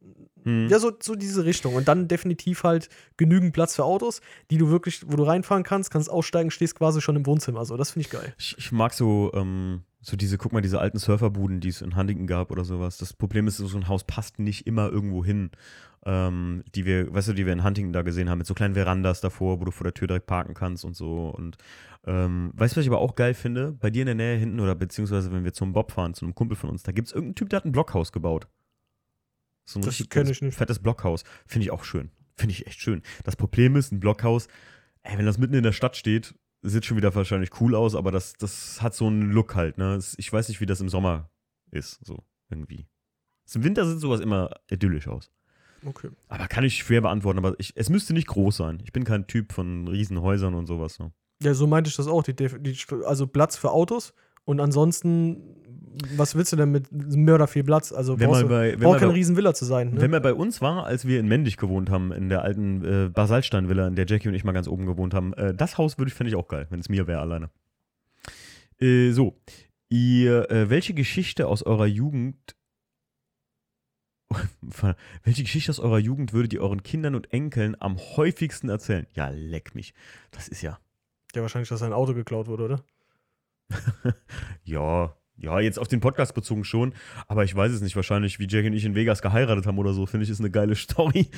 hm. 0.47 0.69
Ja, 0.69 0.79
so, 0.79 0.93
so 1.03 1.17
diese 1.17 1.45
Richtung. 1.45 1.75
Und 1.75 1.89
dann 1.89 2.07
definitiv 2.07 2.63
halt 2.63 2.89
genügend 3.17 3.53
Platz 3.53 3.75
für 3.75 3.85
Autos, 3.85 4.21
die 4.53 4.59
du 4.59 4.71
wirklich, 4.71 5.03
wo 5.05 5.17
du 5.17 5.25
reinfahren 5.25 5.65
kannst, 5.65 5.91
kannst 5.91 6.09
aussteigen, 6.09 6.53
stehst 6.53 6.77
quasi 6.77 7.01
schon 7.01 7.17
im 7.17 7.27
Wohnzimmer. 7.27 7.65
So, 7.65 7.77
das 7.77 7.91
finde 7.91 8.07
ich 8.07 8.13
geil. 8.13 8.33
Ich, 8.39 8.55
ich 8.57 8.71
mag 8.71 8.95
so, 8.95 9.33
ähm, 9.35 9.83
so 10.01 10.17
diese, 10.17 10.39
guck 10.39 10.53
mal, 10.53 10.61
diese 10.61 10.79
alten 10.79 10.99
Surferbuden, 10.99 11.59
die 11.59 11.69
es 11.69 11.83
in 11.83 11.97
Huntington 11.97 12.29
gab 12.29 12.53
oder 12.53 12.65
sowas. 12.65 12.97
Das 12.97 13.13
Problem 13.13 13.49
ist, 13.49 13.57
so 13.57 13.77
ein 13.77 13.89
Haus 13.89 14.05
passt 14.05 14.39
nicht 14.39 14.69
immer 14.69 14.89
irgendwo 14.89 15.25
hin. 15.25 15.51
Ähm, 16.05 16.63
die 16.77 16.87
wir, 16.87 17.13
weißt 17.13 17.27
du, 17.27 17.33
die 17.33 17.45
wir 17.45 17.53
in 17.53 17.65
Huntington 17.65 17.93
da 17.93 18.03
gesehen 18.03 18.31
haben, 18.31 18.39
mit 18.39 18.47
so 18.47 18.55
kleinen 18.55 18.75
Verandas 18.75 19.21
davor, 19.21 19.61
wo 19.61 19.65
du 19.65 19.73
vor 19.73 19.83
der 19.83 19.95
Tür 19.95 20.07
direkt 20.07 20.27
parken 20.27 20.55
kannst 20.55 20.85
und 20.85 20.95
so. 20.95 21.29
Und 21.31 21.57
ähm, 22.07 22.53
weißt 22.55 22.77
du, 22.77 22.79
was 22.79 22.85
ich 22.85 22.91
aber 22.91 23.01
auch 23.01 23.17
geil 23.17 23.35
finde? 23.35 23.73
Bei 23.73 23.91
dir 23.91 24.03
in 24.03 24.07
der 24.07 24.15
Nähe 24.15 24.37
hinten 24.37 24.61
oder 24.61 24.77
beziehungsweise 24.77 25.33
wenn 25.33 25.43
wir 25.43 25.53
zum 25.53 25.73
Bob 25.73 25.91
fahren, 25.91 26.15
zu 26.15 26.25
einem 26.25 26.37
Kumpel 26.37 26.57
von 26.57 26.71
uns, 26.71 26.85
da 26.85 26.93
gibt 26.93 27.09
es 27.09 27.13
irgendeinen 27.13 27.35
Typ, 27.35 27.51
der 27.51 27.57
hat 27.57 27.65
ein 27.65 27.73
Blockhaus 27.73 28.13
gebaut. 28.13 28.47
So 29.67 29.79
ein 29.79 29.83
das 29.83 30.01
richtig 30.01 30.15
ich 30.31 30.43
nicht. 30.43 30.57
fettes 30.57 30.79
Blockhaus. 30.79 31.25
Finde 31.47 31.65
ich 31.65 31.71
auch 31.71 31.85
schön. 31.85 32.11
Finde 32.37 32.53
ich 32.53 32.67
echt 32.67 32.81
schön. 32.81 33.03
Das 33.25 33.37
Problem 33.37 33.77
ist, 33.77 33.93
ein 33.93 34.01
Blockhaus, 34.01 34.49
ey, 35.03 35.19
wenn 35.19 35.27
das 35.27 35.39
mitten 35.39 35.55
in 35.55 35.63
der 35.63 35.73
Stadt 35.73 35.97
steht, 35.97 36.35
sieht 36.63 36.85
schon 36.85 36.97
wieder 36.97 37.15
wahrscheinlich 37.15 37.61
cool 37.61 37.75
aus, 37.75 37.95
aber 37.95 38.11
das, 38.13 38.35
das 38.35 38.81
hat 38.81 38.95
so 38.95 39.07
einen 39.07 39.33
Look 39.33 39.55
halt, 39.55 39.79
ne? 39.79 40.01
Ich 40.17 40.33
weiß 40.33 40.49
nicht, 40.49 40.61
wie 40.61 40.67
das 40.67 40.81
im 40.81 40.89
Sommer 40.89 41.31
ist, 41.71 41.99
so 42.05 42.25
irgendwie. 42.49 42.87
Im 43.55 43.65
Winter 43.65 43.87
sieht 43.87 44.01
sowas 44.01 44.21
immer 44.21 44.51
idyllisch 44.71 45.09
aus. 45.09 45.31
Okay. 45.85 46.11
Aber 46.29 46.49
kann 46.49 46.65
ich 46.65 46.79
schwer 46.79 47.01
beantworten, 47.01 47.39
aber 47.39 47.55
ich, 47.59 47.73
es 47.77 47.91
müsste 47.91 48.13
nicht 48.13 48.27
groß 48.27 48.57
sein. 48.57 48.81
Ich 48.85 48.93
bin 48.93 49.05
kein 49.05 49.27
Typ 49.27 49.53
von 49.53 49.87
Riesenhäusern 49.89 50.55
und 50.55 50.67
sowas. 50.67 50.99
Ne? 50.99 51.13
Ja, 51.43 51.55
so 51.55 51.67
meinte 51.67 51.89
ich 51.89 51.97
das 51.97 52.09
auch. 52.09 52.23
Die, 52.23 52.35
die, 52.35 52.77
also 53.05 53.27
Platz 53.27 53.57
für 53.57 53.71
Autos 53.71 54.13
und 54.47 54.61
ansonsten 54.61 55.57
was 56.17 56.35
willst 56.35 56.53
du 56.53 56.57
denn 56.57 56.71
mit 56.71 56.93
Mörder 56.93 57.47
viel 57.47 57.65
Platz? 57.65 57.93
Also 57.93 58.19
wenn 58.19 58.29
brauchst 58.29 58.43
du, 58.43 58.49
bei, 58.49 58.77
braucht 58.77 59.01
keine 59.01 59.15
Riesenvilla 59.15 59.55
zu 59.55 59.65
sein. 59.65 59.95
Ne? 59.95 60.01
Wenn 60.01 60.11
man 60.11 60.23
bei 60.23 60.35
uns 60.35 60.61
war, 60.61 60.85
als 60.85 61.07
wir 61.07 61.19
in 61.19 61.27
Mendig 61.27 61.57
gewohnt 61.57 61.91
haben, 61.91 62.13
in 62.13 62.29
der 62.29 62.43
alten 62.43 62.85
äh, 62.85 63.09
Basalstein-Villa, 63.09 63.89
in 63.89 63.97
der 63.97 64.07
Jackie 64.07 64.29
und 64.29 64.35
ich 64.35 64.45
mal 64.45 64.53
ganz 64.53 64.69
oben 64.69 64.87
gewohnt 64.87 65.15
haben, 65.15 65.33
äh, 65.35 65.55
das 65.55 65.79
Haus 65.79 65.99
würde 65.99 66.09
ich, 66.11 66.15
fände 66.15 66.31
ich 66.31 66.37
auch 66.37 66.49
geil, 66.49 66.67
wenn 66.71 66.81
es 66.81 66.89
mir 66.89 67.07
wäre 67.07 67.21
alleine. 67.21 67.51
Äh, 68.79 69.13
so, 69.13 69.39
ihr, 69.89 70.51
äh, 70.51 70.69
welche 70.69 70.93
Geschichte 70.93 71.47
aus 71.47 71.63
eurer 71.63 71.87
Jugend 71.87 72.57
welche 75.23 75.45
Geschichte 75.45 75.71
aus 75.71 75.79
eurer 75.79 76.01
Jugend 76.01 76.33
würdet 76.33 76.53
ihr 76.53 76.61
euren 76.61 76.83
Kindern 76.83 77.15
und 77.15 77.33
Enkeln 77.33 77.77
am 77.81 77.97
häufigsten 77.97 78.69
erzählen? 78.69 79.07
Ja, 79.15 79.29
leck 79.29 79.77
mich. 79.77 79.95
Das 80.33 80.49
ist 80.49 80.63
ja. 80.63 80.81
Ja, 81.35 81.43
wahrscheinlich, 81.43 81.69
dass 81.69 81.79
sein 81.79 81.93
Auto 81.93 82.13
geklaut 82.13 82.49
wurde, 82.49 82.65
oder? 82.65 82.85
ja, 84.65 85.15
ja, 85.37 85.61
jetzt 85.61 85.79
auf 85.79 85.89
den 85.89 86.01
Podcast 86.01 86.35
bezogen 86.35 86.65
schon, 86.65 86.95
aber 87.29 87.45
ich 87.45 87.55
weiß 87.55 87.73
es 87.73 87.83
nicht. 87.83 87.97
Wahrscheinlich, 87.97 88.39
wie 88.39 88.47
Jackie 88.49 88.69
und 88.69 88.73
ich 88.73 88.85
in 88.85 88.95
Vegas 88.95 89.23
geheiratet 89.23 89.67
haben 89.67 89.79
oder 89.79 89.93
so, 89.93 90.07
finde 90.07 90.25
ich, 90.25 90.31
ist 90.31 90.41
eine 90.41 90.51
geile 90.51 90.75
Story, 90.77 91.29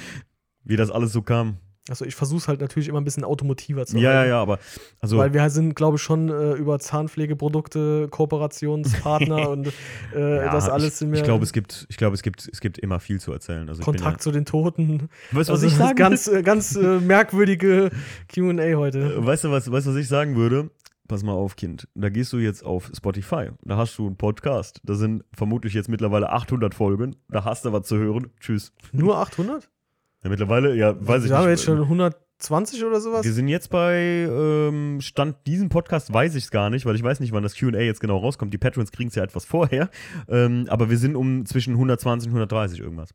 wie 0.64 0.76
das 0.76 0.90
alles 0.90 1.12
so 1.12 1.22
kam. 1.22 1.58
Also 1.88 2.04
ich 2.04 2.14
versuche 2.14 2.38
es 2.38 2.48
halt 2.48 2.60
natürlich 2.60 2.88
immer 2.88 3.00
ein 3.00 3.04
bisschen 3.04 3.24
automotiver 3.24 3.86
zu 3.86 3.98
Ja, 3.98 4.12
ja, 4.12 4.26
ja, 4.26 4.42
aber 4.42 4.58
also 5.00 5.16
weil 5.16 5.32
wir 5.32 5.48
sind, 5.48 5.74
glaube 5.74 5.96
ich, 5.96 6.02
schon 6.02 6.28
äh, 6.28 6.52
über 6.52 6.78
Zahnpflegeprodukte 6.78 8.08
Kooperationspartner 8.10 9.48
und 9.50 9.72
äh, 10.14 10.36
ja, 10.36 10.52
das 10.52 10.68
alles 10.68 10.98
sind 10.98 11.12
wir. 11.12 11.18
Ich 11.18 11.24
glaube, 11.24 11.44
es 11.44 11.52
gibt, 11.52 11.86
ich 11.88 11.96
glaube, 11.96 12.14
es 12.14 12.22
gibt, 12.22 12.46
es 12.52 12.60
gibt 12.60 12.78
immer 12.78 13.00
viel 13.00 13.20
zu 13.20 13.32
erzählen. 13.32 13.68
Also 13.68 13.82
Kontakt 13.82 14.18
ja, 14.18 14.18
zu 14.18 14.32
den 14.32 14.44
Toten. 14.44 15.08
Weißt 15.32 15.48
du, 15.48 15.52
also 15.54 15.66
was 15.66 15.72
ich 15.72 15.78
sagen? 15.78 15.96
Ganz, 15.96 16.28
äh, 16.28 16.42
ganz 16.42 16.76
äh, 16.76 17.00
merkwürdige 17.00 17.90
Q&A 18.32 18.74
heute. 18.74 19.24
Weißt 19.24 19.44
du 19.44 19.50
was, 19.50 19.70
weißt 19.70 19.86
was 19.86 19.96
ich 19.96 20.08
sagen 20.08 20.36
würde? 20.36 20.70
Pass 21.08 21.22
mal 21.22 21.32
auf, 21.32 21.56
Kind, 21.56 21.88
da 21.94 22.10
gehst 22.10 22.32
du 22.32 22.38
jetzt 22.38 22.64
auf 22.64 22.90
Spotify, 22.94 23.48
da 23.64 23.76
hast 23.76 23.98
du 23.98 24.06
einen 24.06 24.16
Podcast, 24.16 24.80
da 24.84 24.94
sind 24.94 25.24
vermutlich 25.32 25.74
jetzt 25.74 25.88
mittlerweile 25.88 26.30
800 26.30 26.74
Folgen, 26.74 27.16
da 27.28 27.44
hast 27.44 27.64
du 27.64 27.72
was 27.72 27.86
zu 27.86 27.96
hören, 27.96 28.30
tschüss. 28.40 28.72
Nur 28.92 29.18
800? 29.18 29.68
Ja, 30.24 30.30
mittlerweile, 30.30 30.74
ja, 30.74 30.96
weiß 30.98 31.18
ich 31.18 31.22
nicht. 31.22 31.30
Wir 31.30 31.38
haben 31.38 31.48
jetzt 31.48 31.62
schon 31.62 31.80
120 31.80 32.84
oder 32.84 33.00
sowas? 33.00 33.24
Wir 33.24 33.32
sind 33.32 33.46
jetzt 33.46 33.70
bei 33.70 34.26
ähm, 34.28 35.00
Stand 35.00 35.36
diesem 35.46 35.68
Podcast, 35.68 36.12
weiß 36.12 36.34
ich 36.34 36.42
es 36.42 36.50
gar 36.50 36.70
nicht, 36.70 36.86
weil 36.86 36.96
ich 36.96 37.04
weiß 37.04 37.20
nicht, 37.20 37.30
wann 37.30 37.44
das 37.44 37.54
QA 37.54 37.78
jetzt 37.78 38.00
genau 38.00 38.16
rauskommt. 38.16 38.52
Die 38.52 38.58
Patrons 38.58 38.90
kriegen 38.90 39.10
es 39.10 39.14
ja 39.14 39.22
etwas 39.22 39.44
vorher, 39.44 39.90
ähm, 40.26 40.66
aber 40.70 40.90
wir 40.90 40.98
sind 40.98 41.14
um 41.14 41.46
zwischen 41.46 41.74
120 41.74 42.30
und 42.30 42.34
130 42.34 42.80
irgendwas. 42.80 43.10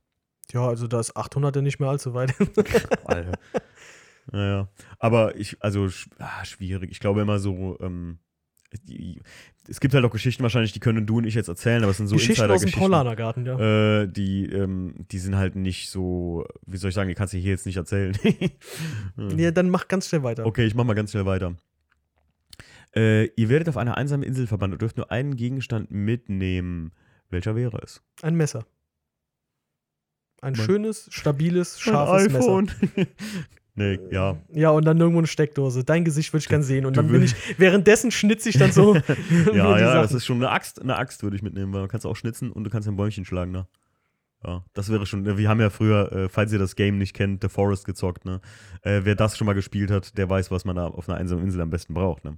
Ja, 0.53 0.65
also 0.65 0.87
da 0.87 1.01
ist 1.01 1.17
800 1.17 1.57
ja 1.57 1.61
nicht 1.61 1.81
mehr 1.81 1.89
allzu 1.89 2.13
weit. 2.13 2.33
Alter. 3.03 3.33
Naja, 4.31 4.69
aber 4.99 5.35
ich, 5.35 5.61
also 5.61 5.89
ah, 6.19 6.45
schwierig. 6.45 6.91
Ich 6.91 6.99
glaube 6.99 7.21
immer 7.21 7.39
so, 7.39 7.77
ähm, 7.81 8.19
die, 8.83 9.21
es 9.67 9.79
gibt 9.79 9.93
halt 9.93 10.03
auch 10.03 10.11
Geschichten 10.11 10.43
wahrscheinlich, 10.43 10.73
die 10.73 10.79
können 10.79 11.05
du 11.05 11.17
und 11.17 11.25
ich 11.25 11.35
jetzt 11.35 11.47
erzählen, 11.47 11.83
aber 11.83 11.91
es 11.91 11.97
sind 11.97 12.07
so 12.07 12.15
Geschichten 12.15 12.49
aus 12.49 12.61
dem 12.61 12.71
Paulanergarten, 12.71 13.45
ja. 13.45 14.01
Äh, 14.01 14.07
die, 14.07 14.45
ähm, 14.45 15.05
die 15.11 15.19
sind 15.19 15.35
halt 15.35 15.55
nicht 15.55 15.89
so, 15.89 16.45
wie 16.65 16.77
soll 16.77 16.89
ich 16.89 16.95
sagen, 16.95 17.09
die 17.09 17.15
kannst 17.15 17.33
du 17.33 17.37
hier 17.37 17.51
jetzt 17.51 17.65
nicht 17.65 17.77
erzählen. 17.77 18.17
ja, 19.37 19.51
dann 19.51 19.69
mach 19.69 19.87
ganz 19.87 20.07
schnell 20.07 20.23
weiter. 20.23 20.45
Okay, 20.45 20.65
ich 20.65 20.75
mach 20.75 20.83
mal 20.83 20.93
ganz 20.93 21.11
schnell 21.11 21.25
weiter. 21.25 21.55
Äh, 22.95 23.25
ihr 23.35 23.49
werdet 23.49 23.69
auf 23.69 23.77
eine 23.77 23.97
einsame 23.97 24.25
Insel 24.25 24.47
verbannt 24.47 24.73
und 24.73 24.81
dürft 24.81 24.97
nur 24.97 25.11
einen 25.11 25.35
Gegenstand 25.35 25.91
mitnehmen. 25.91 26.91
Welcher 27.29 27.55
wäre 27.55 27.79
es? 27.81 28.03
Ein 28.21 28.35
Messer. 28.35 28.65
Ein 30.41 30.53
mein, 30.53 30.65
schönes, 30.65 31.07
stabiles, 31.11 31.79
scharfes 31.79 32.31
Messer. 32.31 32.63
Nee, 33.75 33.99
ja. 34.11 34.37
Ja, 34.51 34.69
und 34.69 34.85
dann 34.85 34.99
irgendwo 34.99 35.19
eine 35.19 35.27
Steckdose. 35.27 35.83
Dein 35.83 36.05
Gesicht 36.05 36.31
würde 36.31 36.41
ich 36.43 36.49
gern 36.49 36.63
sehen. 36.63 36.85
Und 36.85 36.97
dann 36.97 37.07
bin 37.07 37.23
ich, 37.23 37.35
währenddessen 37.57 38.11
schnitze 38.11 38.49
ich 38.49 38.57
dann 38.57 38.71
so. 38.71 38.95
ja, 39.53 39.79
ja, 39.79 40.01
das 40.01 40.13
ist 40.13 40.25
schon 40.25 40.37
eine 40.37 40.51
Axt. 40.51 40.81
Eine 40.81 40.95
Axt 40.97 41.23
würde 41.23 41.35
ich 41.35 41.41
mitnehmen, 41.41 41.73
weil 41.73 41.81
man 41.81 41.89
kannst 41.89 42.05
auch 42.05 42.15
schnitzen 42.15 42.51
und 42.51 42.63
du 42.63 42.69
kannst 42.69 42.87
ein 42.87 42.95
Bäumchen 42.95 43.25
schlagen, 43.25 43.51
ne? 43.51 43.67
Ja, 44.45 44.63
das 44.73 44.91
wäre 44.91 45.05
schon. 45.05 45.37
Wir 45.37 45.49
haben 45.49 45.61
ja 45.61 45.69
früher, 45.69 46.11
äh, 46.11 46.29
falls 46.29 46.51
ihr 46.51 46.59
das 46.59 46.75
Game 46.75 46.97
nicht 46.97 47.13
kennt, 47.13 47.41
The 47.41 47.49
Forest 47.49 47.85
gezockt, 47.85 48.25
ne? 48.25 48.41
Äh, 48.81 49.01
wer 49.03 49.15
das 49.15 49.37
schon 49.37 49.45
mal 49.45 49.53
gespielt 49.53 49.89
hat, 49.89 50.17
der 50.17 50.29
weiß, 50.29 50.51
was 50.51 50.65
man 50.65 50.75
da 50.75 50.87
auf 50.87 51.07
einer 51.07 51.17
einsamen 51.17 51.43
Insel 51.43 51.61
am 51.61 51.69
besten 51.69 51.93
braucht, 51.93 52.25
ne? 52.25 52.37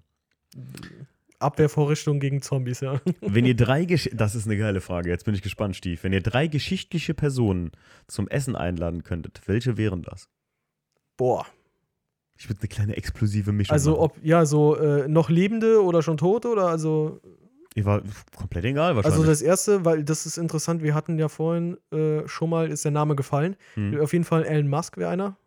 Abwehrvorrichtung 1.40 2.20
gegen 2.20 2.42
Zombies, 2.42 2.80
ja. 2.80 3.02
Wenn 3.22 3.46
ihr 3.46 3.56
drei 3.56 3.86
Gesch 3.86 4.10
Das 4.14 4.36
ist 4.36 4.46
eine 4.46 4.58
geile 4.58 4.82
Frage. 4.82 5.10
Jetzt 5.10 5.26
bin 5.26 5.36
ich 5.36 5.42
gespannt, 5.42 5.76
Stief. 5.76 6.04
Wenn 6.04 6.14
ihr 6.14 6.22
drei 6.22 6.48
geschichtliche 6.48 7.14
Personen 7.14 7.72
zum 8.08 8.28
Essen 8.30 8.56
einladen 8.56 9.04
könntet, 9.04 9.42
welche 9.46 9.76
wären 9.76 10.02
das? 10.02 10.30
Boah. 11.18 11.46
Ich 12.38 12.50
würde 12.50 12.60
eine 12.62 12.68
kleine 12.68 12.98
explosive 12.98 13.52
Mischung 13.54 13.74
Also 13.74 13.92
machen. 13.92 14.02
ob, 14.02 14.18
ja, 14.24 14.46
so 14.46 14.76
äh, 14.78 15.08
noch 15.08 15.30
Lebende 15.30 15.82
oder 15.84 16.02
schon 16.02 16.18
Tote 16.18 16.50
oder 16.50 16.68
also. 16.68 17.22
Ich 17.74 17.84
war 17.86 18.02
komplett 18.38 18.66
egal 18.66 18.96
wahrscheinlich. 18.96 19.20
Also 19.20 19.30
das 19.30 19.42
erste, 19.42 19.84
weil 19.86 20.04
das 20.04 20.26
ist 20.26 20.38
interessant, 20.38 20.82
wir 20.84 20.94
hatten 20.94 21.18
ja 21.20 21.28
vorhin 21.30 21.78
äh, 21.92 22.28
schon 22.28 22.50
mal, 22.50 22.70
ist 22.70 22.84
der 22.86 22.92
Name 22.92 23.16
gefallen. 23.16 23.56
Hm. 23.76 24.00
Auf 24.02 24.14
jeden 24.14 24.26
Fall 24.26 24.44
Elon 24.46 24.70
Musk 24.70 24.98
wäre 24.98 25.10
einer. 25.10 25.38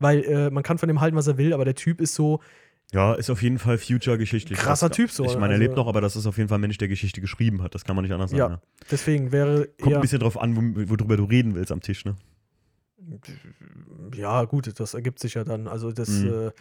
Weil 0.00 0.24
äh, 0.24 0.50
man 0.50 0.62
kann 0.64 0.78
von 0.78 0.88
dem 0.88 1.00
halten, 1.00 1.16
was 1.16 1.26
er 1.28 1.38
will, 1.38 1.52
aber 1.52 1.64
der 1.64 1.76
Typ 1.76 2.00
ist 2.00 2.14
so, 2.14 2.40
Ja, 2.92 3.14
ist 3.14 3.30
auf 3.30 3.40
jeden 3.42 3.58
Fall 3.60 3.78
future-geschichtlich. 3.78 4.58
Krasser 4.58 4.90
Typ 4.90 5.10
so, 5.10 5.24
Ich 5.24 5.34
meine, 5.34 5.54
er 5.54 5.58
also- 5.58 5.62
lebt 5.62 5.76
noch, 5.76 5.86
aber 5.86 6.00
das 6.00 6.16
ist 6.16 6.26
auf 6.26 6.36
jeden 6.36 6.48
Fall 6.48 6.58
ein 6.58 6.60
Mensch, 6.62 6.78
der 6.78 6.88
Geschichte 6.88 7.20
geschrieben 7.20 7.62
hat. 7.62 7.74
Das 7.74 7.84
kann 7.84 7.94
man 7.96 8.04
nicht 8.04 8.12
anders 8.12 8.30
sagen. 8.32 8.38
Ja, 8.40 8.48
ne? 8.48 8.60
deswegen 8.90 9.30
wäre 9.32 9.68
Kommt 9.80 9.94
ein 9.94 10.00
bisschen 10.00 10.18
drauf 10.20 10.40
an, 10.40 10.56
wo- 10.56 10.88
worüber 10.90 11.16
du 11.16 11.24
reden 11.24 11.54
willst 11.54 11.70
am 11.72 11.80
Tisch, 11.80 12.04
ne? 12.04 12.16
Ja 14.14 14.44
gut, 14.44 14.78
das 14.78 14.94
ergibt 14.94 15.18
sich 15.18 15.34
ja 15.34 15.44
dann. 15.44 15.68
Also 15.68 15.92
das, 15.92 16.22
Mhm. 16.22 16.52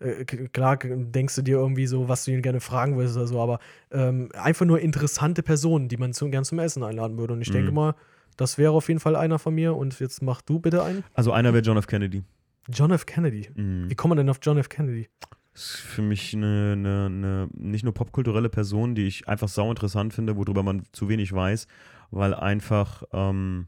äh, 0.00 0.20
äh, 0.20 0.24
klar 0.24 0.76
denkst 0.78 1.34
du 1.36 1.42
dir 1.42 1.58
irgendwie 1.58 1.86
so, 1.86 2.08
was 2.08 2.24
du 2.24 2.30
ihn 2.32 2.42
gerne 2.42 2.60
fragen 2.60 2.96
würdest 2.96 3.16
oder 3.16 3.26
so, 3.26 3.40
aber 3.40 3.58
ähm, 3.90 4.28
einfach 4.34 4.66
nur 4.66 4.80
interessante 4.80 5.42
Personen, 5.42 5.88
die 5.88 5.96
man 5.96 6.12
zu, 6.12 6.28
gern 6.30 6.44
zum 6.44 6.58
Essen 6.58 6.82
einladen 6.82 7.18
würde. 7.18 7.34
Und 7.34 7.42
ich 7.42 7.50
denke 7.50 7.70
Mhm. 7.70 7.74
mal, 7.76 7.94
das 8.36 8.58
wäre 8.58 8.72
auf 8.72 8.88
jeden 8.88 9.00
Fall 9.00 9.16
einer 9.16 9.38
von 9.38 9.54
mir. 9.54 9.74
Und 9.74 9.98
jetzt 9.98 10.22
mach 10.22 10.40
du 10.42 10.60
bitte 10.60 10.82
einen. 10.84 11.02
Also 11.14 11.32
einer 11.32 11.52
wäre 11.52 11.62
John 11.64 11.76
F. 11.76 11.86
Kennedy. 11.86 12.22
John 12.68 12.90
F. 12.92 13.06
Kennedy. 13.06 13.48
Mhm. 13.54 13.90
Wie 13.90 13.94
kommt 13.94 14.10
man 14.10 14.18
denn 14.18 14.30
auf 14.30 14.38
John 14.42 14.58
F. 14.58 14.68
Kennedy? 14.68 15.08
ist 15.54 15.76
für 15.78 16.02
mich 16.02 16.34
eine, 16.34 16.74
eine, 16.76 17.06
eine 17.06 17.48
nicht 17.52 17.82
nur 17.82 17.92
popkulturelle 17.92 18.48
Person, 18.48 18.94
die 18.94 19.08
ich 19.08 19.26
einfach 19.26 19.48
sau 19.48 19.68
interessant 19.70 20.14
finde, 20.14 20.36
worüber 20.36 20.62
man 20.62 20.84
zu 20.92 21.08
wenig 21.08 21.32
weiß, 21.32 21.66
weil 22.12 22.32
einfach 22.32 23.02
ähm, 23.12 23.66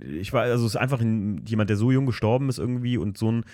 ich 0.00 0.32
weiß, 0.32 0.50
also 0.50 0.66
es 0.66 0.74
ist 0.74 0.80
einfach 0.80 1.00
ein, 1.00 1.44
jemand, 1.46 1.70
der 1.70 1.76
so 1.76 1.90
jung 1.90 2.06
gestorben 2.06 2.48
ist 2.48 2.58
irgendwie 2.58 2.96
und 2.98 3.18
so 3.18 3.30
ein 3.30 3.44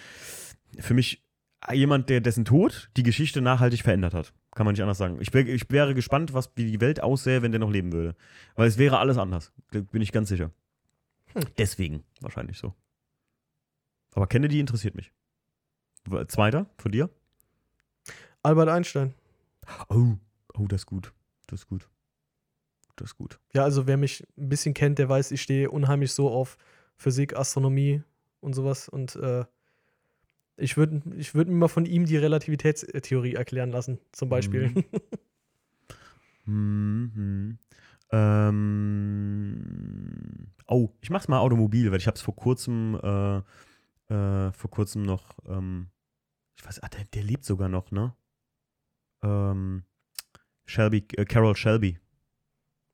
für 0.78 0.95
mich 0.95 1.24
jemand, 1.72 2.09
der 2.09 2.20
dessen 2.20 2.45
Tod 2.45 2.91
die 2.97 3.03
Geschichte 3.03 3.41
nachhaltig 3.41 3.83
verändert 3.83 4.14
hat. 4.14 4.33
Kann 4.55 4.64
man 4.64 4.72
nicht 4.72 4.83
anders 4.83 4.99
sagen. 4.99 5.18
Ich, 5.20 5.33
wär, 5.33 5.47
ich 5.47 5.70
wäre 5.70 5.95
gespannt, 5.95 6.33
was 6.33 6.51
wie 6.57 6.70
die 6.70 6.81
Welt 6.81 7.03
aussähe, 7.03 7.43
wenn 7.43 7.53
der 7.53 7.61
noch 7.61 7.70
leben 7.70 7.93
würde. 7.93 8.16
Weil 8.55 8.68
es 8.68 8.78
wäre 8.78 8.99
alles 8.99 9.18
anders. 9.18 9.53
Da 9.70 9.81
Bin 9.81 10.03
ich 10.03 10.12
ganz 10.12 10.28
sicher. 10.28 10.51
Hm. 11.35 11.43
Deswegen 11.59 12.05
wahrscheinlich 12.20 12.59
so. 12.59 12.74
Aber 14.14 14.26
Kennedy 14.26 14.59
interessiert 14.59 14.95
mich. 14.95 15.12
Zweiter 16.28 16.66
von 16.78 16.93
dir? 16.93 17.11
Albert 18.43 18.70
Einstein. 18.70 19.14
Oh, 19.89 20.16
oh, 20.55 20.66
das 20.66 20.83
ist 20.83 20.87
gut. 20.87 21.12
Das 21.47 21.61
ist 21.61 21.66
gut. 21.68 21.89
Das 23.01 23.13
ist 23.13 23.17
gut. 23.17 23.41
Ja, 23.55 23.65
also 23.65 23.87
wer 23.87 23.97
mich 23.97 24.27
ein 24.37 24.51
bisschen 24.51 24.75
kennt, 24.75 24.99
der 24.99 25.09
weiß, 25.09 25.31
ich 25.31 25.41
stehe 25.41 25.71
unheimlich 25.71 26.13
so 26.13 26.29
auf 26.31 26.59
Physik, 26.97 27.35
Astronomie 27.35 28.03
und 28.41 28.53
sowas. 28.55 28.91
Und 28.91 29.17
äh, 29.17 29.47
ich 30.59 30.77
würde 30.77 31.01
ich 31.17 31.35
würd 31.35 31.49
mir 31.49 31.55
mal 31.55 31.69
von 31.69 31.87
ihm 31.87 32.05
die 32.05 32.19
Relativitätstheorie 32.19 33.35
erklären 33.35 33.71
lassen, 33.71 33.99
zum 34.13 34.29
Beispiel. 34.29 34.71
Mhm. 36.47 37.13
Mhm. 37.15 37.59
Ähm, 38.11 39.57
oh, 40.67 40.89
ich 41.01 41.11
mach's 41.11 41.29
mal 41.29 41.39
Automobil, 41.39 41.93
weil 41.93 41.99
ich 41.99 42.09
hab's 42.09 42.23
vor 42.23 42.35
kurzem, 42.35 42.99
äh, 43.01 43.37
äh, 44.13 44.51
vor 44.53 44.71
kurzem 44.71 45.03
noch, 45.03 45.39
ähm, 45.47 45.91
ich 46.57 46.67
weiß, 46.67 46.83
ah, 46.83 46.89
der, 46.89 47.05
der 47.05 47.23
lebt 47.23 47.45
sogar 47.45 47.69
noch, 47.69 47.93
ne? 47.93 48.15
Ähm, 49.23 49.85
Shelby, 50.67 51.05
äh, 51.17 51.25
Carol 51.25 51.55
Shelby. 51.55 51.99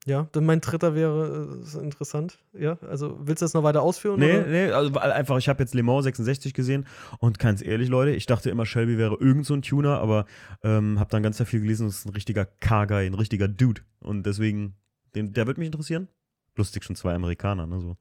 Ja, 0.06 0.28
dann 0.30 0.46
mein 0.46 0.60
dritter 0.60 0.94
wäre 0.94 1.58
äh, 1.74 1.78
interessant. 1.82 2.38
Ja, 2.52 2.78
also 2.88 3.18
willst 3.20 3.42
du 3.42 3.44
das 3.44 3.54
noch 3.54 3.64
weiter 3.64 3.82
ausführen? 3.82 4.20
Nee, 4.20 4.38
oder? 4.38 4.46
nee, 4.46 4.70
also 4.70 4.96
einfach, 5.00 5.36
ich 5.36 5.48
habe 5.48 5.60
jetzt 5.64 5.74
Le 5.74 5.82
Mans 5.82 6.04
66 6.04 6.54
gesehen 6.54 6.86
und 7.18 7.40
ganz 7.40 7.60
ehrlich, 7.60 7.88
Leute, 7.88 8.12
ich 8.12 8.24
dachte 8.26 8.48
immer, 8.48 8.66
Shelby 8.66 8.98
wäre 8.98 9.16
irgend 9.16 9.46
so 9.46 9.54
ein 9.54 9.62
Tuner, 9.62 9.98
aber 9.98 10.26
ähm, 10.62 11.00
habe 11.00 11.10
dann 11.10 11.24
ganz 11.24 11.38
sehr 11.38 11.46
viel 11.46 11.60
gelesen, 11.60 11.88
es 11.88 11.98
ist 11.98 12.06
ein 12.06 12.12
richtiger 12.14 12.44
Car-Guy, 12.44 13.04
ein 13.04 13.14
richtiger 13.14 13.48
Dude. 13.48 13.82
Und 13.98 14.24
deswegen, 14.24 14.76
den, 15.16 15.32
der 15.32 15.48
wird 15.48 15.58
mich 15.58 15.66
interessieren. 15.66 16.06
Lustig, 16.54 16.84
schon 16.84 16.94
zwei 16.94 17.12
Amerikaner, 17.12 17.66
ne? 17.66 17.80
So. 17.80 17.96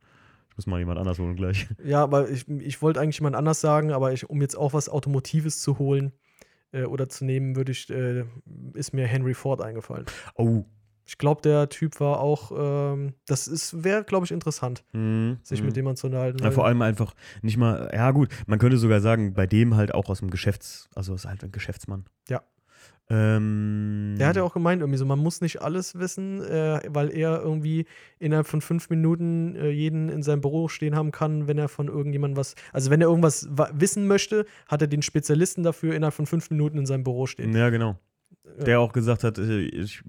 Ich 0.52 0.58
muss 0.58 0.68
mal 0.68 0.78
jemand 0.78 1.00
anders 1.00 1.18
holen 1.18 1.36
gleich. 1.36 1.68
Ja, 1.84 2.04
aber 2.04 2.30
ich, 2.30 2.48
ich 2.48 2.84
wollte 2.84 3.02
eigentlich 3.02 3.18
jemand 3.18 3.36
anders 3.36 3.62
sagen, 3.62 3.92
aber 3.92 4.14
ich, 4.14 4.30
um 4.30 4.42
jetzt 4.42 4.56
auch 4.56 4.74
was 4.74 4.90
Automotives 4.90 5.60
zu 5.60 5.80
holen 5.80 6.12
äh, 6.72 6.84
oder 6.84 7.10
zu 7.10 7.26
nehmen, 7.26 7.56
würde 7.56 7.72
ich, 7.72 7.90
äh, 7.90 8.26
ist 8.76 8.94
mir 8.94 9.08
Henry 9.08 9.34
Ford 9.34 9.60
eingefallen. 9.60 10.06
Oh. 10.36 10.66
Ich 11.08 11.18
glaube, 11.20 11.42
der 11.42 11.70
Typ 11.70 12.00
war 12.00 12.20
auch, 12.20 12.52
ähm, 12.58 13.14
das 13.28 13.48
ist, 13.48 13.84
wäre, 13.84 14.04
glaube 14.04 14.26
ich, 14.26 14.32
interessant, 14.32 14.84
Mhm. 14.94 15.38
sich 15.44 15.60
mhm. 15.62 15.68
mit 15.68 15.76
dem 15.76 15.86
man 15.86 15.96
zu 15.96 16.08
unterhalten. 16.08 16.44
Ja, 16.44 16.52
vor 16.52 16.66
allem 16.66 16.82
einfach 16.82 17.14
nicht 17.44 17.58
mal, 17.58 17.92
ja 17.94 18.10
gut, 18.12 18.30
man 18.48 18.58
könnte 18.60 18.78
sogar 18.78 19.02
sagen, 19.02 19.34
bei 19.34 19.46
dem 19.48 19.76
halt 19.76 19.94
auch 19.94 20.10
aus 20.10 20.20
dem 20.20 20.30
Geschäfts-, 20.32 20.90
also 20.96 21.14
ist 21.14 21.26
halt 21.26 21.44
ein 21.44 21.52
Geschäftsmann. 21.52 22.06
Ja. 22.28 22.42
Ähm, 23.08 24.16
Der 24.18 24.28
hat 24.28 24.36
ja 24.36 24.44
auch 24.44 24.54
gemeint, 24.54 24.82
irgendwie 24.82 24.98
so, 24.98 25.06
man 25.06 25.20
muss 25.20 25.42
nicht 25.42 25.62
alles 25.62 25.94
wissen, 26.00 26.42
äh, 26.42 26.82
weil 26.88 27.12
er 27.16 27.40
irgendwie 27.42 27.86
innerhalb 28.18 28.48
von 28.48 28.62
fünf 28.62 28.90
Minuten 28.90 29.56
äh, 29.56 29.70
jeden 29.70 30.10
in 30.10 30.24
seinem 30.24 30.42
Büro 30.42 30.68
stehen 30.70 30.96
haben 30.96 31.12
kann, 31.12 31.48
wenn 31.48 31.58
er 31.60 31.68
von 31.70 31.88
irgendjemandem 31.88 32.38
was, 32.38 32.56
also 32.74 32.90
wenn 32.90 33.02
er 33.02 33.08
irgendwas 33.08 33.48
wa- 33.52 33.70
wissen 33.74 34.08
möchte, 34.08 34.46
hat 34.68 34.82
er 34.82 34.88
den 34.88 35.04
Spezialisten 35.04 35.62
dafür 35.64 35.94
innerhalb 35.96 36.16
von 36.16 36.26
fünf 36.26 36.50
Minuten 36.50 36.80
in 36.80 36.86
seinem 36.88 37.04
Büro 37.04 37.28
stehen. 37.28 37.56
Ja, 37.56 37.70
genau. 37.70 37.96
Der 38.66 38.80
auch 38.80 38.94
gesagt 38.94 39.24
hat, 39.24 39.38
äh, 39.38 39.62
ich, 39.62 40.02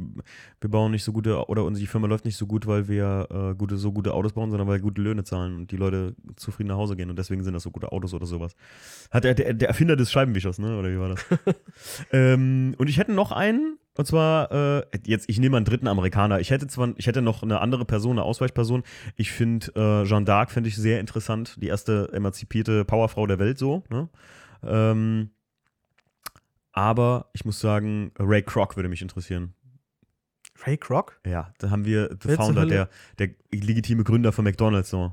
wir 0.61 0.71
bauen 0.71 0.93
nicht 0.93 1.05
so 1.05 1.13
gute, 1.13 1.49
oder 1.49 1.65
unsere 1.65 1.83
die 1.83 1.87
Firma 1.87 2.07
läuft 2.07 2.25
nicht 2.25 2.37
so 2.37 2.47
gut, 2.47 2.67
weil 2.67 2.89
wir 2.89 3.27
äh, 3.31 3.55
gute, 3.55 3.77
so 3.77 3.93
gute 3.93 4.15
Autos 4.15 4.35
bauen, 4.35 4.51
sondern 4.51 4.69
weil 4.69 4.77
wir 4.77 4.83
gute 4.83 5.03
Löhne 5.03 5.25
zahlen 5.25 5.57
und 5.57 5.71
die 5.71 5.77
Leute 5.77 6.15
zufrieden 6.37 6.69
nach 6.69 6.77
Hause 6.77 6.97
gehen 6.97 7.11
und 7.11 7.19
deswegen 7.19 7.43
sind 7.43 7.55
das 7.55 7.63
so 7.63 7.71
gute 7.71 7.93
Autos 7.93 8.15
oder 8.15 8.27
sowas. 8.27 8.55
Hat 9.11 9.25
er, 9.25 9.35
der, 9.35 9.55
der 9.55 9.69
Erfinder 9.69 9.97
des 9.97 10.13
Scheibenwischers, 10.13 10.59
ne? 10.59 10.79
Oder 10.79 10.91
wie 10.91 10.99
war 10.99 11.09
das? 11.09 11.25
ähm, 12.13 12.75
und 12.79 12.89
ich 12.89 12.99
hätte 12.99 13.13
noch 13.13 13.33
einen, 13.33 13.79
und 13.97 14.07
zwar, 14.07 14.53
äh, 14.53 14.83
jetzt, 15.07 15.29
ich 15.29 15.41
nehme 15.41 15.57
einen 15.57 15.67
dritten 15.67 15.89
Amerikaner. 15.89 16.39
Ich 16.41 16.51
hätte 16.51 16.67
zwar, 16.67 16.93
ich 16.97 17.07
hätte 17.07 17.23
noch 17.23 17.43
eine 17.43 17.61
andere 17.61 17.85
Person, 17.85 18.13
eine 18.13 18.23
Ausweichperson. 18.23 18.83
Ich 19.17 19.33
finde, 19.33 19.69
äh, 19.75 20.07
Jeanne 20.07 20.27
d'Arc 20.27 20.51
finde 20.51 20.69
ich 20.69 20.77
sehr 20.77 21.01
interessant. 21.01 21.57
Die 21.61 21.69
erste 21.69 22.11
emanzipierte 22.13 22.85
Powerfrau 22.85 23.27
der 23.27 23.39
Welt, 23.39 23.59
so, 23.59 23.83
ne? 23.89 24.09
Ähm, 24.63 25.31
aber 26.77 27.31
ich 27.33 27.45
muss 27.45 27.59
sagen, 27.59 28.13
Ray 28.19 28.43
Kroc 28.43 28.77
würde 28.77 28.89
mich 28.89 29.03
interessieren. 29.03 29.55
Ray 30.65 30.77
Kroc? 30.77 31.21
Ja, 31.27 31.53
da 31.59 31.71
haben 31.71 31.85
wir 31.85 32.11
The 32.23 32.29
Wer 32.29 32.37
Founder, 32.37 32.67
der, 32.67 32.89
der 33.19 33.31
legitime 33.53 34.05
Gründer 34.05 34.33
von 34.33 34.45
McDonalds, 34.45 34.91
so. 34.91 35.13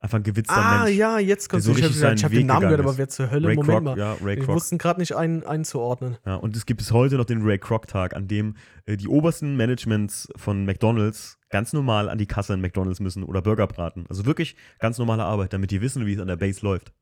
Einfach 0.00 0.18
ein 0.18 0.22
gewitzter 0.22 0.54
Ah, 0.56 0.84
Mensch. 0.84 0.96
ja, 0.98 1.18
jetzt 1.18 1.48
kommt 1.48 1.62
so 1.62 1.70
Ich 1.72 1.78
habe 1.82 1.88
richtig 1.94 2.24
hab 2.24 2.30
den 2.30 2.46
Namen 2.46 2.60
gehört, 2.60 2.72
gegangen 2.76 2.80
aber 2.80 2.90
ist. 2.92 2.98
wer 2.98 3.08
zur 3.08 3.30
Hölle? 3.30 3.48
Ray 3.48 3.54
Moment 3.56 3.72
Kroc, 3.72 3.84
mal. 3.84 3.98
ja, 3.98 4.12
Ray 4.22 4.36
Wir 4.36 4.44
Kroc. 4.44 4.56
wussten 4.56 4.76
gerade 4.76 5.00
nicht 5.00 5.16
ein, 5.16 5.46
einzuordnen. 5.46 6.18
Ja, 6.26 6.34
und 6.36 6.54
es 6.56 6.66
gibt 6.66 6.78
bis 6.78 6.92
heute 6.92 7.16
noch 7.16 7.24
den 7.24 7.42
Ray 7.42 7.58
Kroc-Tag, 7.58 8.14
an 8.14 8.28
dem 8.28 8.56
äh, 8.84 8.96
die 8.98 9.08
obersten 9.08 9.56
Managements 9.56 10.28
von 10.36 10.64
McDonalds 10.66 11.38
ganz 11.48 11.72
normal 11.72 12.08
an 12.10 12.18
die 12.18 12.26
Kasse 12.26 12.52
in 12.54 12.60
McDonalds 12.60 13.00
müssen 13.00 13.22
oder 13.24 13.40
Burger 13.40 13.66
braten. 13.66 14.04
Also 14.10 14.26
wirklich 14.26 14.56
ganz 14.78 14.98
normale 14.98 15.24
Arbeit, 15.24 15.52
damit 15.54 15.70
die 15.70 15.80
wissen, 15.80 16.04
wie 16.04 16.12
es 16.14 16.20
an 16.20 16.28
der 16.28 16.36
Base 16.36 16.60
läuft. 16.62 16.92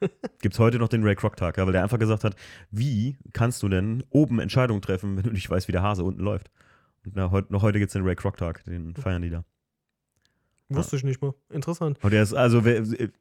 gibt 0.40 0.54
es 0.54 0.58
heute 0.58 0.78
noch 0.78 0.88
den 0.88 1.02
Ray 1.02 1.14
Kroc-Tag, 1.14 1.56
ja, 1.56 1.64
weil 1.66 1.72
der 1.72 1.82
einfach 1.82 1.98
gesagt 1.98 2.24
hat, 2.24 2.36
wie 2.70 3.16
kannst 3.32 3.62
du 3.62 3.68
denn 3.68 4.04
oben 4.10 4.40
Entscheidungen 4.40 4.82
treffen, 4.82 5.16
wenn 5.16 5.24
du 5.24 5.30
nicht 5.30 5.48
weißt, 5.48 5.68
wie 5.68 5.72
der 5.72 5.82
Hase 5.82 6.04
unten 6.04 6.22
läuft? 6.22 6.50
Und 7.04 7.14
na, 7.16 7.30
heut, 7.30 7.50
noch 7.50 7.62
heute 7.62 7.78
gibt 7.78 7.90
es 7.90 7.92
den 7.92 8.04
Ray 8.04 8.16
Kroc-Tag, 8.16 8.64
den 8.64 8.94
feiern 8.94 9.22
die 9.22 9.30
da. 9.30 9.44
Wusste 10.68 10.96
ich 10.96 11.04
nicht 11.04 11.22
mal. 11.22 11.32
Interessant. 11.50 11.98
Und 12.02 12.12
der 12.12 12.22
ist 12.22 12.34
also 12.34 12.62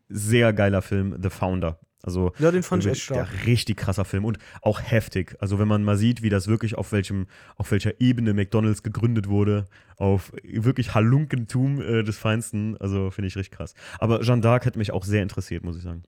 sehr 0.10 0.54
geiler 0.54 0.82
Film, 0.82 1.16
The 1.22 1.30
Founder. 1.30 1.80
Also 2.02 2.34
Ja, 2.38 2.52
den 2.52 2.62
fand 2.62 2.86
ich 2.86 2.91
echt 2.91 3.10
ja, 3.10 3.26
stark. 3.26 3.46
richtig 3.48 3.78
krasser 3.78 4.06
Film 4.06 4.26
und 4.26 4.38
auch 4.62 4.80
heftig. 4.82 5.36
Also 5.39 5.58
wenn 5.58 5.68
man 5.68 5.84
mal 5.84 5.98
sieht, 5.98 6.22
wie 6.22 6.30
das 6.30 6.48
wirklich 6.48 6.76
auf 6.76 6.91
welchem, 6.91 7.26
auf 7.56 7.72
welcher 7.72 8.00
Ebene 8.00 8.34
McDonalds 8.34 8.84
gegründet 8.84 9.28
wurde, 9.28 9.66
auf 9.98 10.32
wirklich 10.43 10.93
Halunkentum 10.93 11.82
äh, 11.82 12.04
des 12.04 12.18
Feinsten, 12.18 12.78
also 12.78 13.10
finde 13.10 13.28
ich 13.28 13.36
richtig 13.36 13.58
krass. 13.58 13.74
Aber 14.00 14.22
Jeanne 14.22 14.43
d'Arc 14.43 14.66
hat 14.66 14.76
mich 14.76 14.91
auch 14.91 15.04
sehr 15.04 15.24
interessiert, 15.24 15.64
muss 15.64 15.78
ich 15.78 15.84
sagen. 15.84 16.04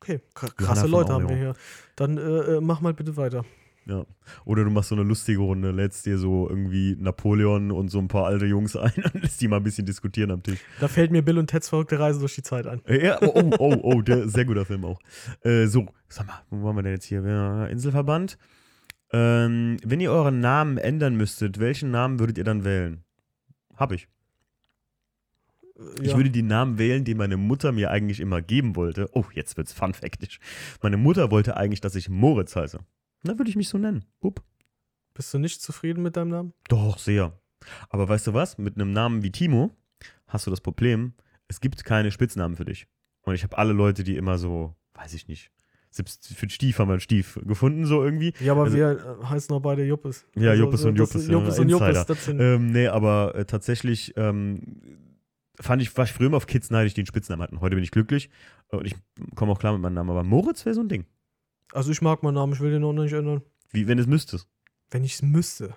Okay, 0.00 0.20
krasse 0.34 0.86
Leute 0.86 1.12
haben 1.12 1.28
wir 1.28 1.36
hier. 1.36 1.54
Dann 1.96 2.16
äh, 2.16 2.20
äh, 2.20 2.60
mach 2.60 2.80
mal 2.80 2.94
bitte 2.94 3.16
weiter. 3.16 3.44
Ja. 3.86 4.06
Oder 4.44 4.64
du 4.64 4.70
machst 4.70 4.90
so 4.90 4.94
eine 4.94 5.04
lustige 5.04 5.40
Runde, 5.40 5.72
lädst 5.72 6.06
dir 6.06 6.16
so 6.16 6.48
irgendwie 6.48 6.96
Napoleon 6.98 7.70
und 7.70 7.88
so 7.88 7.98
ein 7.98 8.08
paar 8.08 8.26
alte 8.26 8.46
Jungs 8.46 8.76
ein 8.76 8.92
und 9.12 9.14
lässt 9.22 9.40
die 9.40 9.48
mal 9.48 9.56
ein 9.56 9.62
bisschen 9.62 9.84
diskutieren 9.84 10.30
am 10.30 10.42
Tisch. 10.42 10.60
Da 10.80 10.88
fällt 10.88 11.10
mir 11.10 11.22
Bill 11.22 11.38
und 11.38 11.48
Teds 11.48 11.68
verrückte 11.68 11.98
Reise 11.98 12.20
durch 12.20 12.34
die 12.34 12.42
Zeit 12.42 12.66
ein. 12.66 12.80
Ja, 12.86 13.18
oh, 13.20 13.32
oh, 13.34 13.50
oh, 13.58 13.76
oh, 13.82 14.02
der 14.02 14.28
sehr 14.28 14.44
guter 14.44 14.64
Film 14.64 14.84
auch. 14.84 15.00
Äh, 15.42 15.66
so, 15.66 15.86
sag 16.08 16.26
mal, 16.26 16.40
wo 16.50 16.64
waren 16.64 16.76
wir 16.76 16.82
denn 16.82 16.92
jetzt 16.92 17.06
hier? 17.06 17.22
Ja, 17.22 17.66
Inselverband. 17.66 18.38
Ähm, 19.12 19.76
wenn 19.84 20.00
ihr 20.00 20.12
euren 20.12 20.40
Namen 20.40 20.78
ändern 20.78 21.16
müsstet, 21.16 21.58
welchen 21.58 21.90
Namen 21.90 22.20
würdet 22.20 22.38
ihr 22.38 22.44
dann 22.44 22.64
wählen? 22.64 23.02
Hab 23.76 23.92
ich. 23.92 24.08
Ich 26.00 26.10
ja. 26.10 26.16
würde 26.16 26.30
die 26.30 26.42
Namen 26.42 26.78
wählen, 26.78 27.04
die 27.04 27.14
meine 27.14 27.36
Mutter 27.36 27.72
mir 27.72 27.90
eigentlich 27.90 28.20
immer 28.20 28.42
geben 28.42 28.76
wollte. 28.76 29.08
Oh, 29.12 29.24
jetzt 29.34 29.56
wird's 29.56 29.72
funfactisch. 29.72 30.38
Meine 30.82 30.96
Mutter 30.96 31.30
wollte 31.30 31.56
eigentlich, 31.56 31.80
dass 31.80 31.94
ich 31.94 32.08
Moritz 32.08 32.54
heiße. 32.56 32.78
Dann 33.24 33.38
würde 33.38 33.50
ich 33.50 33.56
mich 33.56 33.68
so 33.68 33.78
nennen. 33.78 34.04
Bub. 34.20 34.42
Bist 35.14 35.32
du 35.34 35.38
nicht 35.38 35.60
zufrieden 35.62 36.02
mit 36.02 36.16
deinem 36.16 36.28
Namen? 36.30 36.52
Doch, 36.68 36.98
sehr. 36.98 37.38
Aber 37.88 38.08
weißt 38.08 38.26
du 38.26 38.34
was? 38.34 38.58
Mit 38.58 38.76
einem 38.76 38.92
Namen 38.92 39.22
wie 39.22 39.30
Timo 39.30 39.70
hast 40.26 40.46
du 40.46 40.50
das 40.50 40.60
Problem, 40.60 41.12
es 41.48 41.60
gibt 41.60 41.84
keine 41.84 42.10
Spitznamen 42.10 42.56
für 42.56 42.64
dich. 42.64 42.86
Und 43.22 43.34
ich 43.34 43.42
habe 43.42 43.58
alle 43.58 43.72
Leute, 43.72 44.04
die 44.04 44.16
immer 44.16 44.38
so, 44.38 44.74
weiß 44.94 45.12
ich 45.14 45.28
nicht, 45.28 45.50
selbst 45.90 46.28
für 46.28 46.48
Stief 46.48 46.78
haben 46.78 46.88
wir 46.88 46.92
einen 46.94 47.00
Stief 47.00 47.38
gefunden, 47.44 47.84
so 47.84 48.02
irgendwie. 48.04 48.32
Ja, 48.40 48.52
aber 48.52 48.62
Also- 48.64 48.76
wir 48.76 49.18
äh, 49.22 49.24
heißen 49.26 49.54
auch 49.54 49.60
beide 49.60 49.84
Juppes. 49.84 50.24
Ja, 50.36 50.54
Juppes 50.54 50.84
und 50.84 50.96
das- 50.98 51.12
Juppes, 51.12 51.28
Juppes 51.28 51.56
ja, 51.56 51.62
und 51.62 51.68
Juppes. 51.68 52.06
Das 52.06 52.24
sind, 52.24 52.40
Ähm, 52.40 52.70
nee, 52.70 52.86
aber 52.86 53.34
äh, 53.34 53.44
tatsächlich 53.44 54.14
ähm, 54.16 54.60
fand 55.60 55.82
ich, 55.82 55.96
war 55.96 56.04
ich 56.04 56.12
früher 56.12 56.26
immer 56.26 56.36
auf 56.36 56.46
Kids 56.46 56.70
neidisch, 56.70 56.94
die 56.94 57.00
einen 57.00 57.06
Spitznamen 57.06 57.42
hatten. 57.42 57.60
Heute 57.60 57.76
bin 57.76 57.84
ich 57.84 57.90
glücklich 57.90 58.30
und 58.68 58.86
ich 58.86 58.94
komme 59.34 59.52
auch 59.52 59.58
klar 59.58 59.72
mit 59.72 59.82
meinem 59.82 59.94
Namen. 59.94 60.10
Aber 60.10 60.24
Moritz 60.24 60.64
wäre 60.64 60.74
so 60.74 60.80
ein 60.80 60.88
Ding. 60.88 61.04
also 61.72 61.90
ich 61.90 62.02
mag 62.02 62.22
meinen 62.22 62.34
Namen, 62.34 62.52
ich 62.52 62.60
will 62.60 62.70
den 62.70 62.84
auch 62.84 62.92
nicht 62.92 63.12
ändern. 63.12 63.42
Wie 63.70 63.86
wenn 63.86 63.98
es 63.98 64.06
müsstest. 64.06 64.48
Wenn 64.90 65.04
ich 65.04 65.14
es 65.14 65.22
müsste. 65.22 65.76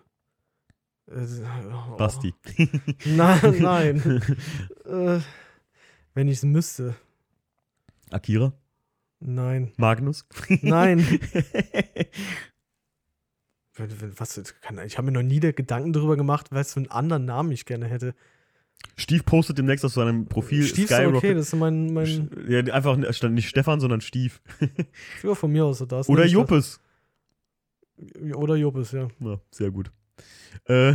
Äh, 1.08 1.26
oh. 1.72 1.98
Basti. 1.98 2.34
Nein, 3.06 3.56
nein. 3.60 4.22
äh, 4.86 5.20
wenn 6.14 6.28
ich 6.28 6.38
es 6.38 6.44
müsste. 6.44 6.96
Akira. 8.12 8.54
Nein. 9.20 9.72
Magnus. 9.78 10.26
Nein. 10.62 11.00
Was, 13.76 14.54
kann, 14.62 14.80
ich 14.86 14.98
habe 14.98 15.06
mir 15.06 15.12
noch 15.14 15.24
nie 15.24 15.40
der 15.40 15.54
Gedanken 15.54 15.94
darüber 15.94 16.16
gemacht, 16.16 16.48
was 16.52 16.74
für 16.74 16.80
einen 16.80 16.92
anderen 16.92 17.26
Namen 17.26 17.52
ich 17.52 17.66
gerne 17.66 17.88
hätte. 17.88 18.14
Stief 18.96 19.26
postet 19.26 19.58
demnächst 19.58 19.84
auf 19.86 19.94
seinem 19.94 20.28
Profil 20.28 20.64
Stief 20.64 20.86
ist 20.86 20.96
Skyrocket. 20.96 21.18
okay, 21.18 21.34
das 21.34 21.48
ist 21.48 21.56
mein, 21.56 21.94
mein 21.94 22.30
Ja, 22.48 22.60
einfach 22.74 22.96
nicht 22.96 23.50
Stefan, 23.50 23.80
sondern 23.80 24.02
Stief. 24.02 24.42
ja, 25.24 25.34
von 25.34 25.52
mir 25.52 25.66
aus 25.66 25.84
das. 25.88 26.08
Oder 26.10 26.26
Juppes. 26.26 26.80
Oder 28.36 28.56
Juppes, 28.56 28.92
ja. 28.92 29.08
Ja, 29.20 29.40
sehr 29.52 29.72
gut. 29.72 29.92
Äh, 30.66 30.94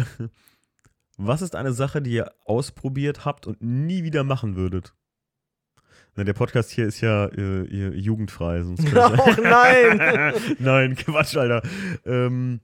was 1.16 1.42
ist 1.42 1.56
eine 1.56 1.72
Sache, 1.72 2.00
die 2.00 2.12
ihr 2.12 2.32
ausprobiert 2.44 3.24
habt 3.24 3.46
und 3.46 3.60
nie 3.60 4.04
wieder 4.04 4.22
machen 4.22 4.54
würdet? 4.54 4.94
Na, 6.14 6.24
der 6.24 6.32
Podcast 6.32 6.70
hier 6.70 6.86
ist 6.86 7.00
ja 7.00 7.26
äh, 7.26 7.62
jugendfrei. 7.96 8.62
Sonst 8.62 8.84
Och 8.94 9.38
nein! 9.42 10.32
Nein, 10.58 10.96
Quatsch, 10.96 11.36
Alter. 11.36 11.62
Ähm, 12.04 12.60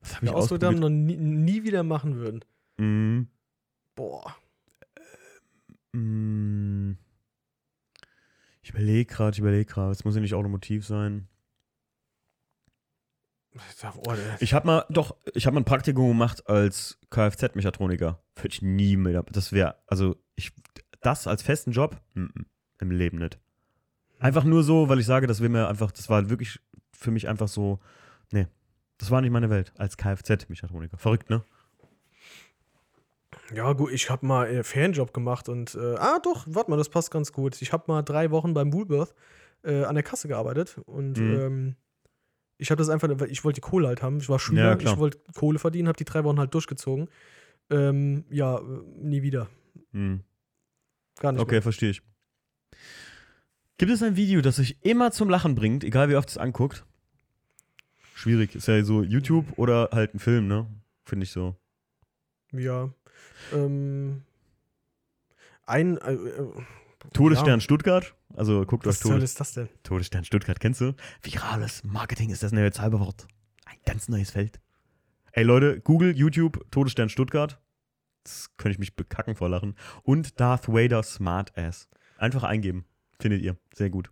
was 0.00 0.16
habe 0.16 0.26
ich 0.26 0.32
Ausdrücke 0.32 0.66
haben 0.66 0.74
ausprobiert? 0.74 0.80
noch 0.80 0.88
nie, 0.88 1.16
nie 1.16 1.62
wieder 1.64 1.82
machen 1.82 2.16
würden. 2.16 2.44
Mm, 2.78 3.28
Boah. 3.96 4.36
mm, 5.92 6.92
ich 8.62 8.70
überlege 8.70 9.12
gerade, 9.12 9.32
ich 9.34 9.38
überlege 9.40 9.64
gerade. 9.64 9.92
Es 9.92 10.04
muss 10.04 10.14
ja 10.14 10.20
nicht 10.20 10.34
Automotiv 10.34 10.86
sein. 10.86 11.28
Oh, 14.06 14.14
Ich 14.40 14.52
habe 14.52 14.66
mal, 14.66 14.84
doch, 14.90 15.16
ich 15.34 15.46
habe 15.46 15.54
mal 15.54 15.60
ein 15.60 15.64
Praktikum 15.64 16.08
gemacht 16.08 16.46
als 16.46 16.98
Kfz-Mechatroniker. 17.10 18.22
Würde 18.34 18.48
ich 18.48 18.60
nie 18.60 18.96
mehr. 18.96 19.22
Das 19.22 19.52
wäre, 19.52 19.76
also, 19.86 20.16
ich, 20.34 20.52
das 21.00 21.26
als 21.26 21.42
festen 21.42 21.72
Job? 21.72 22.00
Im 22.14 22.90
Leben 22.90 23.18
nicht. 23.18 23.38
Einfach 24.18 24.44
nur 24.44 24.62
so, 24.62 24.88
weil 24.88 25.00
ich 25.00 25.06
sage, 25.06 25.26
das 25.26 25.40
wäre 25.40 25.48
mir 25.48 25.68
einfach, 25.68 25.90
das 25.90 26.10
war 26.10 26.28
wirklich 26.28 26.60
für 26.92 27.10
mich 27.10 27.28
einfach 27.28 27.48
so, 27.48 27.80
nee, 28.30 28.46
das 28.98 29.10
war 29.10 29.20
nicht 29.20 29.30
meine 29.30 29.48
Welt 29.50 29.72
als 29.78 29.96
Kfz-Mechatroniker. 29.96 30.98
Verrückt, 30.98 31.30
ne? 31.30 31.42
Ja, 33.54 33.72
gut, 33.72 33.92
ich 33.92 34.10
habe 34.10 34.26
mal 34.26 34.46
einen 34.48 34.64
Ferienjob 34.64 35.14
gemacht 35.14 35.48
und, 35.48 35.74
äh, 35.74 35.94
ah, 35.98 36.18
doch, 36.22 36.46
warte 36.48 36.70
mal, 36.70 36.76
das 36.76 36.88
passt 36.88 37.10
ganz 37.10 37.32
gut. 37.32 37.60
Ich 37.62 37.72
habe 37.72 37.84
mal 37.86 38.02
drei 38.02 38.30
Wochen 38.30 38.54
beim 38.54 38.72
Woolworth 38.72 39.14
äh, 39.62 39.84
an 39.84 39.94
der 39.94 40.02
Kasse 40.04 40.28
gearbeitet 40.28 40.78
und 40.86 41.18
Mhm. 41.18 41.32
ähm, 41.40 41.76
ich 42.58 42.70
habe 42.70 42.78
das 42.78 42.88
einfach, 42.88 43.08
ich 43.28 43.44
wollte 43.44 43.60
die 43.60 43.68
Kohle 43.68 43.86
halt 43.88 44.02
haben. 44.02 44.18
Ich 44.18 44.28
war 44.28 44.38
Schüler, 44.38 44.78
Ja, 44.80 44.92
ich 44.92 44.96
wollte 44.96 45.18
Kohle 45.34 45.58
verdienen, 45.58 45.88
habe 45.88 45.96
die 45.98 46.04
drei 46.04 46.24
Wochen 46.24 46.38
halt 46.38 46.54
durchgezogen. 46.54 47.08
Ähm, 47.70 48.24
ja, 48.30 48.58
äh, 48.58 48.62
nie 48.98 49.22
wieder. 49.22 49.48
Hm. 49.92 50.22
Gar 51.20 51.32
nicht 51.32 51.42
Okay, 51.42 51.60
verstehe 51.60 51.90
ich. 51.90 52.02
Gibt 53.78 53.92
es 53.92 54.02
ein 54.02 54.16
Video, 54.16 54.40
das 54.40 54.58
euch 54.58 54.78
immer 54.80 55.10
zum 55.10 55.28
Lachen 55.28 55.54
bringt, 55.54 55.84
egal 55.84 56.08
wie 56.08 56.16
oft 56.16 56.30
es 56.30 56.38
anguckt? 56.38 56.86
Schwierig. 58.14 58.54
Ist 58.54 58.68
ja 58.68 58.82
so 58.82 59.02
YouTube 59.02 59.44
oder 59.58 59.90
halt 59.92 60.14
ein 60.14 60.18
Film, 60.18 60.48
ne? 60.48 60.66
Finde 61.04 61.24
ich 61.24 61.30
so. 61.30 61.56
mehr. 62.52 62.64
Ja. 62.64 62.90
Ähm, 63.52 64.22
ein, 65.66 65.98
äh, 65.98 66.12
äh, 66.12 66.52
Todesstern 67.12 67.60
Stuttgart. 67.60 68.14
Also 68.34 68.64
guckt 68.64 68.86
was 68.86 69.04
euch 69.04 69.12
Todes 69.12 69.30
ist 69.30 69.40
das 69.40 69.52
denn? 69.52 69.68
Todesstern 69.82 70.24
Stuttgart. 70.24 70.60
Kennst 70.60 70.80
du? 70.80 70.94
Virales 71.22 71.84
Marketing 71.84 72.30
ist 72.30 72.42
das 72.42 72.52
neue 72.52 72.72
Zauberwort. 72.72 73.26
Ein 73.64 73.76
ganz 73.84 74.08
neues 74.08 74.30
Feld. 74.30 74.60
Ey 75.32 75.44
Leute, 75.44 75.80
Google, 75.80 76.16
YouTube, 76.16 76.64
Todesstern 76.70 77.08
Stuttgart. 77.08 77.60
Das 78.24 78.50
könnte 78.56 78.72
ich 78.72 78.78
mich 78.78 78.96
bekacken 78.96 79.36
vor 79.36 79.48
Lachen. 79.48 79.76
Und 80.02 80.40
Darth 80.40 80.68
Vader 80.68 81.02
Smartass. 81.02 81.88
Einfach 82.18 82.42
eingeben. 82.42 82.86
Findet 83.20 83.42
ihr. 83.42 83.56
Sehr 83.72 83.90
gut. 83.90 84.10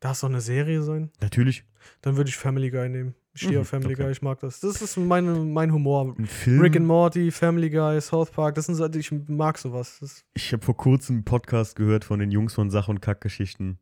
Darf 0.00 0.12
es 0.12 0.20
doch 0.20 0.28
eine 0.28 0.40
Serie 0.40 0.82
sein? 0.82 1.10
Natürlich. 1.20 1.64
Dann 2.00 2.16
würde 2.16 2.30
ich 2.30 2.36
Family 2.36 2.70
Guy 2.70 2.88
nehmen. 2.88 3.14
Ich 3.34 3.40
stehe 3.42 3.54
Mhm, 3.56 3.60
auf 3.62 3.68
Family 3.68 3.94
okay. 3.94 4.02
Guy, 4.04 4.12
ich 4.12 4.22
mag 4.22 4.38
das. 4.40 4.60
Das 4.60 4.80
ist 4.80 4.96
meine, 4.96 5.34
mein 5.34 5.72
Humor. 5.72 6.14
Ein 6.16 6.26
Film. 6.26 6.60
Rick 6.60 6.76
and 6.76 6.86
Morty, 6.86 7.32
Family 7.32 7.68
Guy, 7.68 8.00
South 8.00 8.30
Park, 8.30 8.54
das 8.54 8.66
sind 8.66 8.76
so, 8.76 8.86
ich 8.88 9.10
mag 9.28 9.58
sowas. 9.58 9.98
Das, 10.00 10.24
Ich 10.34 10.52
habe 10.52 10.64
vor 10.64 10.76
kurzem 10.76 11.16
einen 11.16 11.24
Podcast 11.24 11.74
gehört 11.74 12.04
von 12.04 12.20
den 12.20 12.30
Jungs 12.30 12.54
von 12.54 12.70
Sach- 12.70 12.86
und 12.88 13.00
Kackgeschichten, 13.02 13.78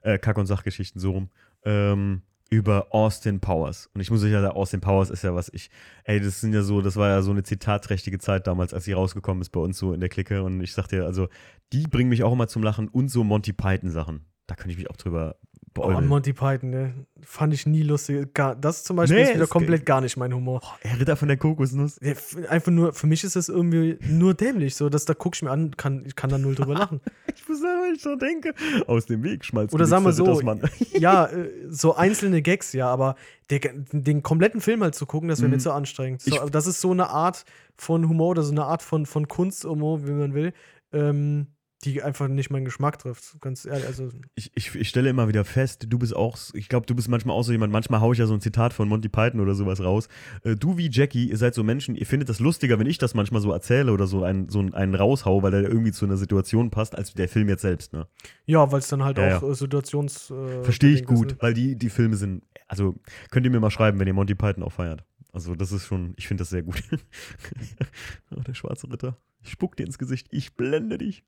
äh, 0.00 0.18
Kack- 0.18 0.38
und 0.38 0.46
Sachgeschichten, 0.46 0.98
so 0.98 1.10
rum, 1.10 1.28
ähm, 1.64 2.22
über 2.48 2.86
Austin 2.94 3.40
Powers. 3.40 3.90
Und 3.92 4.00
ich 4.00 4.10
muss 4.10 4.20
sicher 4.22 4.40
sagen, 4.40 4.54
Austin 4.56 4.80
Powers 4.80 5.10
ist 5.10 5.22
ja 5.24 5.34
was 5.34 5.50
ich, 5.52 5.68
ey, 6.04 6.18
das 6.20 6.40
sind 6.40 6.54
ja 6.54 6.62
so, 6.62 6.80
das 6.80 6.96
war 6.96 7.08
ja 7.08 7.20
so 7.20 7.32
eine 7.32 7.42
zitatträchtige 7.42 8.18
Zeit 8.18 8.46
damals, 8.46 8.72
als 8.72 8.84
sie 8.84 8.92
rausgekommen 8.92 9.42
ist 9.42 9.50
bei 9.50 9.60
uns 9.60 9.76
so 9.76 9.92
in 9.92 10.00
der 10.00 10.08
Clique. 10.08 10.42
Und 10.42 10.62
ich 10.62 10.72
sagte 10.72 10.96
ja, 10.98 11.04
also, 11.04 11.28
die 11.72 11.82
bringen 11.86 12.08
mich 12.08 12.22
auch 12.22 12.32
immer 12.32 12.48
zum 12.48 12.62
Lachen 12.62 12.88
und 12.88 13.08
so 13.10 13.24
Monty 13.24 13.52
Python-Sachen. 13.52 14.24
Da 14.46 14.54
könnte 14.54 14.70
ich 14.70 14.78
mich 14.78 14.88
auch 14.88 14.96
drüber 14.96 15.36
oh, 15.78 15.82
beäugeln. 15.82 16.06
Monty 16.06 16.32
Python, 16.32 16.70
ne? 16.70 16.94
Fand 17.22 17.52
ich 17.54 17.66
nie 17.66 17.82
lustig. 17.82 18.32
Gar, 18.34 18.54
das 18.56 18.84
zum 18.84 18.96
Beispiel 18.96 19.18
Nee, 19.18 19.24
ist 19.24 19.34
wieder 19.34 19.46
komplett 19.46 19.86
gar 19.86 20.00
nicht 20.00 20.16
mein 20.16 20.32
Humor. 20.34 20.60
Ey, 20.80 20.96
Ritter 20.98 21.16
von 21.16 21.28
der 21.28 21.36
Kokosnuss. 21.36 21.98
Ja, 22.02 22.12
einfach 22.48 22.72
nur, 22.72 22.92
für 22.92 23.06
mich 23.06 23.24
ist 23.24 23.36
das 23.36 23.48
irgendwie 23.48 23.98
nur 24.08 24.34
dämlich. 24.34 24.74
So, 24.76 24.88
dass 24.88 25.04
da 25.04 25.14
gucke 25.14 25.36
ich 25.36 25.42
mir 25.42 25.50
an, 25.50 25.76
kann, 25.76 26.04
ich 26.06 26.16
kann 26.16 26.30
da 26.30 26.38
null 26.38 26.54
drüber 26.54 26.74
lachen. 26.78 27.00
Ich 27.34 27.48
muss 27.48 27.60
sagen, 27.60 27.80
wenn 27.84 27.94
ich 27.94 28.02
so 28.02 28.16
denke, 28.16 28.54
aus 28.86 29.06
dem 29.06 29.22
Weg 29.22 29.44
schmalzt 29.44 29.74
Oder 29.74 29.86
sagen 29.86 30.04
wir 30.04 30.16
Wichser, 30.16 30.24
so, 30.24 30.96
ja, 30.98 31.26
äh, 31.26 31.50
so 31.68 31.94
einzelne 31.94 32.42
Gags, 32.42 32.72
ja, 32.72 32.88
aber 32.88 33.16
der, 33.50 33.60
den 33.92 34.22
kompletten 34.22 34.60
Film 34.60 34.82
halt 34.82 34.94
zu 34.94 35.06
gucken, 35.06 35.28
das 35.28 35.40
wäre 35.40 35.48
Mhm. 35.48 35.54
mir 35.54 35.60
zu 35.60 35.72
anstrengend. 35.72 36.22
So, 36.22 36.48
das 36.48 36.66
ist 36.66 36.80
so 36.80 36.90
eine 36.90 37.10
Art 37.10 37.44
von 37.76 38.08
Humor 38.08 38.30
oder 38.30 38.42
so 38.42 38.52
eine 38.52 38.64
Art 38.64 38.82
von, 38.82 39.06
von 39.06 39.28
Kunsthumor, 39.28 40.06
wie 40.06 40.12
man 40.12 40.34
will, 40.34 40.52
ähm, 40.92 41.48
die 41.84 42.02
einfach 42.02 42.28
nicht 42.28 42.50
meinen 42.50 42.64
Geschmack 42.64 42.98
trifft. 42.98 43.40
Ganz 43.40 43.64
ehrlich, 43.64 43.86
also 43.86 44.08
ich, 44.34 44.50
ich, 44.54 44.74
ich 44.74 44.88
stelle 44.88 45.10
immer 45.10 45.28
wieder 45.28 45.44
fest, 45.44 45.86
du 45.88 45.98
bist 45.98 46.16
auch, 46.16 46.38
ich 46.54 46.68
glaube, 46.68 46.86
du 46.86 46.94
bist 46.94 47.08
manchmal 47.08 47.36
auch 47.36 47.42
so 47.42 47.52
jemand, 47.52 47.72
manchmal 47.72 48.00
haue 48.00 48.14
ich 48.14 48.18
ja 48.18 48.26
so 48.26 48.34
ein 48.34 48.40
Zitat 48.40 48.72
von 48.72 48.88
Monty 48.88 49.08
Python 49.08 49.40
oder 49.40 49.54
sowas 49.54 49.82
raus. 49.82 50.08
Äh, 50.42 50.56
du 50.56 50.78
wie 50.78 50.90
Jackie, 50.90 51.28
ihr 51.28 51.36
seid 51.36 51.54
so 51.54 51.62
Menschen, 51.62 51.94
ihr 51.94 52.06
findet 52.06 52.28
das 52.28 52.40
lustiger, 52.40 52.78
wenn 52.78 52.86
ich 52.86 52.98
das 52.98 53.14
manchmal 53.14 53.42
so 53.42 53.52
erzähle 53.52 53.92
oder 53.92 54.06
so 54.06 54.24
einen, 54.24 54.48
so 54.48 54.60
einen 54.60 54.94
raushau, 54.94 55.42
weil 55.42 55.50
der 55.50 55.62
irgendwie 55.62 55.92
zu 55.92 56.06
einer 56.06 56.16
Situation 56.16 56.70
passt, 56.70 56.96
als 56.96 57.12
der 57.14 57.28
Film 57.28 57.48
jetzt 57.48 57.62
selbst, 57.62 57.92
ne? 57.92 58.06
Ja, 58.46 58.72
weil 58.72 58.78
es 58.80 58.88
dann 58.88 59.04
halt 59.04 59.18
Ja, 59.18 59.38
auch 59.38 59.50
äh, 59.50 59.54
situations. 59.54 60.30
Äh, 60.30 60.62
Verstehe 60.64 60.90
ich 60.90 61.02
ist, 61.02 61.06
gut, 61.06 61.32
ne? 61.32 61.36
weil 61.40 61.54
die, 61.54 61.76
die 61.76 61.90
Filme 61.90 62.16
sind, 62.16 62.42
also 62.68 62.94
könnt 63.30 63.44
ihr 63.44 63.52
mir 63.52 63.60
mal 63.60 63.70
schreiben, 63.70 64.00
wenn 64.00 64.06
ihr 64.06 64.14
Monty 64.14 64.34
Python 64.34 64.62
auch 64.62 64.72
feiert. 64.72 65.04
Also 65.32 65.54
das 65.54 65.70
ist 65.70 65.86
schon, 65.86 66.14
ich 66.16 66.26
finde 66.26 66.40
das 66.40 66.48
sehr 66.50 66.62
gut. 66.62 66.82
oh, 68.30 68.40
der 68.40 68.54
schwarze 68.54 68.90
Ritter. 68.90 69.18
Ich 69.46 69.52
spuck 69.52 69.76
dir 69.76 69.86
ins 69.86 69.98
Gesicht, 69.98 70.26
ich 70.30 70.54
blende 70.54 70.98
dich. 70.98 71.24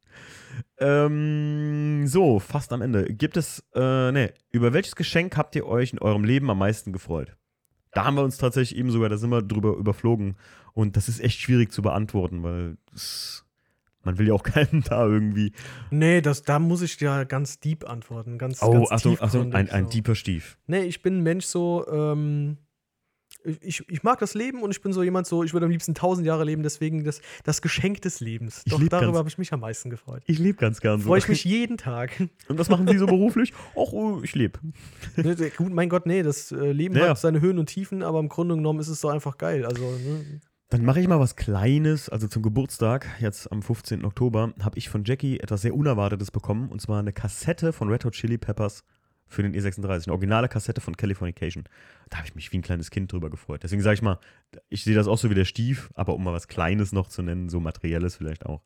Ähm, 0.78 2.06
so, 2.06 2.38
fast 2.40 2.72
am 2.72 2.82
Ende. 2.82 3.04
Gibt 3.14 3.36
es, 3.36 3.64
äh, 3.74 4.10
ne, 4.12 4.32
über 4.50 4.72
welches 4.72 4.96
Geschenk 4.96 5.36
habt 5.36 5.54
ihr 5.56 5.66
euch 5.66 5.92
in 5.92 5.98
eurem 6.00 6.24
Leben 6.24 6.50
am 6.50 6.58
meisten 6.58 6.92
gefreut? 6.92 7.36
Da 7.92 8.04
haben 8.04 8.16
wir 8.16 8.24
uns 8.24 8.36
tatsächlich 8.36 8.78
eben 8.78 8.90
sogar, 8.90 9.08
da 9.08 9.16
sind 9.16 9.30
wir 9.30 9.42
drüber 9.42 9.76
überflogen. 9.76 10.36
Und 10.74 10.96
das 10.96 11.08
ist 11.08 11.20
echt 11.20 11.40
schwierig 11.40 11.72
zu 11.72 11.80
beantworten, 11.80 12.42
weil 12.42 12.76
es, 12.94 13.44
man 14.02 14.18
will 14.18 14.28
ja 14.28 14.34
auch 14.34 14.42
keinen 14.44 14.82
da 14.82 15.06
irgendwie. 15.06 15.52
Nee, 15.90 16.20
das, 16.20 16.42
da 16.42 16.58
muss 16.58 16.82
ich 16.82 17.00
ja 17.00 17.24
ganz 17.24 17.60
deep 17.60 17.88
antworten. 17.88 18.36
Ganz, 18.38 18.62
Oh, 18.62 18.72
ganz 18.72 18.92
Achtung, 18.92 19.16
Achtung, 19.20 19.54
ein, 19.54 19.70
ein 19.70 19.84
so. 19.84 19.90
deeper 19.90 20.14
Stief. 20.14 20.58
Nee, 20.66 20.82
ich 20.82 21.02
bin 21.02 21.18
ein 21.18 21.22
Mensch 21.22 21.46
so, 21.46 21.86
ähm, 21.88 22.58
ich, 23.44 23.84
ich 23.88 24.02
mag 24.02 24.18
das 24.18 24.34
Leben 24.34 24.62
und 24.62 24.70
ich 24.70 24.82
bin 24.82 24.92
so 24.92 25.02
jemand 25.02 25.26
so, 25.26 25.44
ich 25.44 25.52
würde 25.52 25.66
am 25.66 25.72
liebsten 25.72 25.94
tausend 25.94 26.26
Jahre 26.26 26.44
leben, 26.44 26.62
deswegen 26.62 27.04
das, 27.04 27.20
das 27.44 27.62
Geschenk 27.62 28.02
des 28.02 28.20
Lebens. 28.20 28.62
Ich 28.64 28.72
Doch 28.72 28.82
darüber 28.88 29.18
habe 29.18 29.28
ich 29.28 29.38
mich 29.38 29.52
am 29.52 29.60
meisten 29.60 29.90
gefreut. 29.90 30.22
Ich 30.26 30.38
lebe 30.38 30.58
ganz 30.58 30.80
gern 30.80 31.00
so. 31.00 31.08
Freue 31.08 31.18
ich 31.18 31.28
mich 31.28 31.44
jeden 31.44 31.76
Tag. 31.76 32.10
Und 32.48 32.58
was 32.58 32.68
machen 32.68 32.86
Sie 32.88 32.98
so 32.98 33.06
beruflich? 33.06 33.52
Ach, 33.72 33.92
oh, 33.92 34.20
ich 34.22 34.34
lebe. 34.34 34.58
Ne, 35.16 35.34
Gut, 35.56 35.72
mein 35.72 35.88
Gott, 35.88 36.06
nee, 36.06 36.22
das 36.22 36.52
äh, 36.52 36.72
Leben 36.72 36.96
Ja. 36.96 37.10
hat 37.10 37.18
seine 37.18 37.40
Höhen 37.40 37.58
und 37.58 37.66
Tiefen, 37.66 38.02
aber 38.02 38.20
im 38.20 38.28
Grunde 38.28 38.54
genommen 38.54 38.80
ist 38.80 38.88
es 38.88 39.00
doch 39.00 39.10
einfach 39.10 39.36
geil. 39.38 39.64
Also, 39.64 39.82
ne? 39.82 40.40
Dann 40.70 40.84
mache 40.84 41.00
ich 41.00 41.08
mal 41.08 41.18
was 41.18 41.34
Kleines. 41.36 42.08
Also 42.08 42.28
zum 42.28 42.42
Geburtstag, 42.42 43.06
jetzt 43.20 43.50
am 43.50 43.62
15. 43.62 44.04
Oktober, 44.04 44.52
habe 44.60 44.78
ich 44.78 44.88
von 44.88 45.04
Jackie 45.04 45.40
etwas 45.40 45.62
sehr 45.62 45.74
Unerwartetes 45.74 46.30
bekommen. 46.30 46.68
Und 46.68 46.80
zwar 46.80 46.98
eine 47.00 47.12
Kassette 47.12 47.72
von 47.72 47.88
Red 47.88 48.04
Hot 48.04 48.12
Chili 48.14 48.36
Peppers 48.38 48.84
für 49.28 49.42
den 49.42 49.54
E36. 49.54 50.04
Eine 50.04 50.12
originale 50.12 50.48
Kassette 50.48 50.80
von 50.80 50.96
Californication. 50.96 51.64
Da 52.10 52.18
habe 52.18 52.28
ich 52.28 52.34
mich 52.34 52.52
wie 52.52 52.58
ein 52.58 52.62
kleines 52.62 52.90
Kind 52.90 53.12
drüber 53.12 53.30
gefreut. 53.30 53.62
Deswegen 53.62 53.82
sage 53.82 53.94
ich 53.94 54.02
mal, 54.02 54.18
ich 54.68 54.84
sehe 54.84 54.94
das 54.94 55.06
auch 55.06 55.18
so 55.18 55.30
wie 55.30 55.34
der 55.34 55.44
Stief, 55.44 55.90
aber 55.94 56.14
um 56.14 56.24
mal 56.24 56.32
was 56.32 56.48
Kleines 56.48 56.92
noch 56.92 57.08
zu 57.08 57.22
nennen, 57.22 57.48
so 57.48 57.60
Materielles 57.60 58.16
vielleicht 58.16 58.46
auch. 58.46 58.62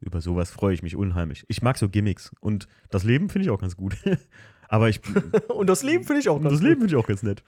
Über 0.00 0.20
sowas 0.20 0.50
freue 0.50 0.74
ich 0.74 0.82
mich 0.82 0.96
unheimlich. 0.96 1.44
Ich 1.48 1.62
mag 1.62 1.78
so 1.78 1.88
Gimmicks 1.88 2.30
und 2.40 2.68
das 2.90 3.04
Leben 3.04 3.30
finde 3.30 3.46
ich 3.46 3.50
auch 3.50 3.60
ganz 3.60 3.76
gut. 3.76 3.96
aber 4.68 4.88
ich. 4.88 5.00
Und 5.48 5.68
das 5.68 5.82
Leben 5.82 6.04
finde 6.04 6.20
ich 6.20 6.28
auch 6.28 6.40
ganz 6.40 6.52
das 6.52 6.62
Leben 6.62 6.80
finde 6.80 6.94
ich 6.94 6.96
auch 6.96 7.06
ganz 7.06 7.22
nett. 7.22 7.42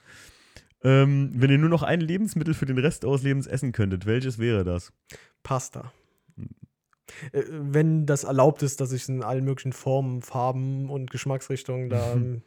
Ähm, 0.82 1.30
wenn 1.34 1.50
ihr 1.50 1.58
nur 1.58 1.68
noch 1.68 1.82
ein 1.82 2.00
Lebensmittel 2.00 2.54
für 2.54 2.66
den 2.66 2.78
Rest 2.78 3.04
eures 3.04 3.22
Lebens 3.22 3.46
essen 3.46 3.72
könntet, 3.72 4.06
welches 4.06 4.38
wäre 4.38 4.64
das? 4.64 4.92
Pasta. 5.42 5.92
Äh, 7.32 7.42
Wenn 7.50 8.06
das 8.06 8.24
erlaubt 8.24 8.62
ist, 8.62 8.80
dass 8.80 8.92
ich 8.92 9.08
in 9.08 9.22
allen 9.22 9.44
möglichen 9.44 9.72
Formen, 9.72 10.22
Farben 10.22 10.90
und 10.90 11.10
Geschmacksrichtungen 11.10 11.88
da. 11.90 12.12
ähm, 12.14 12.42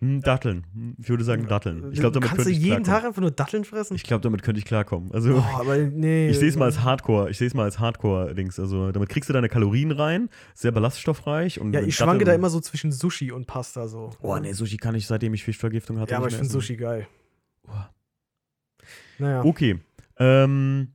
Hm, 0.00 0.20
Datteln. 0.22 0.96
Ich 1.00 1.08
würde 1.08 1.22
sagen 1.22 1.46
Datteln. 1.46 1.92
Ich 1.92 2.00
glaube, 2.00 2.14
damit 2.14 2.28
Kannst 2.28 2.44
könnte 2.44 2.58
du 2.60 2.66
jeden. 2.66 2.82
Tag 2.82 3.04
einfach 3.04 3.22
nur 3.22 3.30
Datteln 3.30 3.64
fressen? 3.64 3.94
Ich 3.94 4.02
glaube, 4.02 4.22
damit 4.22 4.42
könnte 4.42 4.58
ich 4.58 4.64
klarkommen. 4.64 5.12
Also, 5.12 5.36
oh, 5.36 5.44
aber 5.58 5.78
nee. 5.78 6.28
ich 6.30 6.38
sehe 6.38 6.48
es 6.48 6.56
mal 6.56 6.64
als 6.64 6.80
Hardcore. 6.80 7.30
Ich 7.30 7.38
sehe 7.38 7.46
es 7.46 7.54
mal 7.54 7.62
als 7.62 7.78
Hardcore-Dings. 7.78 8.58
Also, 8.58 8.90
damit 8.90 9.08
kriegst 9.08 9.28
du 9.30 9.32
deine 9.32 9.48
Kalorien 9.48 9.92
rein, 9.92 10.30
sehr 10.52 10.72
ballaststoffreich. 10.72 11.60
Und 11.60 11.72
Ja, 11.72 11.80
ich 11.80 11.94
schwanke 11.94 12.24
da 12.24 12.32
Datteln- 12.32 12.38
immer 12.40 12.50
so 12.50 12.60
zwischen 12.60 12.90
Sushi 12.90 13.30
und 13.30 13.46
Pasta 13.46 13.86
so. 13.86 14.10
Oh, 14.20 14.36
nee, 14.36 14.52
Sushi 14.52 14.78
kann 14.78 14.96
ich, 14.96 15.06
seitdem 15.06 15.32
ich 15.32 15.44
Fischvergiftung 15.44 16.00
hatte. 16.00 16.10
Ja, 16.10 16.18
aber 16.18 16.26
ich 16.26 16.34
finde. 16.34 16.50
Sushi 16.50 16.76
geil. 16.76 17.06
Oh. 17.68 17.70
Naja. 19.20 19.44
Okay. 19.44 19.78
Ähm, 20.18 20.88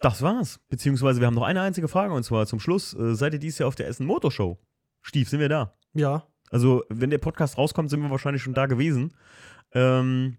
das 0.00 0.22
war's. 0.22 0.60
Beziehungsweise 0.68 1.20
wir 1.20 1.26
haben 1.26 1.34
noch 1.34 1.42
eine 1.42 1.60
einzige 1.60 1.88
Frage 1.88 2.14
und 2.14 2.22
zwar 2.22 2.46
zum 2.46 2.60
Schluss. 2.60 2.94
Äh, 2.94 3.14
seid 3.14 3.32
ihr 3.32 3.38
dieses 3.38 3.58
Jahr 3.58 3.68
auf 3.68 3.74
der 3.74 3.88
Essen 3.88 4.06
Motorshow? 4.06 4.58
Stief, 5.02 5.28
sind 5.28 5.40
wir 5.40 5.48
da? 5.48 5.74
Ja. 5.94 6.26
Also, 6.50 6.84
wenn 6.88 7.10
der 7.10 7.18
Podcast 7.18 7.58
rauskommt, 7.58 7.90
sind 7.90 8.00
wir 8.00 8.10
wahrscheinlich 8.10 8.42
schon 8.42 8.54
da 8.54 8.66
gewesen. 8.66 9.14
Ähm, 9.72 10.38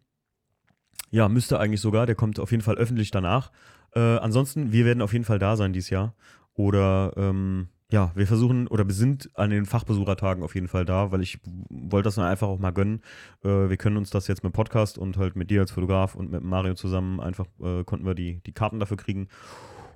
ja, 1.11 1.29
müsste 1.29 1.59
eigentlich 1.59 1.81
sogar. 1.81 2.05
Der 2.05 2.15
kommt 2.15 2.39
auf 2.39 2.51
jeden 2.51 2.63
Fall 2.63 2.77
öffentlich 2.77 3.11
danach. 3.11 3.51
Äh, 3.93 3.99
ansonsten, 3.99 4.71
wir 4.71 4.85
werden 4.85 5.01
auf 5.01 5.13
jeden 5.13 5.25
Fall 5.25 5.39
da 5.39 5.55
sein 5.55 5.73
dieses 5.73 5.89
Jahr. 5.89 6.15
Oder 6.53 7.13
ähm, 7.15 7.69
ja, 7.91 8.11
wir 8.13 8.27
versuchen 8.27 8.67
oder 8.67 8.85
wir 8.87 8.93
sind 8.93 9.31
an 9.33 9.49
den 9.49 9.65
Fachbesuchertagen 9.65 10.43
auf 10.43 10.53
jeden 10.53 10.67
Fall 10.67 10.85
da, 10.85 11.11
weil 11.11 11.21
ich 11.21 11.39
wollte 11.69 12.07
das 12.07 12.19
einfach 12.19 12.47
auch 12.47 12.59
mal 12.59 12.71
gönnen. 12.71 13.01
Äh, 13.43 13.69
wir 13.69 13.77
können 13.77 13.97
uns 13.97 14.11
das 14.11 14.27
jetzt 14.27 14.43
mit 14.43 14.53
Podcast 14.53 14.99
und 14.99 15.17
halt 15.17 15.35
mit 15.35 15.49
dir 15.49 15.61
als 15.61 15.71
Fotograf 15.71 16.13
und 16.13 16.29
mit 16.29 16.43
Mario 16.43 16.75
zusammen 16.75 17.19
einfach 17.19 17.47
äh, 17.59 17.83
konnten 17.83 18.05
wir 18.05 18.13
die, 18.13 18.41
die 18.45 18.51
Karten 18.51 18.79
dafür 18.79 18.97
kriegen. 18.97 19.27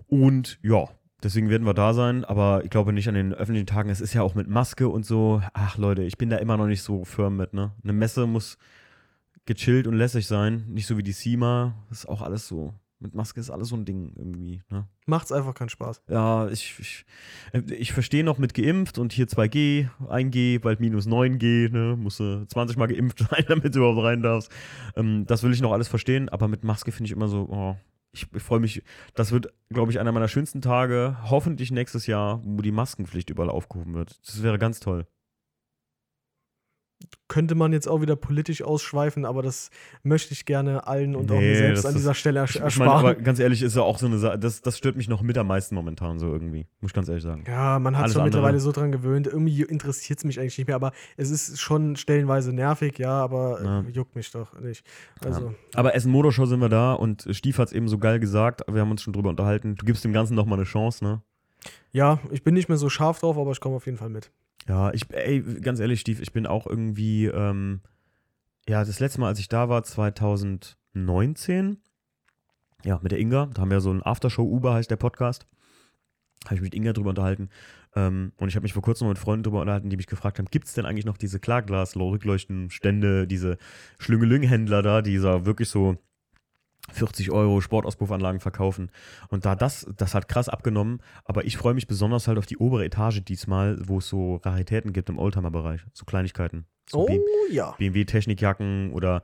Und 0.08 0.60
ja, 0.64 0.90
deswegen 1.22 1.50
werden 1.50 1.68
wir 1.68 1.76
da 1.76 1.94
sein, 1.94 2.26
aber 2.26 2.64
ich 2.64 2.72
glaube 2.72 2.94
nicht 2.94 3.08
an 3.08 3.16
den 3.16 3.32
öffentlichen 3.32 3.68
Tagen. 3.68 3.90
Es 3.90 4.02
ist 4.02 4.14
ja 4.14 4.24
auch 4.24 4.34
mit 4.34 4.48
Maske 4.48 4.90
und 4.90 5.06
so. 5.06 5.44
Ach 5.54 5.78
Leute, 5.78 6.02
ich 6.02 6.18
bin 6.18 6.32
da 6.32 6.38
immer 6.38 6.58
noch 6.58 6.68
nicht 6.68 6.82
so 6.82 7.06
firm 7.06 7.38
mit, 7.38 7.54
ne? 7.54 7.74
Eine 7.84 7.94
Messe 7.94 8.26
muss 8.26 8.58
gechillt 9.46 9.86
und 9.86 9.94
lässig 9.94 10.26
sein, 10.26 10.66
nicht 10.70 10.88
so 10.88 10.98
wie 10.98 11.04
die 11.04 11.12
SEMA. 11.12 11.76
Das 11.90 12.00
ist 12.00 12.06
auch 12.10 12.22
alles 12.22 12.48
so. 12.48 12.74
Mit 13.04 13.14
Maske 13.14 13.42
ist 13.42 13.50
alles 13.50 13.68
so 13.68 13.76
ein 13.76 13.84
Ding 13.84 14.14
irgendwie, 14.16 14.62
ne? 14.70 14.88
Macht's 15.06 15.34
einfach 15.34 15.54
keinen 15.54 15.68
Spaß. 15.68 16.04
Ja, 16.08 16.48
ich, 16.48 16.80
ich, 16.80 17.06
ich 17.70 17.92
verstehe 17.92 18.24
noch 18.24 18.38
mit 18.38 18.54
geimpft 18.54 18.98
und 18.98 19.12
hier 19.12 19.28
2G, 19.28 19.90
1G, 20.08 20.62
bald 20.62 20.80
minus 20.80 21.06
9G, 21.06 21.70
ne? 21.70 21.98
Musst 21.98 22.22
du 22.22 22.46
20 22.48 22.78
Mal 22.78 22.88
geimpft 22.88 23.20
sein, 23.30 23.44
damit 23.50 23.76
du 23.76 23.80
überhaupt 23.80 24.02
rein 24.04 24.22
darfst. 24.22 24.50
Ähm, 24.96 25.26
das 25.28 25.44
will 25.44 25.52
ich 25.52 25.62
noch 25.62 25.74
alles 25.74 25.90
verstehen, 25.90 26.30
aber 26.30 26.48
mit 26.48 26.64
Maske 26.64 26.94
finde 26.94 27.08
ich 27.08 27.12
immer 27.12 27.28
so, 27.28 27.50
oh, 27.50 27.76
ich, 28.14 28.28
ich 28.34 28.42
freue 28.42 28.62
mich. 28.62 28.84
Das 29.16 29.34
wird, 29.34 29.52
glaube 29.70 29.92
ich, 29.92 30.00
einer 30.00 30.14
meiner 30.14 30.30
schönsten 30.30 30.62
Tage, 30.62 31.18
hoffentlich 31.24 31.72
nächstes 31.72 32.08
Jahr, 32.08 32.42
wo 32.46 32.62
die 32.62 32.72
Maskenpflicht 32.72 33.30
überall 33.30 33.50
aufgehoben 33.50 33.96
wird. 33.96 34.18
Das 34.26 34.42
wäre 34.42 34.58
ganz 34.58 34.80
toll. 34.80 35.08
Könnte 37.28 37.56
man 37.56 37.74
jetzt 37.74 37.88
auch 37.88 38.02
wieder 38.02 38.16
politisch 38.16 38.62
ausschweifen, 38.62 39.26
aber 39.26 39.42
das 39.42 39.70
möchte 40.04 40.34
ich 40.34 40.46
gerne 40.46 40.86
allen 40.88 41.16
und 41.16 41.32
auch 41.32 41.36
Nee, 41.40 41.50
mir 41.50 41.56
selbst 41.56 41.86
an 41.86 41.94
dieser 41.96 42.14
Stelle 42.14 42.42
ersch 42.42 42.56
Ich, 42.58 42.62
ersparen. 42.62 42.90
aber 42.92 43.16
ganz 43.16 43.40
ehrlich, 43.40 43.62
ist 43.64 43.76
ja 43.76 43.82
auch 43.82 43.98
so 43.98 44.06
eine 44.06 44.18
Sache, 44.20 44.38
das, 44.38 44.62
das 44.62 44.78
stört 44.78 44.96
mich 44.98 45.08
noch 45.10 45.22
mit 45.22 45.38
am 45.38 45.48
meisten 45.48 45.74
momentan 45.76 46.20
so 46.20 46.28
irgendwie. 46.32 46.68
Muss 46.82 46.92
ich 46.92 46.94
ganz 46.94 47.08
ehrlich 47.10 47.24
sagen. 47.24 47.44
Ja, 47.48 47.80
man 47.80 47.98
hat 47.98 48.06
andere. 48.06 48.24
mittlerweile 48.24 48.60
so 48.60 48.72
dran 48.72 48.92
gewöhnt. 48.92 49.26
Irgendwie 49.28 49.64
interessiert 49.64 50.20
es 50.20 50.26
mich 50.26 50.40
eigentlich 50.40 50.58
nicht 50.58 50.68
mehr, 50.68 50.76
aber 50.76 50.92
es 51.18 51.30
ist 51.32 51.60
schon 51.60 51.96
stellenweise 51.96 52.54
nervig, 52.54 52.98
ja, 53.00 53.12
aber 53.12 53.62
äh, 53.62 53.64
Ja. 53.66 53.84
juckt 53.92 54.16
mich 54.16 54.30
doch 54.32 54.60
nicht. 54.60 54.86
Also, 55.26 55.56
Aber 55.74 55.96
Essen 55.96 56.12
Motorshow 56.12 56.46
sind 56.46 56.60
wir 56.60 56.70
da 56.70 56.94
und 56.94 57.28
Stief 57.32 57.58
hat 57.58 57.68
es 57.70 57.74
eben 57.74 57.88
so 57.88 57.98
geil 57.98 58.20
gesagt, 58.20 58.62
wir 58.72 58.82
haben 58.82 58.92
uns 58.92 59.02
schon 59.02 59.14
drüber 59.14 59.30
unterhalten. 59.30 59.76
Du 59.76 59.86
gibst 59.86 60.04
dem 60.04 60.14
Ganzen 60.14 60.36
nochmal 60.36 60.60
eine 60.60 60.66
Chance, 60.66 61.04
ne? 61.04 61.22
ja, 61.92 62.20
ich 62.32 62.44
bin 62.44 62.54
nicht 62.56 62.68
mehr 62.70 62.78
so 62.78 62.90
scharf 62.90 63.20
drauf, 63.20 63.38
aber 63.38 63.52
ich 63.52 63.60
komme 63.62 63.76
auf 63.78 63.86
jeden 63.86 63.98
Fall 63.98 64.10
mit. 64.10 64.32
Ja, 64.68 64.94
ich, 64.94 65.10
ey, 65.12 65.42
ganz 65.62 65.80
ehrlich, 65.80 66.00
Stief, 66.00 66.22
ich 66.22 66.32
bin 66.32 66.46
auch 66.48 66.68
irgendwie, 66.68 67.26
ähm, 67.26 67.82
ja, 68.68 68.84
das 68.84 69.00
letzte 69.00 69.20
Mal, 69.20 69.28
als 69.28 69.40
ich 69.40 69.50
da 69.50 69.70
war, 69.70 69.84
2019, 69.84 71.78
ja, 72.86 73.00
mit 73.02 73.12
der 73.12 73.20
Inga, 73.20 73.48
da 73.48 73.62
haben 73.62 73.72
wir 73.72 73.82
so 73.82 73.92
ein 73.92 74.04
Aftershow-Uber, 74.04 74.74
heißt 74.74 74.92
der 74.92 74.96
Podcast, 74.96 75.48
habe 76.46 76.56
ich 76.56 76.62
mich 76.62 76.72
mit 76.72 76.76
Inga 76.76 76.94
drüber 76.94 77.10
unterhalten. 77.10 77.50
Ähm, 77.96 78.32
und 78.38 78.48
ich 78.48 78.56
habe 78.56 78.64
mich 78.64 78.74
vor 78.74 78.82
kurzem 78.82 79.08
mit 79.08 79.18
Freunden 79.18 79.44
drüber 79.44 79.62
unterhalten, 79.62 79.90
die 79.90 79.98
mich 79.98 80.08
gefragt 80.08 80.40
haben, 80.40 80.48
gibt 80.50 80.68
es 80.68 80.74
denn 80.74 80.86
eigentlich 80.86 81.06
noch 81.06 81.18
diese 81.18 81.40
Klarglas-Rückleuchtenstände, 81.40 83.28
diese 83.28 83.58
Schlüngelüng-Händler 84.00 84.82
da, 84.82 85.02
die 85.02 85.18
da 85.20 85.46
wirklich 85.46 85.70
so 85.70 85.98
40 86.92 87.32
Euro 87.32 87.62
Sportauspuffanlagen 87.62 88.40
verkaufen. 88.42 88.92
Und 89.30 89.46
da 89.46 89.56
das, 89.56 89.88
das 89.98 90.14
hat 90.14 90.28
krass 90.28 90.50
abgenommen, 90.50 91.00
aber 91.26 91.46
ich 91.46 91.58
freue 91.58 91.74
mich 91.74 91.88
besonders 91.88 92.28
halt 92.28 92.38
auf 92.38 92.46
die 92.46 92.58
obere 92.58 92.86
Etage 92.86 93.24
diesmal, 93.24 93.78
wo 93.88 94.00
es 94.00 94.08
so 94.10 94.36
Raritäten 94.38 94.94
gibt 94.94 95.10
im 95.10 95.18
Oldtimer-Bereich, 95.18 95.82
so 95.94 96.06
Kleinigkeiten. 96.06 96.66
So 96.90 97.04
Oh 97.04 97.06
B- 97.06 97.20
ja. 97.52 97.72
BMW-Technikjacken 97.78 98.92
oder 98.92 99.22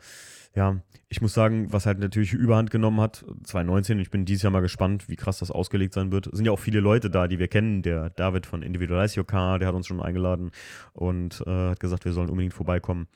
ja, 0.56 0.82
ich 1.10 1.22
muss 1.22 1.34
sagen, 1.34 1.72
was 1.72 1.86
halt 1.86 2.00
natürlich 2.00 2.34
Überhand 2.34 2.72
genommen 2.72 3.00
hat, 3.02 3.24
2019, 3.44 4.00
ich 4.00 4.10
bin 4.10 4.26
dieses 4.26 4.42
Jahr 4.44 4.52
mal 4.52 4.62
gespannt, 4.62 5.08
wie 5.08 5.16
krass 5.16 5.40
das 5.40 5.52
ausgelegt 5.52 5.94
sein 5.94 6.12
wird. 6.12 6.28
Es 6.28 6.38
sind 6.38 6.46
ja 6.46 6.52
auch 6.52 6.60
viele 6.60 6.80
Leute 6.80 7.10
da, 7.10 7.28
die 7.28 7.38
wir 7.38 7.48
kennen. 7.50 7.82
Der 7.84 8.10
David 8.10 8.46
von 8.48 8.64
Individualize 8.64 9.20
Your 9.20 9.28
Car, 9.28 9.60
der 9.60 9.68
hat 9.68 9.76
uns 9.76 9.86
schon 9.86 10.02
eingeladen 10.02 10.52
und 10.94 11.44
äh, 11.46 11.70
hat 11.70 11.80
gesagt, 11.80 12.06
wir 12.06 12.14
sollen 12.14 12.30
unbedingt 12.30 12.54
vorbeikommen. 12.56 13.08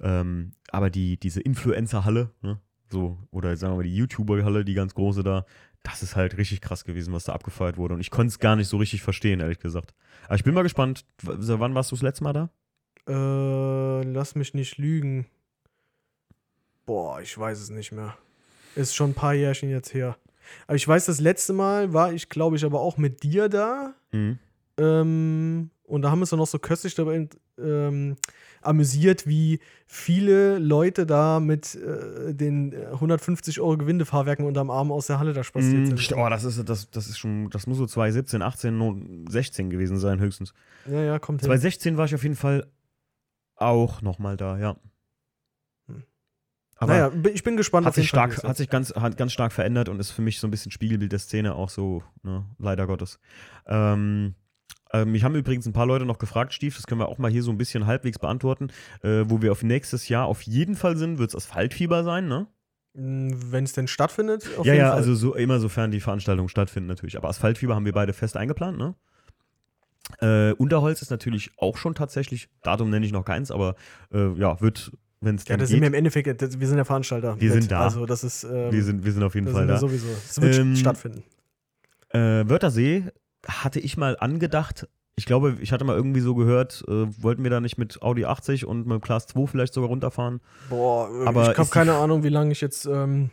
Ähm, 0.00 0.52
aber 0.70 0.88
die, 0.88 1.18
diese 1.18 1.40
Influencer-Halle, 1.40 2.30
ne, 2.40 2.58
so, 2.90 3.18
oder 3.30 3.56
sagen 3.56 3.72
wir 3.72 3.76
mal 3.78 3.82
die 3.84 3.96
YouTuber-Halle, 3.96 4.64
die 4.64 4.74
ganz 4.74 4.94
große 4.94 5.22
da, 5.22 5.44
das 5.82 6.02
ist 6.02 6.16
halt 6.16 6.36
richtig 6.36 6.60
krass 6.60 6.84
gewesen, 6.84 7.12
was 7.12 7.24
da 7.24 7.32
abgefeiert 7.32 7.76
wurde. 7.76 7.94
Und 7.94 8.00
ich 8.00 8.10
konnte 8.10 8.28
es 8.28 8.38
gar 8.38 8.56
nicht 8.56 8.68
so 8.68 8.76
richtig 8.76 9.02
verstehen, 9.02 9.40
ehrlich 9.40 9.60
gesagt. 9.60 9.94
Aber 10.26 10.34
ich 10.34 10.44
bin 10.44 10.54
mal 10.54 10.62
gespannt. 10.62 11.04
Wann 11.22 11.74
warst 11.74 11.90
du 11.90 11.96
das 11.96 12.02
letzte 12.02 12.24
Mal 12.24 12.32
da? 12.32 12.50
Äh, 13.08 14.02
lass 14.04 14.34
mich 14.34 14.54
nicht 14.54 14.78
lügen. 14.78 15.26
Boah, 16.84 17.20
ich 17.20 17.36
weiß 17.36 17.60
es 17.60 17.70
nicht 17.70 17.92
mehr. 17.92 18.16
Ist 18.74 18.94
schon 18.94 19.10
ein 19.10 19.14
paar 19.14 19.34
Jährchen 19.34 19.70
jetzt 19.70 19.94
her. 19.94 20.16
Aber 20.66 20.76
ich 20.76 20.86
weiß, 20.86 21.06
das 21.06 21.20
letzte 21.20 21.52
Mal 21.52 21.92
war 21.92 22.12
ich, 22.12 22.28
glaube 22.28 22.56
ich, 22.56 22.64
aber 22.64 22.80
auch 22.80 22.98
mit 22.98 23.22
dir 23.22 23.48
da. 23.48 23.94
Mhm. 24.12 24.38
Ähm, 24.76 25.70
und 25.84 26.02
da 26.02 26.10
haben 26.10 26.18
wir 26.18 26.22
uns 26.22 26.30
dann 26.30 26.38
noch 26.38 26.46
so 26.46 26.58
köstlich 26.58 26.94
dabei 26.94 27.28
ähm, 27.58 28.16
amüsiert, 28.62 29.26
wie 29.26 29.60
viele 29.86 30.58
Leute 30.58 31.06
da 31.06 31.40
mit 31.40 31.74
äh, 31.74 32.34
den 32.34 32.72
äh, 32.72 32.86
150 32.92 33.60
Euro 33.60 33.76
Gewindefahrwerken 33.78 34.44
unterm 34.44 34.70
Arm 34.70 34.92
aus 34.92 35.06
der 35.06 35.18
Halle 35.18 35.32
da 35.32 35.42
spaziert 35.44 35.88
Mm, 35.92 35.96
sind. 35.96 36.12
Oh, 36.16 36.28
das 36.28 36.44
ist, 36.44 36.68
das, 36.68 36.90
das 36.90 37.08
ist 37.08 37.18
schon, 37.18 37.50
das 37.50 37.66
muss 37.66 37.78
so 37.78 37.86
2017, 37.86 38.42
18, 38.42 38.76
no- 38.78 38.96
16 39.28 39.70
gewesen 39.70 39.98
sein, 39.98 40.20
höchstens. 40.20 40.52
Ja, 40.86 41.00
ja, 41.02 41.18
kommt 41.18 41.40
hin. 41.40 41.46
2016 41.46 41.96
war 41.96 42.04
ich 42.06 42.14
auf 42.14 42.22
jeden 42.22 42.36
Fall 42.36 42.66
auch 43.56 44.02
nochmal 44.02 44.36
da, 44.36 44.58
ja. 44.58 44.76
Hm. 45.88 46.02
Aber 46.76 46.92
naja, 46.92 47.12
ich 47.34 47.42
bin 47.42 47.56
gespannt. 47.56 47.86
hat 47.86 47.94
sich 47.94 48.08
stark, 48.08 48.42
hat 48.42 48.56
sich 48.56 48.70
ganz, 48.70 48.94
hat 48.94 49.16
ganz 49.16 49.32
stark 49.32 49.52
verändert 49.52 49.88
und 49.88 50.00
ist 50.00 50.10
für 50.12 50.22
mich 50.22 50.38
so 50.40 50.46
ein 50.46 50.50
bisschen 50.50 50.72
Spiegelbild 50.72 51.12
der 51.12 51.18
Szene 51.18 51.54
auch 51.54 51.68
so, 51.68 52.02
ne, 52.22 52.44
leider 52.58 52.86
Gottes. 52.86 53.18
Ähm, 53.66 54.34
äh, 54.92 55.04
mich 55.04 55.24
haben 55.24 55.34
übrigens 55.34 55.66
ein 55.66 55.72
paar 55.72 55.86
Leute 55.86 56.04
noch 56.04 56.18
gefragt, 56.18 56.52
Stief, 56.52 56.76
das 56.76 56.86
können 56.86 57.00
wir 57.00 57.08
auch 57.08 57.18
mal 57.18 57.30
hier 57.30 57.42
so 57.42 57.50
ein 57.50 57.58
bisschen 57.58 57.86
halbwegs 57.86 58.18
beantworten, 58.18 58.68
äh, 59.02 59.24
wo 59.26 59.40
wir 59.42 59.52
auf 59.52 59.62
nächstes 59.62 60.08
Jahr 60.08 60.26
auf 60.26 60.42
jeden 60.42 60.76
Fall 60.76 60.96
sind, 60.96 61.18
wird 61.18 61.30
es 61.30 61.36
Asphaltfieber 61.36 62.04
sein, 62.04 62.28
ne? 62.28 62.46
Wenn 62.92 63.62
es 63.62 63.72
denn 63.72 63.86
stattfindet, 63.86 64.48
auf 64.58 64.66
ja, 64.66 64.74
ja, 64.74 64.88
Fall. 64.88 64.96
also 64.96 65.14
so, 65.14 65.34
immer 65.36 65.60
sofern 65.60 65.92
die 65.92 66.00
Veranstaltungen 66.00 66.48
stattfinden 66.48 66.88
natürlich. 66.88 67.16
Aber 67.16 67.28
Asphaltfieber 67.28 67.76
haben 67.76 67.84
wir 67.84 67.92
beide 67.92 68.12
fest 68.12 68.36
eingeplant, 68.36 68.78
ne? 68.78 68.94
Äh, 70.20 70.54
Unterholz 70.54 71.00
ist 71.02 71.10
natürlich 71.10 71.52
auch 71.56 71.76
schon 71.76 71.94
tatsächlich, 71.94 72.48
Datum 72.62 72.90
nenne 72.90 73.06
ich 73.06 73.12
noch 73.12 73.24
keins, 73.24 73.52
aber 73.52 73.76
äh, 74.12 74.32
ja, 74.32 74.60
wird, 74.60 74.90
wenn 75.20 75.36
es 75.36 75.44
ja, 75.44 75.50
dann 75.50 75.60
das 75.60 75.68
sind 75.68 75.80
wir 75.80 75.86
im 75.86 75.94
Endeffekt, 75.94 76.42
das, 76.42 76.58
wir 76.58 76.66
sind 76.66 76.76
der 76.76 76.84
Veranstalter. 76.84 77.40
Wir 77.40 77.50
mit. 77.50 77.62
sind 77.62 77.70
da. 77.70 77.82
Also, 77.82 78.06
das 78.06 78.24
ist. 78.24 78.42
Ähm, 78.42 78.72
wir, 78.72 78.82
sind, 78.82 79.04
wir 79.04 79.12
sind 79.12 79.22
auf 79.22 79.36
jeden 79.36 79.46
Fall 79.46 79.68
da. 79.68 79.78
sowieso. 79.78 80.08
Es 80.08 80.40
wird 80.40 80.58
Ähm, 80.58 80.74
stattfinden. 80.74 81.22
Äh, 82.08 82.48
Wörthersee 82.48 83.04
hatte 83.46 83.80
ich 83.80 83.96
mal 83.96 84.16
angedacht, 84.18 84.88
ich 85.16 85.26
glaube, 85.26 85.56
ich 85.60 85.72
hatte 85.72 85.84
mal 85.84 85.96
irgendwie 85.96 86.20
so 86.20 86.34
gehört, 86.34 86.82
äh, 86.88 87.06
wollten 87.22 87.42
wir 87.42 87.50
da 87.50 87.60
nicht 87.60 87.76
mit 87.78 88.00
Audi 88.02 88.24
80 88.24 88.64
und 88.66 88.86
mit 88.86 88.94
dem 88.94 89.00
Class 89.00 89.26
2 89.26 89.46
vielleicht 89.46 89.74
sogar 89.74 89.88
runterfahren? 89.90 90.40
Boah, 90.68 91.08
aber 91.26 91.52
ich 91.52 91.58
habe 91.58 91.68
keine 91.70 91.94
Ahnung, 91.94 92.22
wie 92.22 92.28
lange 92.30 92.52
ich 92.52 92.60
jetzt 92.60 92.86
ähm, 92.86 93.30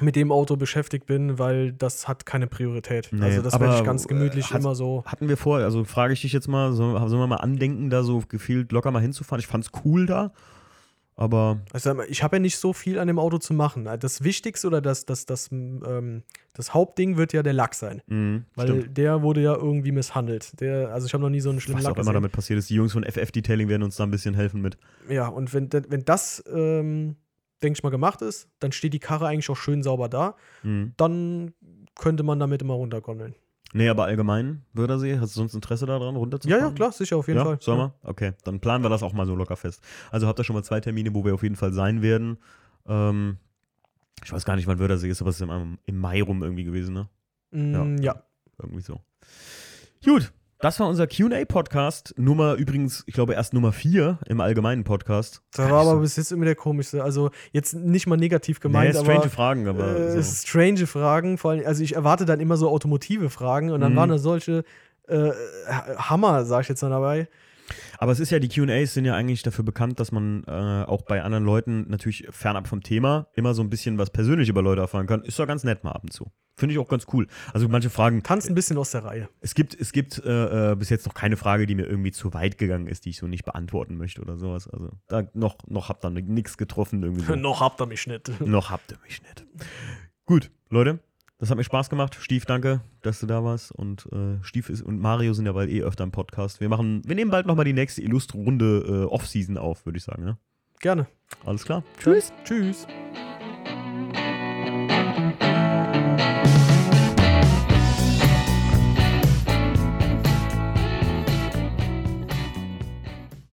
mit 0.00 0.16
dem 0.16 0.32
Auto 0.32 0.56
beschäftigt 0.56 1.06
bin, 1.06 1.38
weil 1.38 1.72
das 1.72 2.08
hat 2.08 2.26
keine 2.26 2.46
Priorität. 2.46 3.08
Nee, 3.12 3.24
also 3.24 3.42
das 3.42 3.58
werde 3.60 3.76
ich 3.76 3.84
ganz 3.84 4.06
gemütlich 4.08 4.50
äh, 4.50 4.54
hat- 4.54 4.60
immer 4.60 4.74
so. 4.74 5.02
Hatten 5.06 5.28
wir 5.28 5.36
vor, 5.36 5.58
also 5.58 5.84
frage 5.84 6.12
ich 6.12 6.20
dich 6.22 6.32
jetzt 6.32 6.48
mal, 6.48 6.72
so- 6.72 6.98
sollen 7.06 7.20
wir 7.22 7.26
mal 7.28 7.36
andenken, 7.36 7.90
da 7.90 8.02
so 8.02 8.20
gefühlt 8.28 8.72
locker 8.72 8.90
mal 8.90 9.00
hinzufahren? 9.00 9.40
Ich 9.40 9.46
fand's 9.46 9.70
cool 9.84 10.04
da, 10.06 10.32
aber 11.16 11.60
Also 11.72 12.02
ich 12.08 12.22
habe 12.22 12.36
ja 12.36 12.40
nicht 12.40 12.56
so 12.58 12.72
viel 12.72 12.98
an 12.98 13.06
dem 13.06 13.18
Auto 13.18 13.38
zu 13.38 13.54
machen. 13.54 13.84
Das 14.00 14.24
Wichtigste 14.24 14.66
oder 14.66 14.80
das, 14.80 15.06
das, 15.06 15.26
das, 15.26 15.50
ähm, 15.52 16.22
das 16.54 16.74
Hauptding 16.74 17.16
wird 17.16 17.32
ja 17.32 17.42
der 17.42 17.52
Lack 17.52 17.74
sein. 17.74 18.02
mh, 18.06 18.42
Weil 18.56 18.68
stimmt. 18.68 18.96
der 18.98 19.22
wurde 19.22 19.40
ja 19.42 19.54
irgendwie 19.54 19.92
misshandelt. 19.92 20.60
Der, 20.60 20.92
also 20.92 21.06
ich 21.06 21.14
habe 21.14 21.22
noch 21.22 21.30
nie 21.30 21.40
so 21.40 21.50
einen 21.50 21.60
schlimmen 21.60 21.78
Was 21.78 21.84
Lack 21.84 21.92
auch 21.92 21.96
immer 21.96 22.02
gesehen. 22.04 22.14
damit 22.14 22.32
passiert 22.32 22.58
ist, 22.58 22.68
die 22.70 22.74
Jungs 22.74 22.92
von 22.92 23.04
FF 23.04 23.30
Detailing 23.30 23.68
werden 23.68 23.82
uns 23.84 23.96
da 23.96 24.04
ein 24.04 24.10
bisschen 24.10 24.34
helfen 24.34 24.60
mit. 24.60 24.76
Ja, 25.08 25.28
und 25.28 25.54
wenn, 25.54 25.68
wenn 25.72 26.04
das, 26.04 26.42
ähm, 26.52 27.16
denke 27.62 27.78
ich 27.78 27.82
mal, 27.82 27.90
gemacht 27.90 28.20
ist, 28.20 28.48
dann 28.58 28.72
steht 28.72 28.92
die 28.92 28.98
Karre 28.98 29.26
eigentlich 29.28 29.48
auch 29.50 29.56
schön 29.56 29.82
sauber 29.82 30.08
da. 30.08 30.36
Mhm. 30.62 30.94
Dann 30.96 31.54
könnte 31.94 32.24
man 32.24 32.40
damit 32.40 32.60
immer 32.60 32.74
runtergondeln. 32.74 33.34
Nee, 33.76 33.88
aber 33.88 34.04
allgemein, 34.04 34.62
Wörthersee, 34.72 35.18
hast 35.18 35.34
du 35.34 35.40
sonst 35.40 35.52
Interesse 35.54 35.84
daran, 35.84 36.14
Ja, 36.14 36.18
runterzufahren? 36.20 36.64
ja, 36.64 36.70
klar, 36.70 36.92
sicher, 36.92 37.16
auf 37.16 37.26
jeden 37.26 37.38
ja, 37.38 37.44
Fall. 37.44 37.58
Sollen 37.60 37.78
Ja. 37.80 37.92
wir? 38.02 38.08
Okay, 38.10 38.32
dann 38.44 38.60
planen 38.60 38.84
wir 38.84 38.88
das 38.88 39.02
auch 39.02 39.12
mal 39.12 39.26
so 39.26 39.34
locker 39.34 39.56
fest. 39.56 39.82
Also 40.12 40.28
habt 40.28 40.38
ihr 40.38 40.44
schon 40.44 40.54
mal 40.54 40.62
zwei 40.62 40.80
Termine, 40.80 41.12
wo 41.12 41.24
wir 41.24 41.34
auf 41.34 41.42
jeden 41.42 41.56
Fall 41.56 41.72
sein 41.72 42.00
werden. 42.00 42.38
Ähm, 42.86 43.36
ich 44.24 44.32
weiß 44.32 44.44
gar 44.44 44.54
nicht, 44.54 44.68
wann 44.68 44.78
Wörthersee 44.78 45.08
ist, 45.08 45.20
aber 45.20 45.30
es 45.30 45.40
ist 45.40 45.48
im, 45.48 45.78
im 45.86 45.98
Mai 45.98 46.22
rum 46.22 46.42
irgendwie 46.44 46.62
gewesen, 46.64 46.94
ne? 46.94 47.08
Mm, 47.50 48.00
ja. 48.00 48.22
Irgendwie 48.62 48.80
so. 48.80 49.00
Gut, 50.04 50.32
das 50.64 50.80
war 50.80 50.88
unser 50.88 51.06
QA-Podcast. 51.06 52.14
Nummer 52.16 52.54
übrigens, 52.54 53.04
ich 53.06 53.12
glaube, 53.12 53.34
erst 53.34 53.52
Nummer 53.52 53.70
4 53.70 54.18
im 54.26 54.40
allgemeinen 54.40 54.82
Podcast. 54.82 55.42
Das 55.52 55.70
war 55.70 55.82
aber 55.86 56.00
bis 56.00 56.16
jetzt 56.16 56.32
immer 56.32 56.46
der 56.46 56.54
komischste. 56.54 57.04
Also 57.04 57.30
jetzt 57.52 57.74
nicht 57.74 58.06
mal 58.06 58.16
negativ 58.16 58.60
gemeint, 58.60 58.94
nee, 58.94 58.98
strange 59.00 59.18
aber 59.20 59.28
Fragen, 59.28 59.68
aber. 59.68 59.94
äh, 59.94 60.22
so. 60.22 60.46
strange 60.46 60.86
Fragen. 60.86 61.36
Vor 61.36 61.50
allem, 61.50 61.66
also 61.66 61.82
ich 61.82 61.94
erwarte 61.96 62.24
dann 62.24 62.40
immer 62.40 62.56
so 62.56 62.70
automotive 62.70 63.28
Fragen 63.28 63.70
und 63.72 63.82
dann 63.82 63.92
Mhm. 63.92 63.96
waren 63.96 64.08
da 64.08 64.16
solche 64.18 64.64
äh, 65.06 65.32
Hammer, 65.98 66.46
sag 66.46 66.62
ich 66.62 66.68
jetzt 66.70 66.80
mal 66.80 66.88
dabei. 66.88 67.28
Aber 67.98 68.12
es 68.12 68.20
ist 68.20 68.30
ja, 68.30 68.38
die 68.38 68.48
QAs 68.48 68.94
sind 68.94 69.04
ja 69.04 69.14
eigentlich 69.14 69.42
dafür 69.42 69.64
bekannt, 69.64 70.00
dass 70.00 70.12
man 70.12 70.44
äh, 70.46 70.50
auch 70.50 71.02
bei 71.02 71.22
anderen 71.22 71.44
Leuten 71.44 71.86
natürlich 71.88 72.26
fernab 72.30 72.68
vom 72.68 72.82
Thema 72.82 73.28
immer 73.34 73.54
so 73.54 73.62
ein 73.62 73.70
bisschen 73.70 73.98
was 73.98 74.10
persönlich 74.10 74.48
über 74.48 74.62
Leute 74.62 74.82
erfahren 74.82 75.06
kann. 75.06 75.22
Ist 75.22 75.38
doch 75.38 75.46
ganz 75.46 75.64
nett 75.64 75.84
mal 75.84 75.92
ab 75.92 76.02
und 76.02 76.12
zu. 76.12 76.30
Finde 76.56 76.74
ich 76.74 76.78
auch 76.78 76.88
ganz 76.88 77.06
cool. 77.12 77.26
Also 77.52 77.68
manche 77.68 77.90
Fragen. 77.90 78.22
Tanzt 78.22 78.48
ein 78.48 78.54
bisschen 78.54 78.78
aus 78.78 78.92
der 78.92 79.04
Reihe. 79.04 79.28
Es 79.40 79.54
gibt, 79.54 79.74
es 79.74 79.92
gibt 79.92 80.22
äh, 80.24 80.72
äh, 80.72 80.76
bis 80.76 80.88
jetzt 80.88 81.04
noch 81.06 81.14
keine 81.14 81.36
Frage, 81.36 81.66
die 81.66 81.74
mir 81.74 81.86
irgendwie 81.86 82.12
zu 82.12 82.32
weit 82.32 82.58
gegangen 82.58 82.86
ist, 82.86 83.06
die 83.06 83.10
ich 83.10 83.18
so 83.18 83.26
nicht 83.26 83.44
beantworten 83.44 83.96
möchte 83.96 84.20
oder 84.20 84.36
sowas. 84.36 84.68
Also 84.68 84.90
da 85.08 85.24
noch, 85.32 85.56
noch 85.66 85.88
habt 85.88 86.04
ihr 86.04 86.10
nichts 86.10 86.56
getroffen 86.56 87.02
irgendwie. 87.02 87.24
So. 87.24 87.34
Noch 87.44 87.60
habt 87.60 87.80
ihr 87.80 87.86
mich 87.86 88.06
nicht. 88.06 88.40
noch 88.40 88.70
habt 88.70 88.92
ihr 88.92 88.98
mich 89.04 89.20
nicht. 89.22 89.44
Gut, 90.24 90.50
Leute, 90.70 91.00
das 91.44 91.50
hat 91.50 91.58
mir 91.58 91.64
Spaß 91.64 91.90
gemacht. 91.90 92.16
Stief, 92.18 92.46
danke, 92.46 92.80
dass 93.02 93.20
du 93.20 93.26
da 93.26 93.44
warst. 93.44 93.70
Und 93.70 94.08
äh, 94.12 94.42
Stief 94.42 94.70
ist, 94.70 94.80
und 94.80 94.98
Mario 94.98 95.34
sind 95.34 95.44
ja 95.44 95.52
bald 95.52 95.68
eh 95.68 95.82
öfter 95.82 96.02
im 96.02 96.10
Podcast. 96.10 96.58
Wir 96.58 96.70
machen, 96.70 97.02
wir 97.04 97.14
nehmen 97.14 97.30
bald 97.30 97.46
nochmal 97.46 97.66
die 97.66 97.74
nächste 97.74 98.00
illustre 98.00 98.38
Runde 98.38 98.82
äh, 98.88 99.12
Off-Season 99.12 99.58
auf, 99.58 99.84
würde 99.84 99.98
ich 99.98 100.04
sagen. 100.04 100.24
Ne? 100.24 100.38
Gerne. 100.80 101.06
Alles 101.44 101.66
klar. 101.66 101.84
Tschüss. 101.98 102.32
Tschüss. 102.44 102.86